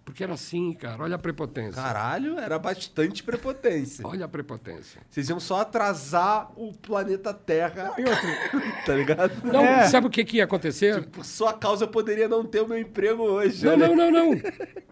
Porque 0.06 0.22
era 0.24 0.34
assim, 0.34 0.74
cara. 0.74 1.02
Olha 1.02 1.16
a 1.16 1.20
prepotência. 1.20 1.82
Caralho, 1.82 2.38
era 2.38 2.60
bastante 2.60 3.24
prepotência. 3.24 4.06
Olha 4.06 4.26
a 4.26 4.28
prepotência. 4.28 5.02
Vocês 5.10 5.30
iam 5.30 5.40
só 5.40 5.62
atrasar 5.62 6.52
o 6.58 6.74
planeta 6.74 7.34
Terra, 7.34 7.94
E 7.98 8.02
outra, 8.02 8.60
tá 8.86 8.94
ligado? 8.96 9.32
Não, 9.46 9.62
É. 9.64 9.88
sabe 9.88 10.08
o 10.08 10.10
que, 10.10 10.26
que 10.26 10.38
ia 10.38 10.44
acontecer? 10.44 11.06
Por 11.08 11.24
sua 11.24 11.54
causa 11.54 11.86
eu 11.86 11.88
poderia 11.88 12.28
não 12.28 12.44
ter 12.46 12.62
o 12.62 12.68
meu 12.68 12.78
emprego 12.78 13.24
hoje. 13.24 13.66
Não, 13.66 13.72
olha. 13.74 13.88
não, 13.88 13.96
não, 13.96 14.12
não. 14.12 14.42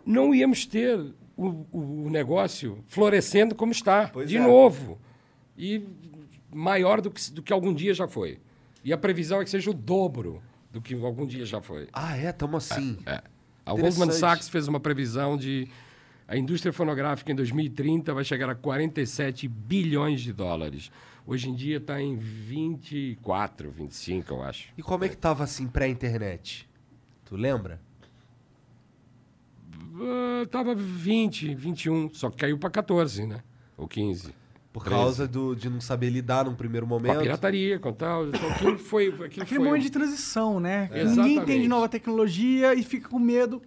Não 0.06 0.34
íamos 0.36 0.66
ter 0.66 0.98
o, 1.36 1.48
o- 1.72 2.06
o 2.06 2.10
negócio 2.10 2.82
florescendo 2.88 3.54
como 3.54 3.72
está, 3.74 4.08
Pois 4.12 4.30
de 4.30 4.38
é. 4.38 4.42
novo. 4.42 4.98
E 5.58 5.86
maior 6.54 7.02
do 7.02 7.12
que, 7.12 7.32
do 7.32 7.42
que 7.44 7.52
algum 7.52 7.74
dia 7.74 7.94
já 7.94 8.08
foi. 8.08 8.40
E 8.84 8.94
a 8.94 8.98
previsão 8.98 9.42
é 9.42 9.44
que 9.44 9.50
seja 9.50 9.70
o 9.70 9.74
dobro 9.74 10.42
do 10.72 10.82
que 10.82 10.94
algum 10.96 11.26
dia 11.26 11.46
já 11.46 11.62
foi. 11.62 11.90
Ah, 11.92 12.16
é? 12.18 12.32
Tamo 12.32 12.56
assim. 12.58 12.98
É. 13.06 13.22
A 13.66 13.74
Goldman. 13.74 14.12
Sachs 14.12 14.50
fez 14.50 14.68
uma 14.68 14.80
previsão 14.80 15.38
de 15.38 15.68
a 16.32 16.38
indústria 16.38 16.72
fonográfica 16.72 17.30
em 17.30 17.36
2030 17.36 18.14
vai 18.14 18.24
chegar 18.24 18.50
a 18.50 18.56
47 18.56 19.50
bilhões 19.50 20.22
de 20.22 20.32
dólares. 20.32 20.90
Hoje 21.28 21.50
em 21.50 21.54
dia 21.54 21.76
está 21.76 22.02
em 22.02 22.16
24, 22.16 23.70
25, 23.70 24.34
eu 24.34 24.42
acho. 24.42 24.70
E 24.78 24.82
como 24.82 25.04
é 25.04 25.10
que 25.10 25.18
tava 25.18 25.44
assim 25.44 25.68
pré-internet? 25.68 26.70
Tu 27.26 27.36
lembra? 27.36 27.82
Ah, 29.94 30.46
tava 30.50 30.74
20, 30.74 31.54
21, 31.54 32.14
só 32.14 32.30
que 32.30 32.38
caiu 32.38 32.58
para 32.58 32.70
14, 32.70 33.26
né? 33.26 33.44
Ou 33.78 33.86
15. 33.86 34.34
Por 34.74 34.84
13. 34.84 34.96
causa 35.02 35.28
do, 35.28 35.54
de 35.56 35.70
não 35.70 35.82
saber 35.82 36.10
lidar 36.10 36.46
num 36.46 36.56
primeiro 36.56 36.88
Com 36.88 36.96
a 36.96 36.98
momento. 37.00 37.20
pirataria, 37.22 37.78
com 37.78 37.92
tal. 37.92 38.28
Então, 38.28 38.50
aquilo 38.52 38.78
foi. 38.78 39.08
Aquilo 39.08 39.26
aquele 39.26 39.46
foi 39.46 39.58
momento 39.60 39.82
um- 39.82 39.86
de 39.86 39.92
transição, 39.92 40.60
né? 40.60 40.84
Ninguém 40.84 41.02
Exatamente. 41.04 41.40
entende 41.42 41.68
nova 41.68 41.90
tecnologia 41.90 42.74
e 42.74 42.82
fica 42.84 43.10
com 43.10 43.20
medo. 43.20 43.62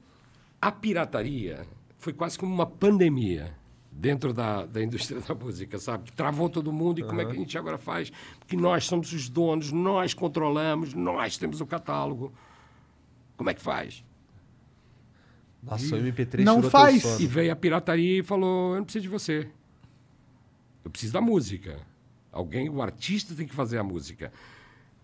A 0.61 0.73
pirataria 0.73 1.67
foi 1.99 2.13
quase 2.15 2.39
como 2.39 2.55
uma 2.55 2.65
pandemia 2.65 3.55
dentro 3.93 4.33
da, 4.33 4.65
da 4.65 4.83
indústria 4.83 5.21
da 5.21 5.35
música, 5.35 5.79
sabe? 5.79 6.11
Travou 6.13 6.49
todo 6.49 6.73
mundo 6.73 7.01
e 7.01 7.05
como 7.05 7.21
é 7.21 7.27
que 7.27 7.33
a 7.33 7.35
gente 7.35 7.57
agora 7.59 7.77
faz? 7.77 8.11
Porque 8.39 8.57
nós 8.57 8.87
somos 8.87 9.13
os 9.13 9.29
donos, 9.29 9.71
nós 9.71 10.15
controlamos, 10.15 10.95
nós 10.95 11.37
temos 11.37 11.61
o 11.61 11.67
catálogo. 11.67 12.33
Como 13.37 13.51
é 13.51 13.55
que 13.55 13.61
faz? 13.61 14.03
Nossa, 15.63 15.97
o 15.97 15.99
MP3 15.99 16.45
Não 16.45 16.63
faz. 16.63 17.21
E 17.21 17.27
veio 17.27 17.53
a 17.53 17.57
pirataria 17.57 18.21
e 18.21 18.23
falou: 18.23 18.73
Eu 18.73 18.79
não 18.79 18.85
preciso 18.85 19.03
de 19.03 19.09
você. 19.09 19.49
Eu 20.85 20.91
preciso 20.91 21.13
da 21.13 21.21
música. 21.21 21.81
Alguém, 22.31 22.69
o 22.69 22.83
artista 22.83 23.35
tem 23.35 23.47
que 23.47 23.55
fazer 23.55 23.79
a 23.79 23.83
música. 23.85 24.33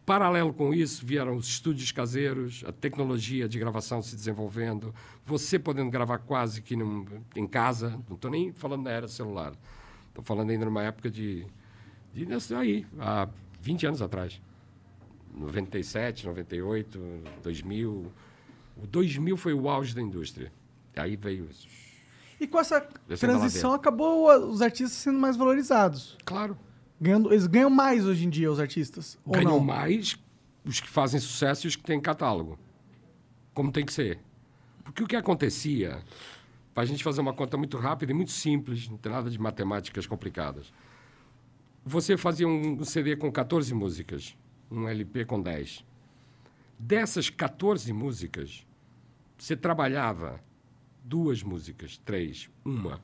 Paralelo 0.04 0.52
com 0.52 0.74
isso, 0.74 1.06
vieram 1.06 1.36
os 1.36 1.46
estúdios 1.46 1.92
caseiros, 1.92 2.64
a 2.66 2.72
tecnologia 2.72 3.48
de 3.48 3.58
gravação 3.58 4.02
se 4.02 4.16
desenvolvendo, 4.16 4.92
você 5.24 5.58
podendo 5.58 5.90
gravar 5.90 6.18
quase 6.18 6.60
que 6.62 6.74
num- 6.74 7.06
em 7.36 7.46
casa. 7.46 7.90
Não 8.08 8.16
estou 8.16 8.30
nem 8.30 8.52
falando 8.52 8.82
na 8.84 8.90
era 8.90 9.06
celular. 9.08 9.52
Estou 10.08 10.24
falando 10.24 10.50
ainda 10.50 10.64
numa 10.64 10.82
época 10.82 11.08
de. 11.10 11.46
de 12.12 12.26
aí, 12.54 12.84
há 12.98 13.28
20 13.60 13.86
anos 13.86 14.02
atrás. 14.02 14.40
97, 15.32 16.26
98, 16.26 16.98
2000. 17.42 18.12
O 18.76 18.86
2000 18.86 19.36
foi 19.36 19.54
o 19.54 19.68
auge 19.68 19.94
da 19.94 20.02
indústria. 20.02 20.50
Aí 20.96 21.14
veio. 21.14 21.48
E 22.40 22.46
com 22.46 22.58
essa 22.58 22.80
transição 23.18 23.74
acabou 23.74 24.48
os 24.48 24.62
artistas 24.62 24.92
sendo 24.92 25.18
mais 25.18 25.36
valorizados. 25.36 26.16
Claro. 26.24 26.56
Ganhando, 26.98 27.30
eles 27.30 27.46
ganham 27.46 27.68
mais 27.68 28.06
hoje 28.06 28.26
em 28.26 28.30
dia, 28.30 28.50
os 28.50 28.58
artistas. 28.58 29.18
Ganham 29.26 29.60
mais 29.60 30.18
os 30.64 30.80
que 30.80 30.88
fazem 30.88 31.20
sucesso 31.20 31.66
e 31.66 31.68
os 31.68 31.76
que 31.76 31.82
têm 31.82 32.00
catálogo. 32.00 32.58
Como 33.52 33.70
tem 33.70 33.84
que 33.84 33.92
ser. 33.92 34.20
Porque 34.82 35.02
o 35.02 35.06
que 35.06 35.16
acontecia, 35.16 36.02
para 36.72 36.82
a 36.82 36.86
gente 36.86 37.04
fazer 37.04 37.20
uma 37.20 37.34
conta 37.34 37.58
muito 37.58 37.76
rápida 37.76 38.12
e 38.12 38.14
muito 38.14 38.32
simples, 38.32 38.88
não 38.88 38.96
tem 38.96 39.12
nada 39.12 39.30
de 39.30 39.38
matemáticas 39.38 40.06
complicadas. 40.06 40.72
Você 41.84 42.16
fazia 42.16 42.48
um 42.48 42.82
CD 42.84 43.16
com 43.16 43.30
14 43.30 43.72
músicas, 43.74 44.36
um 44.70 44.88
LP 44.88 45.26
com 45.26 45.40
10. 45.40 45.84
Dessas 46.78 47.28
14 47.28 47.92
músicas, 47.92 48.66
você 49.36 49.54
trabalhava 49.54 50.40
duas 51.02 51.42
músicas, 51.42 51.98
três, 52.04 52.48
uma, 52.64 53.00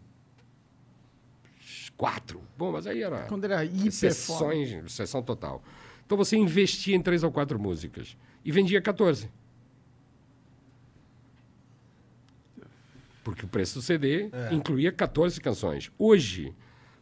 quatro. 1.97 2.41
Bom, 2.57 2.73
mas 2.73 2.87
aí 2.87 3.03
era 3.03 3.23
Quando 3.25 3.45
era 3.45 3.65
hiper 3.65 3.91
foda. 3.91 3.91
sessões, 3.91 4.93
sessão 4.93 5.23
total. 5.23 5.63
Então 6.05 6.17
você 6.17 6.37
investia 6.37 6.95
em 6.95 7.03
três 7.03 7.23
ou 7.23 7.33
quatro 7.33 7.59
músicas 7.59 8.17
e 8.45 8.53
vendia 8.53 8.81
14. 8.81 9.29
Porque 13.25 13.45
o 13.45 13.49
preço 13.49 13.81
do 13.81 13.83
CD 13.83 14.31
incluía 14.53 14.93
14 14.93 15.41
canções. 15.41 15.91
Hoje, 15.99 16.55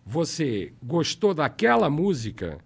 você 0.07 0.73
gostou 0.83 1.35
daquela 1.35 1.91
música, 1.91 2.59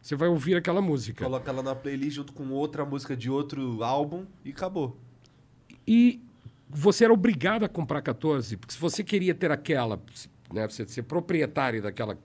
você 0.00 0.16
vai 0.16 0.28
ouvir 0.28 0.56
aquela 0.56 0.80
música. 0.80 1.24
Coloca 1.24 1.50
ela 1.50 1.62
na 1.62 1.74
playlist 1.74 2.16
junto 2.16 2.32
com 2.32 2.48
outra 2.50 2.86
música 2.86 3.14
de 3.14 3.30
outro 3.30 3.82
álbum 3.82 4.24
e 4.42 4.50
acabou. 4.50 4.96
E 5.86 6.22
você 6.68 7.04
era 7.04 7.12
obrigado 7.12 7.64
a 7.64 7.68
comprar 7.68 8.02
14, 8.02 8.56
porque 8.56 8.74
se 8.74 8.80
você 8.80 9.04
queria 9.04 9.34
ter 9.34 9.50
aquela, 9.50 10.00
né, 10.52 10.66
você 10.66 10.86
ser 10.86 11.02
proprietário 11.02 11.82
daquela 11.82 12.18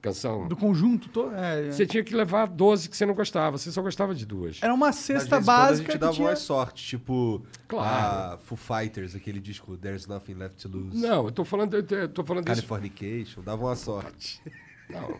canção, 0.00 0.46
Do 0.46 0.56
conjunto 0.56 1.08
todo. 1.08 1.34
É, 1.34 1.68
é. 1.68 1.72
você 1.72 1.86
tinha 1.86 2.04
que 2.04 2.14
levar 2.14 2.46
12 2.46 2.88
que 2.88 2.96
você 2.96 3.04
não 3.06 3.14
gostava, 3.14 3.58
você 3.58 3.72
só 3.72 3.82
gostava 3.82 4.14
de 4.14 4.24
duas. 4.24 4.62
Era 4.62 4.72
uma 4.72 4.92
cesta 4.92 5.36
vezes, 5.36 5.46
básica 5.46 5.66
quando 5.66 5.70
a 5.70 5.76
gente 5.78 5.92
que 5.92 5.98
dava 5.98 6.12
tinha... 6.12 6.28
umas 6.28 6.38
sorte, 6.38 6.86
tipo 6.86 7.42
Claro. 7.66 8.34
a 8.34 8.38
Foo 8.38 8.56
Fighters, 8.56 9.14
aquele 9.14 9.40
disco 9.40 9.76
There's 9.76 10.06
Nothing 10.06 10.34
Left 10.34 10.62
to 10.62 10.76
Lose. 10.76 10.96
Não, 10.96 11.24
eu 11.24 11.32
tô 11.32 11.44
falando, 11.44 11.74
eu 11.74 12.08
tô 12.08 12.24
falando 12.24 12.44
Californication, 12.44 13.42
dava 13.42 13.64
uma 13.64 13.76
sorte. 13.76 14.40
não, 14.88 15.18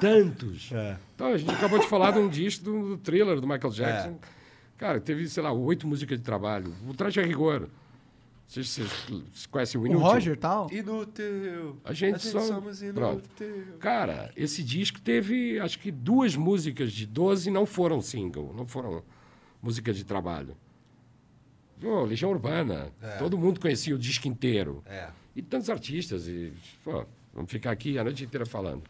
tantos. 0.00 0.70
É. 0.76 0.96
Então, 1.14 1.28
a 1.28 1.38
gente 1.38 1.50
acabou 1.50 1.78
de 1.78 1.88
falar 1.88 2.10
de 2.10 2.18
um 2.18 2.28
disco 2.28 2.64
do, 2.64 2.88
do 2.90 2.98
thriller 2.98 3.40
do 3.40 3.46
Michael 3.46 3.72
Jackson. 3.72 4.18
É. 4.32 4.35
Cara, 4.78 5.00
teve, 5.00 5.28
sei 5.28 5.42
lá, 5.42 5.52
oito 5.52 5.86
músicas 5.86 6.18
de 6.18 6.24
trabalho. 6.24 6.74
O 6.88 6.94
Traje 6.94 7.20
a 7.20 7.22
Rigor. 7.24 7.68
Vocês, 8.46 8.68
vocês, 8.68 8.88
vocês 8.88 9.46
conhecem 9.46 9.80
o 9.80 9.84
O 9.84 9.86
Inútil? 9.86 10.06
Roger 10.08 10.34
e 10.34 10.36
tal. 10.36 10.72
Inútil. 10.72 11.76
A 11.84 11.92
gente, 11.92 12.20
só... 12.20 12.40
somos 12.40 12.80
Pronto. 12.80 13.24
inútil. 13.40 13.78
Cara, 13.80 14.30
esse 14.36 14.62
disco 14.62 15.00
teve, 15.00 15.58
acho 15.58 15.78
que 15.80 15.90
duas 15.90 16.36
músicas 16.36 16.92
de 16.92 17.06
12 17.06 17.50
não 17.50 17.66
foram 17.66 18.00
single, 18.00 18.54
não 18.54 18.66
foram 18.66 19.02
música 19.60 19.92
de 19.92 20.04
trabalho. 20.04 20.56
Pô, 21.80 22.04
Legião 22.04 22.30
Urbana, 22.30 22.92
todo 23.18 23.36
mundo 23.36 23.60
conhecia 23.60 23.94
o 23.94 23.98
disco 23.98 24.28
inteiro. 24.28 24.82
É. 24.86 25.08
E 25.34 25.42
tantos 25.42 25.68
artistas, 25.68 26.26
e, 26.28 26.52
pô, 26.82 27.04
vamos 27.34 27.50
ficar 27.50 27.70
aqui 27.72 27.98
a 27.98 28.04
noite 28.04 28.24
inteira 28.24 28.46
falando. 28.46 28.84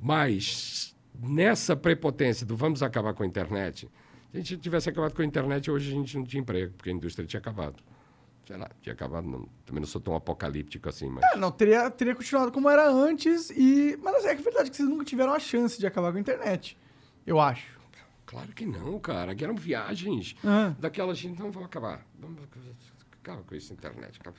Mas 0.00 0.94
nessa 1.20 1.76
prepotência 1.76 2.46
do 2.46 2.56
vamos 2.56 2.82
acabar 2.82 3.12
com 3.12 3.22
a 3.22 3.26
internet, 3.26 3.88
se 4.34 4.38
a 4.38 4.40
gente 4.40 4.56
tivesse 4.58 4.88
acabado 4.88 5.14
com 5.14 5.22
a 5.22 5.24
internet, 5.24 5.70
hoje 5.70 5.90
a 5.90 5.94
gente 5.94 6.16
não 6.18 6.24
tinha 6.24 6.40
emprego, 6.40 6.72
porque 6.76 6.90
a 6.90 6.92
indústria 6.92 7.24
tinha 7.26 7.38
acabado. 7.38 7.76
Sei 8.46 8.56
lá, 8.56 8.68
tinha 8.82 8.92
acabado, 8.92 9.26
não- 9.26 9.48
também 9.64 9.80
não 9.80 9.86
sou 9.86 10.00
tão 10.00 10.14
apocalíptico 10.16 10.88
assim, 10.88 11.08
mas... 11.08 11.24
É, 11.32 11.36
não, 11.36 11.50
teria, 11.50 11.88
teria 11.90 12.14
continuado 12.14 12.50
como 12.52 12.68
era 12.68 12.86
antes 12.90 13.48
e... 13.50 13.96
Mas 14.02 14.24
é 14.24 14.34
que 14.34 14.40
é 14.40 14.44
verdade 14.44 14.70
que 14.70 14.76
vocês 14.76 14.88
nunca 14.88 15.04
tiveram 15.04 15.32
a 15.32 15.38
chance 15.38 15.78
de 15.78 15.86
acabar 15.86 16.10
com 16.12 16.18
a 16.18 16.20
internet. 16.20 16.76
Eu 17.26 17.40
acho. 17.40 17.72
Claro 18.26 18.48
que 18.52 18.66
não, 18.66 18.98
cara. 18.98 19.34
Que 19.34 19.44
eram 19.44 19.54
viagens 19.54 20.34
Ah. 20.44 20.74
daquelas 20.78 21.16
gente. 21.16 21.38
Não, 21.38 21.50
vamos 21.52 21.66
acabar. 21.66 22.04
Vamos 22.18 22.42
acabar 23.22 23.42
com 23.44 23.54
isso, 23.54 23.72
internet. 23.72 24.18
Acaba. 24.20 24.36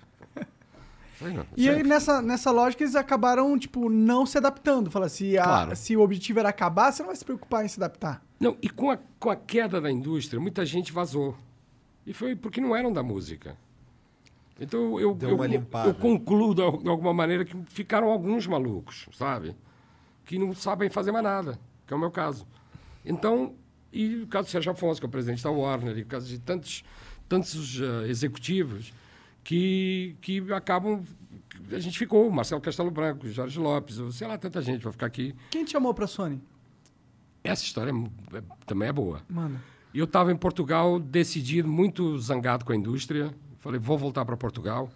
Não, 1.21 1.45
E 1.55 1.69
aí, 1.69 1.81
nessa, 1.83 2.21
nessa 2.21 2.51
lógica, 2.51 2.83
eles 2.83 2.95
acabaram, 2.95 3.57
tipo, 3.57 3.89
não 3.89 4.25
se 4.25 4.37
adaptando. 4.37 4.91
Fala, 4.91 5.07
se, 5.09 5.37
a- 5.37 5.43
Claro. 5.43 5.75
se 5.75 5.95
o 5.95 6.01
objetivo 6.01 6.39
era 6.39 6.49
acabar, 6.49 6.91
você 6.91 7.01
não 7.03 7.07
vai 7.07 7.15
se 7.15 7.23
preocupar 7.23 7.63
em 7.63 7.67
se 7.67 7.79
adaptar. 7.79 8.21
Não, 8.39 8.57
e 8.61 8.69
com 8.69 8.91
a, 8.91 8.97
com 9.19 9.29
a 9.29 9.35
queda 9.35 9.79
da 9.79 9.89
indústria, 9.89 10.39
muita 10.41 10.65
gente 10.65 10.91
vazou. 10.91 11.35
E 12.05 12.13
foi 12.13 12.35
porque 12.35 12.59
não 12.59 12.75
eram 12.75 12.91
da 12.91 13.01
música. 13.01 13.57
Então 14.59 14.99
eu, 14.99 15.17
eu, 15.21 15.37
eu 15.85 15.93
concluo 15.95 16.55
de 16.55 16.61
al- 16.61 16.77
de 16.81 16.87
alguma 16.89 17.13
maneira 17.13 17.43
que 17.43 17.55
ficaram 17.69 18.09
alguns 18.09 18.47
malucos, 18.47 19.07
sabe? 19.13 19.55
Que 20.25 20.39
não 20.39 20.53
sabem 20.53 20.89
fazer 20.89 21.11
mais 21.11 21.23
nada, 21.23 21.59
que 21.85 21.93
é 21.93 21.97
o 21.97 21.99
meu 21.99 22.11
caso. 22.11 22.47
Então, 23.03 23.53
e 23.91 24.17
o 24.23 24.27
caso 24.27 24.47
do 24.47 24.51
Sérgio 24.51 24.71
Afonso, 24.71 24.99
que 24.99 25.05
é 25.05 25.09
o 25.09 25.11
presidente 25.11 25.43
da 25.43 25.49
Warner, 25.51 25.97
e 25.97 26.01
o 26.01 26.05
caso 26.05 26.27
de 26.27 26.39
tantos, 26.39 26.83
tantos 27.27 27.79
eh, 27.81 28.07
executivos 28.09 28.93
que, 29.45 30.17
que 30.19 30.51
acabam. 30.51 31.01
A 31.71 31.79
gente 31.79 31.97
ficou, 31.97 32.29
Marcelo 32.29 32.59
Castelo 32.59 32.91
Branco, 32.91 33.27
Jorge 33.29 33.57
Lopes, 33.59 33.97
sei 34.15 34.27
lá, 34.27 34.37
tanta 34.37 34.61
gente 34.61 34.83
vai 34.83 34.91
ficar 34.91 35.05
aqui. 35.05 35.33
Quem 35.51 35.63
te 35.63 35.71
chamou 35.71 35.93
pra 35.93 36.05
Sony? 36.07 36.41
Essa 37.43 37.63
história 37.63 37.91
é 37.91 38.37
é- 38.37 38.43
também 38.65 38.89
é 38.89 38.93
boa. 38.93 39.21
Mano. 39.29 39.59
E 39.93 39.99
eu 39.99 40.05
estava 40.05 40.31
em 40.31 40.35
Portugal, 40.35 40.99
decidido, 40.99 41.67
muito 41.69 42.17
zangado 42.19 42.65
com 42.65 42.73
a 42.73 42.75
indústria. 42.75 43.33
Falei, 43.59 43.79
vou 43.79 43.97
voltar 43.97 44.25
para 44.25 44.35
Portugal 44.35 44.89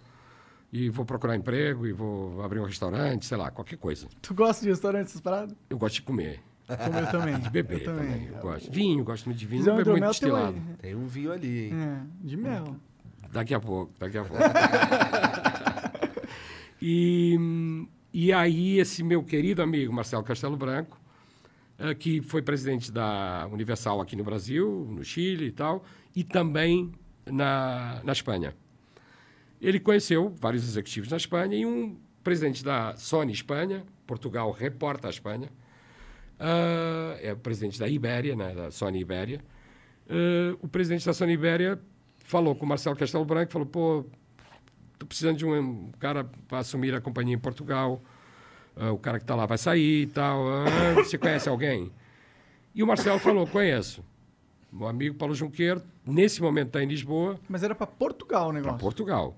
e 0.72 0.90
vou 0.90 1.04
procurar 1.04 1.36
emprego 1.36 1.86
e 1.86 1.92
vou 1.92 2.42
abrir 2.42 2.60
um 2.60 2.64
restaurante, 2.64 3.24
sei 3.24 3.36
lá, 3.36 3.50
qualquer 3.50 3.76
coisa. 3.78 4.08
Tu 4.20 4.34
gosta 4.34 4.62
de 4.62 4.68
restaurante, 4.70 5.06
essas 5.06 5.20
paradas? 5.20 5.56
Eu 5.70 5.78
gosto 5.78 5.94
de 5.96 6.02
comer, 6.02 6.40
Como 6.66 6.98
eu 6.98 7.10
também. 7.10 7.38
de 7.40 7.50
beber 7.50 7.80
eu 7.80 7.84
também. 7.84 8.26
Eu 8.26 8.40
gosto. 8.42 8.70
Vinho, 8.70 9.02
gosto 9.04 9.26
muito 9.26 9.38
de 9.38 9.46
vinho, 9.46 9.64
não 9.64 9.76
bebo 9.76 9.90
muito 9.92 10.06
destilado. 10.08 10.60
Tem 10.78 10.94
um 10.94 11.06
vinho 11.06 11.32
ali, 11.32 11.66
hein? 11.66 11.72
É, 11.74 12.26
de 12.26 12.36
mel. 12.36 12.76
Daqui 13.30 13.54
a 13.54 13.60
pouco, 13.60 13.92
daqui 13.98 14.18
a 14.18 14.24
pouco. 14.24 14.42
e, 16.82 17.38
e 18.12 18.32
aí, 18.32 18.78
esse 18.78 19.02
meu 19.02 19.22
querido 19.22 19.62
amigo 19.62 19.92
Marcelo 19.92 20.24
Castelo 20.24 20.56
Branco, 20.56 21.00
eh, 21.78 21.94
que 21.94 22.20
foi 22.20 22.42
presidente 22.42 22.90
da 22.90 23.48
Universal 23.52 24.00
aqui 24.00 24.16
no 24.16 24.24
Brasil, 24.24 24.86
no 24.90 25.04
Chile 25.04 25.46
e 25.46 25.52
tal, 25.52 25.84
e 26.14 26.24
também 26.24 26.92
na, 27.24 28.00
na 28.04 28.12
Espanha. 28.12 28.54
Ele 29.60 29.78
conheceu 29.78 30.34
vários 30.40 30.64
executivos 30.64 31.10
na 31.10 31.16
Espanha 31.16 31.56
e 31.56 31.64
um 31.64 31.96
presidente 32.24 32.64
da 32.64 32.96
Sony 32.96 33.32
Espanha, 33.32 33.84
Portugal 34.06 34.50
reporta 34.50 35.06
a 35.06 35.10
Espanha, 35.10 35.48
ah, 36.38 37.16
é 37.20 37.32
o 37.32 37.36
presidente 37.36 37.78
da 37.78 37.86
Ibéria, 37.86 38.34
né, 38.34 38.54
da 38.54 38.70
Sony 38.70 39.00
Ibéria. 39.00 39.40
Ah, 40.08 40.56
o 40.60 40.68
presidente 40.68 41.06
da 41.06 41.12
Sony 41.12 41.34
Ibéria 41.34 41.80
falou 42.30 42.54
com 42.54 42.64
o 42.64 42.68
Marcelo 42.68 42.94
Castelo 42.96 43.24
Branco, 43.24 43.50
falou, 43.52 43.66
pô, 43.66 44.04
tô 44.98 45.04
precisando 45.06 45.36
de 45.36 45.44
um 45.44 45.90
cara 45.98 46.24
para 46.46 46.58
assumir 46.58 46.94
a 46.94 47.00
companhia 47.00 47.34
em 47.34 47.38
Portugal, 47.38 48.00
Ah, 48.76 48.92
o 48.92 48.98
cara 48.98 49.18
que 49.18 49.24
está 49.24 49.34
lá 49.34 49.46
vai 49.46 49.58
sair 49.58 50.02
e 50.02 50.06
tal, 50.06 50.46
Ah, 50.48 50.94
você 50.94 51.18
conhece 51.18 51.48
alguém? 51.48 51.90
E 52.74 52.82
o 52.82 52.86
Marcelo 52.86 53.18
falou, 53.18 53.46
conheço. 53.46 54.02
Meu 54.72 54.86
amigo 54.86 55.16
Paulo 55.16 55.34
Junqueiro, 55.34 55.82
nesse 56.06 56.40
momento 56.40 56.68
está 56.68 56.82
em 56.82 56.86
Lisboa, 56.86 57.38
Mas 57.48 57.64
era 57.64 57.74
pra 57.74 57.86
Portugal 57.86 58.50
o 58.50 58.52
negócio. 58.52 58.78
Portugal. 58.78 59.36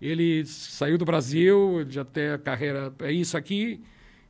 Ele 0.00 0.46
saiu 0.46 0.96
do 0.96 1.04
Brasil, 1.04 1.84
já 1.90 2.06
tem 2.06 2.30
a 2.30 2.38
carreira, 2.38 2.90
é 3.00 3.12
isso 3.12 3.36
aqui, 3.36 3.82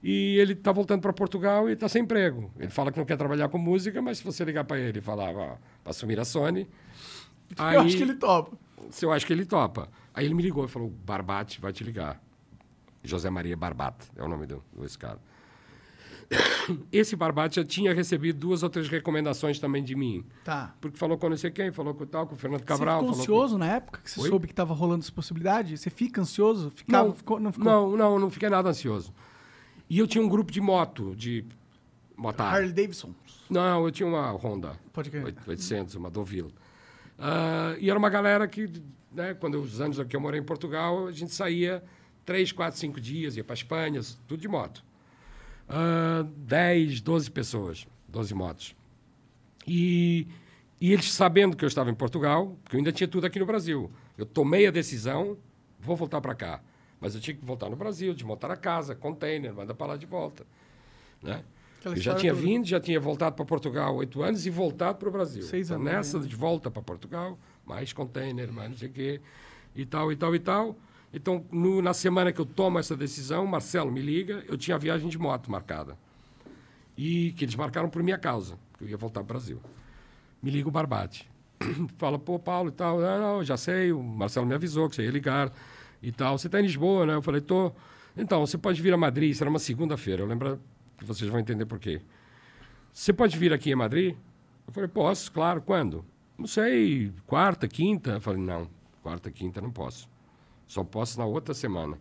e 0.03 0.37
ele 0.39 0.55
está 0.55 0.73
voltando 0.73 1.01
para 1.01 1.13
Portugal 1.13 1.69
e 1.71 1.75
está 1.75 1.89
sem 1.89 2.03
emprego. 2.03 2.51
Ele 2.59 2.71
fala 2.71 2.91
que 2.91 2.99
não 2.99 3.05
quer 3.05 3.17
trabalhar 3.17 3.49
com 3.49 3.57
música, 3.57 4.03
mas 4.03 4.19
se 4.19 4.25
você 4.25 4.45
ligar 4.45 4.65
para 4.65 4.81
ele 4.81 4.99
e 4.99 5.01
falar 5.01 5.33
para 5.33 5.59
assumir 5.85 6.19
a 6.19 6.25
Sony, 6.25 6.67
aí, 7.59 7.75
Eu 7.77 7.81
acho 7.83 7.97
que 7.97 8.03
ele 8.03 8.15
topa. 8.15 8.57
se 8.91 9.05
eu 9.05 9.13
acho 9.13 9.27
que 9.27 9.33
ele 9.33 9.45
topa. 9.47 9.89
Aí 10.15 10.25
ele 10.25 10.35
me 10.35 10.43
ligou 10.43 10.65
e 10.65 10.69
falou: 10.69 10.91
Barbate 10.91 11.61
vai 11.61 11.73
te 11.73 11.83
ligar. 11.85 12.21
José 13.03 13.31
Maria 13.31 13.57
Barbate 13.57 14.11
é 14.17 14.23
o 14.23 14.29
nome 14.29 14.47
do, 14.47 14.63
desse 14.79 14.99
cara. 14.99 15.19
Esse 16.93 17.17
Barbate 17.17 17.57
já 17.57 17.65
tinha 17.65 17.93
recebido 17.93 18.39
duas 18.39 18.63
ou 18.63 18.71
três 18.71 18.89
recomendações 18.89 19.59
também 19.59 19.83
de 19.83 19.97
mim. 19.97 20.25
Tá. 20.45 20.75
Porque 20.81 20.97
falou 20.97 21.19
com 21.19 21.29
não 21.29 21.37
sei 21.37 21.51
quem, 21.51 21.73
falou 21.73 21.95
com 21.95 22.07
tal, 22.07 22.27
com 22.27 22.35
o 22.35 22.39
Fernando 22.39 22.61
Você 22.61 22.67
Cabral. 22.67 23.01
ficou 23.01 23.13
falou 23.15 23.17
com- 23.27 23.33
ansioso 23.33 23.59
na 23.59 23.67
época 23.67 24.01
que 24.03 24.11
você 24.11 24.21
Oi? 24.21 24.29
soube 24.29 24.47
que 24.47 24.55
tava 24.55 24.73
rolando 24.75 25.03
essa 25.03 25.13
possibilidade? 25.13 25.77
Você 25.77 25.91
fica 25.91 26.21
ansioso? 26.21 26.71
Ficava, 26.71 27.09
não, 27.09 27.15
ficou, 27.15 27.41
não 27.41 27.53
ficou? 27.53 27.65
não, 27.73 27.97
não, 27.97 28.19
não 28.19 28.31
fiquei 28.31 28.49
nada 28.49 28.69
ansioso. 28.69 29.13
E 29.89 29.99
eu 29.99 30.07
tinha 30.07 30.23
um 30.23 30.29
grupo 30.29 30.53
de 30.53 30.61
moto, 30.61 31.17
de 31.17 31.45
motar. 32.17 32.55
Harley 32.55 32.73
Davidson. 32.73 33.13
Não, 33.49 33.85
eu 33.85 33.91
tinha 33.91 34.09
uma 34.09 34.31
Honda. 34.33 34.79
Pode 34.93 35.11
crer. 35.11 35.25
oit- 35.25 35.39
800, 35.49 35.97
uma 35.97 36.11
Deauville. 36.11 36.55
Ah, 37.21 37.77
e 37.79 37.91
era 37.91 37.99
uma 37.99 38.09
galera 38.09 38.49
que, 38.49 38.69
né, 39.13 39.35
quando 39.35 39.61
os 39.61 39.81
anos 39.81 40.03
que 40.05 40.17
eu 40.17 40.21
morei 40.21 40.41
em 40.41 40.45
Portugal, 40.45 41.07
a 41.07 41.13
gente 41.13 41.35
saía 41.35 41.85
três, 42.25 42.51
quatro, 42.51 42.81
cinco 42.81 42.99
dias, 42.99 43.37
ia 43.37 43.45
para 43.45 43.55
Espanha, 43.55 44.01
tudo 44.27 44.41
de 44.41 44.49
moto. 44.49 44.83
Ah, 45.69 46.27
10, 46.37 47.03
12 47.03 47.31
pessoas, 47.31 47.87
12 48.09 48.35
motos. 48.35 48.75
E, 49.67 50.27
e 50.81 50.93
eles 50.93 51.13
sabendo 51.13 51.55
que 51.57 51.65
eu 51.65 51.69
estava 51.69 51.91
em 51.91 51.95
Portugal, 51.95 52.57
porque 52.65 52.77
eu 52.77 52.79
ainda 52.79 52.91
tinha 52.91 53.07
tudo 53.07 53.27
aqui 53.27 53.39
no 53.39 53.47
Brasil. 53.47 53.91
Eu 54.17 54.25
tomei 54.25 54.67
a 54.67 54.71
decisão, 54.71 55.37
vou 55.79 55.95
voltar 55.95 56.21
para 56.23 56.35
cá. 56.35 56.63
Mas 56.99 57.15
eu 57.15 57.21
tinha 57.21 57.35
que 57.37 57.45
voltar 57.45 57.69
no 57.69 57.77
Brasil, 57.77 58.15
desmontar 58.15 58.51
a 58.51 58.57
casa, 58.57 58.95
container, 58.95 59.53
mandar 59.55 59.75
para 59.75 59.89
lá 59.89 59.97
de 59.97 60.07
volta. 60.07 60.47
Né? 61.23 61.43
Aquela 61.81 61.97
Eu 61.97 62.01
já 62.01 62.15
tinha 62.15 62.33
toda. 62.35 62.45
vindo, 62.47 62.67
já 62.67 62.79
tinha 62.79 63.01
voltado 63.01 63.35
para 63.35 63.45
Portugal 63.45 63.97
oito 63.97 64.23
anos 64.23 64.47
e 64.47 64.51
voltado 64.51 64.99
para 64.99 65.09
o 65.09 65.13
Brasil. 65.13 65.43
Seis 65.43 65.69
Então, 65.71 65.81
anos, 65.81 65.93
nessa 65.93 66.19
né? 66.21 66.27
de 66.27 66.37
volta 66.37 66.71
para 66.71 66.83
Portugal, 66.83 67.39
mais 67.67 67.93
container, 67.93 68.53
mais 68.53 68.71
não 68.71 68.77
sei 68.77 68.89
o 68.89 68.93
quê, 68.93 69.21
e 69.75 69.85
tal, 69.87 70.13
e 70.13 70.17
tal, 70.17 70.35
e 70.35 70.39
tal. 70.39 70.77
Então, 71.13 71.45
no- 71.51 71.83
na 71.83 71.93
semana 71.95 72.33
que 72.33 72.41
eu 72.41 72.47
tomo 72.47 72.79
essa 72.79 72.95
decisão, 72.97 73.45
Marcelo 73.47 73.91
me 73.91 74.01
liga, 74.01 74.45
eu 74.47 74.57
tinha 74.57 74.77
a 74.77 74.79
viagem 74.79 75.09
de 75.09 75.19
moto 75.19 75.51
marcada. 75.51 75.97
E 76.97 77.33
que 77.33 77.45
eles 77.45 77.55
marcaram 77.57 77.89
por 77.89 78.03
minha 78.03 78.19
causa, 78.19 78.59
que 78.79 78.85
eu 78.85 78.89
ia 78.89 78.97
voltar 78.97 79.21
para 79.21 79.25
o 79.25 79.39
Brasil. 79.39 79.61
Me 80.43 80.51
liga 80.51 80.69
o 80.69 80.71
Barbate. 80.71 81.29
Fala, 81.99 82.19
pô, 82.19 82.39
Paulo 82.39 82.69
e 82.69 82.73
tal. 82.73 83.01
Não, 83.01 83.21
não, 83.21 83.45
já 83.45 83.57
sei, 83.57 83.93
o 83.93 84.03
Marcelo 84.03 84.47
me 84.47 84.55
avisou 84.55 84.89
que 84.89 84.97
você 84.97 85.03
ia 85.05 85.11
ligar 85.11 85.51
e 86.03 86.13
tal. 86.13 86.37
Você 86.39 86.47
está 86.47 86.59
em 86.61 86.63
Lisboa, 86.65 87.07
né? 87.07 87.15
Eu 87.15 87.23
falei, 87.23 87.41
tô. 87.41 87.73
Então, 88.17 88.45
você 88.45 88.59
pode 88.59 88.81
vir 88.83 88.93
a 88.93 88.97
Madrid, 88.97 89.35
será 89.35 89.49
uma 89.49 89.59
segunda-feira. 89.59 90.23
Eu 90.23 90.27
lembro 90.27 90.61
que 91.01 91.07
vocês 91.07 91.31
vão 91.31 91.41
entender 91.41 91.65
por 91.65 91.79
quê. 91.79 92.03
Você 92.93 93.13
pode 93.13 93.37
vir 93.39 93.53
aqui 93.53 93.71
em 93.71 93.75
Madrid? 93.75 94.15
Eu 94.67 94.73
falei, 94.73 94.89
posso, 94.89 95.33
claro. 95.33 95.63
Quando? 95.63 96.05
Não 96.39 96.47
sei, 96.47 97.11
quarta, 97.27 97.67
quinta. 97.67 98.13
Eu 98.13 98.21
falei, 98.21 98.41
não, 98.41 98.69
quarta, 99.03 99.31
quinta 99.31 99.61
não 99.61 99.71
posso. 99.71 100.09
Só 100.67 100.85
posso 100.85 101.19
na 101.19 101.25
outra 101.25 101.55
semana. 101.55 101.99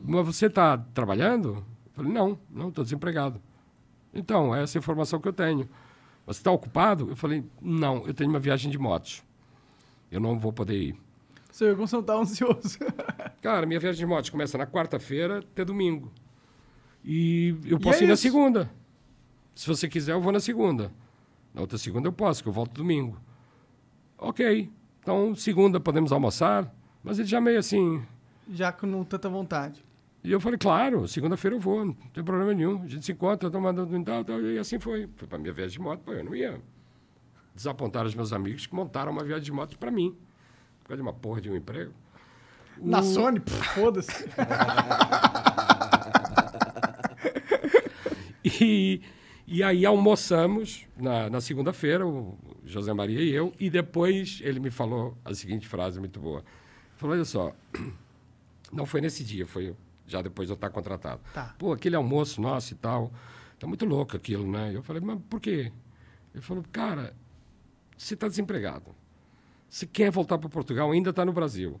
Mas 0.00 0.26
você 0.26 0.46
está 0.46 0.76
trabalhando? 0.76 1.64
Eu 1.86 1.92
falei, 1.92 2.12
não, 2.12 2.38
não, 2.50 2.68
estou 2.68 2.82
desempregado. 2.82 3.40
Então, 4.12 4.54
essa 4.54 4.76
é 4.76 4.78
a 4.78 4.80
informação 4.80 5.20
que 5.20 5.28
eu 5.28 5.32
tenho. 5.32 5.68
Você 6.26 6.40
está 6.40 6.50
ocupado? 6.50 7.10
Eu 7.10 7.16
falei, 7.16 7.44
não, 7.60 8.06
eu 8.06 8.12
tenho 8.12 8.28
uma 8.28 8.40
viagem 8.40 8.70
de 8.70 8.78
motos. 8.78 9.22
Eu 10.10 10.20
não 10.20 10.38
vou 10.38 10.52
poder 10.52 10.76
ir. 10.76 10.96
Você 11.50 11.70
como 11.74 11.86
você 11.86 11.96
não 11.96 12.02
tá 12.02 12.14
ansioso. 12.14 12.78
Cara, 13.40 13.66
minha 13.66 13.78
viagem 13.78 14.00
de 14.00 14.06
motos 14.06 14.30
começa 14.30 14.58
na 14.58 14.66
quarta-feira 14.66 15.38
até 15.38 15.64
domingo. 15.64 16.10
E 17.04 17.54
eu 17.64 17.78
E 17.78 17.80
posso 17.80 18.00
é 18.00 18.04
ir 18.04 18.06
na 18.06 18.14
isso. 18.14 18.22
segunda. 18.22 18.70
Se 19.54 19.66
você 19.66 19.88
quiser, 19.88 20.12
eu 20.12 20.20
vou 20.20 20.32
na 20.32 20.40
segunda. 20.40 20.92
Na 21.54 21.60
outra 21.62 21.76
segunda 21.78 22.08
eu 22.08 22.12
posso, 22.12 22.42
que 22.42 22.48
eu 22.48 22.52
volto 22.52 22.72
domingo. 22.72 23.18
Ok. 24.18 24.70
Então, 25.00 25.34
segunda 25.34 25.80
podemos 25.80 26.12
almoçar. 26.12 26.72
Mas 27.02 27.18
ele 27.18 27.26
já 27.28 27.40
meio 27.40 27.58
assim. 27.58 28.02
Já 28.50 28.70
com 28.72 29.02
tanta 29.04 29.28
vontade. 29.28 29.82
E 30.22 30.30
eu 30.30 30.38
falei, 30.38 30.58
claro, 30.58 31.08
segunda-feira 31.08 31.56
eu 31.56 31.60
vou, 31.60 31.82
não 31.86 31.94
tem 32.12 32.22
problema 32.22 32.52
nenhum. 32.52 32.82
A 32.82 32.86
gente 32.86 33.06
se 33.06 33.12
encontra, 33.12 33.50
tomando 33.50 33.86
tal, 34.04 34.22
tal, 34.22 34.40
e 34.42 34.58
assim 34.58 34.78
foi. 34.78 35.08
Foi 35.16 35.26
para 35.26 35.38
minha 35.38 35.52
viagem 35.52 35.78
de 35.78 35.80
moto, 35.82 36.00
pô, 36.00 36.12
eu 36.12 36.22
não 36.22 36.34
ia 36.34 36.60
desapontar 37.54 38.04
os 38.04 38.14
meus 38.14 38.30
amigos 38.32 38.66
que 38.66 38.74
montaram 38.74 39.10
uma 39.12 39.24
viagem 39.24 39.44
de 39.44 39.52
moto 39.52 39.78
para 39.78 39.90
mim. 39.90 40.14
Por 40.82 40.88
causa 40.88 41.02
de 41.02 41.08
uma 41.08 41.14
porra 41.14 41.40
de 41.40 41.48
um 41.50 41.56
emprego. 41.56 41.92
Na 42.76 43.00
O- 43.00 43.02
Sony, 43.02 43.40
foda-se. 43.74 44.12
E, 48.60 49.00
e 49.46 49.62
aí 49.62 49.84
almoçamos 49.86 50.86
na, 50.96 51.28
na 51.30 51.40
segunda-feira, 51.40 52.06
o 52.06 52.36
José 52.64 52.92
Maria 52.92 53.20
e 53.20 53.30
eu, 53.30 53.52
e 53.58 53.68
depois 53.70 54.40
ele 54.42 54.60
me 54.60 54.70
falou 54.70 55.16
a 55.24 55.34
seguinte 55.34 55.66
frase 55.66 55.98
muito 55.98 56.20
boa. 56.20 56.40
Ele 56.40 56.46
falou, 56.96 57.14
olha 57.16 57.24
só, 57.24 57.54
não 58.72 58.86
foi 58.86 59.00
nesse 59.00 59.24
dia, 59.24 59.46
foi 59.46 59.74
já 60.06 60.20
depois 60.22 60.48
de 60.48 60.52
eu 60.52 60.54
estar 60.56 60.70
contratado. 60.70 61.20
Tá. 61.32 61.54
Pô, 61.58 61.72
aquele 61.72 61.96
almoço 61.96 62.40
nosso 62.40 62.72
e 62.72 62.76
tal, 62.76 63.12
tá 63.58 63.66
muito 63.66 63.84
louco 63.84 64.16
aquilo, 64.16 64.50
né? 64.50 64.72
Eu 64.74 64.82
falei, 64.82 65.00
mas 65.04 65.18
por 65.28 65.40
quê? 65.40 65.72
Ele 66.34 66.42
falou, 66.42 66.64
cara, 66.72 67.14
você 67.96 68.14
está 68.14 68.28
desempregado. 68.28 68.94
Você 69.68 69.86
quer 69.86 70.10
voltar 70.10 70.36
para 70.38 70.48
Portugal, 70.48 70.90
ainda 70.90 71.10
está 71.10 71.24
no 71.24 71.32
Brasil. 71.32 71.80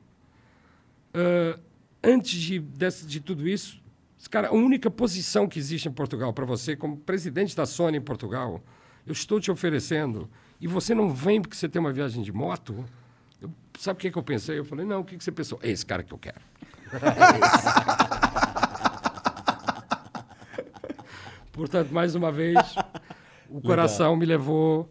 Ah, 1.12 1.58
antes 2.02 2.38
de, 2.40 2.58
desse- 2.60 3.06
de 3.06 3.20
tudo 3.20 3.48
isso, 3.48 3.79
cara, 4.28 4.48
a 4.48 4.52
única 4.52 4.90
posição 4.90 5.48
que 5.48 5.58
existe 5.58 5.88
em 5.88 5.92
Portugal 5.92 6.32
para 6.32 6.44
você, 6.44 6.76
como 6.76 6.96
presidente 6.96 7.56
da 7.56 7.66
Sony 7.66 7.98
em 7.98 8.02
Portugal, 8.02 8.62
eu 9.06 9.12
estou 9.12 9.40
te 9.40 9.50
oferecendo 9.50 10.28
e 10.60 10.66
você 10.66 10.94
não 10.94 11.10
vem 11.10 11.40
porque 11.40 11.56
você 11.56 11.68
tem 11.68 11.80
uma 11.80 11.92
viagem 11.92 12.22
de 12.22 12.32
moto? 12.32 12.84
Eu- 13.40 13.50
sabe 13.78 13.96
o 13.96 14.00
que, 14.00 14.10
que 14.10 14.18
eu 14.18 14.22
pensei? 14.22 14.58
Eu 14.58 14.64
falei, 14.64 14.84
não, 14.84 15.00
o 15.00 15.04
que, 15.04 15.16
que 15.16 15.24
você 15.24 15.32
pensou? 15.32 15.58
É 15.62 15.70
esse 15.70 15.86
cara 15.86 16.02
que 16.02 16.12
eu 16.12 16.18
quero. 16.18 16.40
Portanto, 21.52 21.92
mais 21.92 22.14
uma 22.14 22.30
vez, 22.32 22.56
o 23.48 23.60
coração 23.60 24.16
me 24.16 24.24
levou. 24.24 24.88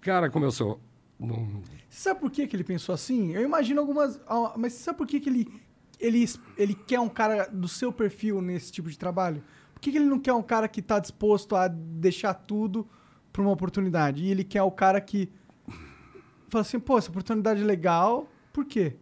Cara, 0.00 0.30
como 0.30 0.44
eu 0.44 0.50
sou 0.50 0.80
Não, 1.18 1.62
sabe 1.88 2.20
por 2.20 2.30
que, 2.30 2.46
que 2.46 2.56
ele 2.56 2.64
pensou 2.64 2.94
assim? 2.94 3.32
Eu 3.32 3.42
imagino 3.42 3.80
algumas. 3.80 4.20
ah, 4.26 4.54
Mas 4.56 4.72
sabe 4.74 4.98
por 4.98 5.06
que, 5.06 5.20
que 5.20 5.28
ele, 5.28 5.60
ele, 6.00 6.24
ele 6.56 6.74
quer 6.74 6.98
um 6.98 7.08
cara 7.08 7.46
do 7.46 7.68
seu 7.68 7.92
perfil 7.92 8.40
nesse 8.40 8.72
tipo 8.72 8.88
de 8.90 8.98
trabalho? 8.98 9.44
Por 9.74 9.80
que, 9.80 9.92
que 9.92 9.98
ele 9.98 10.06
não 10.06 10.18
quer 10.18 10.32
um 10.32 10.42
cara 10.42 10.66
que 10.66 10.82
tá 10.82 10.98
disposto 10.98 11.54
a 11.54 11.68
deixar 11.68 12.34
tudo 12.34 12.88
pra 13.32 13.42
uma 13.42 13.52
oportunidade? 13.52 14.24
E 14.24 14.30
ele 14.30 14.44
quer 14.44 14.62
o 14.62 14.70
cara 14.70 15.00
que 15.00 15.30
fala 16.48 16.62
assim, 16.62 16.80
pô, 16.80 16.98
essa 16.98 17.10
oportunidade 17.10 17.62
é 17.62 17.64
legal, 17.64 18.28
por 18.52 18.64
quê? 18.64 18.96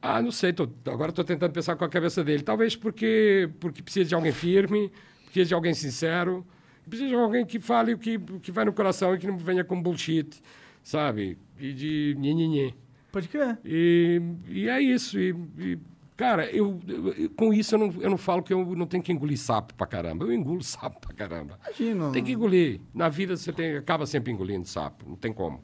Ah, 0.00 0.22
não 0.22 0.30
sei. 0.30 0.52
Tô, 0.52 0.68
agora 0.86 1.10
estou 1.10 1.24
tentando 1.24 1.52
pensar 1.52 1.74
com 1.74 1.84
a 1.84 1.88
cabeça 1.88 2.22
dele. 2.22 2.42
Talvez 2.42 2.76
porque, 2.76 3.50
porque 3.58 3.82
precisa 3.82 4.08
de 4.08 4.14
alguém 4.14 4.32
firme, 4.32 4.92
precisa 5.24 5.46
de 5.46 5.54
alguém 5.54 5.74
sincero, 5.74 6.46
precisa 6.88 7.08
de 7.08 7.14
alguém 7.14 7.44
que 7.44 7.58
fale 7.58 7.94
o 7.94 7.98
que, 7.98 8.18
que 8.40 8.52
vai 8.52 8.64
no 8.64 8.72
coração 8.72 9.14
e 9.14 9.18
que 9.18 9.26
não 9.26 9.36
venha 9.36 9.64
com 9.64 9.80
bullshit, 9.82 10.40
sabe? 10.82 11.36
E 11.58 11.72
de 11.72 12.14
nhenhenhê. 12.18 12.72
Pode 13.10 13.28
crer. 13.28 13.58
E, 13.64 14.20
e 14.46 14.68
é 14.68 14.80
isso. 14.80 15.18
E, 15.18 15.34
e, 15.58 15.78
cara, 16.16 16.50
eu, 16.50 16.80
eu- 16.86 17.30
com 17.30 17.52
isso 17.52 17.74
eu 17.74 17.78
não, 17.78 17.94
eu 18.00 18.10
não 18.10 18.16
falo 18.18 18.42
que 18.42 18.52
eu 18.52 18.64
não 18.74 18.86
tenho 18.86 19.02
que 19.02 19.12
engolir 19.12 19.38
sapo 19.38 19.74
pra 19.74 19.86
caramba. 19.86 20.24
Eu 20.24 20.32
engulo 20.32 20.62
sapo 20.64 21.00
pra 21.00 21.12
caramba. 21.14 21.58
Imagino. 21.64 22.12
Tem 22.12 22.24
que 22.24 22.32
engolir. 22.32 22.80
Na 22.94 23.08
vida 23.08 23.36
você 23.36 23.52
tem, 23.52 23.76
acaba 23.76 24.06
sempre 24.06 24.32
engolindo 24.32 24.66
sapo, 24.66 25.08
não 25.08 25.16
tem 25.16 25.32
como. 25.32 25.62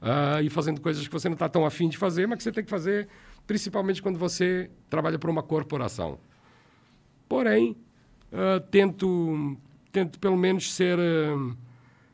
Ah, 0.00 0.40
e 0.42 0.48
fazendo 0.48 0.80
coisas 0.80 1.06
que 1.06 1.12
você 1.12 1.28
não 1.28 1.34
está 1.34 1.48
tão 1.48 1.64
afim 1.66 1.88
de 1.88 1.96
fazer, 1.98 2.26
mas 2.28 2.38
que 2.38 2.44
você 2.44 2.52
tem 2.52 2.62
que 2.62 2.70
fazer, 2.70 3.08
principalmente 3.46 4.00
quando 4.00 4.18
você 4.18 4.70
trabalha 4.88 5.18
para 5.18 5.30
uma 5.30 5.42
corporação. 5.42 6.18
Porém, 7.28 7.76
ah, 8.32 8.60
tento, 8.70 9.56
tento 9.90 10.18
pelo 10.20 10.36
menos 10.36 10.72
ser, 10.72 10.98
ah, 10.98 11.54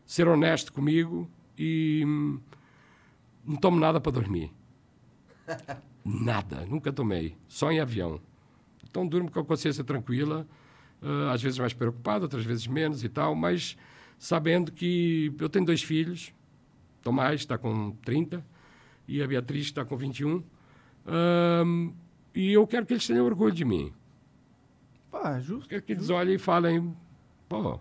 ser 0.06 0.26
honesto 0.28 0.72
comigo 0.72 1.28
e 1.58 2.02
hum, 2.06 2.40
não 3.44 3.56
tomo 3.56 3.78
nada 3.78 4.00
para 4.00 4.12
dormir. 4.12 4.50
Nada, 6.04 6.66
nunca 6.66 6.92
tomei, 6.92 7.36
só 7.48 7.70
em 7.72 7.80
avião. 7.80 8.20
Então 8.88 9.06
durmo 9.06 9.30
com 9.30 9.40
a 9.40 9.44
consciência 9.44 9.82
tranquila, 9.82 10.46
ah, 11.02 11.32
às 11.32 11.42
vezes 11.42 11.58
mais 11.58 11.72
preocupado, 11.72 12.24
outras 12.24 12.44
vezes 12.44 12.66
menos 12.66 13.02
e 13.02 13.08
tal, 13.08 13.34
mas 13.34 13.76
sabendo 14.18 14.70
que 14.70 15.32
eu 15.38 15.48
tenho 15.48 15.64
dois 15.64 15.82
filhos, 15.82 16.32
Tomás 17.02 17.40
está 17.40 17.58
com 17.58 17.90
30 18.04 18.44
e 19.06 19.22
a 19.22 19.26
Beatriz 19.26 19.66
está 19.66 19.84
com 19.84 19.96
21, 19.96 20.42
Ahm, 21.06 21.92
e 22.34 22.50
eu 22.52 22.66
quero 22.66 22.86
que 22.86 22.94
eles 22.94 23.06
tenham 23.06 23.26
orgulho 23.26 23.52
de 23.52 23.64
mim. 23.64 23.92
Pá, 25.10 25.38
justo. 25.38 25.68
Quero 25.68 25.82
que 25.82 25.92
eles 25.92 26.08
olhem 26.08 26.34
e 26.36 26.38
falem, 26.38 26.96
pô, 27.48 27.78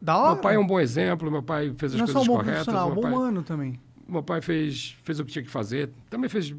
Da 0.00 0.16
hora. 0.16 0.32
meu 0.32 0.40
pai 0.42 0.54
é 0.54 0.58
um 0.58 0.66
bom 0.66 0.80
exemplo, 0.80 1.30
meu 1.30 1.42
pai 1.42 1.74
fez 1.76 1.92
as 1.94 1.98
Não 1.98 2.04
é 2.04 2.08
só 2.08 2.12
um 2.12 2.14
coisas 2.14 2.28
bom 2.28 2.34
corretas. 2.36 2.64
profissional, 2.64 2.86
um 2.86 2.92
meu 2.92 2.94
bom 2.96 3.02
pai- 3.02 3.12
humano 3.12 3.42
também. 3.42 3.78
meu 4.08 4.22
pai 4.22 4.40
fez, 4.40 4.96
fez 5.02 5.20
o 5.20 5.24
que 5.26 5.32
tinha 5.32 5.44
que 5.44 5.50
fazer, 5.50 5.90
também 6.08 6.28
fez 6.30 6.54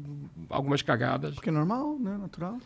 algumas 0.48 0.82
cagadas, 0.82 1.34
Porque 1.34 1.48
é 1.48 1.52
normal, 1.52 1.98
né? 1.98 2.16
Natural. 2.16 2.58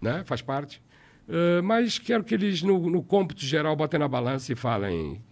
né? 0.00 0.22
faz 0.24 0.42
parte. 0.42 0.82
Ah, 1.28 1.62
mas 1.62 1.98
quero 1.98 2.24
que 2.24 2.34
eles, 2.34 2.62
no, 2.62 2.90
no 2.90 3.02
cômputo 3.02 3.44
geral, 3.44 3.76
botem 3.76 4.00
na 4.00 4.08
balança 4.08 4.52
e 4.52 4.56
falem: 4.56 5.22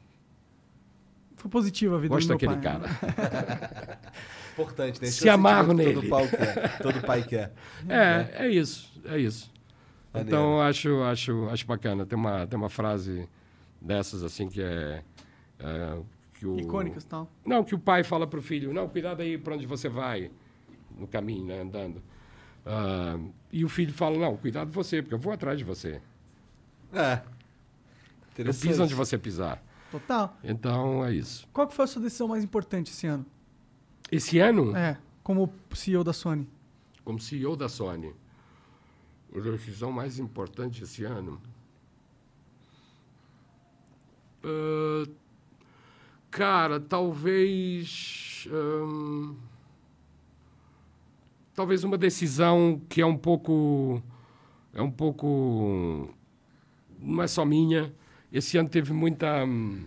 Foi 1.36 1.51
positiva 1.51 1.97
a 1.97 1.98
vida 1.98 2.15
gosto 2.15 2.28
do 2.28 2.39
meu 2.39 2.39
daquele 2.39 2.61
pai. 2.61 2.89
cara. 2.89 3.98
Importante, 4.53 5.03
né? 5.03 5.09
Esse 5.09 5.20
Se 5.20 5.28
é 5.28 5.32
amarro 5.32 5.74
nele. 5.74 5.94
Todo, 5.94 6.09
pau 6.09 6.28
quer, 6.28 6.78
todo 6.78 7.01
pai 7.03 7.23
quer. 7.23 7.53
É, 7.89 8.47
é 8.47 8.48
isso, 8.48 8.90
é 9.05 9.19
isso. 9.19 9.53
Maneiro. 10.12 10.28
Então 10.28 10.61
acho, 10.62 11.03
acho, 11.03 11.48
acho 11.51 11.66
bacana. 11.66 12.07
Tem 12.07 12.19
uma, 12.19 12.47
tem 12.47 12.59
uma 12.59 12.70
frase 12.70 13.28
dessas 13.81 14.24
assim 14.24 14.48
que 14.48 14.62
é, 14.62 15.03
é, 15.59 15.98
que 16.35 16.47
o 16.47 16.59
Icônicas 16.59 17.05
e 17.05 17.07
tal. 17.07 17.31
não 17.44 17.62
que 17.62 17.74
o 17.74 17.78
pai 17.78 18.03
fala 18.03 18.27
para 18.27 18.39
o 18.39 18.43
filho, 18.43 18.73
não 18.73 18.89
cuidado 18.89 19.20
aí 19.20 19.36
para 19.36 19.55
onde 19.55 19.66
você 19.66 19.90
vai 19.90 20.31
no 20.97 21.06
caminho, 21.06 21.47
né, 21.47 21.60
andando. 21.60 22.02
Ah, 22.64 23.18
e 23.52 23.64
o 23.64 23.68
filho 23.68 23.93
fala 23.93 24.18
não 24.18 24.36
cuidado 24.36 24.70
você 24.73 25.01
porque 25.02 25.14
eu 25.14 25.18
vou 25.18 25.32
atrás 25.32 25.59
de 25.59 25.64
você. 25.64 26.01
É. 26.93 27.23
Eu 28.39 28.52
piso 28.52 28.82
onde 28.82 28.94
você 28.94 29.16
pisar. 29.16 29.62
Total. 29.90 30.36
Então 30.44 31.05
é 31.05 31.12
isso. 31.14 31.47
Qual 31.52 31.66
que 31.66 31.74
foi 31.74 31.85
a 31.85 31.89
sua 31.89 32.02
decisão 32.02 32.28
mais 32.28 32.43
importante 32.44 32.90
esse 32.90 33.06
ano? 33.06 33.24
Esse 34.10 34.39
ano, 34.39 34.77
É, 34.77 34.98
como 35.23 35.52
CEO 35.74 36.02
da 36.05 36.12
Sony. 36.12 36.48
como 37.05 37.18
CEO 37.20 37.56
da 37.56 37.68
Sony, 37.68 38.12
a 39.35 39.39
decisão 39.40 39.90
mais 39.93 40.18
importante 40.18 40.82
esse 40.82 41.05
ano. 41.05 41.40
Ah, 44.44 45.09
cara, 46.31 46.78
talvez. 46.81 48.47
Talvez 51.56 51.82
uma 51.82 51.96
decisão 51.96 52.80
que 52.88 53.00
é 53.00 53.06
um 53.06 53.16
pouco. 53.16 54.02
É 54.74 54.82
um 54.82 54.90
pouco. 54.90 56.14
Não 57.00 57.22
é 57.22 57.26
só 57.26 57.44
minha. 57.44 57.92
Esse 58.30 58.58
ano 58.58 58.68
teve 58.68 58.92
muita. 58.92 59.44
hum, 59.44 59.86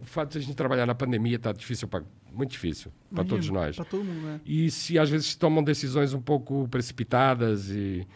o 0.00 0.04
fato 0.04 0.32
de 0.32 0.38
a 0.38 0.40
gente 0.40 0.54
trabalhar 0.54 0.86
na 0.86 0.94
pandemia 0.94 1.36
está 1.36 1.52
difícil, 1.52 1.86
pra, 1.86 2.02
muito 2.32 2.52
difícil 2.52 2.90
para 3.12 3.24
todos 3.24 3.50
nós. 3.50 3.76
Pra 3.76 3.84
todo 3.84 4.04
mundo, 4.04 4.26
né? 4.26 4.40
E 4.46 4.70
se 4.70 4.98
às 4.98 5.10
vezes 5.10 5.34
tomam 5.34 5.62
decisões 5.62 6.14
um 6.14 6.22
pouco 6.22 6.66
precipitadas 6.68 7.68
e, 7.68 8.06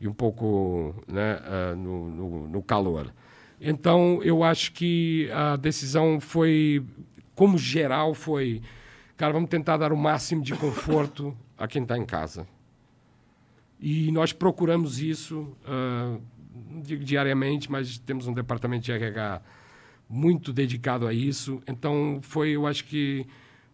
e 0.00 0.06
um 0.06 0.12
pouco 0.12 0.94
né, 1.08 1.40
ah, 1.42 1.74
no, 1.74 2.10
no, 2.10 2.48
no 2.48 2.62
calor. 2.62 3.14
Então, 3.60 4.20
eu 4.22 4.42
acho 4.42 4.72
que 4.72 5.30
a 5.32 5.56
decisão 5.56 6.18
foi, 6.18 6.84
como 7.34 7.58
geral, 7.58 8.14
foi, 8.14 8.62
cara, 9.16 9.32
vamos 9.32 9.50
tentar 9.50 9.76
dar 9.76 9.92
o 9.92 9.96
máximo 9.96 10.42
de 10.42 10.54
conforto 10.54 11.36
a 11.60 11.68
quem 11.68 11.82
está 11.82 11.96
em 11.96 12.06
casa. 12.06 12.48
E 13.78 14.10
nós 14.10 14.32
procuramos 14.32 15.00
isso, 15.00 15.56
ah, 15.66 16.18
não 16.70 16.80
digo 16.80 17.04
diariamente, 17.04 17.70
mas 17.70 17.98
temos 17.98 18.26
um 18.26 18.32
departamento 18.32 18.84
de 18.84 18.92
RH 18.92 19.42
muito 20.08 20.52
dedicado 20.52 21.06
a 21.06 21.12
isso. 21.12 21.62
Então, 21.68 22.18
foi, 22.22 22.50
eu 22.50 22.66
acho 22.66 22.84
que 22.84 23.26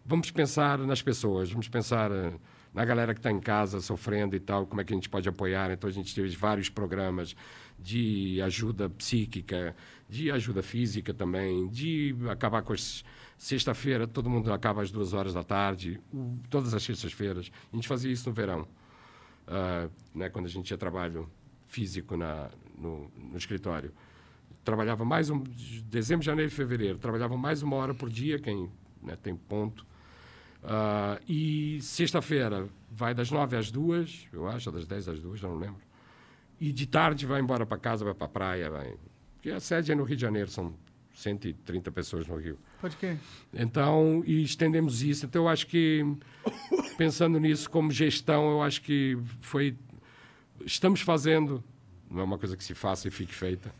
vamos 0.05 0.29
pensar 0.29 0.77
nas 0.79 1.01
pessoas, 1.01 1.49
vamos 1.49 1.67
pensar 1.67 2.11
eh, 2.11 2.33
na 2.73 2.85
galera 2.85 3.13
que 3.13 3.19
está 3.19 3.31
em 3.31 3.39
casa 3.39 3.81
sofrendo 3.81 4.35
e 4.35 4.39
tal, 4.39 4.67
como 4.67 4.79
é 4.79 4.83
que 4.83 4.93
a 4.93 4.95
gente 4.95 5.09
pode 5.09 5.27
apoiar. 5.27 5.71
Então, 5.71 5.89
a 5.89 5.93
gente 5.93 6.13
teve 6.13 6.29
vários 6.35 6.69
programas 6.69 7.35
de 7.79 8.41
ajuda 8.41 8.89
psíquica, 8.89 9.75
de 10.07 10.29
ajuda 10.29 10.61
física 10.61 11.13
também, 11.13 11.67
de 11.69 12.15
acabar 12.29 12.61
com 12.61 12.73
as. 12.73 13.03
Sexta-feira, 13.37 14.07
todo 14.07 14.29
mundo 14.29 14.51
acaba 14.51 14.81
às 14.81 14.89
duas 14.89 15.13
horas 15.13 15.33
da 15.33 15.43
tarde, 15.43 15.99
todas 16.49 16.73
as 16.73 16.81
sextas-feiras. 16.81 17.51
A 17.71 17.75
gente 17.75 17.87
fazia 17.87 18.11
isso 18.11 18.27
no 18.27 18.33
verão, 18.33 18.67
ah, 19.47 19.87
né, 20.13 20.27
quando 20.29 20.47
a 20.47 20.49
gente 20.49 20.65
tinha 20.65 20.77
trabalho 20.77 21.29
físico 21.67 22.17
na, 22.17 22.49
no, 22.77 23.11
no 23.15 23.37
escritório. 23.37 23.93
Trabalhava 24.63 25.05
mais 25.05 25.29
um 25.29 25.41
de 25.43 25.81
dezembro, 25.83 26.25
janeiro 26.25 26.51
e 26.51 26.53
fevereiro 26.53 26.97
trabalhava 26.97 27.37
mais 27.37 27.61
uma 27.61 27.75
hora 27.75 27.93
por 27.93 28.09
dia 28.09 28.39
quem 28.39 28.69
né, 29.01 29.15
tem 29.15 29.35
ponto. 29.35 29.85
Ah, 30.63 31.19
e 31.27 31.79
sexta-feira 31.81 32.67
vai 32.91 33.13
das 33.13 33.29
nove 33.29 33.55
às 33.55 33.69
duas 33.69 34.27
eu 34.33 34.47
acho 34.47 34.71
das 34.71 34.87
dez 34.87 35.07
às 35.07 35.19
duas 35.19 35.41
não 35.41 35.55
lembro. 35.55 35.81
E 36.59 36.71
de 36.71 36.87
tarde 36.87 37.25
vai 37.25 37.39
embora 37.39 37.65
para 37.65 37.77
casa 37.77 38.03
vai 38.03 38.13
para 38.13 38.25
a 38.25 38.29
praia 38.29 38.69
vai 38.69 38.95
porque 39.35 39.51
a 39.51 39.59
sede 39.59 39.91
é 39.91 39.95
no 39.95 40.03
Rio 40.03 40.15
de 40.15 40.21
Janeiro 40.23 40.49
são 40.49 40.73
130 41.17 41.91
pessoas 41.91 42.27
no 42.27 42.37
Rio 42.37 42.59
Pode 42.79 42.95
crer. 42.95 43.17
então, 43.51 44.21
e 44.25 44.43
estendemos 44.43 45.01
isso. 45.01 45.25
Então, 45.25 45.43
eu 45.43 45.49
acho 45.49 45.65
que, 45.65 46.05
pensando 46.95 47.39
nisso 47.39 47.67
como 47.71 47.91
gestão, 47.91 48.51
eu 48.51 48.61
acho 48.61 48.83
que 48.83 49.17
foi. 49.41 49.75
Estamos 50.63 51.01
fazendo, 51.01 51.63
não 52.09 52.21
é 52.21 52.23
uma 52.23 52.37
coisa 52.37 52.55
que 52.55 52.63
se 52.63 52.75
faça 52.75 53.07
e 53.07 53.11
fique 53.11 53.33
feita, 53.33 53.73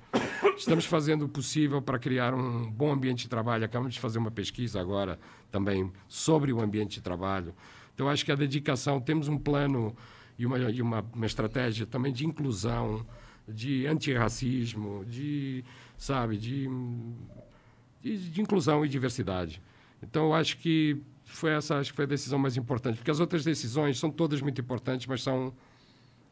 estamos 0.57 0.85
fazendo 0.85 1.26
o 1.26 1.30
possível 1.30 1.80
para 1.80 1.99
criar 1.99 2.34
um 2.34 2.72
bom 2.72 2.91
ambiente 2.91 3.23
de 3.23 3.30
trabalho. 3.30 3.64
Acabamos 3.65 3.93
de 3.93 3.99
fazer 3.99 4.18
uma 4.18 4.31
pesquisa 4.31 4.81
agora 4.81 5.19
também 5.51 5.91
sobre 6.07 6.51
o 6.51 6.59
ambiente 6.59 6.95
de 6.95 7.01
trabalho. 7.01 7.53
Então, 7.93 8.07
eu 8.07 8.11
acho 8.11 8.26
que 8.26 8.31
a 8.31 8.35
dedicação, 8.35 8.99
temos 8.99 9.27
um 9.27 9.38
plano 9.38 9.95
e 10.39 10.45
uma, 10.45 10.57
e 10.57 10.81
uma, 10.81 11.05
uma 11.14 11.26
estratégia 11.27 11.85
também 11.85 12.11
de 12.11 12.26
inclusão, 12.26 13.05
de 13.47 13.85
antirracismo, 13.88 15.05
de, 15.05 15.64
sabe, 15.97 16.37
de 16.37 16.69
de, 18.01 18.29
de 18.29 18.41
inclusão 18.41 18.85
e 18.85 18.89
diversidade. 18.89 19.61
Então, 20.01 20.25
eu 20.25 20.33
acho 20.33 20.57
que 20.57 21.01
foi 21.25 21.51
essa 21.51 21.77
acho 21.77 21.89
que 21.91 21.95
foi 21.95 22.05
a 22.05 22.07
decisão 22.07 22.39
mais 22.39 22.55
importante, 22.55 22.97
porque 22.97 23.11
as 23.11 23.19
outras 23.19 23.43
decisões 23.43 23.99
são 23.99 24.09
todas 24.09 24.41
muito 24.41 24.61
importantes, 24.61 25.07
mas 25.07 25.21
são 25.23 25.53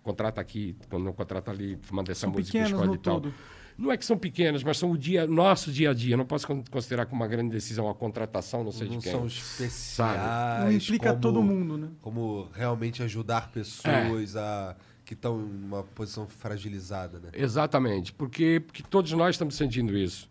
contrata 0.04 0.40
aqui, 0.40 0.76
quando 0.90 1.04
não 1.04 1.14
contrata 1.14 1.50
ali, 1.52 1.78
manda 1.92 2.12
essa 2.12 2.22
São 2.22 2.30
música, 2.32 2.60
escolhe 2.60 2.88
no 2.88 2.94
e 2.96 2.98
tal. 3.00 3.22
todo. 3.22 3.34
Não 3.78 3.92
é 3.92 3.98
que 3.98 4.06
são 4.06 4.18
pequenas, 4.18 4.64
mas 4.64 4.78
são 4.78 4.92
o 4.92 4.98
dia, 4.98 5.28
nosso 5.28 5.70
dia 5.70 5.90
a 5.90 5.94
dia. 5.94 6.16
Não 6.16 6.26
posso 6.26 6.48
con- 6.48 6.64
considerar 6.72 7.08
como 7.08 7.22
uma 7.22 7.28
grande 7.28 7.50
decisão 7.50 7.90
a 7.90 7.94
contratação, 7.96 8.64
não 8.64 8.72
sei 8.72 8.88
Não 8.88 8.98
de 8.98 9.04
quem. 9.04 9.12
são 9.12 9.26
especiais. 9.28 10.64
Não 10.64 10.72
implica 10.72 11.10
como- 11.10 11.22
todo 11.22 11.42
mundo, 11.44 11.78
né? 11.78 11.90
Como 12.02 12.48
realmente 12.54 13.04
ajudar 13.04 13.52
pessoas 13.52 14.36
a, 14.38 14.78
que 15.06 15.14
estão 15.14 15.40
em 15.40 15.66
uma 15.66 15.84
posição 15.84 16.28
fragilizada, 16.28 17.20
né? 17.20 17.30
Exatamente, 17.34 18.12
porque, 18.12 18.62
porque 18.66 18.84
todos 18.84 19.12
nós 19.12 19.36
estamos 19.36 19.56
sentindo 19.56 19.96
isso. 19.98 20.30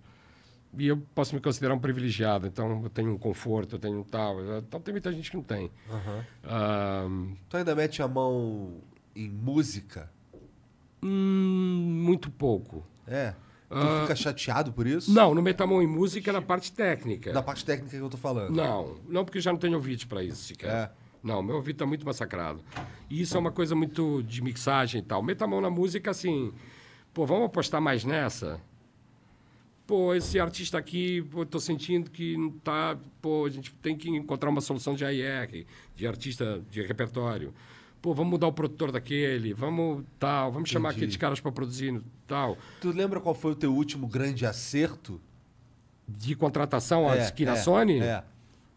E 0.77 0.89
eu 0.89 0.97
posso 1.15 1.35
me 1.35 1.41
considerar 1.41 1.73
um 1.75 1.79
privilegiado, 1.79 2.49
então 2.49 2.83
eu 2.83 2.91
tenho 2.91 3.13
um 3.13 3.19
conforto, 3.19 3.77
eu 3.77 3.79
tenho 3.79 4.01
um 4.01 4.03
tal. 4.03 4.37
Então 4.59 4.81
tem 4.81 4.93
muita 4.93 5.13
gente 5.13 5.31
que 5.31 5.37
não 5.37 5.45
tem. 5.45 5.71
Ah, 6.43 7.07
Tu 7.49 7.57
ainda 7.57 7.75
mete 7.77 8.03
a 8.03 8.09
mão 8.09 8.81
em 9.15 9.29
música? 9.29 10.11
hum, 11.05 12.03
muito 12.05 12.31
pouco. 12.31 12.85
É. 13.07 13.35
Tu 13.69 14.01
fica 14.03 14.17
chateado 14.17 14.73
por 14.73 14.87
isso? 14.87 15.13
Não, 15.13 15.35
não 15.35 15.43
meto 15.43 15.61
a 15.63 15.67
mão 15.67 15.83
em 15.83 15.87
música 15.87 16.33
na 16.33 16.41
parte 16.41 16.73
técnica. 16.73 17.33
Da 17.33 17.43
parte 17.43 17.65
técnica 17.65 17.97
que 17.97 18.03
eu 18.03 18.09
tô 18.09 18.17
falando. 18.17 18.55
Não, 18.55 18.97
não 19.09 19.25
porque 19.25 19.39
eu 19.39 19.43
já 19.43 19.53
não 19.53 19.59
tenho 19.59 19.75
ouvido 19.75 20.07
para 20.07 20.23
isso 20.23 20.43
sequer. 20.45 20.71
É. 20.71 20.91
Não, 21.25 21.43
meu 21.43 21.57
ouvido 21.57 21.77
está 21.77 21.87
muito 21.87 22.05
massacrado. 22.05 22.61
E 23.09 23.23
isso 23.23 23.35
é 23.37 23.41
uma 23.41 23.51
coisa 23.51 23.75
muito 23.75 24.23
de 24.23 24.43
mixagem 24.43 25.01
e 25.01 25.03
tal. 25.05 25.23
Meta 25.23 25.47
a 25.47 25.49
mão 25.49 25.61
na 25.61 25.71
música 25.71 26.11
assim, 26.11 26.53
pô, 27.15 27.25
vamos 27.25 27.47
apostar 27.47 27.81
mais 27.81 28.05
nessa? 28.05 28.61
Pô, 29.87 30.15
esse 30.15 30.39
artista 30.39 30.79
aqui, 30.79 31.23
pô, 31.31 31.45
tô 31.45 31.59
sentindo 31.59 32.11
que 32.11 32.37
não 32.37 32.51
tá, 32.51 32.97
pô, 33.23 33.45
a 33.47 33.51
gente 33.51 33.73
tem 33.75 33.97
que 33.97 34.09
encontrar 34.11 34.51
uma 34.51 34.61
solução 34.61 34.95
de 34.95 35.05
AIR, 35.05 35.67
de 35.97 36.07
artista 36.07 36.63
de 36.71 36.83
repertório. 36.83 37.55
Pô, 38.03 38.13
vamos 38.15 38.31
mudar 38.33 38.47
o 38.47 38.53
produtor 38.53 38.93
daquele, 38.93 39.55
vamos 39.55 40.05
tal, 40.19 40.53
vamos 40.53 40.69
chamar 40.69 40.91
Entendi. 40.91 41.05
aqueles 41.05 41.17
caras 41.17 41.41
para 41.41 41.53
produzir 41.53 42.03
tal. 42.27 42.57
Tu 42.83 42.91
lembra 42.93 43.19
qual 43.19 43.35
foi 43.35 43.53
o 43.53 43.55
teu 43.55 43.75
último 43.75 44.07
grande 44.07 44.45
acerto? 44.45 45.19
De 46.07 46.35
contratação 46.35 47.09
aqui 47.09 47.47
na 47.47 47.53
é, 47.53 47.57
Sony, 47.57 47.99
É. 48.01 48.23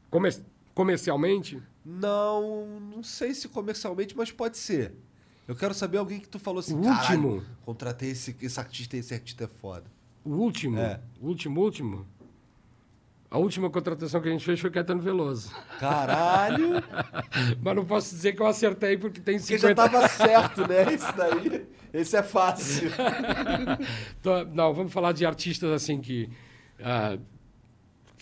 comer- 0.10 0.42
comercialmente, 0.74 1.62
Não, 1.90 2.68
não 2.96 3.02
sei 3.02 3.34
se 3.34 3.48
comercialmente, 3.48 4.16
mas 4.18 4.30
pode 4.32 4.58
ser. 4.58 4.94
Eu 5.48 5.56
quero 5.56 5.74
saber 5.74 5.98
alguém 6.00 6.20
que 6.20 6.28
tu 6.28 6.38
falou 6.38 6.60
assim, 6.60 6.78
O 6.78 6.84
"Caralho, 6.84 7.24
último. 7.30 7.46
contratei 7.64 8.10
esse, 8.12 8.36
esse 8.42 8.60
artista 8.60 8.98
e 8.98 9.00
esse 9.00 9.14
artista 9.14 9.46
é 9.46 9.48
foda. 9.48 9.86
O 10.26 10.32
último, 10.32 10.78
É. 10.78 11.00
o 11.22 11.28
último, 11.28 11.62
último. 11.62 12.06
A 13.32 13.38
última 13.38 13.70
contratação 13.70 14.20
que 14.22 14.28
a 14.28 14.32
gente 14.32 14.44
fez 14.44 14.60
foi 14.60 14.70
Caetano 14.70 15.02
Veloso. 15.02 15.54
Caralho! 15.80 16.72
Mas 17.64 17.76
não 17.76 17.86
posso 17.86 18.14
dizer 18.14 18.34
que 18.34 18.42
eu 18.42 18.48
acertei 18.48 18.98
porque 18.98 19.22
tem 19.22 19.38
Porque 19.38 19.58
50... 19.58 19.68
já 19.68 19.90
tava 19.90 20.08
certo, 20.10 20.68
né? 20.68 20.94
Esse 20.94 21.12
daí, 21.16 21.66
esse 21.94 22.16
é 22.18 22.24
fácil. 22.24 22.90
Não, 24.54 24.74
vamos 24.74 24.92
falar 24.94 25.12
de 25.14 25.26
artistas 25.26 25.70
assim 25.72 26.00
que... 26.02 26.30
ah, 26.82 27.18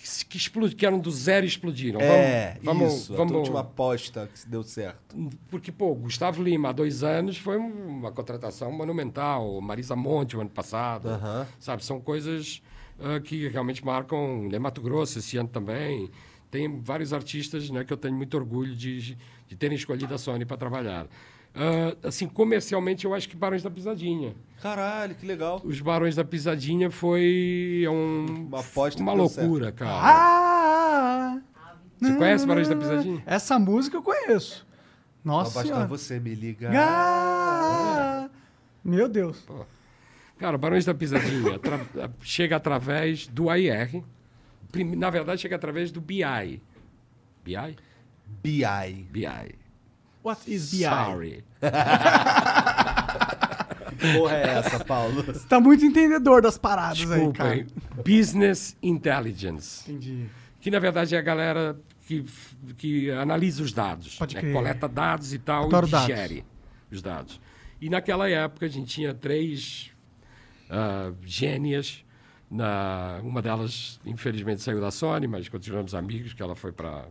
que, 0.06 0.10
se- 0.11 0.23
que, 0.26 0.38
explod- 0.38 0.76
que 0.76 0.86
eram 0.86 0.99
do 0.99 1.10
zero 1.10 1.45
e 1.45 1.49
explodiram. 1.49 1.99
É, 1.99 2.60
vamos, 2.61 2.94
isso. 2.94 3.14
Vamos, 3.15 3.34
A 3.34 3.38
última 3.38 3.60
aposta 3.61 4.30
que 4.32 4.48
deu 4.48 4.61
certo. 4.61 5.15
Porque, 5.49 5.72
pô, 5.72 5.95
Gustavo 5.95 6.44
Lima, 6.44 6.69
há 6.69 6.72
dois 6.72 7.03
anos, 7.03 7.38
foi 7.40 7.57
um- 7.57 7.88
uma 7.88 8.11
contratação 8.11 8.72
monumental. 8.72 9.60
Marisa 9.61 9.95
Monte, 9.95 10.38
o 10.38 10.41
ano 10.41 10.49
passado. 10.52 11.10
Aham. 11.10 11.48
Sabe, 11.60 11.84
são 11.84 11.99
coisas 11.99 12.61
ah, 12.99 13.19
que 13.19 13.48
realmente 13.48 13.84
marcam 13.84 14.48
né, 14.48 14.60
Mato 14.60 14.80
Grosso 14.80 15.18
esse 15.18 15.38
ano 15.38 15.49
também. 15.49 16.07
Tem 16.52 16.80
vários 16.82 17.11
artistas 17.11 17.69
né, 17.72 17.84
que 17.84 17.91
eu 17.91 17.98
tenho 17.98 18.15
muito 18.15 18.38
orgulho 18.38 18.76
de, 18.76 19.18
de 19.48 19.56
terem 19.57 19.76
escolhido 19.76 20.14
a 20.14 20.18
Sony 20.19 20.45
para 20.45 20.56
trabalhar. 20.56 21.07
Ah, 21.56 21.95
assim, 22.07 22.27
comercialmente, 22.27 23.06
eu 23.06 23.14
acho 23.14 23.30
que 23.30 23.36
Barões 23.36 23.64
da 23.64 23.69
Pisadinha. 23.72 24.36
Caralho, 24.61 25.15
que 25.15 25.26
legal. 25.26 25.61
Os 25.64 25.80
Barões 25.80 26.15
da 26.15 26.23
Pisadinha 26.26 26.91
foi 26.91 27.86
um, 27.90 28.48
Uma 28.48 28.60
aposta 28.60 29.02
uma 29.02 29.14
loucura, 29.14 29.65
certo. 29.65 29.77
cara. 29.77 29.99
Ah! 30.03 31.41
Você 31.99 32.14
conhece 32.15 32.45
Barões 32.45 32.68
da 32.68 32.76
Pisadinha? 32.76 33.23
Essa 33.26 33.57
música 33.57 33.95
eu 33.98 34.03
conheço. 34.03 34.57
Só 34.60 34.65
Nossa 35.23 35.53
basta 35.56 35.68
senhora. 35.69 35.88
você 35.88 36.19
me 36.19 36.36
ligar. 36.36 36.73
Ah! 36.76 38.30
Meu 38.84 39.07
Deus. 39.07 39.44
Cara, 40.38 40.57
Barões 40.57 40.84
da 40.86 40.94
Pisadinha 40.94 41.60
chega 42.22 42.57
através 42.57 43.27
do 43.27 43.49
AIR. 43.49 44.03
Na 44.98 45.10
verdade, 45.10 45.41
chega 45.41 45.56
através 45.56 45.90
do 45.91 46.02
BI. 46.02 46.61
BI? 47.44 47.76
BI. 48.44 49.07
BI. 49.10 49.56
What 50.26 50.52
is 50.52 50.72
BI? 50.72 50.84
Sorry. 50.84 51.43
Que 53.97 54.18
porra 54.18 54.35
é 54.35 54.47
essa, 54.57 54.84
Paulo? 54.84 55.23
Você 55.23 55.47
tá 55.47 55.57
muito 55.57 55.85
entendedor 55.85 56.41
das 56.41 56.57
paradas 56.57 56.99
aí, 56.99 57.07
Desculpa, 57.07 57.38
cara. 57.38 57.56
hein? 57.56 57.68
Business 58.06 58.76
Intelligence. 58.84 59.89
Entendi. 59.89 60.26
Que, 60.60 60.69
na 60.69 60.80
verdade, 60.80 61.15
é 61.15 61.18
a 61.18 61.22
galera 61.22 61.80
que, 62.06 62.26
que 62.77 63.10
analisa 63.11 63.64
os 63.64 63.72
dados. 63.72 64.18
Pode 64.18 64.35
né? 64.35 64.41
crer. 64.41 64.53
Coleta 64.53 64.89
dados 64.89 65.34
e 65.34 65.39
tal 65.39 65.68
Adoro 65.68 65.88
e 65.88 65.91
dados. 65.91 66.07
digere 66.07 66.45
os 66.91 67.02
dados. 67.02 67.39
E 67.80 67.89
naquela 67.89 68.30
época, 68.30 68.65
a 68.65 68.69
gente 68.69 68.88
tinha 68.93 69.14
três 69.14 69.91
ah, 70.69 71.14
gênias. 71.23 72.03
Na, 72.52 73.22
uma 73.23 73.41
delas, 73.41 73.99
infelizmente, 74.06 74.61
saiu 74.61 74.81
da 74.81 74.91
Sony, 74.91 75.26
mas 75.26 75.47
continuamos 75.47 75.95
amigos, 75.95 76.34
que 76.34 76.43
ela 76.43 76.56
foi 76.56 76.72
para 76.72 77.06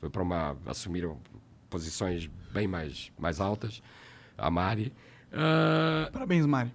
foi 0.00 0.08
para 0.08 0.22
uma 0.22 0.56
assumiram 0.64 1.18
posições 1.70 2.28
bem 2.52 2.66
mais 2.66 3.10
mais 3.18 3.40
altas. 3.40 3.82
A 4.36 4.50
Mari. 4.50 4.92
Ah, 5.32 6.08
Parabéns, 6.12 6.46
Mari. 6.46 6.72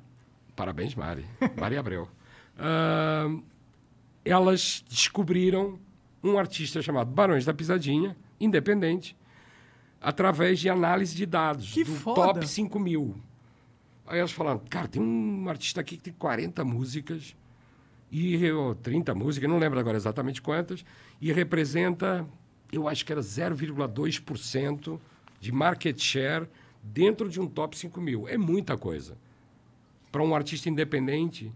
parabéns 0.56 0.96
Mari. 0.96 1.26
Mari 1.60 1.78
Abreu. 1.78 2.08
Ah, 2.56 3.28
elas 4.24 4.86
descobriram 4.88 5.80
um 6.24 6.38
artista 6.38 6.84
chamado 6.84 7.10
Barões 7.12 7.44
da 7.46 7.54
Pisadinha 7.54 8.16
independente 8.40 9.18
através 10.00 10.60
de 10.60 10.70
análise 10.70 11.16
de 11.16 11.26
dados 11.26 11.74
Que 11.74 11.84
do 11.84 11.96
foda. 11.96 12.34
top 12.34 12.48
5 12.48 12.80
mil. 12.80 13.16
Aí 14.06 14.20
elas 14.20 14.32
falaram 14.32 14.60
cara 14.70 14.88
tem 14.88 15.02
um 15.02 15.50
artista 15.50 15.82
aqui 15.82 15.98
que 15.98 16.04
tem 16.04 16.14
40 16.14 16.64
músicas 16.64 17.36
e 18.12 18.52
ou 18.52 18.76
30 18.76 19.16
músicas, 19.16 19.50
não 19.50 19.58
lembro 19.58 19.80
agora 19.80 19.98
exatamente 19.98 20.42
quantas, 20.44 20.86
e 21.20 21.32
representa, 21.34 22.24
eu 22.74 22.88
acho 22.88 23.06
que 23.06 23.12
era 23.12 23.22
0,2% 23.22 25.00
de 25.40 25.52
market 25.52 26.00
share 26.02 26.48
dentro 26.82 27.30
de 27.30 27.40
um 27.40 27.48
top 27.48 27.78
5 27.78 28.02
mil. 28.02 28.28
É 28.28 28.38
muita 28.38 28.78
coisa. 28.78 29.18
Para 30.12 30.24
um 30.24 30.34
artista 30.36 30.70
independente, 30.70 31.52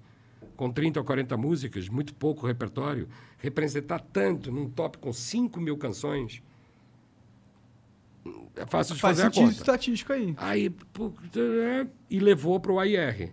com 0.56 0.72
30 0.72 1.00
ou 1.00 1.06
40 1.06 1.36
músicas, 1.38 1.88
muito 1.90 2.14
pouco 2.14 2.46
repertório, 2.48 3.08
representar 3.38 4.00
tanto 4.00 4.52
num 4.52 4.70
top 4.70 4.98
com 4.98 5.12
5 5.14 5.60
mil 5.60 5.78
canções, 5.78 6.42
é 8.56 8.66
fácil 8.66 8.96
de 8.96 9.02
Faz 9.02 9.18
fazer 9.20 9.28
a 9.28 9.32
conta. 9.32 9.52
estatístico 9.54 10.12
aí. 10.14 10.34
Aí, 10.38 10.76
e 12.10 12.20
levou 12.20 12.60
para 12.60 12.72
o 12.72 12.80
AIR. 12.80 13.32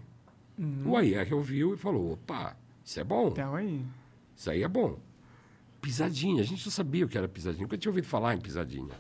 Uhum. 0.59 0.90
O 0.90 0.97
AIR 0.97 1.35
ouviu 1.35 1.74
e 1.74 1.77
falou: 1.77 2.12
opa, 2.12 2.56
isso 2.85 3.01
é 3.01 3.05
bom, 3.05 3.28
Então 3.28 3.55
aí. 3.55 3.85
isso 4.36 4.51
aí 4.51 4.62
é 4.62 4.69
bom. 4.69 4.98
Pisadinha, 5.85 6.43
a 6.43 6.47
gente 6.47 6.65
não 6.65 6.73
sabia 6.73 7.05
o 7.05 7.09
que 7.09 7.19
era 7.19 7.28
pisadinha, 7.28 7.62
nunca 7.62 7.77
tinha 7.77 7.90
ouvido 7.90 8.06
falar 8.06 8.35
em 8.35 8.40
pisadinha. 8.40 8.94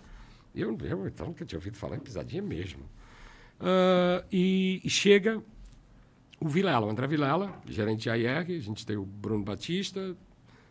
Eu, 0.54 0.76
eu 0.82 1.06
então, 1.08 1.28
nunca 1.28 1.44
tinha 1.44 1.58
ouvido 1.58 1.76
falar 1.76 1.96
em 1.96 2.00
pisadinha 2.00 2.42
mesmo. 2.42 2.84
Ah, 3.58 4.22
e, 4.30 4.82
e 4.84 4.90
chega 4.90 5.42
o 6.38 6.46
Vilela, 6.46 6.86
o 6.86 6.90
André 6.90 7.06
Vilela, 7.06 7.58
gerente 7.66 8.02
de 8.02 8.10
AIR, 8.10 8.46
a 8.50 8.60
gente 8.60 8.84
tem 8.84 8.96
o 8.96 9.04
Bruno 9.04 9.42
Batista, 9.42 10.14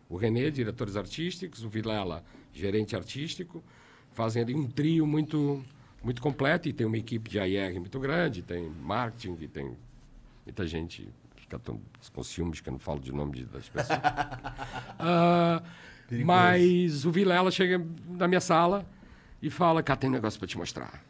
o 0.08 0.16
Renê, 0.16 0.50
diretores 0.52 0.96
artísticos, 0.96 1.64
o 1.64 1.68
Vilela, 1.68 2.24
gerente 2.52 2.94
artístico, 2.94 3.64
fazem 4.12 4.40
ali 4.40 4.54
um 4.54 4.68
trio 4.68 5.04
muito, 5.06 5.64
muito 6.02 6.22
completo 6.22 6.68
e 6.68 6.72
tem 6.72 6.86
uma 6.86 6.96
equipe 6.98 7.28
de 7.28 7.40
AIR 7.40 7.80
muito 7.80 7.98
grande, 7.98 8.40
tem 8.40 8.68
marketing, 8.68 9.34
tem 9.48 9.76
muita 10.46 10.64
gente 10.64 11.08
fica 11.36 11.58
tão 11.58 11.80
com 12.12 12.22
ciúmes 12.22 12.60
que 12.60 12.68
eu 12.68 12.72
não 12.72 12.78
falo 12.78 13.00
de 13.00 13.12
nome 13.12 13.44
das 13.44 13.68
pessoas. 13.68 13.98
Perigoso. 16.08 16.26
Mas 16.26 17.04
o 17.04 17.10
Vilela 17.10 17.50
chega 17.50 17.84
na 18.08 18.28
minha 18.28 18.40
sala 18.40 18.86
e 19.42 19.50
fala: 19.50 19.82
Cá, 19.82 19.96
tem 19.96 20.10
um 20.10 20.12
negócio 20.12 20.38
para 20.38 20.48
te 20.48 20.56
mostrar. 20.56 21.04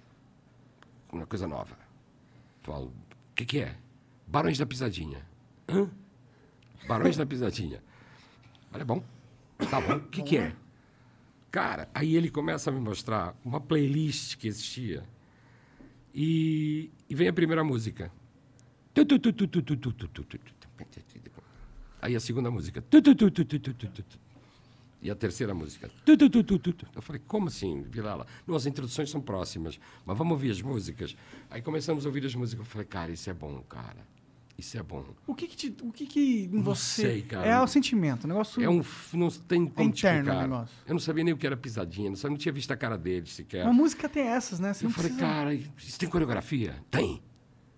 Uma 1.12 1.26
coisa 1.26 1.46
nova. 1.46 1.76
Falo: 2.62 2.86
O 2.86 3.34
que, 3.34 3.44
que 3.44 3.60
é? 3.60 3.76
Barões 4.26 4.58
da 4.58 4.66
Pisadinha. 4.66 5.22
Hã? 5.68 5.88
Barões 6.86 7.16
da 7.16 7.26
Pisadinha. 7.26 7.82
Olha, 8.72 8.84
bom. 8.84 9.02
Tá 9.70 9.80
bom. 9.80 9.96
O 9.96 10.00
que, 10.08 10.22
que 10.22 10.38
é? 10.38 10.52
Cara, 11.50 11.88
aí 11.94 12.16
ele 12.16 12.30
começa 12.30 12.70
a 12.70 12.72
me 12.72 12.80
mostrar 12.80 13.36
uma 13.44 13.60
playlist 13.60 14.36
que 14.36 14.48
existia. 14.48 15.04
E, 16.12 16.90
e 17.08 17.14
vem 17.14 17.28
a 17.28 17.32
primeira 17.32 17.62
música. 17.62 18.10
Aí 22.02 22.14
a 22.14 22.20
segunda 22.20 22.50
música. 22.50 22.82
E 25.04 25.10
a 25.10 25.14
terceira 25.14 25.52
música. 25.52 25.90
Tu, 26.02 26.16
tu, 26.16 26.42
tu. 26.58 26.86
Eu 26.96 27.02
falei, 27.02 27.20
como 27.28 27.48
assim, 27.48 27.82
Vilela? 27.82 28.26
Não, 28.46 28.56
as 28.56 28.64
introduções 28.64 29.10
são 29.10 29.20
próximas, 29.20 29.78
mas 30.06 30.16
vamos 30.16 30.32
ouvir 30.32 30.50
as 30.50 30.62
músicas. 30.62 31.14
Aí 31.50 31.60
começamos 31.60 32.06
a 32.06 32.08
ouvir 32.08 32.24
as 32.24 32.34
músicas. 32.34 32.64
Eu 32.64 32.70
falei, 32.72 32.86
cara, 32.86 33.12
isso 33.12 33.28
é 33.28 33.34
bom, 33.34 33.62
cara. 33.68 34.14
Isso 34.56 34.78
é 34.78 34.82
bom. 34.82 35.04
O 35.26 35.34
que 35.34 35.46
que, 35.46 35.56
te, 35.56 35.76
o 35.82 35.92
que, 35.92 36.06
que 36.06 36.48
em 36.50 36.62
você... 36.62 37.02
sei, 37.02 37.22
cara. 37.22 37.46
É 37.46 37.60
o 37.60 37.66
sentimento, 37.66 38.24
o 38.24 38.28
negócio... 38.28 38.62
É 38.62 38.68
um. 38.68 38.82
Não 39.12 39.28
tem 39.28 39.66
como 39.66 39.92
te 39.92 39.98
interno 40.06 40.32
o 40.32 40.40
negócio. 40.40 40.74
Eu 40.86 40.94
não 40.94 41.00
sabia 41.00 41.22
nem 41.24 41.34
o 41.34 41.36
que 41.36 41.46
era 41.46 41.56
pisadinha, 41.56 42.08
não, 42.08 42.16
sabia, 42.16 42.30
não 42.30 42.38
tinha 42.38 42.52
visto 42.52 42.70
a 42.70 42.76
cara 42.76 42.96
dele 42.96 43.26
sequer. 43.26 43.64
Uma 43.64 43.74
música 43.74 44.08
tem 44.08 44.22
essas, 44.26 44.58
né? 44.58 44.72
Você 44.72 44.86
Eu 44.86 44.88
não 44.88 44.94
falei, 44.94 45.10
precisa- 45.10 45.30
cara, 45.30 45.54
isso 45.54 45.98
tem 45.98 46.08
coreografia? 46.08 46.82
Tem. 46.90 47.20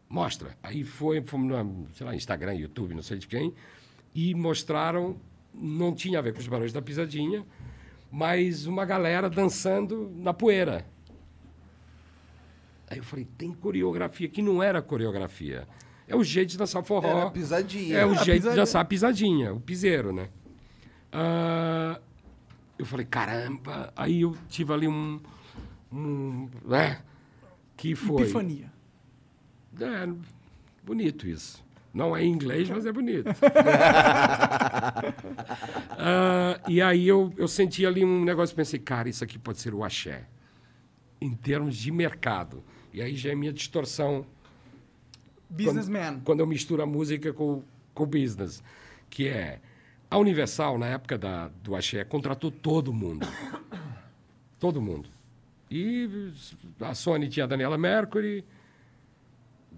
Mostra. 0.08 0.56
Aí 0.62 0.84
foi, 0.84 1.20
fomos 1.22 1.48
no, 1.48 1.88
sei 1.92 2.06
lá, 2.06 2.14
Instagram, 2.14 2.54
YouTube, 2.54 2.94
não 2.94 3.02
sei 3.02 3.18
de 3.18 3.26
quem, 3.26 3.52
e 4.14 4.32
mostraram 4.34 5.16
não 5.56 5.94
tinha 5.94 6.18
a 6.18 6.22
ver 6.22 6.32
com 6.32 6.40
os 6.40 6.48
Barões 6.48 6.72
da 6.72 6.82
Pisadinha, 6.82 7.44
mas 8.10 8.66
uma 8.66 8.84
galera 8.84 9.28
dançando 9.28 10.10
na 10.14 10.32
poeira. 10.32 10.86
Aí 12.88 12.98
eu 12.98 13.04
falei, 13.04 13.26
tem 13.36 13.52
coreografia, 13.52 14.28
que 14.28 14.40
não 14.40 14.62
era 14.62 14.80
coreografia. 14.80 15.66
É 16.06 16.14
o 16.14 16.22
jeito 16.22 16.50
de 16.50 16.58
dançar 16.58 16.84
forró. 16.84 17.08
Era 17.22 17.30
pisadinha. 17.30 17.98
É 17.98 18.06
o 18.06 18.10
A 18.10 18.14
jeito 18.14 18.24
pisadinha. 18.24 18.50
de 18.50 18.56
dançar 18.56 18.82
a 18.82 18.84
pisadinha, 18.84 19.52
o 19.52 19.60
piseiro, 19.60 20.12
né? 20.12 20.28
Ah, 21.10 22.00
eu 22.78 22.86
falei, 22.86 23.04
caramba. 23.04 23.92
Aí 23.96 24.20
eu 24.20 24.36
tive 24.48 24.72
ali 24.72 24.86
um. 24.86 25.20
um 25.92 26.48
né? 26.64 27.02
Que 27.76 27.96
foi. 27.96 28.22
Epifania. 28.22 28.72
É, 29.80 30.08
bonito 30.84 31.26
isso. 31.26 31.65
Não 31.96 32.14
é 32.14 32.22
em 32.22 32.30
inglês, 32.30 32.68
mas 32.68 32.84
é 32.84 32.92
bonito. 32.92 33.30
Ah, 35.98 36.60
e 36.68 36.80
aí 36.80 37.08
eu, 37.08 37.32
eu 37.36 37.48
senti 37.48 37.84
ali 37.84 38.04
um 38.04 38.22
negócio 38.22 38.52
e 38.52 38.56
pensei, 38.56 38.78
cara, 38.78 39.08
isso 39.08 39.24
aqui 39.24 39.38
pode 39.38 39.58
ser 39.58 39.74
o 39.74 39.82
axé. 39.82 40.24
Em 41.20 41.32
termos 41.34 41.74
de 41.74 41.90
mercado. 41.90 42.62
E 42.92 43.02
aí 43.02 43.16
já 43.16 43.32
é 43.32 43.34
minha 43.34 43.52
distorção 43.52 44.24
Businessman. 45.48 46.20
quando 46.22 46.40
eu 46.40 46.46
misturo 46.46 46.82
a 46.82 46.86
música 46.86 47.32
com, 47.32 47.62
com 47.92 48.04
o 48.04 48.06
business. 48.06 48.62
Que 49.10 49.26
é. 49.26 49.58
A 50.08 50.18
Universal, 50.18 50.78
na 50.78 50.86
época 50.86 51.18
da, 51.18 51.48
do 51.48 51.74
Axé, 51.74 52.04
contratou 52.04 52.50
todo 52.50 52.92
mundo. 52.92 53.26
Todo 54.60 54.80
mundo. 54.80 55.08
E 55.70 56.30
a 56.80 56.94
Sony 56.94 57.28
tinha 57.28 57.44
a 57.44 57.48
Daniela 57.48 57.76
Mercury, 57.76 58.44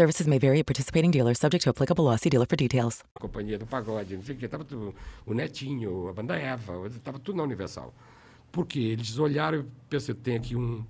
Services 0.00 0.26
may 0.26 0.38
vary 0.38 0.60
at 0.60 0.64
participating 0.66 1.10
dealers, 1.10 1.38
subject 1.38 1.62
to 1.62 1.68
applicable 1.68 2.06
law. 2.06 2.16
See 2.16 2.30
dealer 2.30 2.46
for 2.46 2.56
details. 2.56 3.02
Companhia 3.20 3.58
do 3.58 3.66
Pagode, 3.66 4.16
não 4.16 4.22
sei 4.24 4.34
o 4.34 4.38
quê. 4.38 4.48
Tava 4.48 4.64
tudo, 4.64 4.94
o 5.26 5.34
Netinho, 5.34 6.08
a 6.08 6.12
banda 6.14 6.38
Eva, 6.38 6.72
tava 7.04 7.18
tudo 7.18 7.36
na 7.36 7.42
Universal. 7.42 7.92
Porque 8.50 8.78
eles 8.78 9.18
olharam 9.18 9.60
e 9.60 9.64
pensaram, 9.90 10.18
tem 10.18 10.36
aqui 10.36 10.56
um 10.56 10.82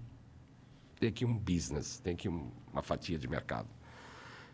tem 1.01 1.09
aqui 1.09 1.25
um 1.25 1.37
business, 1.37 1.99
tem 1.99 2.13
aqui 2.13 2.29
um- 2.29 2.53
uma 2.73 2.83
fatia 2.83 3.19
de 3.19 3.27
mercado. 3.27 3.67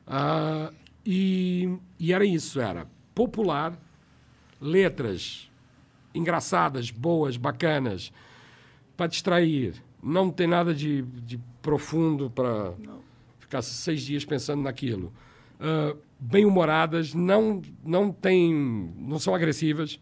Ah, 0.06 0.72
e, 1.04 1.76
e 1.98 2.14
era 2.14 2.24
isso, 2.24 2.58
era 2.58 2.86
popular, 3.14 3.78
letras 4.58 5.50
engraçadas, 6.14 6.90
boas, 6.90 7.36
bacanas, 7.36 8.10
para 8.96 9.06
distrair. 9.06 9.74
Não 10.02 10.30
tem 10.30 10.46
nada 10.46 10.72
de, 10.74 11.02
de 11.02 11.38
profundo 11.60 12.30
para 12.30 12.72
ficar 13.62 13.74
seis 13.74 14.02
dias 14.02 14.24
pensando 14.24 14.62
naquilo. 14.62 15.12
Ah, 15.60 15.96
Bem-humoradas, 16.18 17.12
não, 17.12 17.60
não, 17.84 18.10
tem, 18.10 18.54
não 18.96 19.18
são 19.18 19.34
agressivas, 19.34 20.00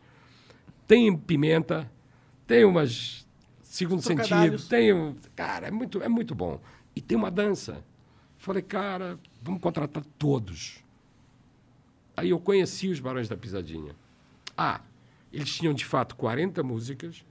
tem 0.86 1.16
pimenta, 1.16 1.90
tem 2.46 2.64
umas 2.64 3.26
segundo 3.64 4.00
sentido, 4.00 4.56
tem 4.68 4.92
um, 4.92 5.16
cara, 5.34 5.66
é 5.66 5.70
muito, 5.72 6.00
é 6.00 6.08
muito 6.08 6.32
bom. 6.32 6.60
E 6.94 7.00
tem 7.00 7.18
uma 7.18 7.32
dança. 7.32 7.84
Falei, 8.38 8.62
cara, 8.62 9.18
vamos 9.42 9.60
contratar 9.60 10.04
todos. 10.16 10.84
Aí 12.16 12.30
eu 12.30 12.38
conheci 12.38 12.88
os 12.88 13.00
Barões 13.00 13.28
da 13.28 13.36
Pisadinha. 13.36 13.96
Ah, 14.56 14.80
eles 15.32 15.52
tinham 15.52 15.74
de 15.74 15.84
fato 15.84 16.14
40 16.14 16.62
músicas. 16.62 17.24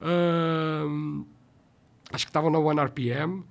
Ahn, 0.00 1.24
acho 2.12 2.26
que 2.26 2.30
estavam 2.30 2.50
na 2.50 2.60
One 2.60 2.80
RPM, 2.80 3.44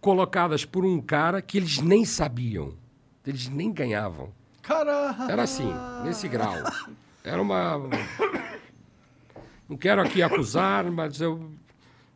colocadas 0.00 0.64
por 0.64 0.84
um 0.84 1.00
cara 1.00 1.40
que 1.42 1.56
eles 1.58 1.78
nem 1.78 2.04
sabiam. 2.04 2.74
Eles 3.26 3.48
nem 3.48 3.72
ganhavam. 3.72 4.32
Caralho. 4.62 5.30
Era 5.30 5.42
assim, 5.42 5.68
nesse 6.04 6.28
grau. 6.28 6.54
Era 7.24 7.40
uma. 7.42 7.78
Não 9.68 9.76
quero 9.76 10.00
aqui 10.02 10.22
acusar, 10.22 10.90
mas 10.90 11.20
eu. 11.20 11.50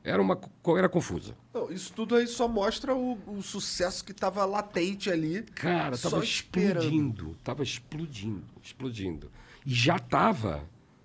Era 0.04 0.22
uma. 0.22 0.38
Era 0.78 0.88
confusa. 0.88 1.36
Não, 1.52 1.70
isso 1.70 1.92
tudo 1.92 2.14
aí 2.14 2.26
só 2.26 2.46
mostra 2.48 2.94
o, 2.94 3.18
o 3.26 3.42
sucesso 3.42 4.04
que 4.04 4.14
tava 4.14 4.44
latente 4.44 5.10
ali. 5.10 5.42
Cara, 5.54 5.96
só 5.96 6.10
tava 6.10 6.24
esperando. 6.24 6.78
explodindo, 6.84 7.36
tava 7.42 7.62
explodindo, 7.62 8.44
explodindo. 8.62 9.30
E 9.66 9.74
já 9.74 9.98
tava 9.98 10.62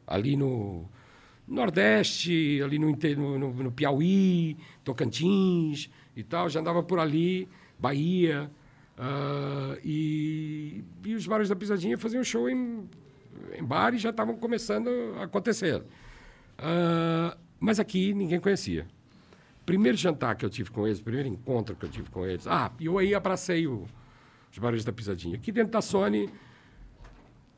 ali 0.08 0.38
no 0.38 0.86
Nordeste, 1.48 2.62
ali 2.64 2.78
no, 2.80 2.92
no, 2.92 3.40
no- 3.40 3.64
no 3.64 3.72
Piauí, 3.72 4.56
Tocantins 4.84 5.90
e 6.16 6.24
tal, 6.24 6.50
já 6.50 6.60
andava 6.60 6.82
por 6.84 7.00
ali, 7.00 7.48
Bahia. 7.78 8.50
ah, 8.98 9.78
e, 9.84 10.84
e 11.04 11.16
os 11.16 11.28
bares 11.28 11.50
da 11.50 11.56
Pisadinha 11.56 11.98
faziam 11.98 12.24
show 12.24 12.50
em, 12.50 12.90
em 13.54 13.64
bares 13.64 14.02
já 14.02 14.10
estavam 14.10 14.36
começando 14.38 14.90
a 15.20 15.24
acontecer. 15.24 15.84
Ah, 16.58 17.38
mas 17.60 17.80
aqui 17.80 18.14
ninguém 18.14 18.40
conhecia. 18.40 18.88
Primeiro 19.66 19.98
jantar 19.98 20.36
que 20.36 20.46
eu 20.46 20.50
tive 20.50 20.70
com 20.70 20.86
eles, 20.86 21.02
primeiro 21.02 21.28
encontro 21.28 21.76
que 21.76 21.86
eu 21.86 21.90
tive 21.90 22.10
com 22.10 22.26
eles. 22.26 22.46
Ah, 22.46 22.72
e 22.80 22.86
eu 22.86 22.98
aí 22.98 23.16
abracei 23.16 23.66
o, 23.66 23.86
os 24.52 24.58
barulhos 24.60 24.86
da 24.86 24.92
pisadinha. 24.92 25.36
Aqui 25.36 25.52
dentro 25.52 25.72
da 25.72 25.82
Sony, 25.82 26.30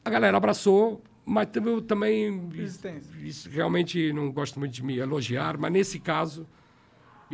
a 0.06 0.10
galera 0.10 0.38
abraçou, 0.38 1.04
mas 1.26 1.50
eu 1.54 1.82
também. 1.82 2.50
Isso 3.22 3.50
realmente 3.50 4.14
não 4.14 4.32
gosto 4.32 4.58
muito 4.58 4.72
de 4.72 4.84
me 4.84 4.98
elogiar, 4.98 5.58
mas 5.58 5.72
nesse 5.72 6.00
caso, 6.00 6.48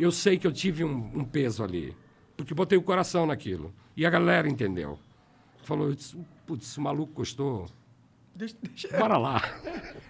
eu 0.02 0.10
sei 0.10 0.38
que 0.38 0.46
eu 0.46 0.52
tive 0.52 0.84
um, 0.84 1.10
um 1.14 1.24
peso 1.24 1.62
ali. 1.62 1.94
Porque 2.36 2.52
botei 2.54 2.76
o 2.76 2.82
coração 2.82 3.26
naquilo. 3.26 3.72
E 3.96 4.04
a 4.04 4.10
galera 4.10 4.48
entendeu. 4.48 4.98
Falou, 5.62 5.94
putz, 6.46 6.76
o 6.76 6.80
maluco 6.82 7.12
gostou. 7.14 7.66
Deixa- 8.34 8.56
deixa- 8.62 8.98
Bora 8.98 9.16
lá. 9.16 9.40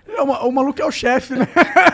É, 0.07 0.23
o, 0.23 0.49
o 0.49 0.53
maluco 0.53 0.81
é 0.81 0.87
o 0.87 0.91
chefe, 0.91 1.35
né? 1.35 1.47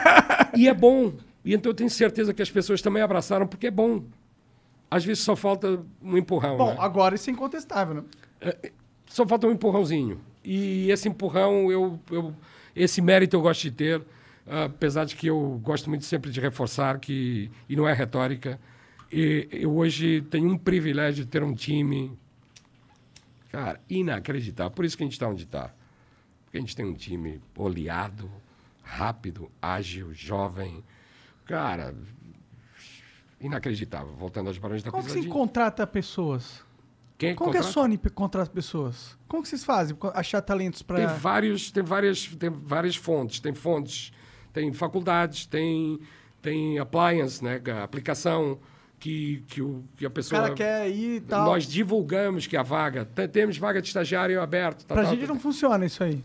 E 0.56 0.68
é 0.68 0.74
bom. 0.74 1.12
E 1.44 1.54
então 1.54 1.70
eu 1.70 1.74
tenho 1.74 1.88
certeza 1.90 2.34
que 2.34 2.42
as 2.42 2.50
pessoas 2.50 2.82
também 2.82 3.02
abraçaram, 3.02 3.46
porque 3.46 3.68
é 3.68 3.70
bom. 3.70 4.04
Às 4.90 5.04
vezes 5.04 5.22
só 5.22 5.36
falta 5.36 5.80
um 6.02 6.16
empurrão. 6.16 6.56
Bom, 6.56 6.70
né? 6.70 6.76
agora 6.80 7.14
isso 7.14 7.30
é 7.30 7.32
incontestável, 7.32 7.94
né? 7.94 8.52
Só 9.06 9.26
falta 9.26 9.46
um 9.46 9.52
empurrãozinho. 9.52 10.20
E 10.44 10.90
esse 10.90 11.08
empurrão, 11.08 11.70
eu, 11.70 11.98
eu, 12.10 12.34
esse 12.74 13.00
mérito 13.00 13.36
eu 13.36 13.40
gosto 13.42 13.62
de 13.62 13.70
ter, 13.70 14.02
apesar 14.64 15.04
de 15.04 15.14
que 15.14 15.28
eu 15.28 15.60
gosto 15.62 15.88
muito 15.88 16.04
sempre 16.04 16.30
de 16.30 16.40
reforçar 16.40 16.98
que, 16.98 17.50
e 17.68 17.76
não 17.76 17.88
é 17.88 17.92
retórica, 17.92 18.60
e 19.12 19.48
eu 19.52 19.74
hoje 19.76 20.22
tenho 20.22 20.50
um 20.50 20.58
privilégio 20.58 21.24
de 21.24 21.30
ter 21.30 21.42
um 21.42 21.54
time, 21.54 22.16
cara, 23.50 23.80
inacreditável. 23.88 24.70
Por 24.70 24.84
isso 24.84 24.96
que 24.96 25.02
a 25.02 25.06
gente 25.06 25.14
está 25.14 25.28
onde 25.28 25.44
está. 25.44 25.72
Porque 26.44 26.58
a 26.58 26.60
gente 26.60 26.74
tem 26.74 26.84
um 26.84 26.94
time 26.94 27.40
oleado, 27.56 28.30
rápido, 28.82 29.50
ágil, 29.62 30.12
jovem. 30.12 30.82
Cara, 31.44 31.94
inacreditável. 33.40 34.12
Voltando 34.14 34.48
aos 34.48 34.58
Barões 34.58 34.82
da 34.82 34.90
Como 34.90 35.04
que 35.04 35.10
você 35.10 35.26
contrata 35.26 35.86
pessoas? 35.86 36.64
Quem 37.16 37.34
Como 37.34 37.52
que 37.52 37.58
a? 37.58 37.62
Sony 37.62 37.98
contrata 37.98 38.50
pessoas? 38.50 39.16
Como 39.28 39.42
que 39.42 39.48
vocês 39.48 39.62
fazem 39.62 39.96
achar 40.14 40.40
talentos 40.40 40.82
Tem 40.82 40.96
pra... 40.96 41.06
vários, 41.06 41.70
tem 41.70 41.82
várias, 41.82 42.26
tem 42.26 42.50
várias 42.50 42.96
fontes. 42.96 43.40
Tem 43.40 43.52
fontes, 43.52 44.12
tem 44.52 44.72
faculdades, 44.72 45.46
tem, 45.46 45.98
tem 46.42 46.78
appliance, 46.78 47.42
né? 47.42 47.60
a 47.78 47.82
aplicação 47.84 48.58
que, 48.98 49.42
que, 49.48 49.62
o, 49.62 49.82
que 49.96 50.04
a 50.04 50.08
O 50.08 50.10
pessoa. 50.10 50.42
cara 50.42 50.54
quer 50.54 50.88
ir 50.90 51.16
e 51.16 51.20
tal. 51.20 51.44
Nós 51.46 51.64
divulgamos 51.66 52.46
que 52.46 52.56
a 52.56 52.62
vaga. 52.62 53.04
Tem- 53.04 53.28
Temos 53.28 53.56
vaga 53.56 53.80
de 53.80 53.88
estagiário 53.88 54.40
aberto. 54.42 54.84
Tá, 54.84 54.94
Pra 54.94 55.04
tá, 55.04 55.10
gente 55.10 55.26
não 55.26 55.38
funciona 55.40 55.86
isso 55.86 56.02
aí. 56.04 56.22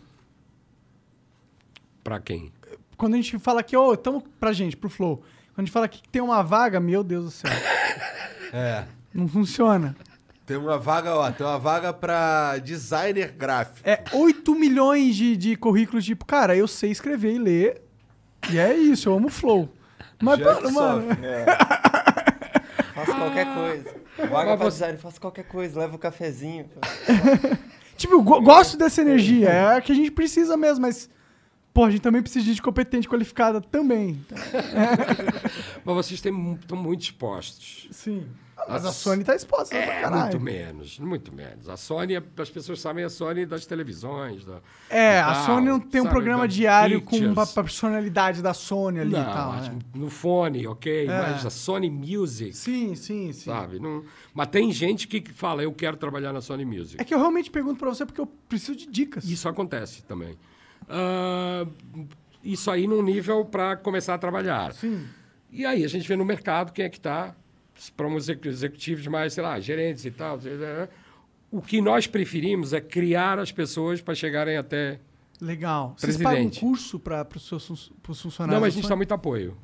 Pra 2.04 2.20
quem? 2.20 2.52
Quando 2.96 3.14
a 3.14 3.16
gente 3.16 3.38
fala 3.38 3.62
que, 3.62 3.76
ô, 3.76 3.96
tamo 3.96 4.22
pra 4.40 4.52
gente, 4.52 4.76
pro 4.76 4.88
Flow. 4.88 5.16
Quando 5.54 5.58
a 5.58 5.62
gente 5.62 5.72
fala 5.72 5.88
que 5.88 6.02
tem 6.08 6.22
uma 6.22 6.42
vaga, 6.42 6.78
meu 6.80 7.02
Deus 7.02 7.24
do 7.26 7.30
céu. 7.30 7.50
É. 8.52 8.84
Não 9.12 9.26
funciona. 9.26 9.94
Tem 10.46 10.56
uma 10.56 10.78
vaga, 10.78 11.14
ó, 11.16 11.30
tem 11.32 11.44
uma 11.44 11.58
vaga 11.58 11.92
pra 11.92 12.58
designer 12.58 13.32
gráfico. 13.32 13.80
É 13.86 14.04
8 14.12 14.54
milhões 14.54 15.16
de, 15.16 15.36
de 15.36 15.56
currículos, 15.56 16.04
tipo, 16.04 16.24
cara, 16.24 16.56
eu 16.56 16.68
sei 16.68 16.92
escrever 16.92 17.34
e 17.34 17.38
ler. 17.38 17.82
E 18.52 18.58
é 18.58 18.74
isso, 18.76 19.08
eu 19.08 19.14
amo 19.16 19.28
Flow. 19.28 19.68
Mas, 20.22 20.38
mano, 20.38 20.72
mano. 20.72 21.02
sofre. 21.08 21.16
Faço 22.94 23.14
qualquer 23.16 23.54
coisa. 23.54 23.94
Vaga 24.18 24.30
Mas 24.30 24.44
pra 24.44 24.56
você- 24.56 24.70
design, 24.70 24.98
faço 24.98 25.20
qualquer 25.20 25.44
coisa, 25.44 25.78
levo 25.80 25.96
o 25.96 25.98
cafezinho. 25.98 26.68
Tipo, 27.96 28.14
eu 28.14 28.22
go- 28.22 28.42
gosto 28.42 28.76
dessa 28.76 29.00
energia. 29.00 29.48
É 29.48 29.76
a 29.76 29.80
que 29.80 29.90
a 29.90 29.94
gente 29.94 30.10
precisa 30.10 30.54
mesmo, 30.56 30.82
mas. 30.82 31.08
Pô, 31.72 31.84
a 31.84 31.90
gente 31.90 32.00
também 32.02 32.20
precisa 32.22 32.42
de 32.44 32.50
gente 32.50 32.60
competente, 32.62 33.08
qualificada 33.08 33.60
também. 33.60 34.18
Mas 35.84 35.94
vocês 35.94 36.12
estão 36.24 36.32
muito 36.78 37.02
expostos. 37.02 37.86
Sim. 37.90 38.26
Mas 38.68 38.84
a 38.86 38.90
Sony 38.92 39.22
tá 39.22 39.34
exposta 39.36 39.76
pra 39.76 39.84
É, 39.84 40.00
caralho. 40.00 40.22
muito 40.22 40.40
menos, 40.40 40.98
muito 40.98 41.32
menos. 41.32 41.68
A 41.68 41.76
Sony, 41.76 42.16
as 42.16 42.50
pessoas 42.50 42.80
sabem 42.80 43.04
a 43.04 43.08
Sony 43.10 43.44
das 43.46 43.66
televisões. 43.66 44.44
Da, 44.44 44.60
É, 44.90 45.16
e 45.16 45.18
a 45.20 45.32
tal, 45.34 45.44
Sony 45.46 45.66
não 45.68 45.78
tem 45.78 46.00
um 46.00 46.04
sabe, 46.04 46.14
programa 46.14 46.48
diário 46.48 47.02
com 47.02 47.16
uma 47.18 47.46
personalidade 47.46 48.40
da 48.42 48.54
Sony 48.54 49.00
ali 49.00 49.12
Não, 49.12 49.20
e 49.20 49.24
tal. 49.24 49.52
acho 49.52 49.72
né? 49.72 49.78
no 49.94 50.08
fone, 50.10 50.66
ok, 50.66 51.06
É. 51.06 51.08
mas 51.08 51.44
a 51.46 51.50
Sony 51.50 51.90
Music, 51.90 52.54
Sim, 52.56 52.94
sim, 52.94 53.30
sim. 53.32 53.50
sabe? 53.50 53.78
Não, 53.78 54.04
mas 54.34 54.48
tem 54.48 54.72
gente 54.72 55.06
que 55.06 55.22
fala, 55.32 55.62
eu 55.62 55.72
quero 55.72 55.96
trabalhar 55.96 56.32
na 56.32 56.40
Sony 56.40 56.64
Music. 56.64 57.00
É 57.00 57.04
que 57.04 57.12
eu 57.14 57.18
realmente 57.18 57.50
pergunto 57.50 57.78
pra 57.78 57.88
você 57.90 58.04
porque 58.06 58.20
eu 58.20 58.26
preciso 58.48 58.74
de 58.76 58.86
dicas. 58.86 59.24
Isso 59.24 59.48
acontece 59.48 60.02
também. 60.02 60.36
Ah, 60.88 61.66
isso 62.42 62.70
aí 62.70 62.86
num 62.86 63.02
nível 63.02 63.44
para 63.44 63.76
começar 63.76 64.14
a 64.14 64.18
trabalhar. 64.18 64.72
Sim. 64.72 65.06
E 65.50 65.64
aí 65.64 65.84
a 65.84 65.88
gente 65.88 66.06
vê 66.08 66.16
no 66.16 66.24
mercado 66.24 66.72
quem 66.72 66.84
é 66.84 66.88
que 66.88 66.96
está, 66.98 67.34
para 67.96 68.08
exec- 68.14 68.46
executivos 68.46 69.06
mais, 69.06 69.32
sei 69.32 69.42
lá, 69.42 69.58
gerentes 69.60 70.04
e 70.04 70.10
tal. 70.10 70.38
O 71.50 71.62
que 71.62 71.80
nós 71.80 72.06
preferimos 72.06 72.72
é 72.72 72.80
criar 72.80 73.38
as 73.38 73.52
pessoas 73.52 74.00
para 74.00 74.14
chegarem 74.14 74.56
até. 74.56 74.98
Legal. 75.40 75.94
Vocês 75.96 76.16
pagam 76.16 76.32
um 76.32 76.34
Presidente. 76.48 76.60
curso 76.60 76.98
para 76.98 77.26
os 77.34 77.46
seus 77.46 77.92
pros 78.02 78.20
funcionários? 78.20 78.54
Não, 78.54 78.60
mas 78.60 78.74
a 78.74 78.76
gente 78.76 78.88
dá 78.88 78.96
muito 78.96 79.12
apoio. 79.12 79.56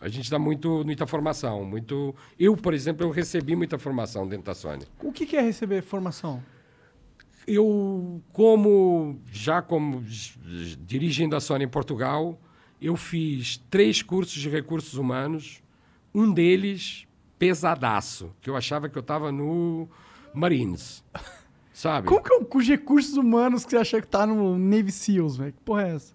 A 0.00 0.08
gente 0.08 0.30
dá 0.30 0.38
muito, 0.38 0.84
muita 0.84 1.06
formação. 1.06 1.64
Muito... 1.64 2.14
Eu, 2.38 2.54
por 2.56 2.74
exemplo, 2.74 3.06
eu 3.06 3.10
recebi 3.10 3.56
muita 3.56 3.78
formação 3.78 4.28
dentro 4.28 4.44
da 4.44 4.54
Sony. 4.54 4.84
O 5.02 5.10
que 5.10 5.24
que 5.24 5.34
é 5.36 5.40
receber 5.40 5.82
formação? 5.82 6.42
Eu, 7.46 8.22
como 8.32 9.18
já 9.32 9.62
como 9.62 10.04
dirigindo 10.80 11.34
a 11.36 11.40
Sony 11.40 11.64
em 11.64 11.68
Portugal, 11.68 12.38
eu 12.80 12.96
fiz 12.96 13.58
três 13.70 14.02
cursos 14.02 14.40
de 14.40 14.48
recursos 14.48 14.94
humanos. 14.94 15.62
Um 16.14 16.32
deles 16.32 17.06
pesadaço, 17.48 18.32
que 18.40 18.48
eu 18.48 18.56
achava 18.56 18.88
que 18.88 18.96
eu 18.96 19.00
estava 19.00 19.30
no 19.30 19.86
Marines, 20.32 21.04
sabe? 21.74 22.08
Como 22.08 22.22
que 22.22 22.32
é 22.32 22.36
um 22.38 22.60
de 22.60 22.70
recursos 22.70 23.16
humanos 23.18 23.64
que 23.64 23.70
você 23.72 23.76
acha 23.76 24.00
que 24.00 24.06
tá 24.06 24.26
no 24.26 24.58
Navy 24.58 24.90
SEALs, 24.90 25.36
velho? 25.36 25.52
Que 25.52 25.60
porra 25.60 25.88
é 25.88 25.94
essa? 25.94 26.14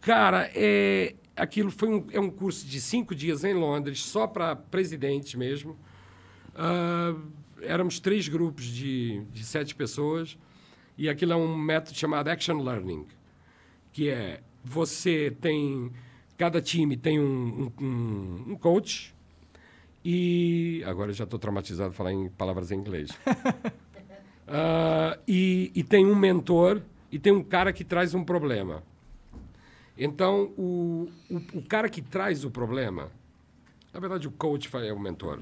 Cara, 0.00 0.50
é, 0.54 1.14
aquilo 1.36 1.70
foi 1.70 1.88
um, 1.88 2.04
é 2.10 2.18
um 2.18 2.30
curso 2.30 2.66
de 2.66 2.80
cinco 2.80 3.14
dias 3.14 3.44
em 3.44 3.54
Londres, 3.54 4.02
só 4.02 4.26
para 4.26 4.56
presidentes 4.56 5.34
mesmo. 5.36 5.76
Ah, 6.54 7.14
éramos 7.62 8.00
três 8.00 8.26
grupos 8.26 8.64
de, 8.64 9.22
de 9.32 9.44
sete 9.44 9.74
pessoas 9.74 10.36
e 10.98 11.08
aquilo 11.08 11.32
é 11.32 11.36
um 11.36 11.56
método 11.56 11.96
chamado 11.96 12.26
Action 12.28 12.60
Learning, 12.60 13.06
que 13.92 14.08
é 14.08 14.40
você 14.64 15.34
tem 15.40 15.92
cada 16.36 16.60
time 16.60 16.96
tem 16.96 17.20
um- 17.20 17.70
um- 17.80 18.44
um 18.48 18.56
coach 18.56 19.14
e 20.04 20.82
agora 20.86 21.10
eu 21.10 21.14
já 21.14 21.24
estou 21.24 21.38
traumatizado 21.38 21.92
falar 21.92 22.12
em 22.12 22.28
palavras 22.28 22.70
em 22.70 22.76
inglês. 22.76 23.10
Ah, 24.52 25.16
e, 25.28 25.70
e 25.76 25.84
tem 25.84 26.04
um 26.04 26.16
mentor 26.16 26.82
e 27.12 27.20
tem 27.20 27.32
um 27.32 27.40
cara 27.40 27.72
que 27.72 27.84
traz 27.84 28.14
um 28.14 28.24
problema. 28.24 28.82
Então, 29.96 30.52
o, 30.58 31.08
o, 31.30 31.58
o 31.58 31.62
cara 31.62 31.88
que 31.88 32.02
traz 32.02 32.44
o 32.44 32.50
problema, 32.50 33.12
na 33.94 34.00
verdade, 34.00 34.26
o 34.26 34.32
coach 34.32 34.68
é 34.78 34.92
o 34.92 34.98
mentor. 34.98 35.38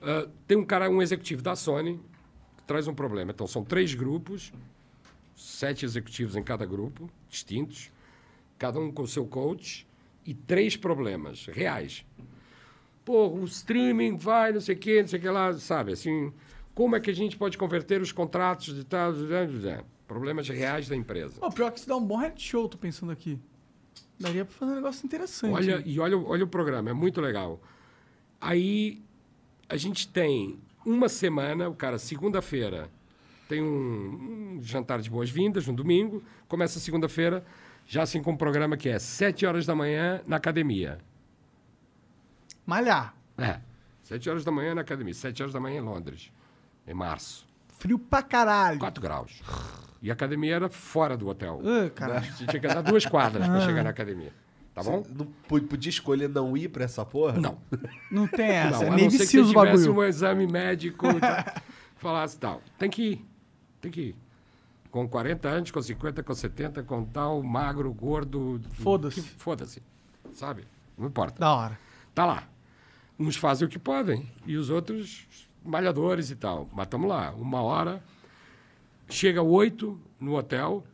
Ah, 0.00 0.26
tem 0.46 0.56
um 0.56 0.64
cara, 0.64 0.88
um 0.88 1.02
executivo 1.02 1.42
da 1.42 1.54
Sony, 1.54 2.00
que 2.56 2.62
traz 2.64 2.88
um 2.88 2.94
problema. 2.94 3.30
Então, 3.30 3.46
são 3.46 3.62
três 3.62 3.92
grupos, 3.94 4.52
sete 5.36 5.84
executivos 5.84 6.34
em 6.34 6.42
cada 6.42 6.64
grupo, 6.64 7.10
distintos, 7.28 7.90
cada 8.58 8.80
um 8.80 8.90
com 8.90 9.02
o 9.02 9.08
seu 9.08 9.26
coach, 9.26 9.86
e 10.24 10.32
três 10.32 10.76
problemas 10.76 11.46
reais. 11.46 12.06
Pô, 13.04 13.28
o 13.28 13.44
streaming 13.44 14.16
vai, 14.16 14.52
não 14.52 14.60
sei 14.60 14.74
o 14.74 14.78
quê, 14.78 15.00
não 15.02 15.08
sei 15.08 15.18
o 15.18 15.22
que 15.22 15.28
lá, 15.28 15.52
sabe? 15.54 15.92
Assim, 15.92 16.32
como 16.74 16.96
é 16.96 17.00
que 17.00 17.10
a 17.10 17.14
gente 17.14 17.36
pode 17.36 17.58
converter 17.58 18.00
os 18.00 18.12
contratos 18.12 18.74
de 18.74 18.84
tal, 18.84 19.12
problemas 20.08 20.48
reais 20.48 20.88
da 20.88 20.96
empresa. 20.96 21.38
Pô, 21.40 21.50
pior 21.50 21.70
que 21.70 21.78
isso 21.80 21.88
dá 21.88 21.96
um 21.96 22.04
bom 22.04 22.16
reality 22.16 22.42
show, 22.42 22.68
tô 22.68 22.78
pensando 22.78 23.12
aqui. 23.12 23.38
Daria 24.18 24.44
pra 24.44 24.54
fazer 24.54 24.72
um 24.72 24.74
negócio 24.76 25.04
interessante. 25.04 25.52
Olha, 25.52 25.76
né? 25.78 25.82
e 25.86 25.98
olha, 26.00 26.16
o- 26.16 26.26
olha 26.28 26.44
o 26.44 26.48
programa, 26.48 26.90
é 26.90 26.92
muito 26.92 27.20
legal. 27.20 27.60
Aí 28.40 29.02
a 29.68 29.76
gente 29.76 30.08
tem 30.08 30.58
uma 30.84 31.08
semana, 31.08 31.68
o 31.68 31.74
cara, 31.74 31.98
segunda-feira, 31.98 32.88
tem 33.48 33.62
um, 33.62 34.56
um 34.56 34.62
jantar 34.62 35.00
de 35.00 35.10
boas-vindas, 35.10 35.66
no 35.66 35.72
domingo, 35.74 36.22
começa 36.48 36.78
segunda-feira, 36.78 37.44
já 37.86 38.02
assim 38.02 38.22
com 38.22 38.32
um 38.32 38.36
programa 38.36 38.76
que 38.76 38.88
é 38.88 38.98
sete 38.98 39.44
horas 39.44 39.66
da 39.66 39.74
manhã 39.74 40.22
na 40.26 40.36
academia. 40.36 40.98
Malhar. 42.66 43.14
É, 43.38 43.58
sete 44.02 44.28
horas 44.30 44.44
da 44.44 44.50
manhã 44.52 44.74
na 44.74 44.80
academia, 44.82 45.14
sete 45.14 45.42
horas 45.42 45.52
da 45.52 45.60
manhã 45.60 45.78
em 45.78 45.82
Londres, 45.82 46.30
em 46.86 46.94
março. 46.94 47.46
Frio 47.78 47.98
pra 47.98 48.22
caralho. 48.22 48.78
4 48.78 49.02
graus. 49.02 49.42
E 50.00 50.10
a 50.10 50.14
academia 50.14 50.54
era 50.54 50.68
fora 50.68 51.16
do 51.16 51.28
hotel. 51.28 51.60
Ah, 51.64 51.90
caralho. 51.90 52.24
Você 52.32 52.46
tinha 52.46 52.60
que 52.60 52.66
andar 52.66 52.82
duas 52.82 53.04
quadras 53.04 53.46
para 53.46 53.56
Ah. 53.58 53.60
chegar 53.66 53.82
na 53.84 53.90
academia. 53.90 54.32
Tá 54.72 54.82
bom? 54.82 55.02
Você 55.02 55.12
não 55.14 55.26
podia 55.68 55.90
escolher 55.90 56.28
não 56.28 56.56
ir 56.56 56.68
pra 56.68 56.84
essa 56.84 57.04
porra? 57.04 57.38
Não. 57.38 57.58
Não 58.10 58.26
tem 58.26 58.46
essa. 58.46 58.70
Não, 58.78 58.82
é 58.82 58.86
a 58.86 58.90
não 58.90 58.96
Navy 58.98 59.10
ser 59.18 59.26
que 59.26 59.42
você 59.44 59.52
tivesse 59.54 59.88
um 59.88 60.02
exame 60.02 60.46
médico 60.46 61.06
e 61.08 61.20
tal, 61.20 61.44
falasse 61.96 62.38
tal. 62.38 62.60
Tem 62.78 62.88
que 62.90 63.02
ir. 63.12 63.26
Tem 63.80 63.90
que 63.90 64.00
ir. 64.00 64.16
Com 64.90 65.08
40 65.08 65.48
anos, 65.48 65.70
com 65.70 65.82
50, 65.82 66.22
com 66.22 66.34
70, 66.34 66.82
com 66.82 67.04
tal, 67.04 67.42
magro, 67.42 67.92
gordo. 67.92 68.60
Foda-se. 68.72 69.20
Foda-se. 69.22 69.82
Sabe? 70.32 70.64
Não 70.96 71.06
importa. 71.08 71.38
Da 71.38 71.52
hora. 71.54 71.78
Tá 72.14 72.24
lá. 72.24 72.44
Uns 73.18 73.36
fazem 73.36 73.66
o 73.66 73.70
que 73.70 73.78
podem 73.78 74.28
e 74.46 74.56
os 74.56 74.70
outros 74.70 75.26
malhadores 75.64 76.30
e 76.30 76.36
tal. 76.36 76.68
Mas 76.72 76.86
estamos 76.86 77.08
lá. 77.08 77.30
Uma 77.32 77.62
hora. 77.62 78.02
Chega 79.08 79.42
oito 79.42 80.00
no 80.18 80.36
hotel. 80.36 80.84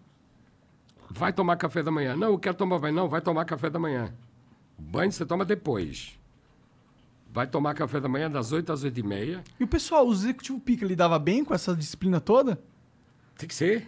Vai 1.11 1.33
tomar 1.33 1.57
café 1.57 1.83
da 1.83 1.91
manhã. 1.91 2.15
Não, 2.17 2.29
eu 2.29 2.39
quero 2.39 2.57
tomar 2.57 2.79
banho. 2.79 2.95
Não, 2.95 3.09
vai 3.09 3.21
tomar 3.21 3.45
café 3.45 3.71
da 3.71 3.79
manhã. 3.79 4.13
Banho 4.79 5.11
você 5.11 5.27
toma 5.27 5.45
depois. 5.45 6.19
Vai 7.33 7.47
tomar 7.47 7.75
café 7.75 8.01
da 8.01 8.09
manhã 8.09 8.31
das 8.31 8.53
8 8.53 8.73
às 8.73 8.83
8 8.83 8.99
e 8.99 9.03
meia. 9.03 9.45
E 9.59 9.65
o 9.65 9.69
pessoal, 9.69 10.07
o 10.07 10.13
executivo 10.13 10.59
pica 10.61 10.85
lidava 10.85 11.19
bem 11.19 11.45
com 11.45 11.55
essa 11.55 11.75
disciplina 11.75 12.21
toda? 12.21 12.61
Tem 13.37 13.49
que 13.49 13.55
ser. 13.55 13.87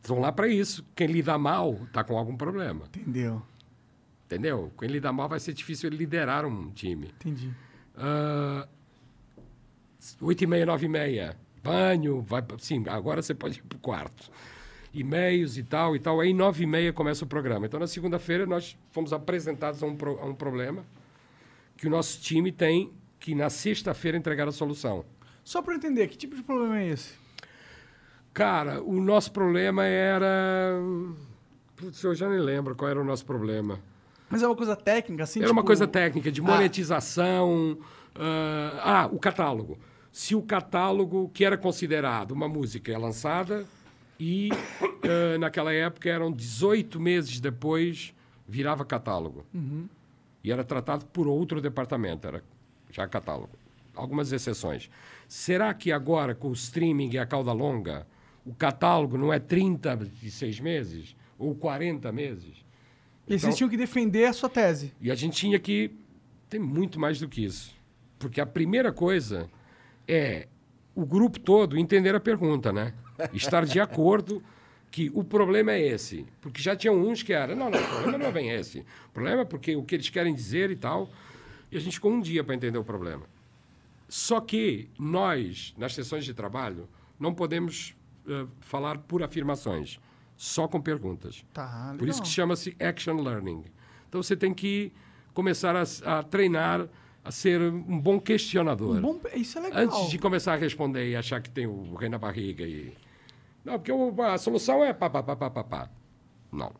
Estão 0.00 0.20
lá 0.20 0.32
para 0.32 0.48
isso. 0.48 0.84
Quem 0.94 1.06
lida 1.06 1.36
mal 1.36 1.74
está 1.84 2.02
com 2.02 2.16
algum 2.16 2.36
problema. 2.36 2.86
Entendeu? 2.86 3.42
Entendeu? 4.26 4.72
Quem 4.78 4.88
lida 4.88 5.12
mal 5.12 5.28
vai 5.28 5.38
ser 5.40 5.52
difícil 5.52 5.88
ele 5.88 5.96
liderar 5.96 6.44
um 6.44 6.70
time. 6.70 7.06
Entendi. 7.20 7.50
Ah, 7.96 8.66
Oito 10.20 10.44
e 10.44 10.46
meia, 10.46 10.66
nove 10.66 10.86
e 10.86 10.88
meia. 10.88 11.36
Banho, 11.62 12.20
vai, 12.22 12.42
sim, 12.58 12.84
agora 12.88 13.22
você 13.22 13.34
pode 13.34 13.58
ir 13.58 13.62
para 13.62 13.76
o 13.76 13.80
quarto. 13.80 14.30
E-mails 14.94 15.56
e 15.56 15.62
tal 15.62 15.94
e 15.96 15.98
tal. 16.00 16.20
Aí 16.20 16.32
nove 16.32 16.62
e 16.64 16.66
meia 16.66 16.92
começa 16.92 17.24
o 17.24 17.28
programa. 17.28 17.66
Então, 17.66 17.78
na 17.80 17.86
segunda-feira, 17.86 18.46
nós 18.46 18.76
fomos 18.92 19.12
apresentados 19.12 19.82
a 19.82 19.86
um, 19.86 19.96
pro- 19.96 20.18
a 20.20 20.24
um 20.26 20.34
problema 20.34 20.84
que 21.76 21.86
o 21.86 21.90
nosso 21.90 22.20
time 22.20 22.50
tem 22.52 22.92
que, 23.18 23.34
na 23.34 23.50
sexta-feira, 23.50 24.16
entregar 24.16 24.46
a 24.48 24.52
solução. 24.52 25.04
Só 25.44 25.62
eu 25.66 25.72
entender, 25.74 26.06
que 26.08 26.16
tipo 26.16 26.34
de 26.36 26.42
problema 26.42 26.78
é 26.80 26.88
esse? 26.88 27.14
Cara, 28.32 28.82
o 28.82 29.00
nosso 29.00 29.32
problema 29.32 29.84
era... 29.84 30.72
Putz, 31.76 32.02
eu 32.02 32.14
já 32.14 32.28
nem 32.28 32.38
lembro 32.40 32.74
qual 32.74 32.90
era 32.90 33.00
o 33.00 33.04
nosso 33.04 33.24
problema. 33.26 33.78
Mas 34.28 34.42
é 34.42 34.46
uma 34.46 34.56
coisa 34.56 34.74
técnica, 34.76 35.22
assim? 35.24 35.40
Era 35.40 35.48
uma 35.50 35.60
tipo- 35.62 35.66
coisa 35.66 35.86
técnica, 35.86 36.30
de 36.32 36.40
Ah. 36.40 36.44
monetização. 36.44 37.78
ah, 38.14 39.02
ah, 39.04 39.08
o 39.12 39.18
catálogo. 39.18 39.78
Se 40.10 40.34
o 40.34 40.40
catálogo, 40.42 41.28
que 41.34 41.44
era 41.44 41.56
considerado 41.58 42.30
uma 42.32 42.48
música, 42.48 42.90
é 42.92 42.96
lançada 42.98 43.64
e 44.18 44.48
ah, 45.04 45.38
naquela 45.38 45.72
época 45.72 46.08
eram 46.08 46.32
18 46.32 46.98
meses 46.98 47.38
depois 47.40 48.14
virava 48.48 48.84
catálogo. 48.84 49.44
Uhum. 49.52 49.86
E 50.42 50.50
era 50.52 50.64
tratado 50.64 51.04
por 51.06 51.26
outro 51.28 51.60
departamento, 51.60 52.26
era 52.26 52.42
já 52.90 53.06
catálogo. 53.06 53.50
Algumas 53.94 54.32
exceções. 54.32 54.88
Será 55.28 55.74
que 55.74 55.90
agora, 55.92 56.34
com 56.34 56.48
o 56.48 56.52
streaming 56.52 57.10
e 57.12 57.18
a 57.18 57.26
cauda 57.26 57.52
longa, 57.52 58.06
o 58.44 58.54
catálogo 58.54 59.18
não 59.18 59.32
é 59.32 59.38
36 59.38 60.60
meses 60.60 61.16
ou 61.38 61.54
40 61.54 62.12
meses? 62.12 62.64
E 63.26 63.30
vocês 63.30 63.42
Então- 63.44 63.56
tinham 63.56 63.70
que 63.70 63.76
defender 63.76 64.26
a 64.26 64.32
sua 64.32 64.48
tese. 64.48 64.92
e 65.00 65.10
a 65.10 65.14
gente 65.14 65.36
tinha 65.36 65.58
que. 65.58 65.90
Tem 66.48 66.60
muito 66.60 66.98
mais 67.00 67.18
do 67.18 67.28
que 67.28 67.44
isso. 67.44 67.74
Porque 68.18 68.40
a 68.40 68.46
primeira 68.46 68.92
coisa 68.92 69.50
é 70.06 70.46
o 70.94 71.04
grupo 71.04 71.38
todo 71.40 71.76
entender 71.76 72.14
a 72.14 72.20
pergunta, 72.20 72.72
né? 72.72 72.94
Estar 73.32 73.64
de 73.66 73.80
acordo 73.80 74.42
que 74.90 75.10
o 75.12 75.24
problema 75.24 75.72
é 75.72 75.82
esse. 75.86 76.24
Porque 76.40 76.62
já 76.62 76.76
tinham 76.76 76.96
uns 76.96 77.22
que 77.22 77.32
eram, 77.32 77.56
não, 77.56 77.68
não, 77.70 77.78
o 77.78 77.86
problema 77.88 78.18
não 78.18 78.26
é 78.26 78.32
bem 78.32 78.50
esse. 78.50 78.80
O 79.08 79.12
problema 79.12 79.42
é 79.42 79.44
porque 79.44 79.74
o 79.74 79.82
que 79.82 79.96
eles 79.96 80.08
querem 80.08 80.32
dizer 80.34 80.70
e 80.70 80.76
tal. 80.76 81.10
E 81.70 81.76
a 81.76 81.80
gente 81.80 81.94
ficou 81.94 82.12
um 82.12 82.20
dia 82.20 82.44
para 82.44 82.54
entender 82.54 82.78
o 82.78 82.84
problema. 82.84 83.26
Só 84.08 84.40
que 84.40 84.88
nós, 84.98 85.74
nas 85.76 85.92
sessões 85.94 86.24
de 86.24 86.32
trabalho, 86.32 86.88
não 87.18 87.34
podemos 87.34 87.94
eh, 88.28 88.46
falar 88.60 88.98
por 88.98 89.22
afirmações, 89.22 89.98
só 90.36 90.68
com 90.68 90.80
perguntas. 90.80 91.44
Tá, 91.52 91.94
Por 91.98 92.08
isso 92.08 92.20
que 92.22 92.28
chama-se 92.28 92.76
action 92.80 93.16
learning. 93.22 93.64
Então 94.08 94.22
você 94.22 94.36
tem 94.36 94.52
que 94.54 94.92
começar 95.34 95.74
a, 95.76 95.82
a 96.18 96.22
treinar 96.22 96.86
a 97.24 97.30
ser 97.32 97.60
um 97.60 97.98
bom 98.00 98.20
questionador. 98.20 98.96
Um 98.96 99.00
bom- 99.00 99.20
isso 99.34 99.58
é 99.58 99.62
legal. 99.62 99.80
Antes 99.82 100.10
de 100.10 100.18
começar 100.18 100.52
a 100.54 100.56
responder 100.56 101.08
e 101.10 101.16
achar 101.16 101.40
que 101.40 101.50
tem 101.50 101.66
o 101.66 101.94
rei 101.94 102.08
na 102.08 102.18
barriga 102.18 102.62
e. 102.64 102.92
Não, 103.64 103.74
porque 103.78 103.90
o- 103.90 104.22
a 104.22 104.38
solução 104.38 104.84
é 104.84 104.92
pá, 104.92 105.10
pá, 105.10 105.22
pá, 105.22 105.34
pá, 105.36 105.50
pá, 105.50 105.64
pá. 105.64 105.90
Não. 106.52 106.72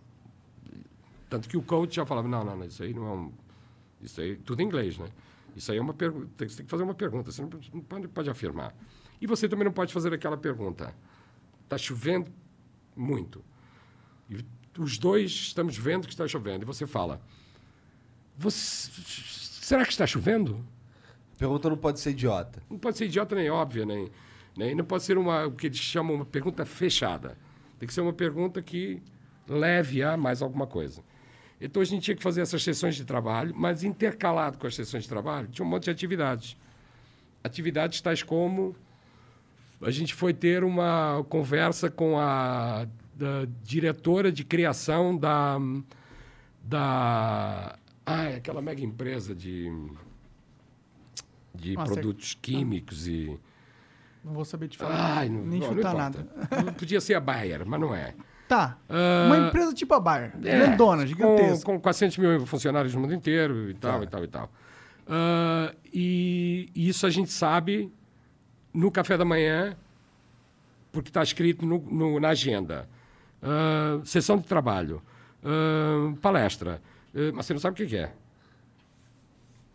Tanto 1.29 1.49
que 1.49 1.57
o 1.57 1.63
coach 1.63 1.97
já 1.97 2.07
falava, 2.07 2.29
não, 2.29 2.45
não, 2.45 2.57
não, 2.57 2.65
isso 2.67 2.83
aí 2.83 2.95
não 2.95 3.07
é 3.07 3.11
um... 3.15 3.33
Isso 4.01 4.21
aí, 4.21 4.37
tudo 4.37 4.63
em 4.63 4.67
inglês, 4.67 4.97
né? 4.97 5.09
Isso 5.57 5.73
aí 5.73 5.79
é 5.79 5.81
uma 5.81 5.95
pergunta, 5.95 6.29
você 6.49 6.57
tem 6.59 6.65
que 6.67 6.71
fazer 6.71 6.85
uma 6.85 6.95
pergunta, 6.95 7.33
você 7.33 7.43
não 7.43 7.49
pode- 7.49 7.71
não 7.75 8.09
pode 8.11 8.31
afirmar. 8.31 8.73
E 9.21 9.27
você 9.27 9.49
também 9.49 9.65
não 9.65 9.73
pode 9.73 9.93
fazer 9.93 10.13
aquela 10.15 10.37
pergunta. 10.37 10.95
Está 11.65 11.77
chovendo 11.77 12.31
muito. 12.97 13.45
E 14.31 14.45
os 14.79 14.99
dois 14.99 15.31
estamos 15.31 15.77
vendo 15.77 16.07
que 16.07 16.13
está 16.13 16.27
chovendo. 16.27 16.65
E 16.65 16.67
você 16.67 16.87
fala, 16.87 17.21
"Você- 18.37 18.91
será 19.65 19.85
que 19.85 19.91
está 19.93 20.07
chovendo? 20.07 20.65
Pergunta 21.39 21.69
não 21.69 21.77
pode 21.77 22.01
ser 22.01 22.11
idiota. 22.11 22.63
Não 22.71 22.79
pode 22.79 22.97
ser 22.97 23.07
idiota 23.07 23.35
nem 23.35 23.51
óbvia, 23.51 23.85
nem, 23.85 24.11
nem 24.57 24.75
não 24.75 24.85
pode 24.85 25.03
ser 25.05 25.19
uma 25.19 25.47
o 25.47 25.53
que 25.53 25.67
eles 25.67 25.79
chamam 25.79 26.15
uma 26.15 26.25
pergunta 26.25 26.65
fechada. 26.65 27.37
Tem 27.79 27.87
que 27.87 27.93
ser 27.93 28.01
uma 28.01 28.13
pergunta 28.13 28.63
que 28.63 29.03
leve 29.47 30.03
a 30.03 30.17
mais 30.17 30.41
alguma 30.43 30.67
coisa. 30.67 31.03
Então 31.61 31.81
a 31.81 31.85
gente 31.85 32.03
tinha 32.03 32.17
que 32.17 32.23
fazer 32.23 32.41
essas 32.41 32.63
sessões 32.63 32.97
de 32.97 33.05
trabalho, 33.05 33.55
mas 33.57 33.83
intercalado 33.85 34.59
com 34.59 34.67
as 34.67 34.75
sessões 34.75 35.05
de 35.05 35.09
trabalho, 35.09 35.49
tinha 35.49 35.65
um 35.65 35.69
monte 35.69 35.85
de 35.85 35.91
atividades. 35.91 36.57
Atividades 37.45 38.01
tais 38.01 38.23
como 38.23 38.75
a 39.83 39.91
gente 39.91 40.15
foi 40.15 40.33
ter 40.33 40.65
uma 40.65 41.25
conversa 41.29 41.91
com 41.91 42.19
a 42.19 42.87
diretora 43.63 44.31
de 44.31 44.45
criação 44.45 45.17
da 45.17 45.59
da 46.63 47.79
ah, 48.05 48.25
é 48.25 48.37
aquela 48.37 48.61
mega 48.61 48.83
empresa 48.83 49.35
de 49.35 49.71
de 51.55 51.75
Nossa, 51.75 51.93
é- 51.93 51.95
produtos 51.95 52.37
químicos 52.41 53.07
e 53.09 53.39
Não 54.25 54.33
vou 54.35 54.45
saber 54.45 54.69
te 54.69 54.77
falar. 54.77 55.19
Ai, 55.19 55.29
não, 55.29 55.43
nem 55.47 55.61
não, 55.61 55.69
não 55.69 55.75
chutar 55.77 55.95
importa. 55.95 56.27
nada. 56.51 56.63
Não 56.65 56.73
Podia 56.75 57.01
ser 57.01 57.15
a 57.15 57.21
Bayer, 57.21 57.65
mas 57.67 57.81
não 57.81 57.95
é. 57.95 58.15
Tá. 58.49 58.77
Ah, 58.89 59.25
Uma 59.27 59.49
empresa 59.49 59.73
tipo 59.73 59.95
a 59.95 60.01
Bayer. 60.01 60.33
É, 60.45 60.59
grandona, 60.67 61.07
gigantesca. 61.07 61.65
Com, 61.65 61.75
com 61.77 61.81
400 61.81 62.19
mil 62.19 62.47
funcionários 62.47 62.95
no 62.95 63.01
mundo 63.01 63.15
inteiro 63.15 63.71
e 63.71 63.75
tal, 63.75 64.03
e 64.03 64.07
tal, 64.07 64.25
e 64.25 64.29
tal. 64.29 64.53
E, 65.93 66.71
e 66.75 66.89
isso 66.89 67.07
a 67.07 67.11
gente 67.11 67.31
sabe 67.31 67.93
no 68.77 68.91
café 68.91 69.17
da 69.17 69.25
manhã, 69.25 69.77
porque 70.93 71.09
está 71.11 71.23
escrito 71.23 71.65
no- 71.67 71.79
no- 71.79 72.21
na 72.21 72.29
agenda. 72.29 72.89
Ah, 73.43 74.01
sessão 74.05 74.37
de 74.39 74.45
trabalho, 74.47 75.03
ah, 75.45 76.15
palestra. 76.21 76.81
Ah, 77.15 77.33
mas 77.35 77.47
você 77.47 77.53
não 77.55 77.61
sabe 77.61 77.83
o 77.83 77.87
que 77.89 77.97
é. 77.97 78.13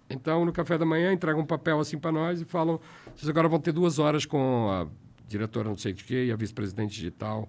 Então, 0.10 0.44
no 0.46 0.52
café 0.52 0.78
da 0.78 0.86
manhã, 0.86 1.14
entregam 1.14 1.42
um 1.42 1.46
papel 1.46 1.80
assim 1.80 1.98
para 1.98 2.12
nós 2.12 2.42
e 2.42 2.46
falam: 2.46 2.80
vocês 3.16 3.30
agora 3.30 3.48
vão 3.48 3.60
ter 3.60 3.72
duas 3.72 3.98
horas 3.98 4.26
com 4.26 4.70
a 4.70 4.88
diretora 5.28 5.70
não 5.70 5.78
sei 5.78 5.94
de 5.94 6.04
quê 6.04 6.26
e 6.26 6.32
a 6.32 6.36
vice-presidente 6.36 6.94
digital. 6.94 7.48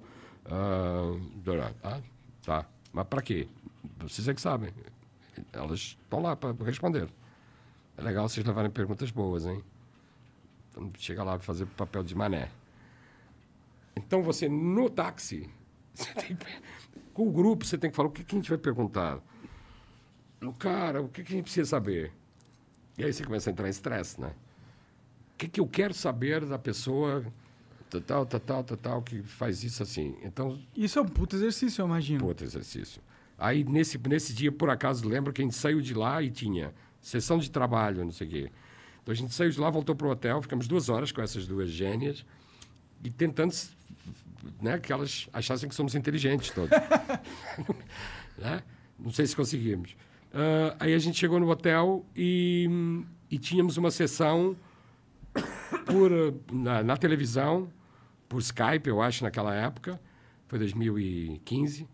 Dora. 1.45 1.75
ah, 1.83 2.01
tá. 2.45 2.67
Mas 2.93 3.07
para 3.07 3.23
quê? 3.23 3.49
Vocês 4.01 4.29
é 4.29 4.35
que 4.35 4.41
sabem. 4.41 4.71
Elas 5.53 5.97
estão 6.01 6.21
lá 6.23 6.37
para 6.37 6.55
responder. 6.65 7.09
É 7.97 8.03
legal 8.03 8.29
vocês 8.29 8.47
levarem 8.47 8.71
perguntas 8.71 9.11
boas, 9.11 9.45
hein? 9.47 9.63
Então, 10.73 10.91
chega 10.99 11.23
lá 11.23 11.33
para 11.33 11.45
fazer 11.45 11.67
papel 11.67 12.03
de 12.03 12.15
mané. 12.15 12.51
Então, 13.95 14.23
você, 14.23 14.49
no 14.49 14.89
táxi, 14.89 15.49
você 15.95 16.13
tem 16.15 16.37
com 17.13 17.29
o 17.29 17.31
grupo, 17.31 17.65
você 17.65 17.77
tem 17.77 17.91
que 17.91 17.97
falar 17.97 18.09
o 18.09 18.13
que, 18.13 18.25
que 18.25 18.35
a 18.35 18.39
gente 18.39 18.49
vai 18.49 18.59
perguntar. 18.59 19.21
O 20.43 20.53
cara, 20.53 21.03
o 21.03 21.09
que, 21.09 21.23
que 21.23 21.33
a 21.33 21.37
gente 21.37 21.45
precisa 21.45 21.69
saber? 21.69 22.13
E 22.97 23.05
aí 23.05 23.13
você 23.13 23.23
começa 23.23 23.51
a 23.51 23.53
entrar 23.53 23.67
em 23.67 23.71
estresse, 23.71 24.21
né? 24.21 24.35
O 25.35 25.39
que, 25.39 25.49
que 25.49 25.61
eu 25.61 25.67
quero 25.67 25.95
saber 25.95 26.45
da 26.45 26.59
pessoa 26.59 27.25
tal, 28.01 28.01
tal, 28.01 28.41
tal, 28.41 28.65
tal, 28.65 28.77
tal, 28.77 29.03
que 29.03 29.23
faz 29.23 29.63
isso 29.63 29.83
assim? 29.83 30.17
Então, 30.23 30.59
Isso 30.75 30.99
é 30.99 31.03
um 31.03 31.07
puto 31.07 31.37
exercício, 31.37 31.83
eu 31.83 31.87
imagino. 31.87 32.21
Puta 32.21 32.45
exercício. 32.45 33.03
Aí, 33.39 33.65
nesse, 33.65 33.99
nesse 33.99 34.33
dia, 34.33 34.53
por 34.53 34.71
acaso, 34.71 35.07
lembro 35.07 35.33
que 35.33 35.43
a 35.43 35.45
gente 35.45 35.57
saiu 35.57 35.81
de 35.81 35.95
lá 35.95 36.23
e 36.23 36.31
tinha 36.31 36.73
sessão 37.01 37.39
de 37.39 37.51
trabalho, 37.51 38.05
não 38.05 38.13
sei 38.13 38.27
o 38.27 38.31
quê. 38.31 38.53
Então, 39.03 39.13
a 39.13 39.15
gente 39.15 39.35
saiu 39.35 39.51
de 39.51 39.59
lá, 39.59 39.69
voltou 39.69 39.95
para 39.95 40.07
o 40.07 40.11
hotel, 40.11 40.41
ficamos 40.41 40.69
duas 40.69 40.89
horas 40.89 41.11
com 41.11 41.21
essas 41.21 41.47
duas 41.47 41.69
gênias 41.71 42.25
e 43.03 43.11
tentando 43.11 43.53
né, 44.61 44.79
que 44.79 44.93
elas 44.93 45.29
achassem 45.33 45.69
que 45.69 45.75
somos 45.75 45.95
inteligentes 45.95 46.51
todos. 46.51 46.71
né? 48.39 48.63
Não 48.99 49.11
sei 49.11 49.27
se 49.27 49.35
conseguimos. 49.35 49.97
Ah, 50.33 50.77
aí 50.81 50.95
a 50.95 50.99
gente 50.99 51.19
chegou 51.19 51.39
no 51.39 51.51
hotel 51.51 52.07
e, 52.17 53.05
e 53.31 53.39
tínhamos 53.39 53.77
uma 53.77 53.91
sessão 53.91 54.57
por, 55.85 56.11
na, 56.53 56.83
na 56.83 56.97
televisão, 56.97 57.71
por 58.29 58.41
Skype, 58.41 58.89
eu 58.89 59.03
acho, 59.03 59.25
naquela 59.25 59.55
época, 59.55 60.01
foi 60.47 60.59
2015, 60.59 61.89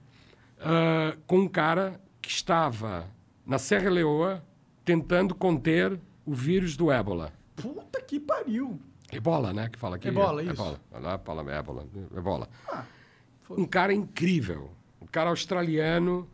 ah, 0.60 1.16
com 1.26 1.40
um 1.40 1.48
cara 1.48 2.01
que 2.20 2.30
estava 2.30 3.06
na 3.47 3.59
Serra 3.59 3.89
Leoa 3.90 4.44
tentando 4.85 5.35
conter 5.35 5.98
o 6.29 6.35
vírus 6.35 6.77
do 6.77 6.93
ébola. 6.93 7.33
Puta 7.57 8.03
que 8.03 8.21
pariu. 8.21 8.79
Ebola, 9.11 9.55
né? 9.55 9.71
Que 9.71 9.79
fala 9.79 9.97
aqui. 9.97 10.09
Ebola, 10.09 10.43
isso. 10.43 10.53
Ebola. 10.53 10.81
Lá 10.93 11.19
fala 11.19 11.51
ébola. 11.51 11.87
Ebola. 12.15 12.49
um 13.51 13.65
cara 13.65 13.95
incrível. 13.95 14.71
Um 15.01 15.07
cara 15.07 15.31
australiano 15.31 16.29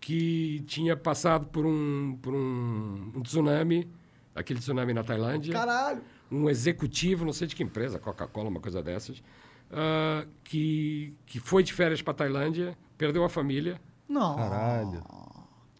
que 0.00 0.60
tinha 0.66 0.96
passado 0.96 1.46
por 1.48 1.66
um, 1.66 2.18
por 2.22 2.32
um, 2.32 3.12
um 3.14 3.22
tsunami, 3.22 3.86
aquele 4.34 4.58
tsunami 4.58 4.94
na 4.94 5.04
Tailândia. 5.04 5.52
Caralho. 5.52 6.00
Um 6.32 6.48
executivo, 6.48 7.26
não 7.26 7.32
sei 7.34 7.46
de 7.46 7.54
que 7.54 7.62
empresa, 7.62 7.98
Coca-Cola, 7.98 8.48
uma 8.48 8.60
coisa 8.60 8.82
dessas, 8.82 9.22
ah, 9.70 10.26
que, 10.42 11.14
que 11.26 11.38
foi 11.38 11.62
de 11.62 11.74
férias 11.74 12.00
para 12.00 12.14
Tailândia, 12.14 12.76
perdeu 12.96 13.22
a 13.22 13.28
família, 13.28 13.80
Não. 14.08 14.36
Caralho. 14.36 15.04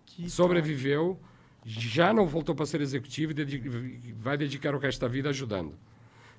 Que 0.05 0.28
sobreviveu, 0.28 1.19
já 1.68 2.12
não 2.12 2.26
voltou 2.26 2.55
para 2.55 2.64
ser 2.64 2.80
executivo 2.80 3.32
e 3.32 3.34
dedi- 3.34 4.14
vai 4.20 4.36
dedicar 4.38 4.74
o 4.74 4.78
resto 4.78 5.01
da 5.01 5.09
vida 5.09 5.30
ajudando. 5.30 5.74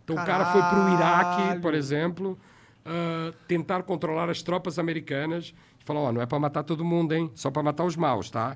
Então 0.03 0.15
o 0.15 0.25
cara 0.25 0.45
foi 0.53 0.61
para 0.61 0.85
o 0.85 0.93
Iraque, 0.95 1.41
Caralho. 1.41 1.61
por 1.61 1.73
exemplo, 1.73 2.39
ah, 2.85 3.33
tentar 3.45 3.83
controlar 3.83 4.29
as 4.29 4.41
tropas 4.41 4.79
americanas 4.79 5.53
e 5.79 5.83
falar, 5.83 5.99
ó, 5.99 6.11
não 6.13 6.21
é 6.21 6.25
para 6.25 6.39
matar 6.39 6.63
todo 6.63 6.85
mundo, 6.85 7.13
hein? 7.13 7.29
Só 7.35 7.51
para 7.51 7.61
matar 7.61 7.83
os 7.83 7.97
maus, 7.97 8.29
tá? 8.29 8.55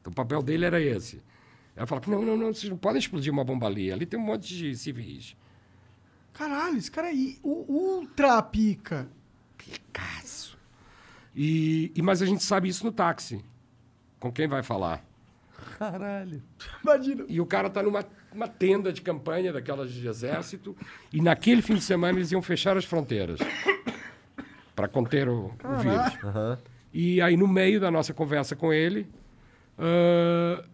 Então 0.00 0.10
o 0.10 0.14
papel 0.16 0.42
dele 0.42 0.64
era 0.64 0.80
esse. 0.80 1.22
Ela 1.76 1.86
fala, 1.86 2.02
não, 2.08 2.22
não, 2.24 2.36
não, 2.36 2.52
vocês 2.52 2.68
não 2.68 2.76
podem 2.76 2.98
explodir 2.98 3.32
uma 3.32 3.44
bomba 3.44 3.68
ali, 3.68 3.92
ali 3.92 4.04
tem 4.04 4.18
um 4.18 4.22
monte 4.24 4.48
de 4.48 4.74
civis. 4.76 5.36
Caralho, 6.32 6.76
esse 6.76 6.90
cara 6.90 7.06
aí, 7.06 7.38
o 7.42 7.64
ultra 7.72 8.42
pica. 8.42 9.08
Caso. 9.92 10.56
E, 11.36 11.92
e, 11.94 12.02
mas 12.02 12.20
a 12.20 12.26
gente 12.26 12.42
sabe 12.42 12.68
isso 12.68 12.84
no 12.84 12.90
táxi. 12.90 13.44
Com 14.18 14.32
quem 14.32 14.48
vai 14.48 14.62
falar? 14.62 15.04
Caralho. 15.78 16.42
Imagina. 16.82 17.24
E 17.28 17.40
o 17.40 17.46
cara 17.46 17.68
está 17.68 17.82
numa 17.82 18.04
uma 18.32 18.46
tenda 18.46 18.92
de 18.92 19.02
campanha 19.02 19.52
daquelas 19.52 19.92
de 19.92 20.06
exército, 20.06 20.76
e 21.12 21.20
naquele 21.20 21.62
fim 21.62 21.74
de 21.74 21.82
semana 21.82 22.18
eles 22.18 22.30
iam 22.30 22.40
fechar 22.40 22.76
as 22.76 22.84
fronteiras 22.84 23.40
para 24.74 24.86
conter 24.86 25.28
o, 25.28 25.46
o 25.64 25.76
vírus. 25.78 26.58
E 26.92 27.20
aí, 27.20 27.36
no 27.36 27.48
meio 27.48 27.80
da 27.80 27.90
nossa 27.90 28.14
conversa 28.14 28.54
com 28.54 28.72
ele, 28.72 29.08
ah, 29.78 30.64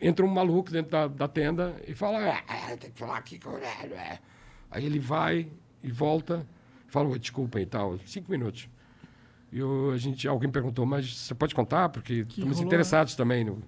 entra 0.00 0.24
um 0.24 0.28
maluco 0.28 0.70
dentro 0.70 0.90
da, 0.90 1.06
da 1.06 1.28
tenda 1.28 1.74
e 1.86 1.94
fala: 1.94 2.42
"Ah, 2.48 2.76
tem 2.76 2.90
que 2.90 2.98
falar 2.98 3.18
aqui 3.18 3.38
com. 3.38 3.50
Aí 4.70 4.84
ele 4.84 4.98
vai 4.98 5.48
e 5.82 5.90
volta, 5.90 6.46
fala: 6.88 7.08
"Oi, 7.08 7.18
desculpa 7.18 7.60
e 7.60 7.66
tal, 7.66 7.98
cinco 8.06 8.30
minutos. 8.30 8.68
E 9.52 9.58
eu, 9.60 9.92
a 9.92 9.96
gente, 9.96 10.26
alguém 10.26 10.50
perguntou, 10.50 10.84
mas 10.84 11.16
você 11.16 11.32
pode 11.32 11.54
contar? 11.54 11.88
Porque 11.88 12.26
estamos 12.28 12.56
rolou, 12.56 12.66
interessados 12.66 13.14
também 13.14 13.44
no, 13.44 13.62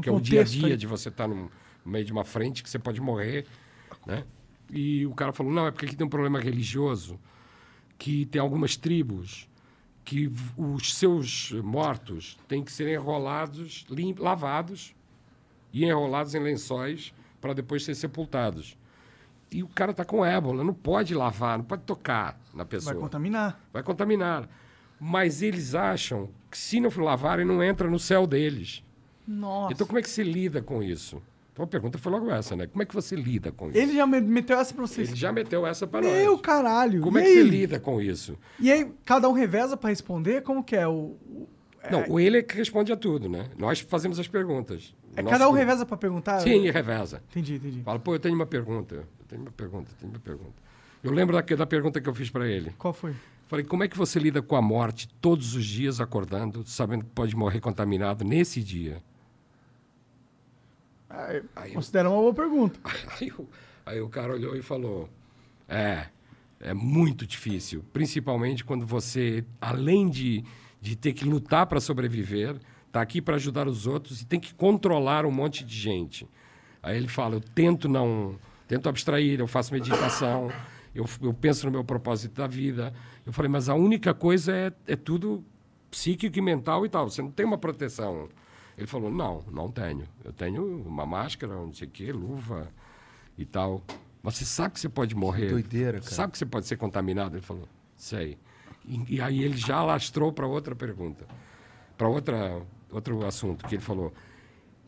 que 0.00 0.08
é 0.08 0.12
o 0.12 0.20
dia 0.20 0.40
a 0.40 0.44
dia 0.44 0.76
de 0.76 0.86
você 0.86 1.08
estar 1.08 1.26
no 1.28 1.50
meio 1.84 2.04
de 2.04 2.12
uma 2.12 2.24
frente 2.24 2.62
que 2.62 2.70
você 2.70 2.78
pode 2.78 3.00
morrer, 3.00 3.44
né? 4.06 4.24
E 4.70 5.04
o 5.06 5.14
cara 5.14 5.32
falou, 5.32 5.52
não, 5.52 5.66
é 5.66 5.70
porque 5.70 5.86
aqui 5.86 5.96
tem 5.96 6.06
um 6.06 6.10
problema 6.10 6.40
religioso, 6.40 7.18
que 7.98 8.24
tem 8.26 8.40
algumas 8.40 8.76
tribos 8.76 9.48
que 10.04 10.30
os 10.56 10.94
seus 10.94 11.52
mortos 11.62 12.38
têm 12.48 12.64
que 12.64 12.72
ser 12.72 12.88
enrolados, 12.88 13.84
lim- 13.90 14.14
lavados 14.18 14.94
e 15.72 15.84
enrolados 15.84 16.34
em 16.34 16.40
lençóis 16.40 17.12
para 17.40 17.52
depois 17.52 17.84
ser 17.84 17.94
sepultados. 17.94 18.76
E 19.50 19.62
o 19.62 19.68
cara 19.68 19.90
está 19.90 20.04
com 20.04 20.24
ébola, 20.24 20.64
não 20.64 20.72
pode 20.72 21.14
lavar, 21.14 21.58
não 21.58 21.64
pode 21.64 21.82
tocar 21.82 22.40
na 22.54 22.64
pessoa. 22.64 22.94
Vai 22.94 23.02
contaminar. 23.02 23.60
Vai 23.72 23.82
contaminar. 23.82 24.48
Mas 24.98 25.42
eles 25.42 25.74
acham 25.74 26.30
que 26.50 26.56
se 26.56 26.80
não 26.80 26.90
lavarem, 26.96 27.44
não 27.44 27.62
entra 27.62 27.90
no 27.90 27.98
céu 27.98 28.26
deles. 28.26 28.82
Nossa. 29.26 29.72
Então, 29.72 29.86
como 29.86 29.98
é 29.98 30.02
que 30.02 30.10
se 30.10 30.22
lida 30.22 30.60
com 30.62 30.82
isso? 30.82 31.22
Então 31.52 31.64
a 31.66 31.68
pergunta 31.68 31.98
foi 31.98 32.10
logo 32.10 32.30
essa, 32.30 32.56
né? 32.56 32.66
Como 32.66 32.82
é 32.82 32.86
que 32.86 32.94
você 32.94 33.14
lida 33.14 33.52
com 33.52 33.68
isso? 33.68 33.76
Ele 33.78 33.94
já 33.94 34.06
me- 34.06 34.20
meteu 34.22 34.58
essa 34.58 34.72
pra 34.72 34.86
vocês. 34.86 35.08
Ele 35.10 35.16
já 35.18 35.30
meteu 35.30 35.66
essa 35.66 35.86
para 35.86 36.00
Meu 36.00 36.32
nós. 36.32 36.40
caralho. 36.40 37.02
Como 37.02 37.18
e 37.18 37.20
é 37.20 37.24
que 37.24 37.32
você 37.34 37.38
aí? 37.40 37.44
lida 37.48 37.78
com 37.78 38.00
isso? 38.00 38.38
E 38.58 38.72
aí, 38.72 38.90
cada 39.04 39.28
um 39.28 39.32
reveza 39.32 39.76
pra 39.76 39.90
responder? 39.90 40.42
Como 40.42 40.64
que 40.64 40.74
é? 40.74 40.88
O, 40.88 40.92
o- 40.92 41.48
Não, 41.90 42.04
o 42.08 42.18
ele 42.18 42.38
é 42.38 42.42
que 42.42 42.56
responde 42.56 42.90
a 42.90 42.96
tudo, 42.96 43.28
né? 43.28 43.50
Nós 43.58 43.80
fazemos 43.80 44.18
as 44.18 44.26
perguntas. 44.26 44.94
é 45.14 45.22
cada 45.22 45.44
um 45.46 45.50
grupo. 45.50 45.58
reveza 45.58 45.84
pra 45.84 45.96
perguntar? 45.98 46.40
Sim, 46.40 46.70
reveza. 46.70 47.22
Entendi, 47.30 47.56
entendi. 47.56 47.82
Fala, 47.82 47.98
pô, 47.98 48.14
eu 48.14 48.18
tenho 48.18 48.34
uma 48.34 48.46
pergunta. 48.46 48.94
Eu 48.94 49.26
tenho 49.28 49.42
uma 49.42 49.50
pergunta, 49.52 49.90
eu 49.92 49.96
tenho 49.98 50.12
uma 50.12 50.20
pergunta. 50.20 50.54
Eu 51.04 51.12
lembro 51.12 51.36
da, 51.36 51.42
da 51.56 51.66
pergunta 51.66 52.00
que 52.00 52.08
eu 52.08 52.14
fiz 52.14 52.30
para 52.30 52.48
ele. 52.48 52.72
Qual 52.78 52.94
foi? 52.94 53.12
Falei, 53.46 53.64
como 53.66 53.84
é 53.84 53.88
que 53.88 53.98
você 53.98 54.18
lida 54.18 54.40
com 54.40 54.56
a 54.56 54.62
morte 54.62 55.06
todos 55.20 55.54
os 55.54 55.66
dias 55.66 56.00
acordando, 56.00 56.62
sabendo 56.64 57.04
que 57.04 57.10
pode 57.10 57.36
morrer 57.36 57.60
contaminado 57.60 58.24
nesse 58.24 58.62
dia? 58.62 59.02
Aí 61.56 61.68
eu- 61.70 61.74
Considera 61.74 62.08
uma 62.10 62.20
boa 62.20 62.34
pergunta. 62.34 62.78
Aí, 63.20 63.30
o- 63.38 63.48
aí 63.84 64.00
o 64.00 64.08
cara 64.08 64.32
olhou 64.32 64.56
e 64.56 64.62
falou: 64.62 65.08
É, 65.68 66.06
é 66.60 66.72
muito 66.74 67.26
difícil, 67.26 67.84
principalmente 67.92 68.64
quando 68.64 68.86
você, 68.86 69.44
além 69.60 70.08
de, 70.08 70.44
de 70.80 70.96
ter 70.96 71.12
que 71.12 71.24
lutar 71.24 71.66
para 71.66 71.80
sobreviver, 71.80 72.56
está 72.86 73.00
aqui 73.02 73.20
para 73.20 73.36
ajudar 73.36 73.66
os 73.68 73.86
outros 73.86 74.20
e 74.22 74.26
tem 74.26 74.38
que 74.40 74.54
controlar 74.54 75.24
um 75.26 75.30
monte 75.30 75.64
de 75.64 75.74
gente. 75.76 76.26
Aí 76.82 76.96
ele 76.96 77.08
fala: 77.08 77.34
Eu 77.36 77.40
tento 77.40 77.88
não, 77.88 78.36
tento 78.68 78.88
abstrair, 78.88 79.38
eu 79.40 79.46
faço 79.46 79.72
meditação, 79.72 80.50
eu, 80.94 81.04
eu 81.20 81.34
penso 81.34 81.66
no 81.66 81.72
meu 81.72 81.84
propósito 81.84 82.34
da 82.34 82.46
vida. 82.46 82.92
Eu 83.26 83.32
falei: 83.32 83.50
Mas 83.50 83.68
a 83.68 83.74
única 83.74 84.14
coisa 84.14 84.52
é, 84.54 84.72
é 84.86 84.96
tudo 84.96 85.44
psíquico 85.90 86.38
e 86.38 86.42
mental 86.42 86.86
e 86.86 86.88
tal. 86.88 87.08
Você 87.10 87.20
não 87.22 87.30
tem 87.30 87.44
uma 87.44 87.58
proteção. 87.58 88.28
Ele 88.82 88.88
falou: 88.88 89.10
Não, 89.10 89.44
não 89.50 89.70
tenho. 89.70 90.08
Eu 90.24 90.32
tenho 90.32 90.82
uma 90.82 91.06
máscara, 91.06 91.54
não 91.54 91.72
sei 91.72 91.86
o 91.86 91.90
quê, 91.90 92.12
luva 92.12 92.68
e 93.38 93.44
tal. 93.44 93.80
Mas 94.20 94.34
você 94.34 94.44
sabe 94.44 94.74
que 94.74 94.80
você 94.80 94.88
pode 94.88 95.14
morrer. 95.14 95.50
doideira, 95.50 96.00
cara. 96.00 96.10
Sabe 96.12 96.32
que 96.32 96.38
você 96.38 96.46
pode 96.46 96.66
ser 96.66 96.76
contaminado? 96.76 97.36
Ele 97.36 97.46
falou: 97.46 97.68
Sei. 97.96 98.36
E, 98.84 99.16
e 99.16 99.20
aí 99.20 99.40
ele 99.40 99.56
já 99.56 99.82
lastrou 99.84 100.32
para 100.32 100.46
outra 100.46 100.74
pergunta, 100.74 101.24
para 101.96 102.08
outra 102.08 102.60
outro 102.90 103.24
assunto 103.24 103.66
que 103.68 103.76
ele 103.76 103.82
falou. 103.82 104.12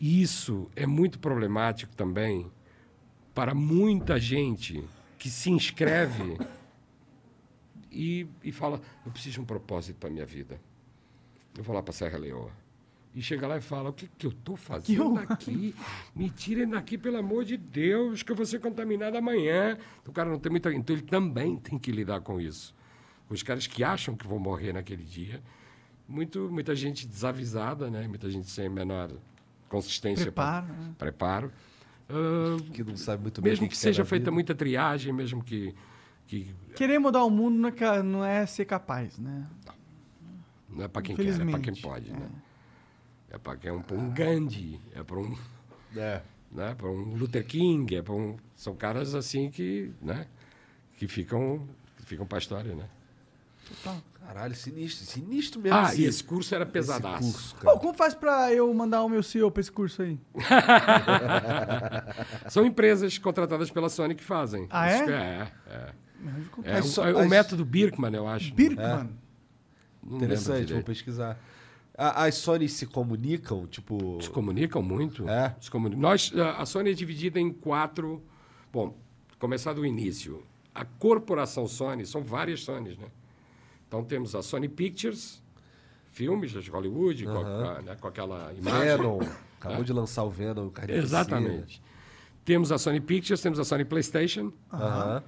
Isso 0.00 0.68
é 0.74 0.86
muito 0.86 1.20
problemático 1.20 1.94
também 1.94 2.50
para 3.32 3.54
muita 3.54 4.18
gente 4.18 4.84
que 5.16 5.30
se 5.30 5.50
inscreve 5.50 6.36
e, 7.92 8.26
e 8.42 8.50
fala: 8.50 8.80
Eu 9.06 9.12
preciso 9.12 9.34
de 9.34 9.40
um 9.40 9.44
propósito 9.44 9.98
para 9.98 10.10
minha 10.10 10.26
vida. 10.26 10.60
Eu 11.56 11.62
vou 11.62 11.76
lá 11.76 11.80
para 11.80 11.92
Serra 11.92 12.18
Leoa. 12.18 12.63
E 13.14 13.22
chega 13.22 13.46
lá 13.46 13.56
e 13.58 13.60
fala: 13.60 13.90
O 13.90 13.92
que, 13.92 14.08
que 14.18 14.26
eu 14.26 14.30
estou 14.30 14.56
fazendo 14.56 15.18
aqui? 15.18 15.74
Me 16.14 16.28
tirem 16.30 16.68
daqui, 16.68 16.98
pelo 16.98 17.16
amor 17.18 17.44
de 17.44 17.56
Deus, 17.56 18.22
que 18.22 18.32
eu 18.32 18.36
vou 18.36 18.44
ser 18.44 18.58
contaminado 18.60 19.16
amanhã. 19.16 19.78
O 20.06 20.12
cara 20.12 20.28
não 20.28 20.38
tem 20.38 20.50
muita. 20.50 20.72
Então 20.74 20.96
ele 20.96 21.04
também 21.04 21.56
tem 21.56 21.78
que 21.78 21.92
lidar 21.92 22.20
com 22.20 22.40
isso. 22.40 22.74
Os 23.30 23.42
caras 23.42 23.66
que 23.66 23.84
acham 23.84 24.16
que 24.16 24.26
vão 24.26 24.38
morrer 24.38 24.72
naquele 24.72 25.04
dia. 25.04 25.40
Muito, 26.08 26.50
muita 26.50 26.74
gente 26.74 27.06
desavisada, 27.06 27.88
né? 27.90 28.06
muita 28.06 28.28
gente 28.28 28.50
sem 28.50 28.66
a 28.66 28.70
menor 28.70 29.10
consistência. 29.68 30.30
pra- 30.30 30.62
Preparo, 30.62 30.72
né? 30.82 30.94
Preparo. 30.98 31.52
Ah, 32.08 32.56
Que 32.72 32.84
não 32.84 32.96
sabe 32.96 33.22
muito 33.22 33.40
bem 33.40 33.52
mesmo 33.52 33.64
o 33.64 33.68
que, 33.68 33.74
que 33.74 33.80
seja 33.80 34.04
feita 34.04 34.24
vida. 34.24 34.30
muita 34.32 34.54
triagem, 34.54 35.12
mesmo 35.12 35.42
que, 35.42 35.74
que 36.26 36.54
Querer 36.76 36.98
mudar 36.98 37.24
o 37.24 37.30
mundo 37.30 37.56
não 37.56 37.68
é, 37.70 38.02
não 38.02 38.24
é 38.24 38.44
ser 38.44 38.66
capaz, 38.66 39.18
né? 39.18 39.46
não 40.68 40.84
é 40.84 40.88
para 40.88 41.00
quem 41.00 41.16
quer, 41.16 41.40
é 41.40 41.44
para 41.44 41.60
quem 41.60 41.74
pode. 41.76 42.10
Né? 42.12 42.28
É 43.34 43.38
para 43.38 43.56
quem 43.56 43.70
é 43.70 43.72
um, 43.72 43.82
pra 43.82 43.96
um 43.96 44.10
Gandhi, 44.10 44.80
é 44.94 45.02
para 45.02 45.18
um, 45.18 45.36
É. 45.96 46.20
né, 46.52 46.74
para 46.76 46.86
um 46.88 47.14
Luther 47.16 47.44
King, 47.44 47.96
é 47.96 48.02
para 48.02 48.14
um, 48.14 48.36
são 48.54 48.76
caras 48.76 49.12
assim 49.14 49.50
que, 49.50 49.90
né, 50.00 50.28
que 50.96 51.08
ficam, 51.08 51.66
que 51.96 52.04
ficam 52.06 52.24
para 52.24 52.38
a 52.38 52.40
história, 52.40 52.74
né? 52.76 52.88
Caralho, 54.24 54.54
sinistro. 54.54 55.04
Sinistro 55.06 55.60
mesmo. 55.60 55.76
Ah, 55.78 55.84
esse- 55.92 56.02
e 56.02 56.04
esse 56.04 56.22
curso 56.22 56.54
era 56.54 56.64
esse 56.64 56.72
pesadaço. 56.72 57.32
curso, 57.32 57.56
Pô, 57.56 57.78
como 57.78 57.94
faz 57.94 58.14
pra 58.14 58.52
eu 58.52 58.72
mandar 58.72 59.02
o 59.02 59.08
meu 59.08 59.22
CEO 59.22 59.50
pra 59.50 59.60
esse 59.60 59.72
curso 59.72 60.02
aí? 60.02 60.18
São 62.48 62.64
empresas 62.64 63.18
contratadas 63.18 63.70
pela 63.70 63.88
Sony 63.88 64.14
que 64.14 64.24
fazem. 64.24 64.66
Ah, 64.70 64.88
é? 64.88 64.98
É, 65.10 65.48
é. 65.66 65.92
É, 66.64 66.80
o, 66.80 67.06
é 67.08 67.12
o 67.14 67.18
as- 67.20 67.28
método 67.28 67.64
Birkman, 67.64 68.14
eu 68.14 68.26
acho. 68.28 68.54
Birkman. 68.54 69.10
Não 70.02 70.12
lembro 70.12 70.24
Interessante, 70.26 70.72
vou 70.72 70.82
pesquisar. 70.82 71.38
A- 71.96 72.24
As 72.24 72.34
Sony 72.36 72.68
se 72.68 72.86
comunicam, 72.86 73.66
tipo. 73.66 74.18
Se 74.20 74.28
comunicam 74.30 74.82
muito. 74.82 75.28
É? 75.28 75.54
Se 75.60 75.70
comuni- 75.70 75.96
Nós, 75.96 76.32
a 76.56 76.66
Sony 76.66 76.90
é 76.90 76.92
dividida 76.94 77.38
em 77.40 77.52
quatro. 77.52 78.22
Bom, 78.72 78.96
começar 79.38 79.72
do 79.72 79.84
início. 79.86 80.42
A 80.74 80.84
corporação 80.84 81.68
Sony, 81.68 82.04
são 82.04 82.22
várias 82.22 82.62
Sonys, 82.64 82.98
né? 82.98 83.06
Então 83.86 84.02
temos 84.02 84.34
a 84.34 84.42
Sony 84.42 84.68
Pictures, 84.68 85.40
filmes 86.06 86.50
de 86.50 86.68
Hollywood, 86.70 87.24
com, 87.26 87.30
a- 87.38 87.80
né, 87.82 87.96
com 88.00 88.08
aquela 88.08 88.52
imagem. 88.52 88.80
Venom. 88.96 89.20
Acabou 89.60 89.84
de 89.84 89.92
lançar 89.92 90.24
o 90.24 90.30
Venom, 90.30 90.68
o. 90.68 90.98
Exatamente. 90.98 91.80
Temos 92.44 92.70
a 92.72 92.76
Sony 92.76 93.00
Pictures, 93.00 93.40
temos 93.40 93.58
a 93.58 93.64
Sony 93.64 93.84
PlayStation, 93.84 94.52
Aham. 94.72 95.22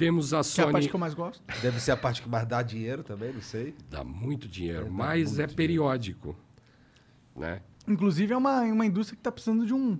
Temos 0.00 0.32
a 0.32 0.36
Que 0.36 0.36
é 0.36 0.40
a 0.40 0.44
Sony. 0.44 0.72
parte 0.72 0.88
que 0.88 0.94
eu 0.96 1.00
mais 1.00 1.14
gosto. 1.14 1.42
Deve 1.62 1.78
ser 1.80 1.90
a 1.92 1.96
parte 1.96 2.22
que 2.22 2.28
mais 2.28 2.46
dá 2.46 2.62
dinheiro 2.62 3.02
também, 3.04 3.32
não 3.32 3.42
sei. 3.42 3.74
Dá 3.90 4.02
muito 4.02 4.48
dinheiro, 4.48 4.86
dá 4.86 4.90
mas 4.90 5.18
muito 5.20 5.28
é 5.32 5.32
dinheiro. 5.34 5.54
periódico. 5.54 6.36
Né? 7.36 7.60
Inclusive, 7.86 8.32
é 8.32 8.36
uma, 8.36 8.62
uma 8.62 8.86
indústria 8.86 9.16
que 9.16 9.22
tá 9.22 9.30
precisando 9.30 9.64
de 9.66 9.74
um. 9.74 9.98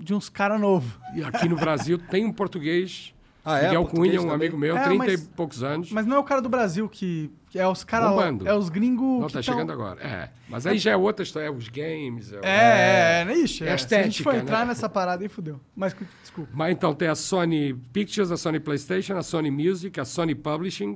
De 0.00 0.12
uns 0.12 0.28
cara 0.28 0.58
novo. 0.58 0.98
E 1.14 1.22
aqui 1.22 1.48
no 1.48 1.54
Brasil 1.56 1.98
tem 1.98 2.24
um 2.26 2.32
português, 2.32 3.13
Ah, 3.44 3.58
é? 3.58 3.64
Miguel 3.66 3.84
Cunha, 3.86 4.12
um 4.20 4.22
também? 4.22 4.34
amigo 4.34 4.56
meu, 4.56 4.74
É, 4.76 4.84
30 4.84 4.98
mas- 5.04 5.22
e 5.22 5.28
poucos 5.28 5.62
anos. 5.62 5.92
Mas 5.92 6.06
não 6.06 6.16
é 6.16 6.18
o 6.18 6.24
cara 6.24 6.40
do 6.40 6.48
Brasil 6.48 6.88
que. 6.88 7.30
que 7.50 7.58
é 7.58 7.68
os 7.68 7.84
caras. 7.84 8.08
Bombando. 8.10 8.48
É 8.48 8.54
os 8.56 8.70
gringos. 8.70 9.20
Não, 9.20 9.26
que 9.26 9.34
tá 9.34 9.42
tão- 9.42 9.54
chegando 9.54 9.70
agora. 9.70 10.00
É. 10.00 10.30
Mas 10.48 10.66
aí 10.66 10.78
já 10.78 10.92
é 10.92 10.96
outra 10.96 11.22
história, 11.22 11.46
é 11.48 11.50
os 11.50 11.68
games. 11.68 12.32
É, 12.32 12.38
É, 12.42 13.20
é, 13.20 13.24
né? 13.26 13.34
Ixi, 13.36 13.64
É 13.64 13.68
é, 13.68 13.76
Se 13.76 13.94
a 13.94 14.02
gente 14.02 14.22
for 14.22 14.30
estética, 14.30 14.36
entrar 14.42 14.58
né? 14.60 14.64
nessa 14.66 14.88
parada 14.88 15.22
aí, 15.22 15.28
fudeu. 15.28 15.60
Mas, 15.76 15.94
desculpa. 16.22 16.50
Mas 16.54 16.72
então 16.72 16.94
tem 16.94 17.08
a 17.08 17.14
Sony 17.14 17.74
Pictures, 17.92 18.30
a 18.30 18.36
Sony 18.38 18.58
PlayStation, 18.58 19.16
a 19.16 19.22
Sony 19.22 19.50
Music, 19.50 20.00
a 20.00 20.04
Sony 20.06 20.34
Publishing, 20.34 20.94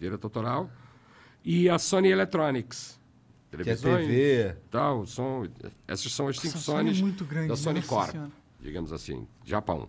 direito 0.00 0.22
autoral, 0.24 0.70
e 1.44 1.68
a 1.68 1.78
Sony 1.78 2.10
Electronics. 2.10 2.96
Que 3.50 3.70
é 3.70 3.74
TV. 3.74 4.56
Tal, 4.70 5.04
som. 5.06 5.46
Essas 5.88 6.12
são 6.12 6.28
as 6.28 6.38
cinco 6.38 6.58
Sony 6.58 6.78
é 6.90 6.92
Sonys 6.92 7.00
muito 7.00 7.24
grande, 7.24 7.48
da 7.48 7.54
né? 7.54 7.60
Sony 7.60 7.76
Nossa 7.80 7.88
Corp, 7.88 8.10
Senhora. 8.10 8.30
digamos 8.60 8.92
assim, 8.92 9.26
Japão. 9.44 9.88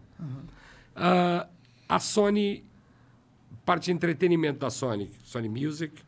Ah, 0.95 1.47
a 1.89 1.99
Sony, 1.99 2.63
parte 3.65 3.85
de 3.85 3.91
entretenimento 3.91 4.59
da 4.59 4.69
Sony, 4.69 5.09
Sony 5.23 5.49
Music, 5.49 6.01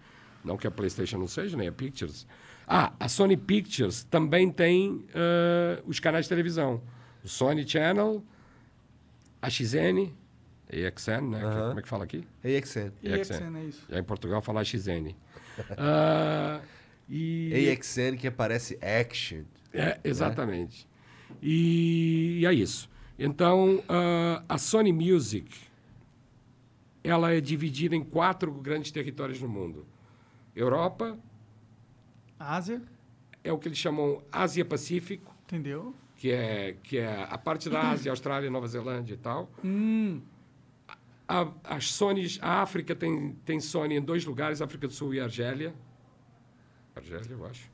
não 0.46 0.56
que 0.58 0.68
a 0.68 0.72
PlayStation 0.72 1.18
não 1.18 1.28
seja, 1.28 1.58
nem 1.58 1.68
a 1.68 1.72
Pictures. 1.72 2.28
Ah, 2.68 2.94
a 3.00 3.10
Sony 3.10 3.36
Pictures 3.36 4.04
também 4.04 4.50
tem 4.52 5.04
ah, 5.16 5.82
os 5.86 6.00
canais 6.00 6.26
de 6.26 6.30
televisão. 6.30 6.82
O 7.24 7.28
Sony 7.28 7.68
Channel, 7.68 8.24
a 9.42 9.50
XN, 9.50 10.12
AXN, 10.72 11.30
né? 11.30 11.40
que- 11.40 11.68
Como 11.68 11.80
é 11.80 11.82
que 11.82 11.88
fala 11.90 12.04
aqui? 12.06 12.24
AXN. 12.44 12.92
AXN, 13.04 13.58
é 13.58 13.64
isso. 13.66 13.86
Já 13.90 14.00
em 14.00 14.04
Portugal 14.04 14.42
fala 14.42 14.64
XN. 14.64 15.16
Ah, 15.78 16.62
e... 17.10 17.70
AXN 17.72 18.16
que 18.18 18.26
aparece 18.28 18.80
Action. 18.82 19.44
É, 19.74 20.00
exatamente. 20.04 20.88
E, 21.42 22.40
e 22.42 22.46
é 22.46 22.54
isso. 22.54 22.90
Então, 23.20 23.84
ah, 23.90 24.42
a 24.48 24.58
Sony 24.58 24.94
Music, 24.94 25.52
ela 27.04 27.34
é 27.34 27.42
dividida 27.42 27.96
em 27.96 28.04
quatro 28.04 28.52
grandes 28.52 28.92
territórios 28.92 29.42
no 29.42 29.48
mundo. 29.48 29.86
Europa 30.56 31.18
Ásia, 32.40 32.82
é 33.44 33.52
o 33.52 33.58
que 33.58 33.68
eles 33.68 33.78
chamam 33.78 34.24
Ásia-Pacífico, 34.32 35.36
entendeu? 35.44 35.94
que 36.22 36.32
é, 36.32 36.76
que 36.84 37.00
é 37.00 37.28
a 37.28 37.36
parte 37.36 37.68
da 37.68 37.90
Ásia, 37.90 38.12
Austrália, 38.12 38.48
Nova 38.48 38.68
Zelândia 38.68 39.16
e 39.16 39.18
tal. 39.18 39.50
A, 41.28 41.52
as 41.64 41.92
Sonys, 41.92 42.38
a 42.44 42.62
África 42.62 42.96
tem, 42.96 43.32
tem 43.44 43.60
Sony 43.60 43.96
em 43.96 44.02
dois 44.02 44.24
lugares, 44.24 44.62
África 44.62 44.88
do 44.88 44.94
Sul 44.94 45.16
e 45.16 45.20
Argélia. 45.20 45.74
Argélia, 46.96 47.32
eu 47.32 47.44
acho. 47.44 47.72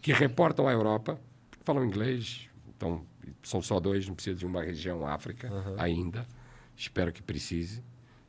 Que 0.00 0.12
reportam 0.12 0.66
à 0.66 0.72
Europa, 0.72 1.20
falam 1.60 1.84
inglês, 1.84 2.50
então 2.76 3.06
são 3.44 3.62
só 3.62 3.78
dois, 3.78 4.08
não 4.08 4.14
precisa 4.16 4.36
de 4.36 4.44
uma 4.44 4.64
região 4.64 5.06
África 5.06 5.48
ainda. 5.78 6.26
Espero 6.74 7.12
que 7.12 7.22
precise, 7.22 7.80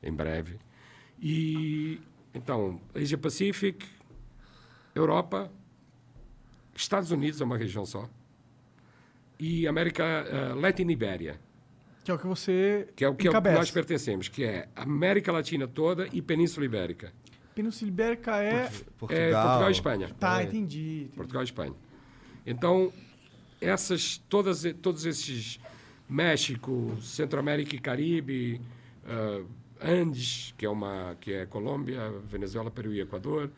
em 0.06 0.14
breve. 0.14 0.57
E, 1.19 1.99
então, 2.34 2.80
Asia 2.94 3.18
Pacific, 3.18 3.86
Europa, 4.94 5.52
Estados 6.76 7.11
Unidos 7.11 7.41
é 7.41 7.44
uma 7.44 7.57
região 7.57 7.86
só. 7.86 8.07
E 9.40 9.68
América 9.68 10.03
eh, 10.03 10.53
Latina 10.53 10.91
e 10.91 10.94
Ibéria, 10.94 11.40
Que 12.03 12.11
é 12.11 12.14
o 12.14 12.18
que 12.18 12.27
você. 12.27 12.88
que 12.95 13.03
é 13.03 13.10
o 13.10 13.15
que, 13.15 13.27
é 13.27 13.32
o 13.32 13.41
que 13.41 13.49
nós 13.52 13.69
pertencemos, 13.72 14.30
que 14.30 14.45
é 14.45 14.69
América 14.76 15.32
Latina 15.32 15.68
toda 15.68 16.07
e 16.14 16.22
Península 16.22 16.65
Ibérica. 16.65 17.11
Península 17.53 17.90
Ibérica 17.90 18.38
é. 18.38 18.69
Portugal. 18.98 19.23
É 19.23 19.32
Portugal 19.32 19.69
e 19.69 19.72
Espanha. 19.72 20.10
Tá, 20.19 20.44
entendi. 20.44 20.57
entendi. 20.57 21.10
Portugal 21.15 21.41
e 21.41 21.45
Espanha. 21.45 21.73
Então, 22.45 22.94
essas, 23.60 24.18
todas, 24.30 24.64
todos 24.82 25.06
esses, 25.06 25.60
México, 26.07 26.95
Centro-América 27.02 27.76
e 27.76 27.80
Caribe, 27.80 28.61
ah, 29.06 29.44
Andes, 29.81 30.53
que 30.57 30.65
é 30.65 30.69
uma 30.69 31.15
que 31.19 31.34
é 31.34 31.45
Colômbia, 31.45 32.11
Venezuela, 32.27 32.72
Peru 32.72 32.93
e 32.93 33.02
Equador, 33.02 33.49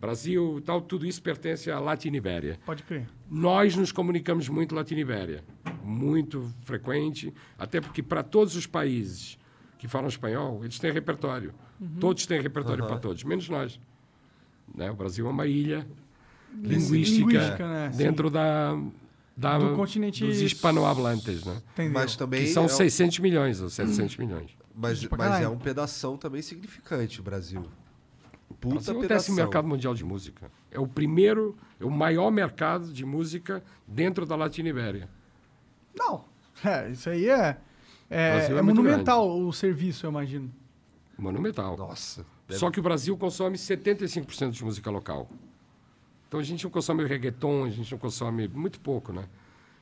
Brasil, 0.00 0.62
tal, 0.64 0.80
tudo 0.80 1.06
isso 1.06 1.20
pertence 1.20 1.70
à 1.70 1.80
Latinibéria. 1.80 2.58
Pode 2.64 2.84
crer. 2.84 3.08
Nós 3.28 3.74
nos 3.74 3.90
comunicamos 3.90 4.48
muito 4.48 4.74
Latinibéria, 4.74 5.42
muito 5.82 6.52
frequente, 6.62 7.34
até 7.58 7.80
porque 7.80 8.02
para 8.02 8.22
todos 8.22 8.54
os 8.54 8.66
países 8.66 9.36
que 9.76 9.88
falam 9.88 10.08
espanhol, 10.08 10.60
eles 10.64 10.78
têm 10.78 10.92
repertório. 10.92 11.52
Todos 12.00 12.26
têm 12.26 12.40
repertório 12.40 12.86
para 12.86 12.98
todos, 12.98 13.24
menos 13.24 13.48
nós. 13.48 13.80
Né? 14.74 14.90
O 14.90 14.94
Brasil 14.94 15.26
é 15.26 15.30
uma 15.30 15.46
ilha 15.46 15.86
linguística, 16.54 17.18
linguística, 17.18 17.68
né? 17.68 17.90
dentro 17.94 18.30
da, 18.30 18.76
da 19.36 19.58
Do 19.58 19.76
continente 19.76 20.24
dos 20.24 20.40
hispanohablantes, 20.40 21.44
né? 21.44 21.62
Entendeu? 21.72 21.92
Mas 21.92 22.16
também. 22.16 22.44
Que 22.44 22.50
são 22.50 22.64
é, 22.64 22.68
600 22.68 23.18
milhões 23.20 23.60
ou 23.60 23.68
700 23.68 24.16
milhões. 24.16 24.50
Mas, 24.78 25.04
mas 25.04 25.42
é 25.42 25.48
um 25.48 25.58
pedação 25.58 26.16
também 26.16 26.40
significante, 26.40 27.20
o 27.20 27.22
Brasil. 27.24 27.64
O 28.48 28.54
Puta 28.54 28.74
Brasil 28.76 28.98
o 28.98 29.00
pedação. 29.00 29.16
décimo 29.16 29.36
mercado 29.36 29.66
mundial 29.66 29.92
de 29.92 30.04
música. 30.04 30.50
É 30.70 30.78
o 30.78 30.86
primeiro, 30.86 31.56
é 31.80 31.84
o 31.84 31.90
maior 31.90 32.30
mercado 32.30 32.92
de 32.92 33.04
música 33.04 33.62
dentro 33.86 34.24
da 34.24 34.36
Latinibéria. 34.36 35.08
Não. 35.98 36.24
É, 36.64 36.90
isso 36.90 37.10
aí 37.10 37.28
é. 37.28 37.58
É, 38.08 38.48
é 38.50 38.52
é 38.52 38.62
monumental 38.62 39.28
o 39.28 39.52
serviço, 39.52 40.06
eu 40.06 40.10
imagino. 40.10 40.50
Monumental. 41.18 41.76
Nossa. 41.76 42.24
Só 42.48 42.70
que 42.70 42.80
o 42.80 42.82
Brasil 42.82 43.16
consome 43.16 43.58
75% 43.58 44.50
de 44.50 44.64
música 44.64 44.90
local. 44.90 45.28
Então 46.28 46.38
a 46.38 46.42
gente 46.42 46.62
não 46.64 46.70
consome 46.70 47.04
reggaeton, 47.04 47.64
a 47.64 47.70
gente 47.70 47.90
não 47.90 47.98
consome 47.98 48.46
muito 48.48 48.80
pouco, 48.80 49.12
né? 49.12 49.28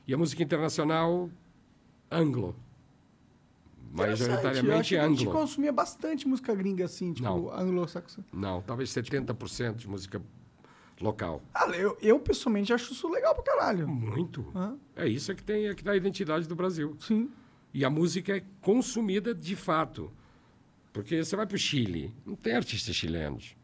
E 0.07 0.13
a 0.13 0.17
música 0.17 0.41
internacional, 0.41 1.29
anglo. 2.11 2.55
Eu 4.03 4.09
Majoritariamente 4.09 4.71
achei 4.95 4.97
que 4.97 5.03
A 5.03 5.07
gente 5.09 5.21
anglo. 5.27 5.31
consumia 5.39 5.71
bastante 5.71 6.27
música 6.27 6.53
gringa, 6.55 6.85
assim, 6.85 7.13
tipo, 7.13 7.27
Não. 7.27 7.51
anglo-saxã. 7.53 8.23
Não, 8.33 8.61
talvez 8.61 8.89
70% 8.91 9.75
de 9.75 9.87
música 9.87 10.21
local. 11.01 11.41
Ah, 11.53 11.67
eu, 11.69 11.97
eu, 12.01 12.19
pessoalmente 12.19 12.73
acho 12.73 12.93
isso 12.93 13.07
legal 13.09 13.33
pra 13.35 13.43
caralho. 13.43 13.87
Muito. 13.87 14.45
É 14.95 15.07
isso 15.07 15.33
que 15.35 15.43
tem 15.43 15.67
é 15.67 15.75
que 15.75 15.83
dá 15.83 15.91
a 15.91 15.95
identidade 15.95 16.47
do 16.47 16.55
Brasil. 16.55 16.95
Sim. 16.99 17.29
E 17.73 17.83
a 17.85 17.89
música 17.89 18.37
é 18.37 18.43
consumida 18.61 19.33
de 19.33 19.55
fato. 19.55 20.11
Porque 20.93 21.23
você 21.23 21.35
vai 21.35 21.45
para 21.45 21.55
o 21.55 21.59
Chile, 21.59 22.13
não 22.25 22.35
tem 22.35 22.55
artistas 22.55 22.95
chilenos. 22.95 23.55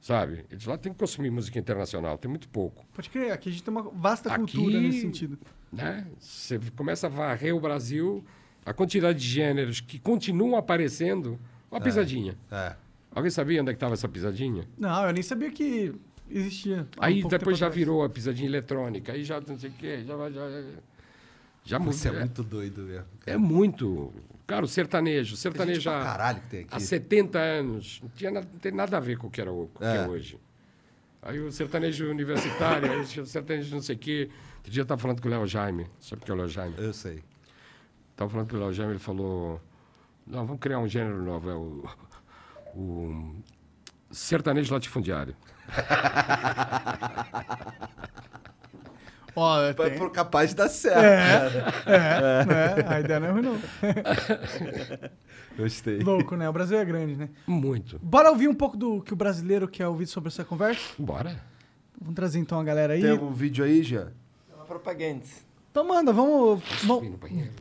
Sabe? 0.00 0.44
Eles 0.50 0.64
lá 0.66 0.76
têm 0.76 0.92
que 0.92 0.98
consumir 0.98 1.30
música 1.30 1.56
internacional, 1.60 2.18
tem 2.18 2.28
muito 2.28 2.48
pouco. 2.48 2.84
Pode 2.92 3.08
crer, 3.08 3.30
aqui 3.32 3.48
a 3.48 3.52
gente 3.52 3.62
tem 3.62 3.70
uma 3.72 3.82
vasta 3.82 4.32
Aqui- 4.32 4.56
cultura 4.56 4.80
nesse 4.80 5.00
sentido. 5.00 5.38
Né? 5.72 6.04
Você 6.18 6.58
começa 6.74 7.06
a 7.06 7.10
varrer 7.10 7.54
o 7.54 7.60
Brasil, 7.60 8.24
a 8.64 8.72
quantidade 8.72 9.18
de 9.18 9.26
gêneros 9.26 9.80
que 9.80 9.98
continuam 9.98 10.56
aparecendo. 10.56 11.38
Uma 11.70 11.80
pisadinha. 11.80 12.36
É. 12.50 12.74
Alguém 13.14 13.30
sabia 13.30 13.60
onde 13.60 13.70
é 13.70 13.72
que 13.72 13.76
estava 13.76 13.94
essa 13.94 14.08
pisadinha? 14.08 14.66
Não, 14.78 15.06
eu 15.06 15.12
nem 15.12 15.22
sabia 15.22 15.50
que 15.50 15.94
existia. 16.30 16.86
há 16.96 17.00
um 17.02 17.04
Aí 17.04 17.20
pouco 17.22 17.36
depois 17.38 17.58
já 17.58 17.66
atrás. 17.66 17.78
virou 17.78 18.04
a 18.04 18.08
pisadinha 18.08 18.48
eletrônica, 18.48 19.12
aí 19.12 19.22
já 19.24 19.40
não 19.40 19.58
sei 19.58 19.70
o 19.70 19.72
quê, 19.74 20.02
já 20.06 20.16
vai. 20.16 20.32
Já, 20.32 20.48
já 21.64 21.78
Isso 21.78 22.08
é 22.08 22.10
mudou. 22.10 22.20
muito 22.20 22.42
doido 22.42 22.82
mesmo. 22.82 23.06
É 23.26 23.36
muito. 23.36 24.12
Cara, 24.46 24.64
o 24.64 24.68
sertanejo. 24.68 25.30
O 25.34 25.36
Tem 25.36 25.40
sertanejo 25.42 25.80
já- 25.80 26.02
caralho 26.02 26.40
que 26.40 26.46
tem 26.48 26.60
aqui. 26.60 26.68
há 26.74 26.80
70 26.80 27.38
anos. 27.38 28.00
Não, 28.02 28.08
tinha 28.10 28.30
não 28.30 28.42
tem 28.42 28.72
nada 28.72 28.96
a 28.96 29.00
ver 29.00 29.16
com 29.18 29.26
o 29.28 29.30
que, 29.30 29.40
era, 29.40 29.52
o 29.52 29.68
que 29.78 29.84
é 29.84 29.96
É. 29.96 30.08
hoje. 30.08 30.38
Aí 31.22 31.38
o 31.38 31.52
sertanejo 31.52 32.10
universitário, 32.10 32.90
aí 32.90 32.98
o 33.00 33.26
sertanejo 33.26 33.74
não 33.74 33.82
sei 33.82 33.94
o 33.94 33.98
quê. 33.98 34.28
Outro 34.56 34.72
dia 34.72 34.80
eu 34.80 34.84
estava 34.84 35.00
falando 35.00 35.20
com 35.22 35.28
o 35.28 35.30
Léo 35.30 35.46
Jaime. 35.46 35.86
Sabe 36.00 36.20
o 36.22 36.24
que 36.24 36.30
é 36.30 36.34
o 36.34 36.36
Léo 36.36 36.48
Jaime? 36.48 36.74
Eu 36.78 36.92
sei. 36.92 37.22
Estava 38.12 38.30
falando 38.30 38.50
com 38.50 38.56
o 38.56 38.60
Léo 38.60 38.72
Jaime, 38.72 38.92
ele 38.92 38.98
falou... 38.98 39.60
Não, 40.26 40.46
vamos 40.46 40.60
criar 40.60 40.78
um 40.78 40.86
gênero 40.86 41.22
novo. 41.22 41.50
É 41.50 41.54
o, 41.54 41.84
o 42.74 43.34
sertanejo 44.10 44.72
latifundiário. 44.72 45.34
Ó, 49.34 49.72
Vai 49.72 49.90
tem... 49.90 49.98
por 49.98 50.12
capaz 50.12 50.50
de 50.50 50.56
dar 50.56 50.68
certo. 50.68 51.56
É, 51.88 52.44
né? 52.44 52.74
A 52.86 53.00
ideia 53.00 53.18
não 53.18 53.28
é 53.28 53.30
ruim, 53.30 53.42
não. 53.42 53.58
Gostei. 55.56 56.00
Louco, 56.00 56.36
né? 56.36 56.48
O 56.48 56.52
Brasil 56.52 56.78
é 56.78 56.84
grande, 56.84 57.16
né? 57.16 57.30
Muito. 57.46 57.98
Bora 58.02 58.30
ouvir 58.30 58.48
um 58.48 58.54
pouco 58.54 58.76
do 58.76 59.00
que 59.00 59.12
o 59.12 59.16
brasileiro 59.16 59.66
quer 59.66 59.88
ouvir 59.88 60.06
sobre 60.06 60.28
essa 60.28 60.44
conversa? 60.44 60.82
Bora. 60.98 61.40
Vamos 61.98 62.14
trazer 62.14 62.38
então 62.38 62.60
a 62.60 62.64
galera 62.64 62.92
aí. 62.92 63.00
Tem 63.00 63.10
algum 63.10 63.32
vídeo 63.32 63.64
aí, 63.64 63.82
Jean? 63.82 64.12
Uma 64.54 64.64
propaganda. 64.64 65.24
Então 65.72 65.84
manda, 65.84 66.12
vamos. 66.12 66.62
Vamos 66.84 67.18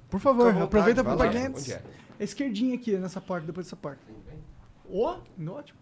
por 0.09 0.19
favor, 0.19 0.47
vontade, 0.47 0.63
aproveita 0.65 1.01
para 1.01 1.15
propaganda. 1.15 1.57
Onde 1.57 1.73
é? 1.73 1.81
É 2.19 2.23
esquerdinha 2.25 2.75
aqui, 2.75 2.97
nessa 2.97 3.21
porta, 3.21 3.47
depois 3.47 3.65
dessa 3.65 3.77
porta. 3.77 4.01
Ó, 4.91 5.17
ótimo. 5.47 5.79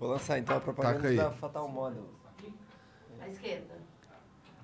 Vou 0.00 0.10
lançar 0.10 0.38
então 0.40 0.56
a 0.56 0.60
propaganda 0.60 1.14
da 1.14 1.30
Fatal 1.30 1.68
Model. 1.68 2.04
À 3.20 3.28
esquerda. 3.28 3.77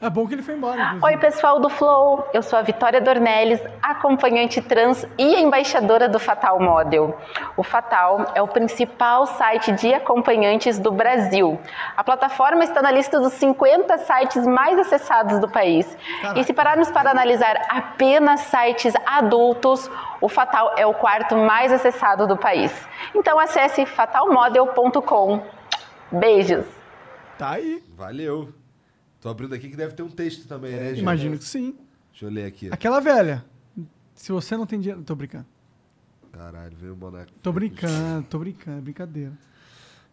É 0.05 0.11
bom 0.11 0.27
que 0.27 0.35
ele 0.35 0.43
foi 0.43 0.55
embora. 0.55 0.77
inclusive. 0.77 1.05
Oi, 1.07 1.17
pessoal 1.17 1.59
do 1.59 1.71
Flow. 1.71 2.29
Eu 2.35 2.43
sou 2.43 2.59
a 2.59 2.63
Vitória 2.63 3.01
Dornelles, 3.01 3.59
acompanhante 3.83 4.61
trans 4.61 5.07
e 5.17 5.37
embaixadora 5.37 6.11
do 6.11 6.19
Fatal 6.19 6.61
Model. 6.61 7.19
O 7.57 7.63
Fatal 7.63 8.27
é 8.35 8.43
o 8.43 8.47
principal 8.47 9.25
site 9.25 9.73
de 9.73 9.95
acompanhantes 9.95 10.79
do 10.79 10.93
Brasil. 10.93 11.59
A 11.97 12.05
plataforma 12.05 12.65
está 12.65 12.83
na 12.83 12.91
lista 12.91 13.19
dos 13.19 13.33
50 13.33 13.97
sites 13.97 14.47
mais 14.47 14.79
acessados 14.79 15.39
do 15.41 15.49
país. 15.49 15.97
E 16.37 16.45
se 16.45 16.53
pararmos 16.53 16.91
para 16.91 17.11
analisar 17.11 17.57
apenas 17.71 18.41
sites 18.41 18.93
adultos, 19.07 19.91
o 20.21 20.29
Fatal 20.29 20.75
é 20.77 20.85
o 20.85 20.93
quarto 20.93 21.35
mais 21.35 21.73
acessado 21.73 22.27
do 22.27 22.37
país. 22.37 22.71
Então 23.15 23.41
acesse 23.41 23.87
fatalmodel.com. 23.87 25.41
Beijos. 26.13 26.67
Tá 27.39 27.53
aí. 27.53 27.83
Valeu. 27.97 28.64
Tô 29.25 29.31
abrindo 29.31 29.55
aqui 29.55 29.71
que 29.71 29.77
deve 29.77 29.95
ter 29.95 30.03
um 30.03 30.11
texto 30.11 30.47
também, 30.47 30.73
né, 30.73 30.91
Jean? 30.91 31.01
Imagino 31.01 31.39
que 31.39 31.45
sim. 31.45 31.75
Deixa 32.11 32.27
eu 32.27 32.31
ler 32.31 32.45
aqui. 32.45 32.69
Aquela 32.71 33.01
velha. 33.01 33.43
Se 34.15 34.31
você 34.31 34.55
não 34.55 34.67
tem 34.67 34.79
dinheiro. 34.79 35.03
Tô 35.03 35.15
brincando. 35.15 35.47
Caralho, 36.31 36.77
veio 36.77 36.93
o 36.93 36.97
boneco. 36.97 37.33
Tô 37.43 37.51
brincando, 37.51 38.27
tô 38.29 38.39
brincando, 38.39 38.77
é 38.77 38.81
brincadeira. 38.83 39.33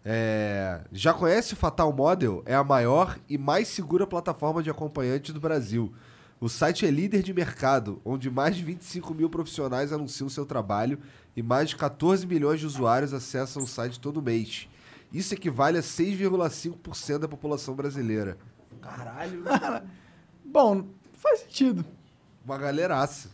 É, 0.05 0.79
já 0.93 1.13
conhece 1.13 1.51
o 1.51 1.57
Fatal 1.57 1.91
Model? 1.91 2.41
É 2.45 2.55
a 2.55 2.63
maior 2.63 3.19
e 3.27 3.37
mais 3.37 3.67
segura 3.67 4.07
plataforma 4.07 4.63
de 4.63 4.69
acompanhantes 4.69 5.33
do 5.33 5.41
Brasil. 5.41 5.91
O 6.39 6.47
site 6.47 6.85
é 6.85 6.89
líder 6.89 7.21
de 7.21 7.33
mercado, 7.33 8.01
onde 8.05 8.31
mais 8.31 8.55
de 8.55 8.63
25 8.63 9.13
mil 9.13 9.29
profissionais 9.29 9.91
anunciam 9.91 10.29
seu 10.29 10.45
trabalho 10.45 10.97
e 11.35 11.43
mais 11.43 11.67
de 11.67 11.75
14 11.75 12.25
milhões 12.25 12.61
de 12.61 12.65
usuários 12.65 13.13
acessam 13.13 13.61
o 13.61 13.67
site 13.67 13.99
todo 13.99 14.21
mês. 14.21 14.69
Isso 15.11 15.33
equivale 15.33 15.77
a 15.77 15.81
6,5% 15.81 17.17
da 17.17 17.27
população 17.27 17.75
brasileira. 17.75 18.37
Caralho. 18.81 19.43
Bom, 20.43 20.85
faz 21.13 21.41
sentido. 21.41 21.85
Uma 22.43 22.57
galeraça. 22.57 23.29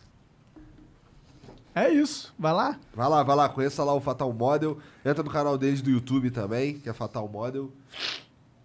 É 1.74 1.88
isso. 1.88 2.34
Vai 2.38 2.52
lá. 2.52 2.78
Vai 2.92 3.08
lá, 3.08 3.22
vai 3.22 3.36
lá, 3.36 3.48
conheça 3.48 3.84
lá 3.84 3.94
o 3.94 4.00
Fatal 4.00 4.32
Model. 4.32 4.78
Entra 5.04 5.22
no 5.22 5.30
canal 5.30 5.56
deles 5.56 5.80
do 5.80 5.90
YouTube 5.90 6.30
também, 6.30 6.78
que 6.78 6.88
é 6.88 6.92
Fatal 6.92 7.28
Model. 7.28 7.72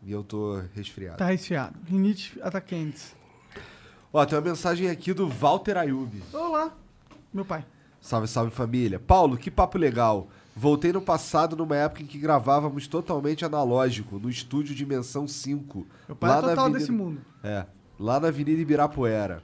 E 0.03 0.11
eu 0.11 0.23
tô 0.23 0.61
resfriado. 0.73 1.17
Tá 1.17 1.27
resfriado. 1.27 1.75
Rinite 1.87 2.39
atacantes. 2.41 3.15
Ó, 4.11 4.25
tem 4.25 4.37
uma 4.37 4.43
mensagem 4.45 4.89
aqui 4.89 5.13
do 5.13 5.27
Walter 5.27 5.77
Ayub. 5.77 6.21
Olá, 6.33 6.71
meu 7.33 7.45
pai. 7.45 7.65
Salve, 8.01 8.27
salve 8.27 8.51
família. 8.51 8.99
Paulo, 8.99 9.37
que 9.37 9.49
papo 9.49 9.77
legal. 9.77 10.27
Voltei 10.55 10.91
no 10.93 11.01
passado 11.01 11.55
numa 11.55 11.75
época 11.75 12.03
em 12.03 12.05
que 12.05 12.17
gravávamos 12.19 12.87
totalmente 12.87 13.43
analógico, 13.43 14.19
no 14.19 14.29
estúdio 14.29 14.75
Dimensão 14.75 15.27
5. 15.27 15.87
Meu 16.07 16.15
pai 16.15 16.29
é 16.29 16.33
na 16.35 16.41
total 16.41 16.57
Avenida- 16.65 16.79
desse 16.79 16.91
mundo. 16.91 17.21
É, 17.43 17.65
lá 17.99 18.19
na 18.19 18.27
Avenida 18.27 18.61
Ibirapuera. 18.61 19.41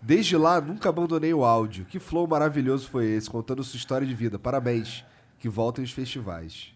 Desde 0.00 0.36
lá, 0.36 0.60
nunca 0.60 0.88
abandonei 0.88 1.32
o 1.34 1.44
áudio. 1.44 1.84
Que 1.84 1.98
flow 1.98 2.26
maravilhoso 2.26 2.88
foi 2.88 3.06
esse, 3.06 3.28
contando 3.30 3.62
sua 3.64 3.76
história 3.76 4.06
de 4.06 4.14
vida. 4.14 4.38
Parabéns. 4.38 5.04
Que 5.38 5.48
voltem 5.48 5.84
os 5.84 5.92
festivais. 5.92 6.72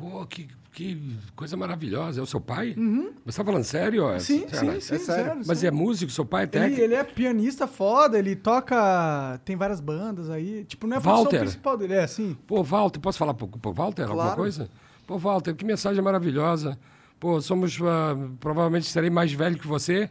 Pô, 0.00 0.24
que, 0.26 0.48
que 0.72 1.16
coisa 1.36 1.56
maravilhosa. 1.56 2.20
É 2.20 2.22
o 2.22 2.26
seu 2.26 2.40
pai? 2.40 2.74
Uhum. 2.76 3.10
Você 3.26 3.36
tá 3.38 3.44
falando 3.44 3.64
sério? 3.64 4.04
ó? 4.04 4.18
Sim, 4.18 4.46
sim, 4.48 4.56
sim, 4.56 4.68
É 4.68 4.80
sério. 4.80 5.04
sério. 5.04 5.32
Mas 5.46 5.58
sério. 5.58 5.66
é 5.68 5.70
músico? 5.70 6.10
Seu 6.10 6.24
pai 6.24 6.42
é 6.42 6.44
Ele, 6.44 6.50
técnico? 6.50 6.80
ele 6.80 6.94
é 6.94 7.04
pianista 7.04 7.66
foda, 7.66 8.18
ele 8.18 8.34
toca. 8.34 9.38
Tem 9.44 9.56
várias 9.56 9.80
bandas 9.80 10.30
aí. 10.30 10.64
Tipo, 10.64 10.86
não 10.86 10.94
é 10.96 10.98
a 10.98 11.00
função 11.02 11.26
principal 11.26 11.76
dele, 11.76 11.94
é 11.94 12.02
assim. 12.04 12.34
Pô, 12.46 12.62
Walter, 12.62 12.98
posso 12.98 13.18
falar 13.18 13.34
pro, 13.34 13.46
pro 13.46 13.72
Walter 13.72 14.02
alguma 14.04 14.22
Claro. 14.22 14.36
coisa? 14.40 14.70
Pô, 15.06 15.18
Walter, 15.18 15.54
que 15.54 15.64
mensagem 15.64 16.02
maravilhosa. 16.02 16.78
Pô, 17.18 17.38
somos, 17.42 17.78
ah, 17.82 18.16
provavelmente 18.40 18.86
serei 18.86 19.10
mais 19.10 19.30
velho 19.32 19.58
que 19.58 19.66
você, 19.66 20.08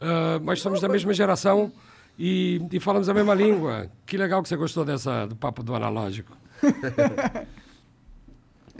ah, 0.00 0.38
mas 0.42 0.60
somos 0.60 0.80
da 0.82 0.88
mesma 0.90 1.14
geração 1.14 1.72
e, 2.18 2.60
e 2.70 2.78
falamos 2.78 3.08
a 3.08 3.14
mesma 3.14 3.32
língua. 3.34 3.86
Que 4.04 4.18
legal 4.18 4.42
que 4.42 4.48
você 4.50 4.56
gostou 4.56 4.84
dessa, 4.84 5.24
do 5.26 5.34
papo 5.34 5.62
do 5.62 5.74
analógico. 5.74 6.36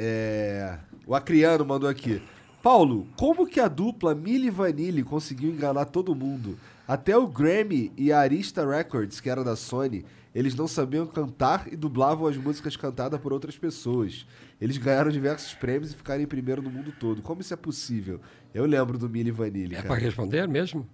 É, 0.02 0.78
o 1.06 1.14
Acriano 1.14 1.62
mandou 1.62 1.86
aqui. 1.86 2.22
Paulo, 2.62 3.06
como 3.18 3.47
que 3.47 3.60
a 3.60 3.68
dupla 3.68 4.14
Milli 4.14 4.48
Vanilli 4.48 5.02
conseguiu 5.02 5.51
enganar 5.51 5.85
todo 5.85 6.14
mundo? 6.14 6.59
Até 6.89 7.14
o 7.16 7.27
Grammy 7.27 7.93
e 7.98 8.10
a 8.10 8.20
Arista 8.20 8.66
Records, 8.66 9.20
que 9.20 9.28
era 9.28 9.44
da 9.44 9.55
Sony, 9.55 10.06
eles 10.35 10.55
não 10.55 10.66
sabiam 10.66 11.06
cantar 11.06 11.70
e 11.70 11.77
dublavam 11.77 12.27
as 12.27 12.36
músicas 12.39 12.77
cantadas 12.77 13.20
por 13.20 13.31
outras 13.31 13.59
pessoas. 13.59 14.27
Eles 14.59 14.78
ganharam 14.78 15.10
diversos 15.10 15.52
prêmios 15.52 15.93
e 15.93 15.97
ficaram 15.97 16.22
em 16.22 16.27
primeiro 16.27 16.62
no 16.62 16.70
mundo 16.70 16.94
todo. 16.98 17.20
Como 17.20 17.43
isso 17.43 17.52
é 17.52 17.56
possível? 17.56 18.22
Eu 18.55 18.64
lembro 18.64 18.97
do 18.97 19.09
Milli 19.09 19.31
Vanilli, 19.31 19.77
É 19.77 19.82
para 19.82 19.97
responder 19.97 20.48
mesmo? 20.48 20.89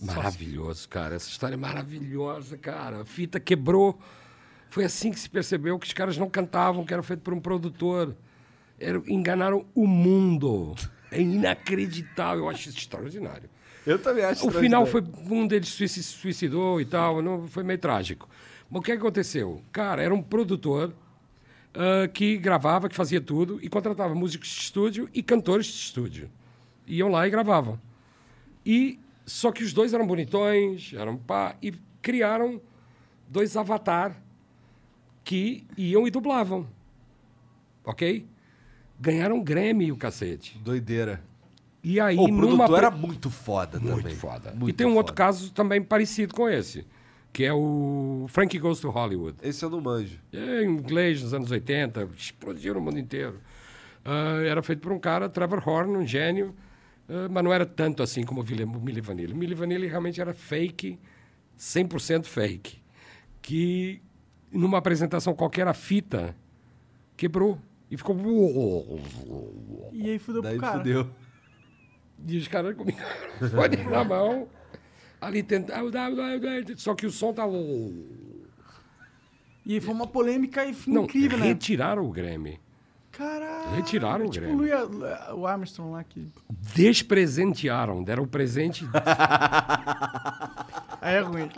Maravilhoso, 0.00 0.88
cara. 0.88 1.14
Essa 1.14 1.28
história 1.28 1.54
é 1.54 1.58
maravilhosa, 1.58 2.56
cara. 2.56 3.02
A 3.02 3.04
fita 3.04 3.38
quebrou. 3.38 3.98
Foi 4.70 4.84
assim 4.84 5.10
que 5.10 5.20
se 5.20 5.28
percebeu 5.28 5.78
que 5.78 5.86
os 5.86 5.92
caras 5.92 6.16
não 6.16 6.30
cantavam, 6.30 6.86
que 6.86 6.94
era 6.94 7.02
feito 7.02 7.20
por 7.20 7.34
um 7.34 7.40
produtor. 7.40 8.16
Era, 8.80 9.00
enganaram 9.06 9.66
o 9.74 9.86
mundo. 9.86 10.74
É 11.12 11.20
inacreditável. 11.20 12.44
Eu 12.44 12.48
acho 12.48 12.70
isso 12.70 12.78
extraordinário. 12.78 13.48
Eu 13.86 13.98
também 13.98 14.24
acho 14.24 14.46
O 14.46 14.50
final 14.50 14.86
foi. 14.86 15.04
Um 15.30 15.46
deles 15.46 15.68
se 15.68 16.02
suicidou 16.02 16.80
e 16.80 16.84
tal. 16.84 17.22
Não, 17.22 17.46
foi 17.46 17.62
meio 17.62 17.78
trágico. 17.78 18.28
Mas 18.70 18.80
o 18.80 18.82
que 18.82 18.92
aconteceu? 18.92 19.62
Cara, 19.70 20.02
era 20.02 20.14
um 20.14 20.22
produtor 20.22 20.94
ah, 21.74 22.08
que 22.08 22.36
gravava, 22.36 22.88
que 22.88 22.94
fazia 22.94 23.20
tudo 23.20 23.58
e 23.62 23.68
contratava 23.68 24.14
músicos 24.14 24.48
de 24.48 24.60
estúdio 24.60 25.08
e 25.14 25.22
cantores 25.22 25.66
de 25.66 25.72
estúdio. 25.72 26.30
Iam 26.86 27.08
lá 27.08 27.26
e 27.26 27.30
gravavam. 27.30 27.80
E 28.64 28.98
só 29.24 29.52
que 29.52 29.62
os 29.62 29.72
dois 29.72 29.94
eram 29.94 30.06
bonitões, 30.06 30.92
eram 30.94 31.16
pá, 31.16 31.54
e 31.62 31.72
criaram 32.02 32.60
dois 33.28 33.56
avatar 33.56 34.20
que 35.22 35.64
iam 35.76 36.06
e 36.06 36.10
dublavam. 36.10 36.66
Ok? 37.84 38.26
Ganharam 39.00 39.42
Grammy 39.42 39.90
o 39.90 39.96
cacete. 39.96 40.58
Doideira. 40.58 41.22
E 41.82 41.98
aí, 41.98 42.16
o 42.16 42.28
numa 42.28 42.38
produtor 42.66 42.66
pre- 42.68 42.76
era 42.86 42.90
muito 42.90 43.30
foda 43.30 43.80
muito 43.80 43.96
também. 44.02 44.14
foda. 44.14 44.50
Muito 44.52 44.68
e 44.68 44.72
tem 44.74 44.86
um 44.86 44.96
outro 44.96 45.12
foda. 45.12 45.16
caso 45.16 45.50
também 45.52 45.80
parecido 45.82 46.34
com 46.34 46.46
esse, 46.46 46.86
que 47.32 47.42
é 47.44 47.52
o 47.54 48.26
Frankie 48.28 48.58
Goes 48.58 48.80
to 48.80 48.90
Hollywood. 48.90 49.38
Esse 49.42 49.64
eu 49.64 49.70
não 49.70 49.80
manjo. 49.80 50.18
É 50.30 50.62
em 50.62 50.66
inglês 50.70 51.22
nos 51.22 51.32
anos 51.32 51.50
80, 51.50 52.06
explodiu 52.14 52.74
no 52.74 52.80
mundo 52.82 52.98
inteiro. 52.98 53.40
Ah, 54.04 54.42
era 54.44 54.62
feito 54.62 54.80
por 54.80 54.92
um 54.92 54.98
cara, 54.98 55.28
Trevor 55.28 55.66
Horn, 55.66 55.96
um 55.96 56.06
gênio, 56.06 56.54
ah, 57.08 57.28
mas 57.30 57.42
não 57.42 57.50
era 57.52 57.64
tanto 57.64 58.02
assim 58.02 58.24
como 58.24 58.42
o 58.42 58.80
Milli 58.80 59.00
Vanilli. 59.00 59.32
O 59.32 59.36
Milli 59.36 59.54
Vanilli 59.54 59.86
realmente 59.86 60.20
era 60.20 60.34
fake, 60.34 60.98
100% 61.58 62.26
fake, 62.26 62.78
que 63.40 64.02
numa 64.52 64.76
apresentação 64.76 65.32
qualquer 65.34 65.66
a 65.66 65.72
fita 65.72 66.36
quebrou 67.16 67.58
e 67.90 67.96
ficou... 67.96 68.16
E 69.92 70.10
aí 70.10 70.18
fudeu 70.18 70.42
Daí 70.42 70.52
pro 70.56 70.60
cara. 70.66 70.78
fudeu. 70.78 71.10
E 72.26 72.36
os 72.38 72.48
caras 72.48 72.76
com 72.76 72.82
o 72.84 72.86
microfone 72.86 73.76
na 73.90 74.04
mão, 74.04 74.48
ali 75.20 75.42
tentando. 75.42 75.90
Só 76.76 76.94
que 76.94 77.06
o 77.06 77.10
som 77.10 77.32
tava. 77.32 77.52
E 79.66 79.74
aí 79.74 79.80
foi 79.80 79.92
uma 79.94 80.06
polêmica 80.06 80.62
Não, 80.86 81.04
incrível, 81.04 81.38
né? 81.38 81.46
retiraram 81.46 82.04
o 82.04 82.10
Grammy. 82.10 82.60
Caralho. 83.12 83.74
Retiraram 83.74 84.26
o 84.26 84.30
tipo 84.30 84.46
Grêmio. 84.46 84.64
o 84.86 84.88
Louis- 84.98 85.12
o 85.34 85.46
Armstrong 85.46 85.92
lá 85.92 86.04
que. 86.04 86.30
Despresentearam, 86.74 88.02
deram 88.04 88.22
o 88.22 88.26
presente. 88.26 88.86
Aí 91.00 91.16
é 91.16 91.20
ruim. 91.20 91.48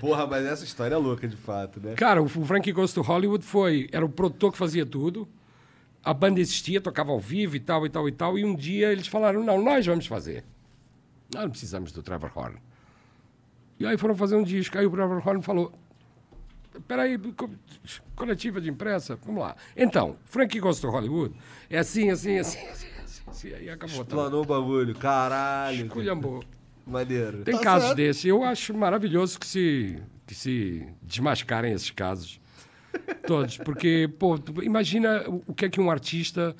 Porra, 0.00 0.26
mas 0.26 0.44
essa 0.46 0.64
história 0.64 0.94
é 0.94 0.98
louca 0.98 1.26
de 1.28 1.36
fato, 1.36 1.80
né? 1.80 1.94
Cara, 1.94 2.22
o 2.22 2.28
Frank 2.28 2.70
Goes 2.72 2.92
to 2.92 3.02
Hollywood 3.02 3.44
foi. 3.44 3.88
Era 3.92 4.04
o 4.04 4.08
produtor 4.08 4.52
que 4.52 4.58
fazia 4.58 4.84
tudo. 4.86 5.28
A 6.04 6.14
banda 6.14 6.40
existia, 6.40 6.80
tocava 6.80 7.10
ao 7.10 7.18
vivo 7.18 7.56
e 7.56 7.60
tal, 7.60 7.84
e 7.84 7.90
tal, 7.90 8.08
e 8.08 8.12
tal. 8.12 8.38
E 8.38 8.44
um 8.44 8.54
dia 8.54 8.92
eles 8.92 9.06
falaram: 9.06 9.42
não, 9.42 9.62
nós 9.62 9.84
vamos 9.86 10.06
fazer. 10.06 10.44
Nós 11.34 11.42
não 11.44 11.50
precisamos 11.50 11.90
do 11.92 12.02
Trevor 12.02 12.30
Horn. 12.34 12.56
E 13.80 13.84
aí 13.86 13.98
foram 13.98 14.14
fazer 14.14 14.36
um 14.36 14.42
disco. 14.44 14.78
Aí 14.78 14.86
o 14.86 14.90
Trevor 14.90 15.20
Horn 15.26 15.42
falou: 15.42 15.72
peraí, 16.86 17.18
co- 17.18 17.50
coletiva 18.14 18.60
de 18.60 18.70
imprensa, 18.70 19.18
vamos 19.24 19.42
lá. 19.42 19.56
Então, 19.76 20.16
Frank 20.26 20.58
Goes 20.60 20.78
to 20.80 20.88
Hollywood 20.90 21.34
é 21.68 21.78
assim, 21.78 22.10
assim, 22.10 22.38
assim, 22.38 22.58
assim, 22.68 22.86
assim. 23.04 23.22
assim. 23.26 23.52
Aí 23.54 23.68
acabou. 23.68 24.02
Explanou 24.02 24.42
o 24.42 24.46
bagulho. 24.46 24.94
Caralho. 24.94 25.86
Esculhambou. 25.86 26.44
Maneiro. 26.86 27.42
Tem 27.42 27.56
Tá 27.56 27.60
casos 27.62 27.86
certo. 27.88 27.96
desses. 27.96 28.24
Eu 28.24 28.44
acho 28.44 28.72
maravilhoso 28.74 29.38
que 29.40 29.46
se, 29.46 29.98
que 30.26 30.34
se 30.34 30.86
desmascarem 31.02 31.72
esses 31.72 31.90
casos. 31.90 32.40
Todos. 33.26 33.56
Porque, 33.58 34.08
pô, 34.18 34.38
imagina 34.62 35.24
o 35.28 35.42
o 35.48 35.54
que 35.54 35.64
é 35.64 35.68
que 35.68 35.80
um 35.80 35.90
artista. 35.90 36.54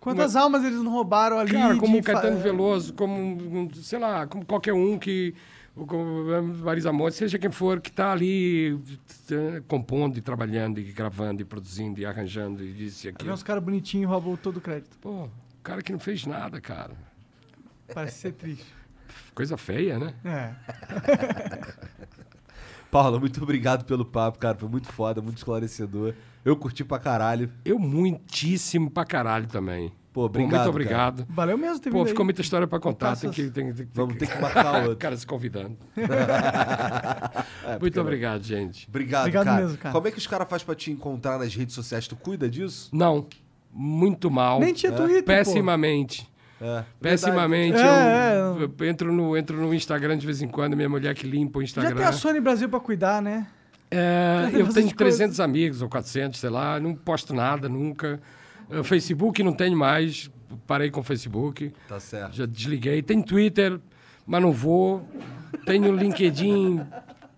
Quantas 0.00 0.36
almas 0.36 0.62
eles 0.64 0.78
não 0.82 0.92
roubaram 0.92 1.38
ali? 1.38 1.52
Cara, 1.52 1.76
como 1.78 1.98
o 1.98 2.02
Caetano 2.02 2.36
fa- 2.36 2.42
Veloso, 2.42 2.92
como, 2.92 3.70
sei 3.74 3.98
lá, 3.98 4.26
como 4.26 4.44
qualquer 4.44 4.72
um 4.74 4.98
que. 4.98 5.34
Como 5.74 6.24
Marisa 6.62 6.92
Monte, 6.92 7.16
seja 7.16 7.36
quem 7.36 7.50
for, 7.50 7.80
que 7.80 7.88
está 7.90 8.12
ali 8.12 8.78
eh, 9.28 9.60
compondo 9.66 10.16
e 10.16 10.20
trabalhando 10.20 10.78
e 10.78 10.84
gravando 10.84 11.42
e 11.42 11.44
produzindo 11.44 11.98
e 12.00 12.06
arranjando 12.06 12.62
e 12.62 12.68
e 12.68 12.88
vem 12.88 13.10
aquilo. 13.10 13.32
uns 13.32 13.42
caras 13.42 13.60
bonitinhos 13.64 14.04
e 14.04 14.06
roubam 14.06 14.36
todo 14.36 14.58
o 14.58 14.60
crédito. 14.60 14.96
Pô, 14.98 15.28
cara 15.64 15.82
que 15.82 15.90
não 15.90 15.98
fez 15.98 16.24
nada, 16.26 16.60
cara. 16.60 16.92
Parece 17.92 18.18
ser 18.20 18.32
triste. 18.34 18.64
Coisa 19.34 19.56
feia, 19.56 19.98
né? 19.98 20.14
É. 20.24 20.50
Paula, 22.90 23.18
muito 23.18 23.42
obrigado 23.42 23.84
pelo 23.84 24.04
papo, 24.04 24.38
cara. 24.38 24.56
Foi 24.56 24.68
muito 24.68 24.86
foda, 24.92 25.20
muito 25.20 25.38
esclarecedor. 25.38 26.14
Eu 26.44 26.56
curti 26.56 26.84
pra 26.84 26.98
caralho. 27.00 27.50
Eu 27.64 27.78
muitíssimo 27.78 28.88
pra 28.90 29.04
caralho 29.04 29.48
também. 29.48 29.90
Pô, 30.12 30.26
obrigado, 30.26 30.52
Muito 30.58 30.68
obrigado. 30.70 31.26
Valeu 31.28 31.58
mesmo 31.58 31.80
ter 31.80 31.90
Pô, 31.90 31.98
vindo 31.98 32.08
ficou 32.10 32.22
aí. 32.22 32.26
muita 32.26 32.40
história 32.40 32.68
pra 32.68 32.78
contar. 32.78 33.16
Tem 33.16 33.30
que, 33.32 33.50
tem, 33.50 33.72
tem- 33.74 33.88
Vamos 33.92 34.14
ter 34.16 34.28
que 34.28 34.38
marcar 34.40 34.76
outro. 34.76 34.92
o 34.92 34.96
cara 34.96 35.16
se 35.16 35.26
convidando. 35.26 35.76
É, 37.66 37.70
Muito 37.70 37.80
porque- 37.94 37.98
obrigado, 38.00 38.42
gente. 38.44 38.86
Obrigado, 38.88 39.22
Obrigado 39.22 39.44
cara. 39.46 39.62
mesmo, 39.62 39.78
cara. 39.78 39.92
Como 39.94 40.06
é 40.06 40.10
que 40.10 40.18
os 40.18 40.26
caras 40.26 40.46
fazem 40.48 40.66
pra 40.66 40.74
te 40.74 40.90
encontrar 40.92 41.38
nas 41.38 41.54
redes 41.54 41.74
sociais? 41.74 42.06
Tu 42.06 42.14
cuida 42.14 42.48
disso? 42.48 42.90
Não, 42.92 43.26
muito 43.72 44.30
mal. 44.30 44.60
Nem 44.60 44.74
tinha 44.74 44.92
Twitter, 44.92 45.44
pô. 45.44 45.50
Pessimamente. 46.58 46.60
É. 46.60 46.84
Pessimamente. 47.00 47.76
É, 47.78 48.36
eu, 48.38 48.72
eu 48.78 48.86
entro, 48.86 49.12
no, 49.12 49.36
entro 49.36 49.56
no 49.60 49.74
Instagram 49.74 50.16
de 50.16 50.26
vez 50.26 50.40
em 50.42 50.48
quando, 50.48 50.76
minha 50.76 50.88
mulher 50.88 51.14
que 51.14 51.26
limpa 51.26 51.58
o 51.58 51.62
Já 51.62 51.64
Instagram. 51.64 51.96
tem 51.96 52.04
a 52.06 52.12
Sony 52.12 52.40
Brasil 52.40 52.68
pra 52.68 52.80
cuidar, 52.80 53.20
né? 53.20 53.46
É, 53.90 54.50
eu 54.52 54.66
tenho 54.72 54.92
300 54.92 55.38
amigos 55.40 55.80
ou 55.82 55.88
400, 55.88 56.40
sei 56.40 56.50
lá, 56.50 56.80
não 56.80 56.94
posto 56.94 57.32
nada 57.34 57.68
nunca. 57.68 58.20
Uh, 58.68 58.82
Facebook 58.82 59.42
não 59.42 59.52
tenho 59.52 59.76
mais, 59.76 60.30
parei 60.66 60.90
com 60.90 61.00
o 61.00 61.02
Facebook. 61.02 61.72
Tá 61.86 62.00
certo. 62.00 62.34
Já 62.34 62.46
desliguei. 62.46 63.02
Tem 63.02 63.22
Twitter, 63.22 63.78
mas 64.26 64.42
não 64.42 64.50
vou. 64.52 65.06
Tenho 65.64 65.94
LinkedIn, 65.94 66.78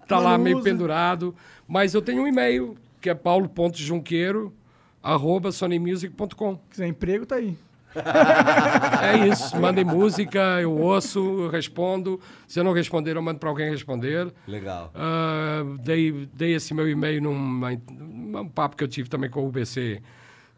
tá 0.08 0.16
Mas 0.16 0.24
lá 0.24 0.38
meio 0.38 0.56
usa. 0.58 0.64
pendurado. 0.70 1.34
Mas 1.68 1.92
eu 1.94 2.00
tenho 2.00 2.22
um 2.22 2.26
e-mail, 2.26 2.76
que 3.00 3.10
é 3.10 3.14
paulo.junqueiro, 3.14 4.54
arroba 5.02 5.52
sonymusic.com. 5.52 6.58
quiser 6.70 6.86
emprego, 6.86 7.26
tá 7.26 7.34
aí. 7.36 7.56
É 7.94 9.28
isso. 9.28 9.56
Mandem 9.58 9.84
música, 9.84 10.60
eu 10.60 10.72
ouço, 10.72 11.18
eu 11.18 11.48
respondo. 11.48 12.20
Se 12.46 12.60
eu 12.60 12.64
não 12.64 12.72
responder, 12.72 13.16
eu 13.16 13.22
mando 13.22 13.38
para 13.38 13.48
alguém 13.48 13.70
responder. 13.70 14.32
Legal. 14.46 14.90
Ah, 14.94 15.62
dei, 15.80 16.28
dei 16.34 16.54
esse 16.54 16.74
meu 16.74 16.88
e-mail 16.88 17.22
numa, 17.22 17.70
num 17.90 18.48
papo 18.48 18.76
que 18.76 18.84
eu 18.84 18.88
tive 18.88 19.08
também 19.08 19.30
com 19.30 19.40
o 19.40 19.48
UBC. 19.48 20.02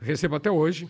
Recebo 0.00 0.36
até 0.36 0.50
hoje. 0.50 0.88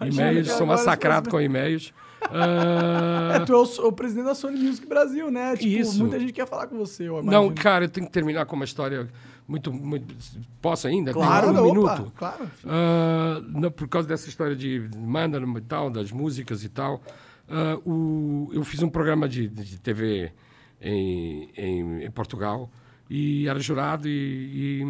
E-mails, 0.00 0.50
sou 0.52 0.66
massacrado 0.66 1.30
com 1.30 1.40
e-mails. 1.40 1.92
Ah, 2.30 3.36
É, 3.36 3.40
tu 3.40 3.52
é 3.52 3.56
o, 3.56 3.88
o 3.88 3.92
presidente 3.92 4.24
da 4.24 4.34
Sony 4.34 4.58
Music 4.58 4.86
Brasil, 4.86 5.30
né? 5.30 5.56
Tipo, 5.56 5.68
Isso. 5.80 5.98
muita 6.00 6.18
gente 6.18 6.32
quer 6.32 6.48
falar 6.48 6.66
com 6.66 6.76
você, 6.76 7.08
eu 7.08 7.22
não, 7.22 7.52
cara, 7.54 7.84
eu 7.84 7.88
tenho 7.88 8.06
que 8.06 8.12
terminar 8.12 8.46
com 8.46 8.56
uma 8.56 8.64
história 8.64 9.08
muito. 9.46 9.72
muito 9.72 10.14
posso 10.60 10.86
ainda? 10.86 11.12
Claro, 11.12 11.48
um 11.48 11.50
opa, 11.50 11.62
minuto. 11.62 12.12
claro. 12.16 12.50
Não, 13.48 13.70
por 13.70 13.88
causa 13.88 14.08
dessa 14.08 14.28
história 14.28 14.56
de 14.56 14.88
manda 14.96 15.38
e 15.38 15.60
tal, 15.62 15.90
das 15.90 16.10
músicas 16.10 16.64
e 16.64 16.68
tal, 16.68 17.02
ah, 17.48 17.78
o, 17.84 18.50
eu 18.52 18.64
fiz 18.64 18.82
um 18.82 18.88
programa 18.88 19.28
de, 19.28 19.48
de 19.48 19.78
TV 19.78 20.32
em, 20.80 21.50
em, 21.56 22.04
em 22.04 22.10
Portugal 22.10 22.70
e 23.08 23.46
era 23.48 23.58
jurado 23.60 24.08
e, 24.08 24.82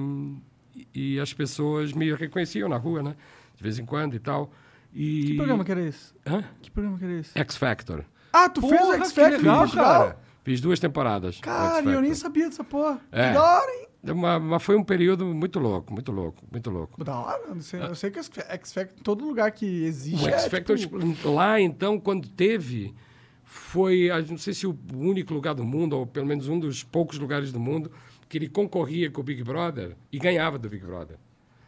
e, 0.75 1.15
e 1.15 1.21
as 1.21 1.33
pessoas 1.33 1.93
me 1.93 2.13
reconheciam 2.15 2.69
na 2.69 2.77
rua, 2.77 3.03
né? 3.03 3.17
De 3.57 3.63
vez 3.63 3.79
em 3.79 3.85
quando 3.85 4.15
e 4.15 4.19
tal. 4.19 4.53
E... 4.93 5.27
Que 5.27 5.37
programa 5.37 5.65
que 5.65 5.73
era 5.73 5.83
esse? 5.83 6.15
Hã? 6.27 6.45
Que 6.63 6.71
programa 6.71 6.99
que 6.99 7.05
era 7.05 7.15
esse? 7.15 7.39
X 7.39 7.57
Factor. 7.57 8.05
Ah, 8.33 8.49
tu 8.49 8.61
fez 8.61 8.73
o 8.73 8.77
Porra, 8.77 8.97
X 8.99 9.13
que 9.13 9.21
Factor 9.21 9.39
legal, 9.39 9.71
cara. 9.71 10.19
Fiz 10.45 10.61
duas 10.61 10.79
temporadas. 10.79 11.41
Cara, 11.41 11.91
eu 11.91 12.03
nem 12.03 12.15
sabia 12.15 12.49
dessa 12.49 12.63
porra. 12.63 13.01
É. 13.11 13.29
Que 13.29 13.35
da 13.35 13.43
hora, 13.43 13.73
hein? 13.73 13.89
Uma- 14.13 14.39
mas 14.39 14.63
foi 14.63 14.77
um 14.77 14.85
período 14.85 15.25
muito 15.27 15.59
louco, 15.59 15.93
muito 15.93 16.13
louco, 16.13 16.43
muito 16.51 16.71
louco. 16.71 17.03
Da 17.05 17.15
hora. 17.19 17.43
Eu 17.49 17.61
sei, 17.61 17.81
eu 17.83 17.95
sei 17.95 18.11
que 18.11 18.21
o 18.21 18.23
X 18.25 18.73
Factor, 18.73 19.03
todo 19.03 19.25
lugar 19.25 19.51
que 19.53 19.85
existe. 19.85 20.25
O 20.25 20.29
X 20.29 20.45
é, 20.45 20.51
Factor, 20.51 20.77
tipo, 20.79 20.99
lá 21.31 21.61
então, 21.61 21.99
quando 21.99 22.29
teve, 22.29 22.95
foi, 23.43 24.11
ah, 24.11 24.21
não 24.23 24.39
sei 24.39 24.53
se 24.55 24.67
o 24.67 24.77
único 24.95 25.33
lugar 25.33 25.55
do 25.55 25.65
mundo, 25.65 25.97
ou 25.97 26.07
pelo 26.07 26.27
menos 26.27 26.49
um 26.49 26.59
dos 26.59 26.83
poucos 26.83 27.19
lugares 27.19 27.53
do 27.53 27.61
mundo, 27.61 27.91
que 28.29 28.39
ele 28.39 28.49
concorria 28.49 29.11
com 29.11 29.21
o 29.21 29.25
Big 29.25 29.43
Brother 29.43 29.97
e 30.11 30.19
ganhava 30.19 30.59
do 30.59 30.69
Big 30.69 30.85
Brother. 30.85 31.17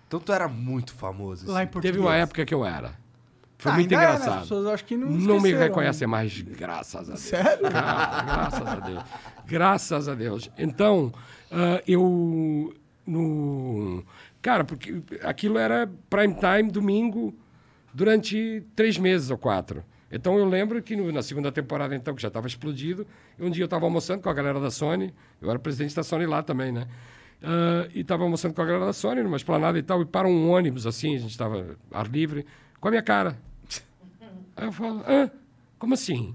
Então 0.08 0.20
tu 0.20 0.32
era 0.32 0.48
muito 0.48 0.94
famoso. 0.94 1.50
lá 1.50 1.62
em 1.62 1.68
assim. 1.68 1.80
Teve 1.80 1.98
uma 1.98 2.14
época 2.14 2.44
que 2.44 2.54
eu 2.54 2.64
era. 2.64 2.94
Foi 3.58 3.72
Ah, 3.72 3.74
muito 3.76 3.90
ainda 3.94 4.04
é, 4.04 4.06
né? 4.08 4.12
As 4.14 4.20
engraçado. 4.20 4.40
pessoas 4.42 4.66
acho 4.66 4.84
que 4.84 4.96
não 4.98 5.08
me 5.08 5.18
esqueceram. 5.18 5.58
reconhecem 5.58 6.06
mais, 6.06 6.42
graças 6.42 6.94
a 7.08 7.12
Deus. 7.12 7.20
Sério? 7.20 7.62
Gra- 7.70 8.22
graças 8.22 8.66
a 8.66 8.74
Deus. 8.80 9.04
Graças 9.46 10.08
a 10.08 10.14
Deus. 10.14 10.50
Então, 10.58 11.12
ah, 11.56 11.82
eu. 11.86 12.74
No, 13.06 14.04
cara, 14.42 14.64
porque 14.64 15.00
aquilo 15.22 15.58
era 15.58 15.88
prime 16.10 16.34
time, 16.34 16.70
domingo, 16.70 17.32
durante 17.94 18.62
três 18.74 18.98
meses 18.98 19.30
ou 19.30 19.38
quatro. 19.38 19.84
Então 20.10 20.36
eu 20.38 20.44
lembro 20.44 20.82
que 20.82 20.94
no- 20.96 21.10
na 21.12 21.22
segunda 21.22 21.50
temporada, 21.52 21.94
então, 21.94 22.14
que 22.14 22.22
já 22.22 22.28
estava 22.28 22.46
explodido, 22.46 23.06
um 23.38 23.48
dia 23.48 23.62
eu 23.62 23.66
estava 23.66 23.84
almoçando 23.86 24.22
com 24.22 24.28
a 24.28 24.34
galera 24.34 24.58
da 24.58 24.70
Sony, 24.70 25.14
eu 25.40 25.48
era 25.48 25.58
presidente 25.58 25.94
da 25.94 26.02
Sony 26.02 26.26
lá 26.26 26.42
também, 26.42 26.72
né? 26.72 26.86
Ah, 27.42 27.88
e 27.94 28.00
estava 28.00 28.24
almoçando 28.24 28.54
com 28.54 28.62
a 28.62 28.64
galera 28.64 28.86
da 28.86 28.92
Sony, 28.92 29.22
numa 29.22 29.36
esplanada 29.36 29.78
e 29.78 29.82
tal, 29.82 30.02
e 30.02 30.04
para 30.04 30.26
um 30.26 30.50
ônibus 30.50 30.86
assim, 30.86 31.14
a 31.14 31.18
gente 31.18 31.30
estava 31.30 31.76
ar 31.92 32.08
livre, 32.08 32.44
com 32.80 32.88
a 32.88 32.90
minha 32.90 33.02
cara. 33.02 33.38
Aí 34.56 34.64
eu 34.66 34.72
falo, 34.72 35.02
hã? 35.06 35.30
Como 35.78 35.94
assim? 35.94 36.34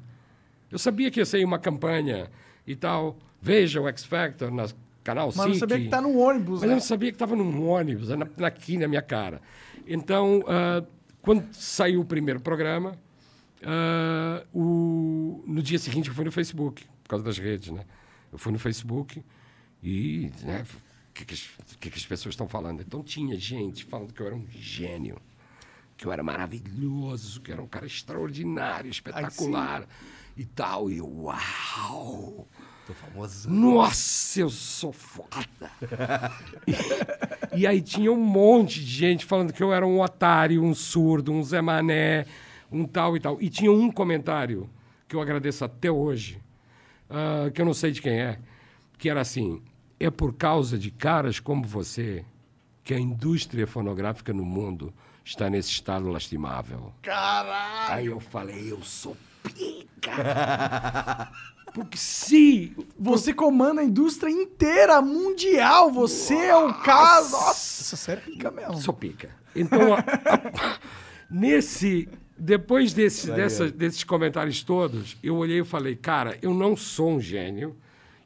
Eu 0.72 0.80
sabia 0.80 1.10
que 1.12 1.20
ia 1.20 1.26
sair 1.26 1.44
uma 1.44 1.60
campanha 1.60 2.30
e 2.66 2.76
tal. 2.76 3.18
Veja 3.42 3.82
o 3.82 3.88
X 3.90 4.06
Factor 4.06 4.52
na 4.52 4.68
canal 5.04 5.28
Mas 5.28 5.36
não 5.38 5.46
SIC. 5.54 5.60
sabia 5.60 5.80
que 5.80 5.88
tá 5.90 6.02
no 6.02 6.18
ônibus, 6.18 6.54
Mas 6.60 6.64
eu 6.64 6.68
né? 6.70 6.74
não 6.76 6.82
sabia 6.82 7.10
que 7.12 7.16
estava 7.16 7.36
num 7.36 7.68
ônibus, 7.68 8.10
na, 8.10 8.28
aqui 8.48 8.78
na 8.78 8.88
minha 8.88 9.02
cara. 9.02 9.42
Então, 9.88 10.44
ah, 10.48 10.84
quando 11.22 11.48
saiu 11.54 12.02
o 12.02 12.06
primeiro 12.06 12.40
programa, 12.40 12.96
ah, 13.64 14.44
o- 14.54 15.44
no 15.48 15.62
dia 15.62 15.80
seguinte 15.80 16.10
eu 16.10 16.16
fui 16.16 16.26
no 16.26 16.32
Facebook, 16.32 16.86
por 17.04 17.10
causa 17.10 17.24
das 17.26 17.38
redes, 17.38 17.72
né? 17.72 17.84
Eu 18.32 18.38
fui 18.38 18.52
no 18.52 18.60
Facebook 18.60 19.24
e, 19.84 20.32
né, 20.44 20.64
o 21.10 21.14
que, 21.14 21.26
que, 21.26 21.36
que 21.80 21.90
que 21.90 21.98
as 21.98 22.06
pessoas 22.06 22.34
estão 22.34 22.48
falando? 22.48 22.82
Então 22.82 23.04
tinha 23.04 23.38
gente 23.38 23.84
falando 23.84 24.14
que 24.14 24.22
eu 24.22 24.28
era 24.28 24.36
um 24.36 24.46
gênio, 24.50 25.18
que 25.98 26.06
eu 26.06 26.12
era 26.14 26.24
maravilhoso, 26.24 27.42
que 27.42 27.52
eu 27.52 27.54
era 27.56 27.62
um 27.62 27.68
cara 27.68 27.86
extraordinário, 27.86 28.90
espetacular 28.90 29.86
e 30.38 30.46
tal. 30.46 30.90
E 30.90 30.98
eu, 31.00 31.08
uau! 31.24 32.48
Tô 32.88 32.94
famoso. 32.94 33.50
Nossa, 33.50 34.40
eu 34.42 34.50
sou 34.50 34.92
foda! 34.92 35.40
e, 37.54 37.62
e 37.62 37.68
aí 37.68 37.82
tinha 37.82 38.12
um 38.12 38.24
monte 38.24 38.80
de 38.80 38.92
gente 38.92 39.26
falando 39.26 39.54
que 39.54 39.62
eu 39.62 39.74
era 39.74 39.86
um 39.86 40.02
otário, 40.02 40.64
um 40.64 40.74
surdo, 40.74 41.32
um 41.32 41.44
Zé 41.44 41.62
Mané, 41.62 42.26
um 42.72 42.86
tal 42.86 43.16
e 43.16 43.20
tal. 43.20 43.42
E 43.42 43.50
tinha 43.50 43.72
um 43.72 43.92
comentário 43.92 44.70
que 45.08 45.16
eu 45.16 45.22
agradeço 45.22 45.64
até 45.64 45.92
hoje, 45.92 46.42
ah, 47.10 47.50
que 47.54 47.62
eu 47.62 47.66
não 47.66 47.74
sei 47.74 47.92
de 47.92 48.02
quem 48.02 48.20
é, 48.20 48.40
que 48.98 49.10
era 49.10 49.22
assim: 49.22 49.62
é 50.00 50.10
por 50.10 50.34
causa 50.34 50.78
de 50.78 50.90
caras 50.90 51.40
como 51.40 51.64
você 51.64 52.26
que 52.84 52.94
a 52.94 53.00
indústria 53.00 53.68
fonográfica 53.68 54.34
no 54.34 54.44
mundo 54.44 54.94
está 55.24 55.50
nesse 55.50 55.70
estado 55.70 56.08
lastimável. 56.10 56.92
Caralho! 57.02 57.94
Aí 57.94 58.06
eu 58.08 58.20
falei, 58.20 58.72
eu 58.72 58.82
sou 58.82 59.16
pica! 59.44 60.12
Porque 61.74 61.98
se 61.98 62.76
Você 63.00 63.34
comanda 63.34 63.82
a 63.82 63.84
indústria 63.84 64.30
inteira, 64.30 65.02
mundial. 65.02 65.92
Você 65.92 66.34
é 66.36 66.56
o 66.56 66.74
cara. 66.74 67.22
Nossa, 67.30 67.96
você 67.96 68.12
é 68.12 68.16
pica 68.18 68.52
mesmo. 68.52 68.78
Sou 68.82 68.94
pica. 68.94 69.30
Então, 69.56 69.94
a- 69.94 70.00
a- 70.00 70.80
nesse. 71.30 72.08
Depois 72.38 72.92
desse, 72.94 73.30
dessa- 73.32 73.70
desses 73.70 74.04
comentários 74.04 74.64
todos, 74.64 75.16
eu 75.22 75.36
olhei 75.36 75.60
e 75.60 75.64
falei, 75.66 75.96
cara, 75.96 76.38
eu 76.42 76.54
não 76.56 76.76
sou 76.76 77.12
um 77.12 77.22
gênio 77.22 77.76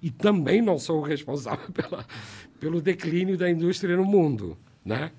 e 0.01 0.09
também 0.09 0.61
não 0.61 0.79
sou 0.79 0.99
o 0.99 1.03
responsável 1.03 1.69
pela, 1.73 2.05
pelo 2.57 2.81
declínio 2.81 3.37
da 3.37 3.49
indústria 3.49 3.97
no 3.97 4.05
mundo, 4.05 4.57
né? 4.85 5.11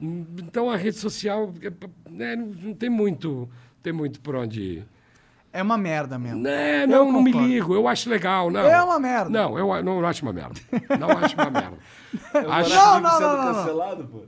Então 0.00 0.70
a 0.70 0.76
rede 0.76 0.96
social 0.96 1.52
né, 2.08 2.34
não, 2.34 2.46
não 2.46 2.74
tem 2.74 2.88
muito, 2.88 3.46
tem 3.82 3.92
muito 3.92 4.18
por 4.20 4.34
onde 4.34 4.60
ir. 4.62 4.86
É 5.52 5.62
uma 5.62 5.76
merda 5.76 6.18
mesmo. 6.18 6.40
Né, 6.40 6.84
Eu 6.84 6.88
não, 6.88 7.12
não 7.12 7.22
me 7.22 7.30
ligo, 7.30 7.74
eu 7.74 7.86
acho 7.86 8.08
legal, 8.08 8.50
não. 8.50 8.60
É 8.60 8.82
uma 8.82 8.98
merda. 8.98 9.28
Não, 9.28 9.58
eu 9.58 9.70
a- 9.72 9.82
não 9.82 10.04
acho 10.06 10.22
uma 10.24 10.32
merda. 10.32 10.58
Não 10.98 11.10
acho 11.18 11.34
uma 11.36 11.50
merda. 11.50 11.76
Acho- 12.50 12.70
Não, 12.70 13.00
não, 13.00 13.10
sendo 13.10 13.20
não, 13.22 13.36
não, 13.36 13.46
não. 13.46 13.54
cancelado, 13.54 14.04
pô. 14.08 14.20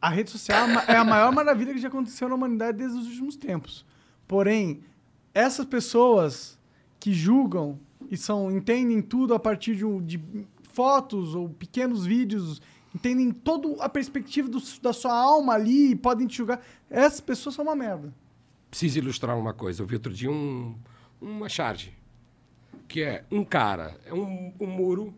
A 0.00 0.10
rede 0.10 0.30
social 0.30 0.68
é 0.68 0.74
a 0.76 0.94
é 0.94 0.96
a 0.98 1.04
maior 1.04 1.32
maravilha 1.32 1.72
que 1.72 1.80
já 1.80 1.88
aconteceu 1.88 2.28
na 2.28 2.34
humanidade 2.34 2.76
desde 2.78 2.98
os 2.98 3.06
últimos 3.06 3.36
tempos. 3.36 3.86
Porém, 4.28 4.82
essas 5.32 5.64
pessoas 5.64 6.58
que 7.00 7.12
julgam 7.14 7.78
e 8.10 8.16
são 8.16 8.50
entendem 8.52 9.00
tudo 9.00 9.34
a 9.34 9.38
partir 9.38 9.74
de, 9.76 10.00
de 10.02 10.46
fotos 10.72 11.34
ou 11.34 11.48
pequenos 11.48 12.04
vídeos, 12.04 12.60
entendem 12.94 13.30
toda 13.30 13.82
a 13.82 13.88
perspectiva 13.88 14.46
do- 14.48 14.62
da 14.82 14.92
sua 14.92 15.14
alma 15.18 15.54
ali 15.54 15.92
e 15.92 15.96
podem 15.96 16.26
te 16.26 16.36
julgar, 16.36 16.60
essas 16.90 17.20
pessoas 17.20 17.54
são 17.54 17.64
uma 17.64 17.74
merda. 17.74 18.12
Preciso 18.76 18.98
ilustrar 18.98 19.38
uma 19.38 19.54
coisa. 19.54 19.82
Eu 19.82 19.86
vi 19.86 19.94
outro 19.94 20.12
dia 20.12 20.30
um, 20.30 20.78
uma 21.18 21.48
charge, 21.48 21.94
que 22.86 23.02
é 23.02 23.24
um 23.30 23.42
cara, 23.42 23.98
é 24.04 24.12
um, 24.12 24.52
um 24.60 24.66
muro, 24.66 25.14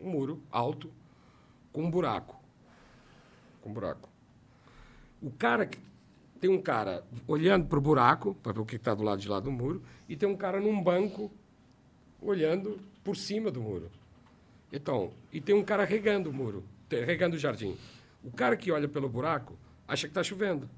um 0.00 0.08
muro 0.08 0.42
alto, 0.50 0.90
com 1.70 1.84
um 1.84 1.90
buraco. 1.90 2.40
Com 3.60 3.68
um 3.68 3.72
buraco. 3.74 4.08
O 5.20 5.30
cara 5.30 5.66
que. 5.66 5.78
Tem 6.40 6.48
um 6.48 6.62
cara 6.62 7.04
olhando 7.26 7.66
para 7.66 7.78
o 7.78 7.82
buraco, 7.82 8.32
para 8.36 8.52
ver 8.52 8.60
o 8.60 8.64
que 8.64 8.76
está 8.76 8.94
do 8.94 9.02
lado 9.02 9.20
de 9.20 9.28
lá 9.28 9.40
do 9.40 9.50
muro, 9.50 9.82
e 10.08 10.16
tem 10.16 10.28
um 10.28 10.36
cara 10.36 10.60
num 10.60 10.80
banco 10.80 11.32
olhando 12.22 12.78
por 13.02 13.16
cima 13.16 13.50
do 13.50 13.60
muro. 13.60 13.90
Então, 14.72 15.10
e 15.32 15.40
tem 15.40 15.52
um 15.52 15.64
cara 15.64 15.84
regando 15.84 16.30
o 16.30 16.32
muro, 16.32 16.62
regando 16.88 17.34
o 17.34 17.38
jardim. 17.38 17.76
O 18.22 18.30
cara 18.30 18.56
que 18.56 18.70
olha 18.70 18.86
pelo 18.86 19.08
buraco 19.08 19.58
acha 19.88 20.06
que 20.06 20.12
está 20.12 20.22
chovendo. 20.22 20.70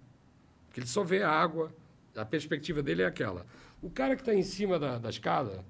Porque 0.71 0.81
ele 0.81 0.87
só 0.87 1.03
vê 1.03 1.21
a 1.23 1.31
água, 1.31 1.75
a 2.15 2.25
perspectiva 2.25 2.81
dele 2.81 3.03
é 3.03 3.07
aquela. 3.07 3.45
O 3.83 3.91
cara 3.91 4.15
que 4.15 4.23
está 4.23 4.33
em 4.33 4.45
cima 4.45 4.79
da, 4.79 4.99
da 4.99 5.11
escada, 5.11 5.65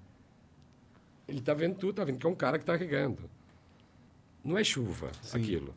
ele 1.27 1.39
está 1.39 1.55
vendo 1.55 1.77
tudo, 1.77 1.91
está 1.91 2.05
vendo 2.05 2.19
que 2.19 2.27
é 2.27 2.29
um 2.29 2.35
cara 2.35 2.59
que 2.59 2.65
está 2.65 2.77
regando. 2.77 3.19
Não 4.45 4.59
é 4.59 4.63
chuva 4.63 5.11
aquilo. 5.33 5.75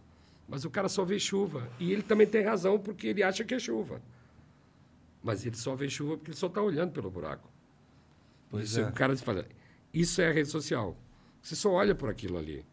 Mas 0.47 0.65
o 0.65 0.69
cara 0.69 0.89
só 0.89 1.05
vê 1.05 1.17
chuva. 1.17 1.69
E 1.79 1.93
ele 1.93 2.03
também 2.03 2.27
tem 2.27 2.43
razão, 2.43 2.77
porque 2.77 3.07
ele 3.07 3.23
acha 3.23 3.45
que 3.45 3.53
é 3.53 3.59
chuva. 3.59 4.01
Mas 5.23 5.45
ele 5.45 5.55
só 5.55 5.73
vê 5.73 5.87
chuva 5.89 6.17
porque 6.17 6.31
ele 6.31 6.37
só 6.37 6.47
está 6.47 6.61
olhando 6.61 6.91
pelo 6.91 7.09
buraco. 7.09 7.49
Pois 8.49 8.71
isso, 8.71 8.81
é. 8.81 8.89
O 8.89 8.91
cara 8.91 9.15
fala, 9.15 9.47
isso 9.93 10.21
é 10.21 10.27
a 10.27 10.33
rede 10.33 10.49
social. 10.49 10.97
Você 11.41 11.55
só 11.55 11.71
olha 11.71 11.95
por 11.95 12.09
aquilo 12.09 12.37
ali. 12.37 12.65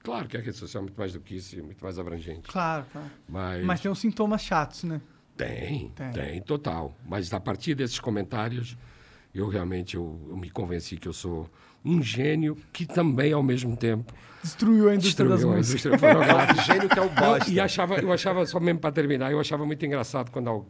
Claro 0.00 0.28
que 0.28 0.36
a 0.36 0.40
rede 0.40 0.56
social 0.56 0.82
é 0.82 0.84
muito 0.84 0.98
mais 0.98 1.14
do 1.14 1.20
que 1.20 1.36
isso, 1.36 1.58
e 1.58 1.62
muito 1.62 1.82
mais 1.82 1.98
abrangente. 1.98 2.48
Claro, 2.48 2.86
claro. 2.92 3.10
Mas, 3.26 3.64
Mas 3.64 3.80
tem 3.80 3.90
uns 3.90 3.98
sintomas 3.98 4.42
chatos, 4.42 4.84
né? 4.84 5.00
Tem, 5.36 5.90
Tem. 5.90 6.10
tem, 6.12 6.42
total. 6.42 6.96
Mas 7.06 7.32
a 7.32 7.40
partir 7.40 7.74
desses 7.74 7.98
comentários, 7.98 8.76
eu 9.34 9.48
realmente 9.48 9.96
eu, 9.96 10.18
eu 10.28 10.36
me 10.36 10.50
convenci 10.50 10.96
que 10.96 11.06
eu 11.08 11.12
sou 11.12 11.48
um 11.84 12.02
gênio 12.02 12.56
que 12.72 12.84
também, 12.86 13.32
ao 13.32 13.42
mesmo 13.42 13.76
tempo, 13.76 14.12
Destruiu 14.42 14.88
a 14.88 14.94
indústria 14.94 15.28
das 15.28 15.40
destruiu 15.40 15.54
a 15.54 15.56
músicas. 15.58 15.84
indústria 15.86 15.98
fonográfica. 15.98 16.62
Gênio 16.72 16.88
que 16.88 16.98
é 16.98 17.02
um 17.02 17.08
bosta. 17.08 17.50
E 17.50 17.58
achava, 17.58 17.96
eu 17.96 18.12
achava, 18.12 18.46
só 18.46 18.60
mesmo 18.60 18.78
para 18.78 18.92
terminar, 18.92 19.32
eu 19.32 19.40
achava 19.40 19.66
muito 19.66 19.84
engraçado 19.84 20.30
quando... 20.30 20.64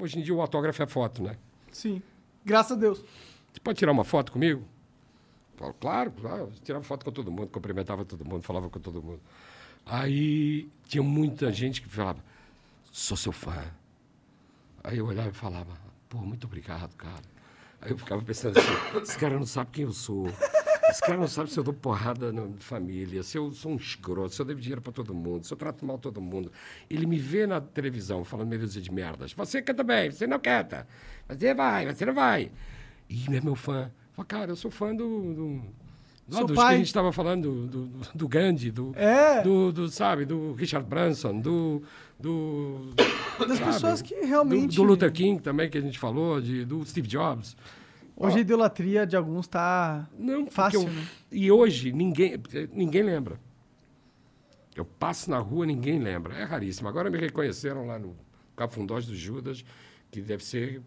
Hoje 0.00 0.18
em 0.18 0.22
dia 0.22 0.34
o 0.34 0.40
autógrafo 0.40 0.82
é 0.82 0.86
foto, 0.86 1.22
né? 1.22 1.36
Sim. 1.70 2.00
Graças 2.42 2.72
a 2.72 2.80
Deus. 2.80 3.04
Você 3.52 3.60
pode 3.60 3.78
tirar 3.78 3.92
uma 3.92 4.04
foto 4.04 4.32
comigo? 4.32 4.62
Falo, 5.56 5.74
claro, 5.74 6.10
claro. 6.12 6.38
Eu 6.44 6.52
tirava 6.64 6.82
foto 6.84 7.04
com 7.04 7.12
todo 7.12 7.30
mundo, 7.30 7.48
cumprimentava 7.48 8.02
todo 8.04 8.24
mundo, 8.24 8.42
falava 8.42 8.70
com 8.70 8.80
todo 8.80 9.02
mundo. 9.02 9.20
Aí 9.84 10.68
tinha 10.86 11.02
muita 11.02 11.52
gente 11.52 11.82
que 11.82 11.88
falava, 11.88 12.24
sou 12.90 13.16
seu 13.16 13.32
fã. 13.32 13.62
Aí 14.88 14.96
eu 14.96 15.06
olhava 15.06 15.28
e 15.28 15.32
falava, 15.32 15.76
pô, 16.08 16.16
muito 16.16 16.46
obrigado, 16.46 16.94
cara. 16.96 17.22
Aí 17.78 17.90
eu 17.90 17.98
ficava 17.98 18.22
pensando 18.22 18.58
assim, 18.58 19.02
esse 19.02 19.18
cara 19.18 19.38
não 19.38 19.44
sabe 19.44 19.70
quem 19.70 19.84
eu 19.84 19.92
sou. 19.92 20.26
Esse 20.88 21.02
cara 21.02 21.18
não 21.18 21.28
sabe 21.28 21.50
se 21.50 21.60
eu 21.60 21.62
dou 21.62 21.74
porrada 21.74 22.32
na 22.32 22.48
família, 22.58 23.22
se 23.22 23.36
eu 23.36 23.52
sou 23.52 23.72
um 23.72 23.76
escroto, 23.76 24.34
se 24.34 24.40
eu 24.40 24.46
devo 24.46 24.58
dinheiro 24.58 24.80
para 24.80 24.90
todo 24.90 25.12
mundo, 25.12 25.44
se 25.44 25.52
eu 25.52 25.58
trato 25.58 25.84
mal 25.84 25.98
todo 25.98 26.22
mundo. 26.22 26.50
Ele 26.88 27.04
me 27.04 27.18
vê 27.18 27.46
na 27.46 27.60
televisão 27.60 28.24
falando 28.24 28.48
meia 28.48 28.66
de 28.66 28.90
merdas. 28.90 29.34
Você 29.34 29.60
canta 29.60 29.84
bem, 29.84 30.10
você 30.10 30.26
não 30.26 30.38
canta. 30.38 30.88
Você 31.28 31.52
vai, 31.52 31.84
você 31.84 32.06
não 32.06 32.14
vai. 32.14 32.50
E 33.10 33.26
é 33.26 33.40
meu 33.42 33.54
fã. 33.54 33.92
Fala, 34.14 34.26
cara, 34.26 34.52
eu 34.52 34.56
sou 34.56 34.70
fã 34.70 34.96
do. 34.96 35.34
do 35.34 35.62
Seu 36.36 36.46
dos 36.46 36.56
pai. 36.56 36.68
que 36.68 36.74
a 36.74 36.78
gente 36.78 36.86
estava 36.88 37.10
falando, 37.12 37.66
do, 37.66 37.86
do, 37.86 38.00
do 38.14 38.28
Gandhi, 38.28 38.70
do, 38.70 38.92
É. 38.96 39.40
do, 39.42 39.72
do, 39.72 39.88
sabe, 39.88 40.24
do 40.24 40.52
Richard 40.52 40.86
Branson, 40.88 41.40
do. 41.40 41.82
do 42.20 42.90
Das 43.38 43.58
sabe, 43.58 43.64
pessoas 43.72 44.02
que 44.02 44.14
realmente. 44.14 44.76
do 44.76 44.82
Luther 44.82 45.10
King 45.12 45.40
também, 45.40 45.70
que 45.70 45.78
a 45.78 45.80
gente 45.80 45.98
falou, 45.98 46.40
de, 46.40 46.64
do 46.64 46.84
Steve 46.84 47.06
Jobs. 47.08 47.56
Hoje 48.16 48.38
a 48.38 48.40
idolatria 48.40 49.06
de 49.06 49.16
alguns 49.16 49.46
tá 49.46 50.08
Não, 50.18 50.40
porque 50.44 50.50
fácil, 50.54 50.80
eu- 50.82 50.88
né? 50.90 51.06
E 51.30 51.50
hoje 51.52 51.92
ninguém, 51.92 52.34
ninguém 52.72 53.02
lembra. 53.04 53.38
Eu 54.74 54.84
passo 54.84 55.30
na 55.30 55.38
rua, 55.38 55.64
ninguém 55.66 55.98
lembra. 55.98 56.34
É 56.34 56.44
raríssimo. 56.44 56.88
Agora 56.88 57.08
me 57.10 57.18
reconheceram 57.18 57.86
lá 57.86 57.98
no 57.98 58.14
Cafundós 58.56 59.06
do 59.06 59.14
Judas, 59.14 59.64
que 60.10 60.20
deve 60.20 60.44
ser 60.44 60.82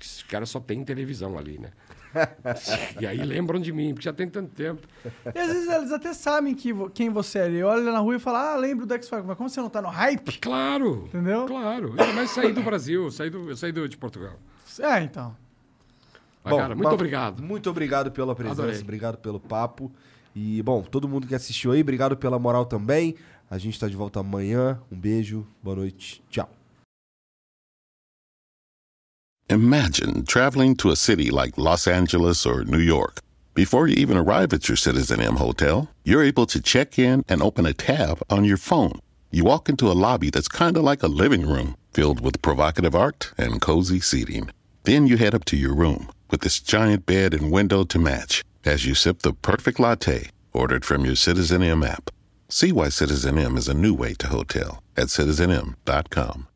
Os 0.00 0.22
caras 0.24 0.48
só 0.50 0.58
tem 0.58 0.82
televisão 0.84 1.38
ali, 1.38 1.58
né? 1.58 1.70
e 3.00 3.06
aí 3.06 3.22
lembram 3.22 3.60
de 3.60 3.72
mim, 3.72 3.94
porque 3.94 4.04
já 4.04 4.12
tem 4.12 4.28
tanto 4.28 4.54
tempo. 4.54 4.86
E 5.34 5.38
às 5.38 5.52
vezes 5.52 5.68
eles 5.68 5.92
até 5.92 6.12
sabem 6.12 6.54
que, 6.54 6.72
quem 6.90 7.10
você 7.10 7.38
é. 7.40 7.46
Ele 7.46 7.62
olha 7.62 7.82
na 7.90 7.98
rua 7.98 8.16
e 8.16 8.18
fala, 8.18 8.52
ah, 8.52 8.56
lembro 8.56 8.86
do 8.86 8.94
X-Factor. 8.94 9.26
Mas 9.26 9.36
como 9.36 9.48
você 9.48 9.60
não 9.60 9.68
tá 9.68 9.82
no 9.82 9.88
hype? 9.88 10.38
Claro. 10.38 11.04
Entendeu? 11.06 11.46
Claro. 11.46 11.94
Eu, 11.96 12.14
mas 12.14 12.30
saí 12.30 12.52
do 12.52 12.62
Brasil, 12.62 13.10
saí, 13.10 13.30
do, 13.30 13.50
eu 13.50 13.56
saí 13.56 13.72
do, 13.72 13.88
de 13.88 13.96
Portugal. 13.96 14.34
É, 14.80 15.02
então. 15.02 15.36
Mas, 16.44 16.56
cara, 16.56 16.74
muito 16.74 16.84
mas 16.84 16.94
obrigado. 16.94 17.42
Muito 17.42 17.70
obrigado 17.70 18.10
pela 18.10 18.34
presença, 18.34 18.62
Adorei. 18.62 18.80
obrigado 18.80 19.18
pelo 19.18 19.38
papo. 19.38 19.92
E, 20.34 20.62
bom, 20.62 20.82
todo 20.82 21.08
mundo 21.08 21.26
que 21.26 21.34
assistiu 21.34 21.72
aí, 21.72 21.80
obrigado 21.80 22.16
pela 22.16 22.38
moral 22.38 22.64
também. 22.64 23.14
A 23.50 23.58
gente 23.58 23.78
tá 23.78 23.86
de 23.86 23.96
volta 23.96 24.20
amanhã. 24.20 24.80
Um 24.90 24.96
beijo, 24.96 25.46
boa 25.62 25.76
noite, 25.76 26.22
tchau. 26.30 26.61
Imagine 29.52 30.24
traveling 30.24 30.76
to 30.76 30.88
a 30.92 30.96
city 30.96 31.30
like 31.30 31.58
Los 31.58 31.86
Angeles 31.86 32.46
or 32.46 32.64
New 32.64 32.78
York. 32.78 33.20
Before 33.52 33.86
you 33.86 33.94
even 33.96 34.16
arrive 34.16 34.54
at 34.54 34.66
your 34.66 34.78
Citizen 34.78 35.20
M 35.20 35.36
hotel, 35.36 35.90
you're 36.04 36.22
able 36.22 36.46
to 36.46 36.58
check 36.58 36.98
in 36.98 37.22
and 37.28 37.42
open 37.42 37.66
a 37.66 37.74
tab 37.74 38.22
on 38.30 38.46
your 38.46 38.56
phone. 38.56 38.98
You 39.30 39.44
walk 39.44 39.68
into 39.68 39.90
a 39.90 39.98
lobby 40.06 40.30
that's 40.30 40.48
kind 40.48 40.74
of 40.78 40.84
like 40.84 41.02
a 41.02 41.06
living 41.06 41.46
room, 41.46 41.76
filled 41.92 42.22
with 42.22 42.40
provocative 42.40 42.94
art 42.94 43.30
and 43.36 43.60
cozy 43.60 44.00
seating. 44.00 44.48
Then 44.84 45.06
you 45.06 45.18
head 45.18 45.34
up 45.34 45.44
to 45.46 45.56
your 45.58 45.74
room 45.74 46.08
with 46.30 46.40
this 46.40 46.58
giant 46.58 47.04
bed 47.04 47.34
and 47.34 47.52
window 47.52 47.84
to 47.84 47.98
match 47.98 48.42
as 48.64 48.86
you 48.86 48.94
sip 48.94 49.20
the 49.20 49.34
perfect 49.34 49.78
latte 49.78 50.30
ordered 50.54 50.86
from 50.86 51.04
your 51.04 51.16
Citizen 51.16 51.62
M 51.62 51.82
app. 51.82 52.08
See 52.48 52.72
why 52.72 52.88
Citizen 52.88 53.36
M 53.36 53.58
is 53.58 53.68
a 53.68 53.74
new 53.74 53.92
way 53.92 54.14
to 54.14 54.28
hotel 54.28 54.82
at 54.96 55.08
citizenm.com. 55.08 56.48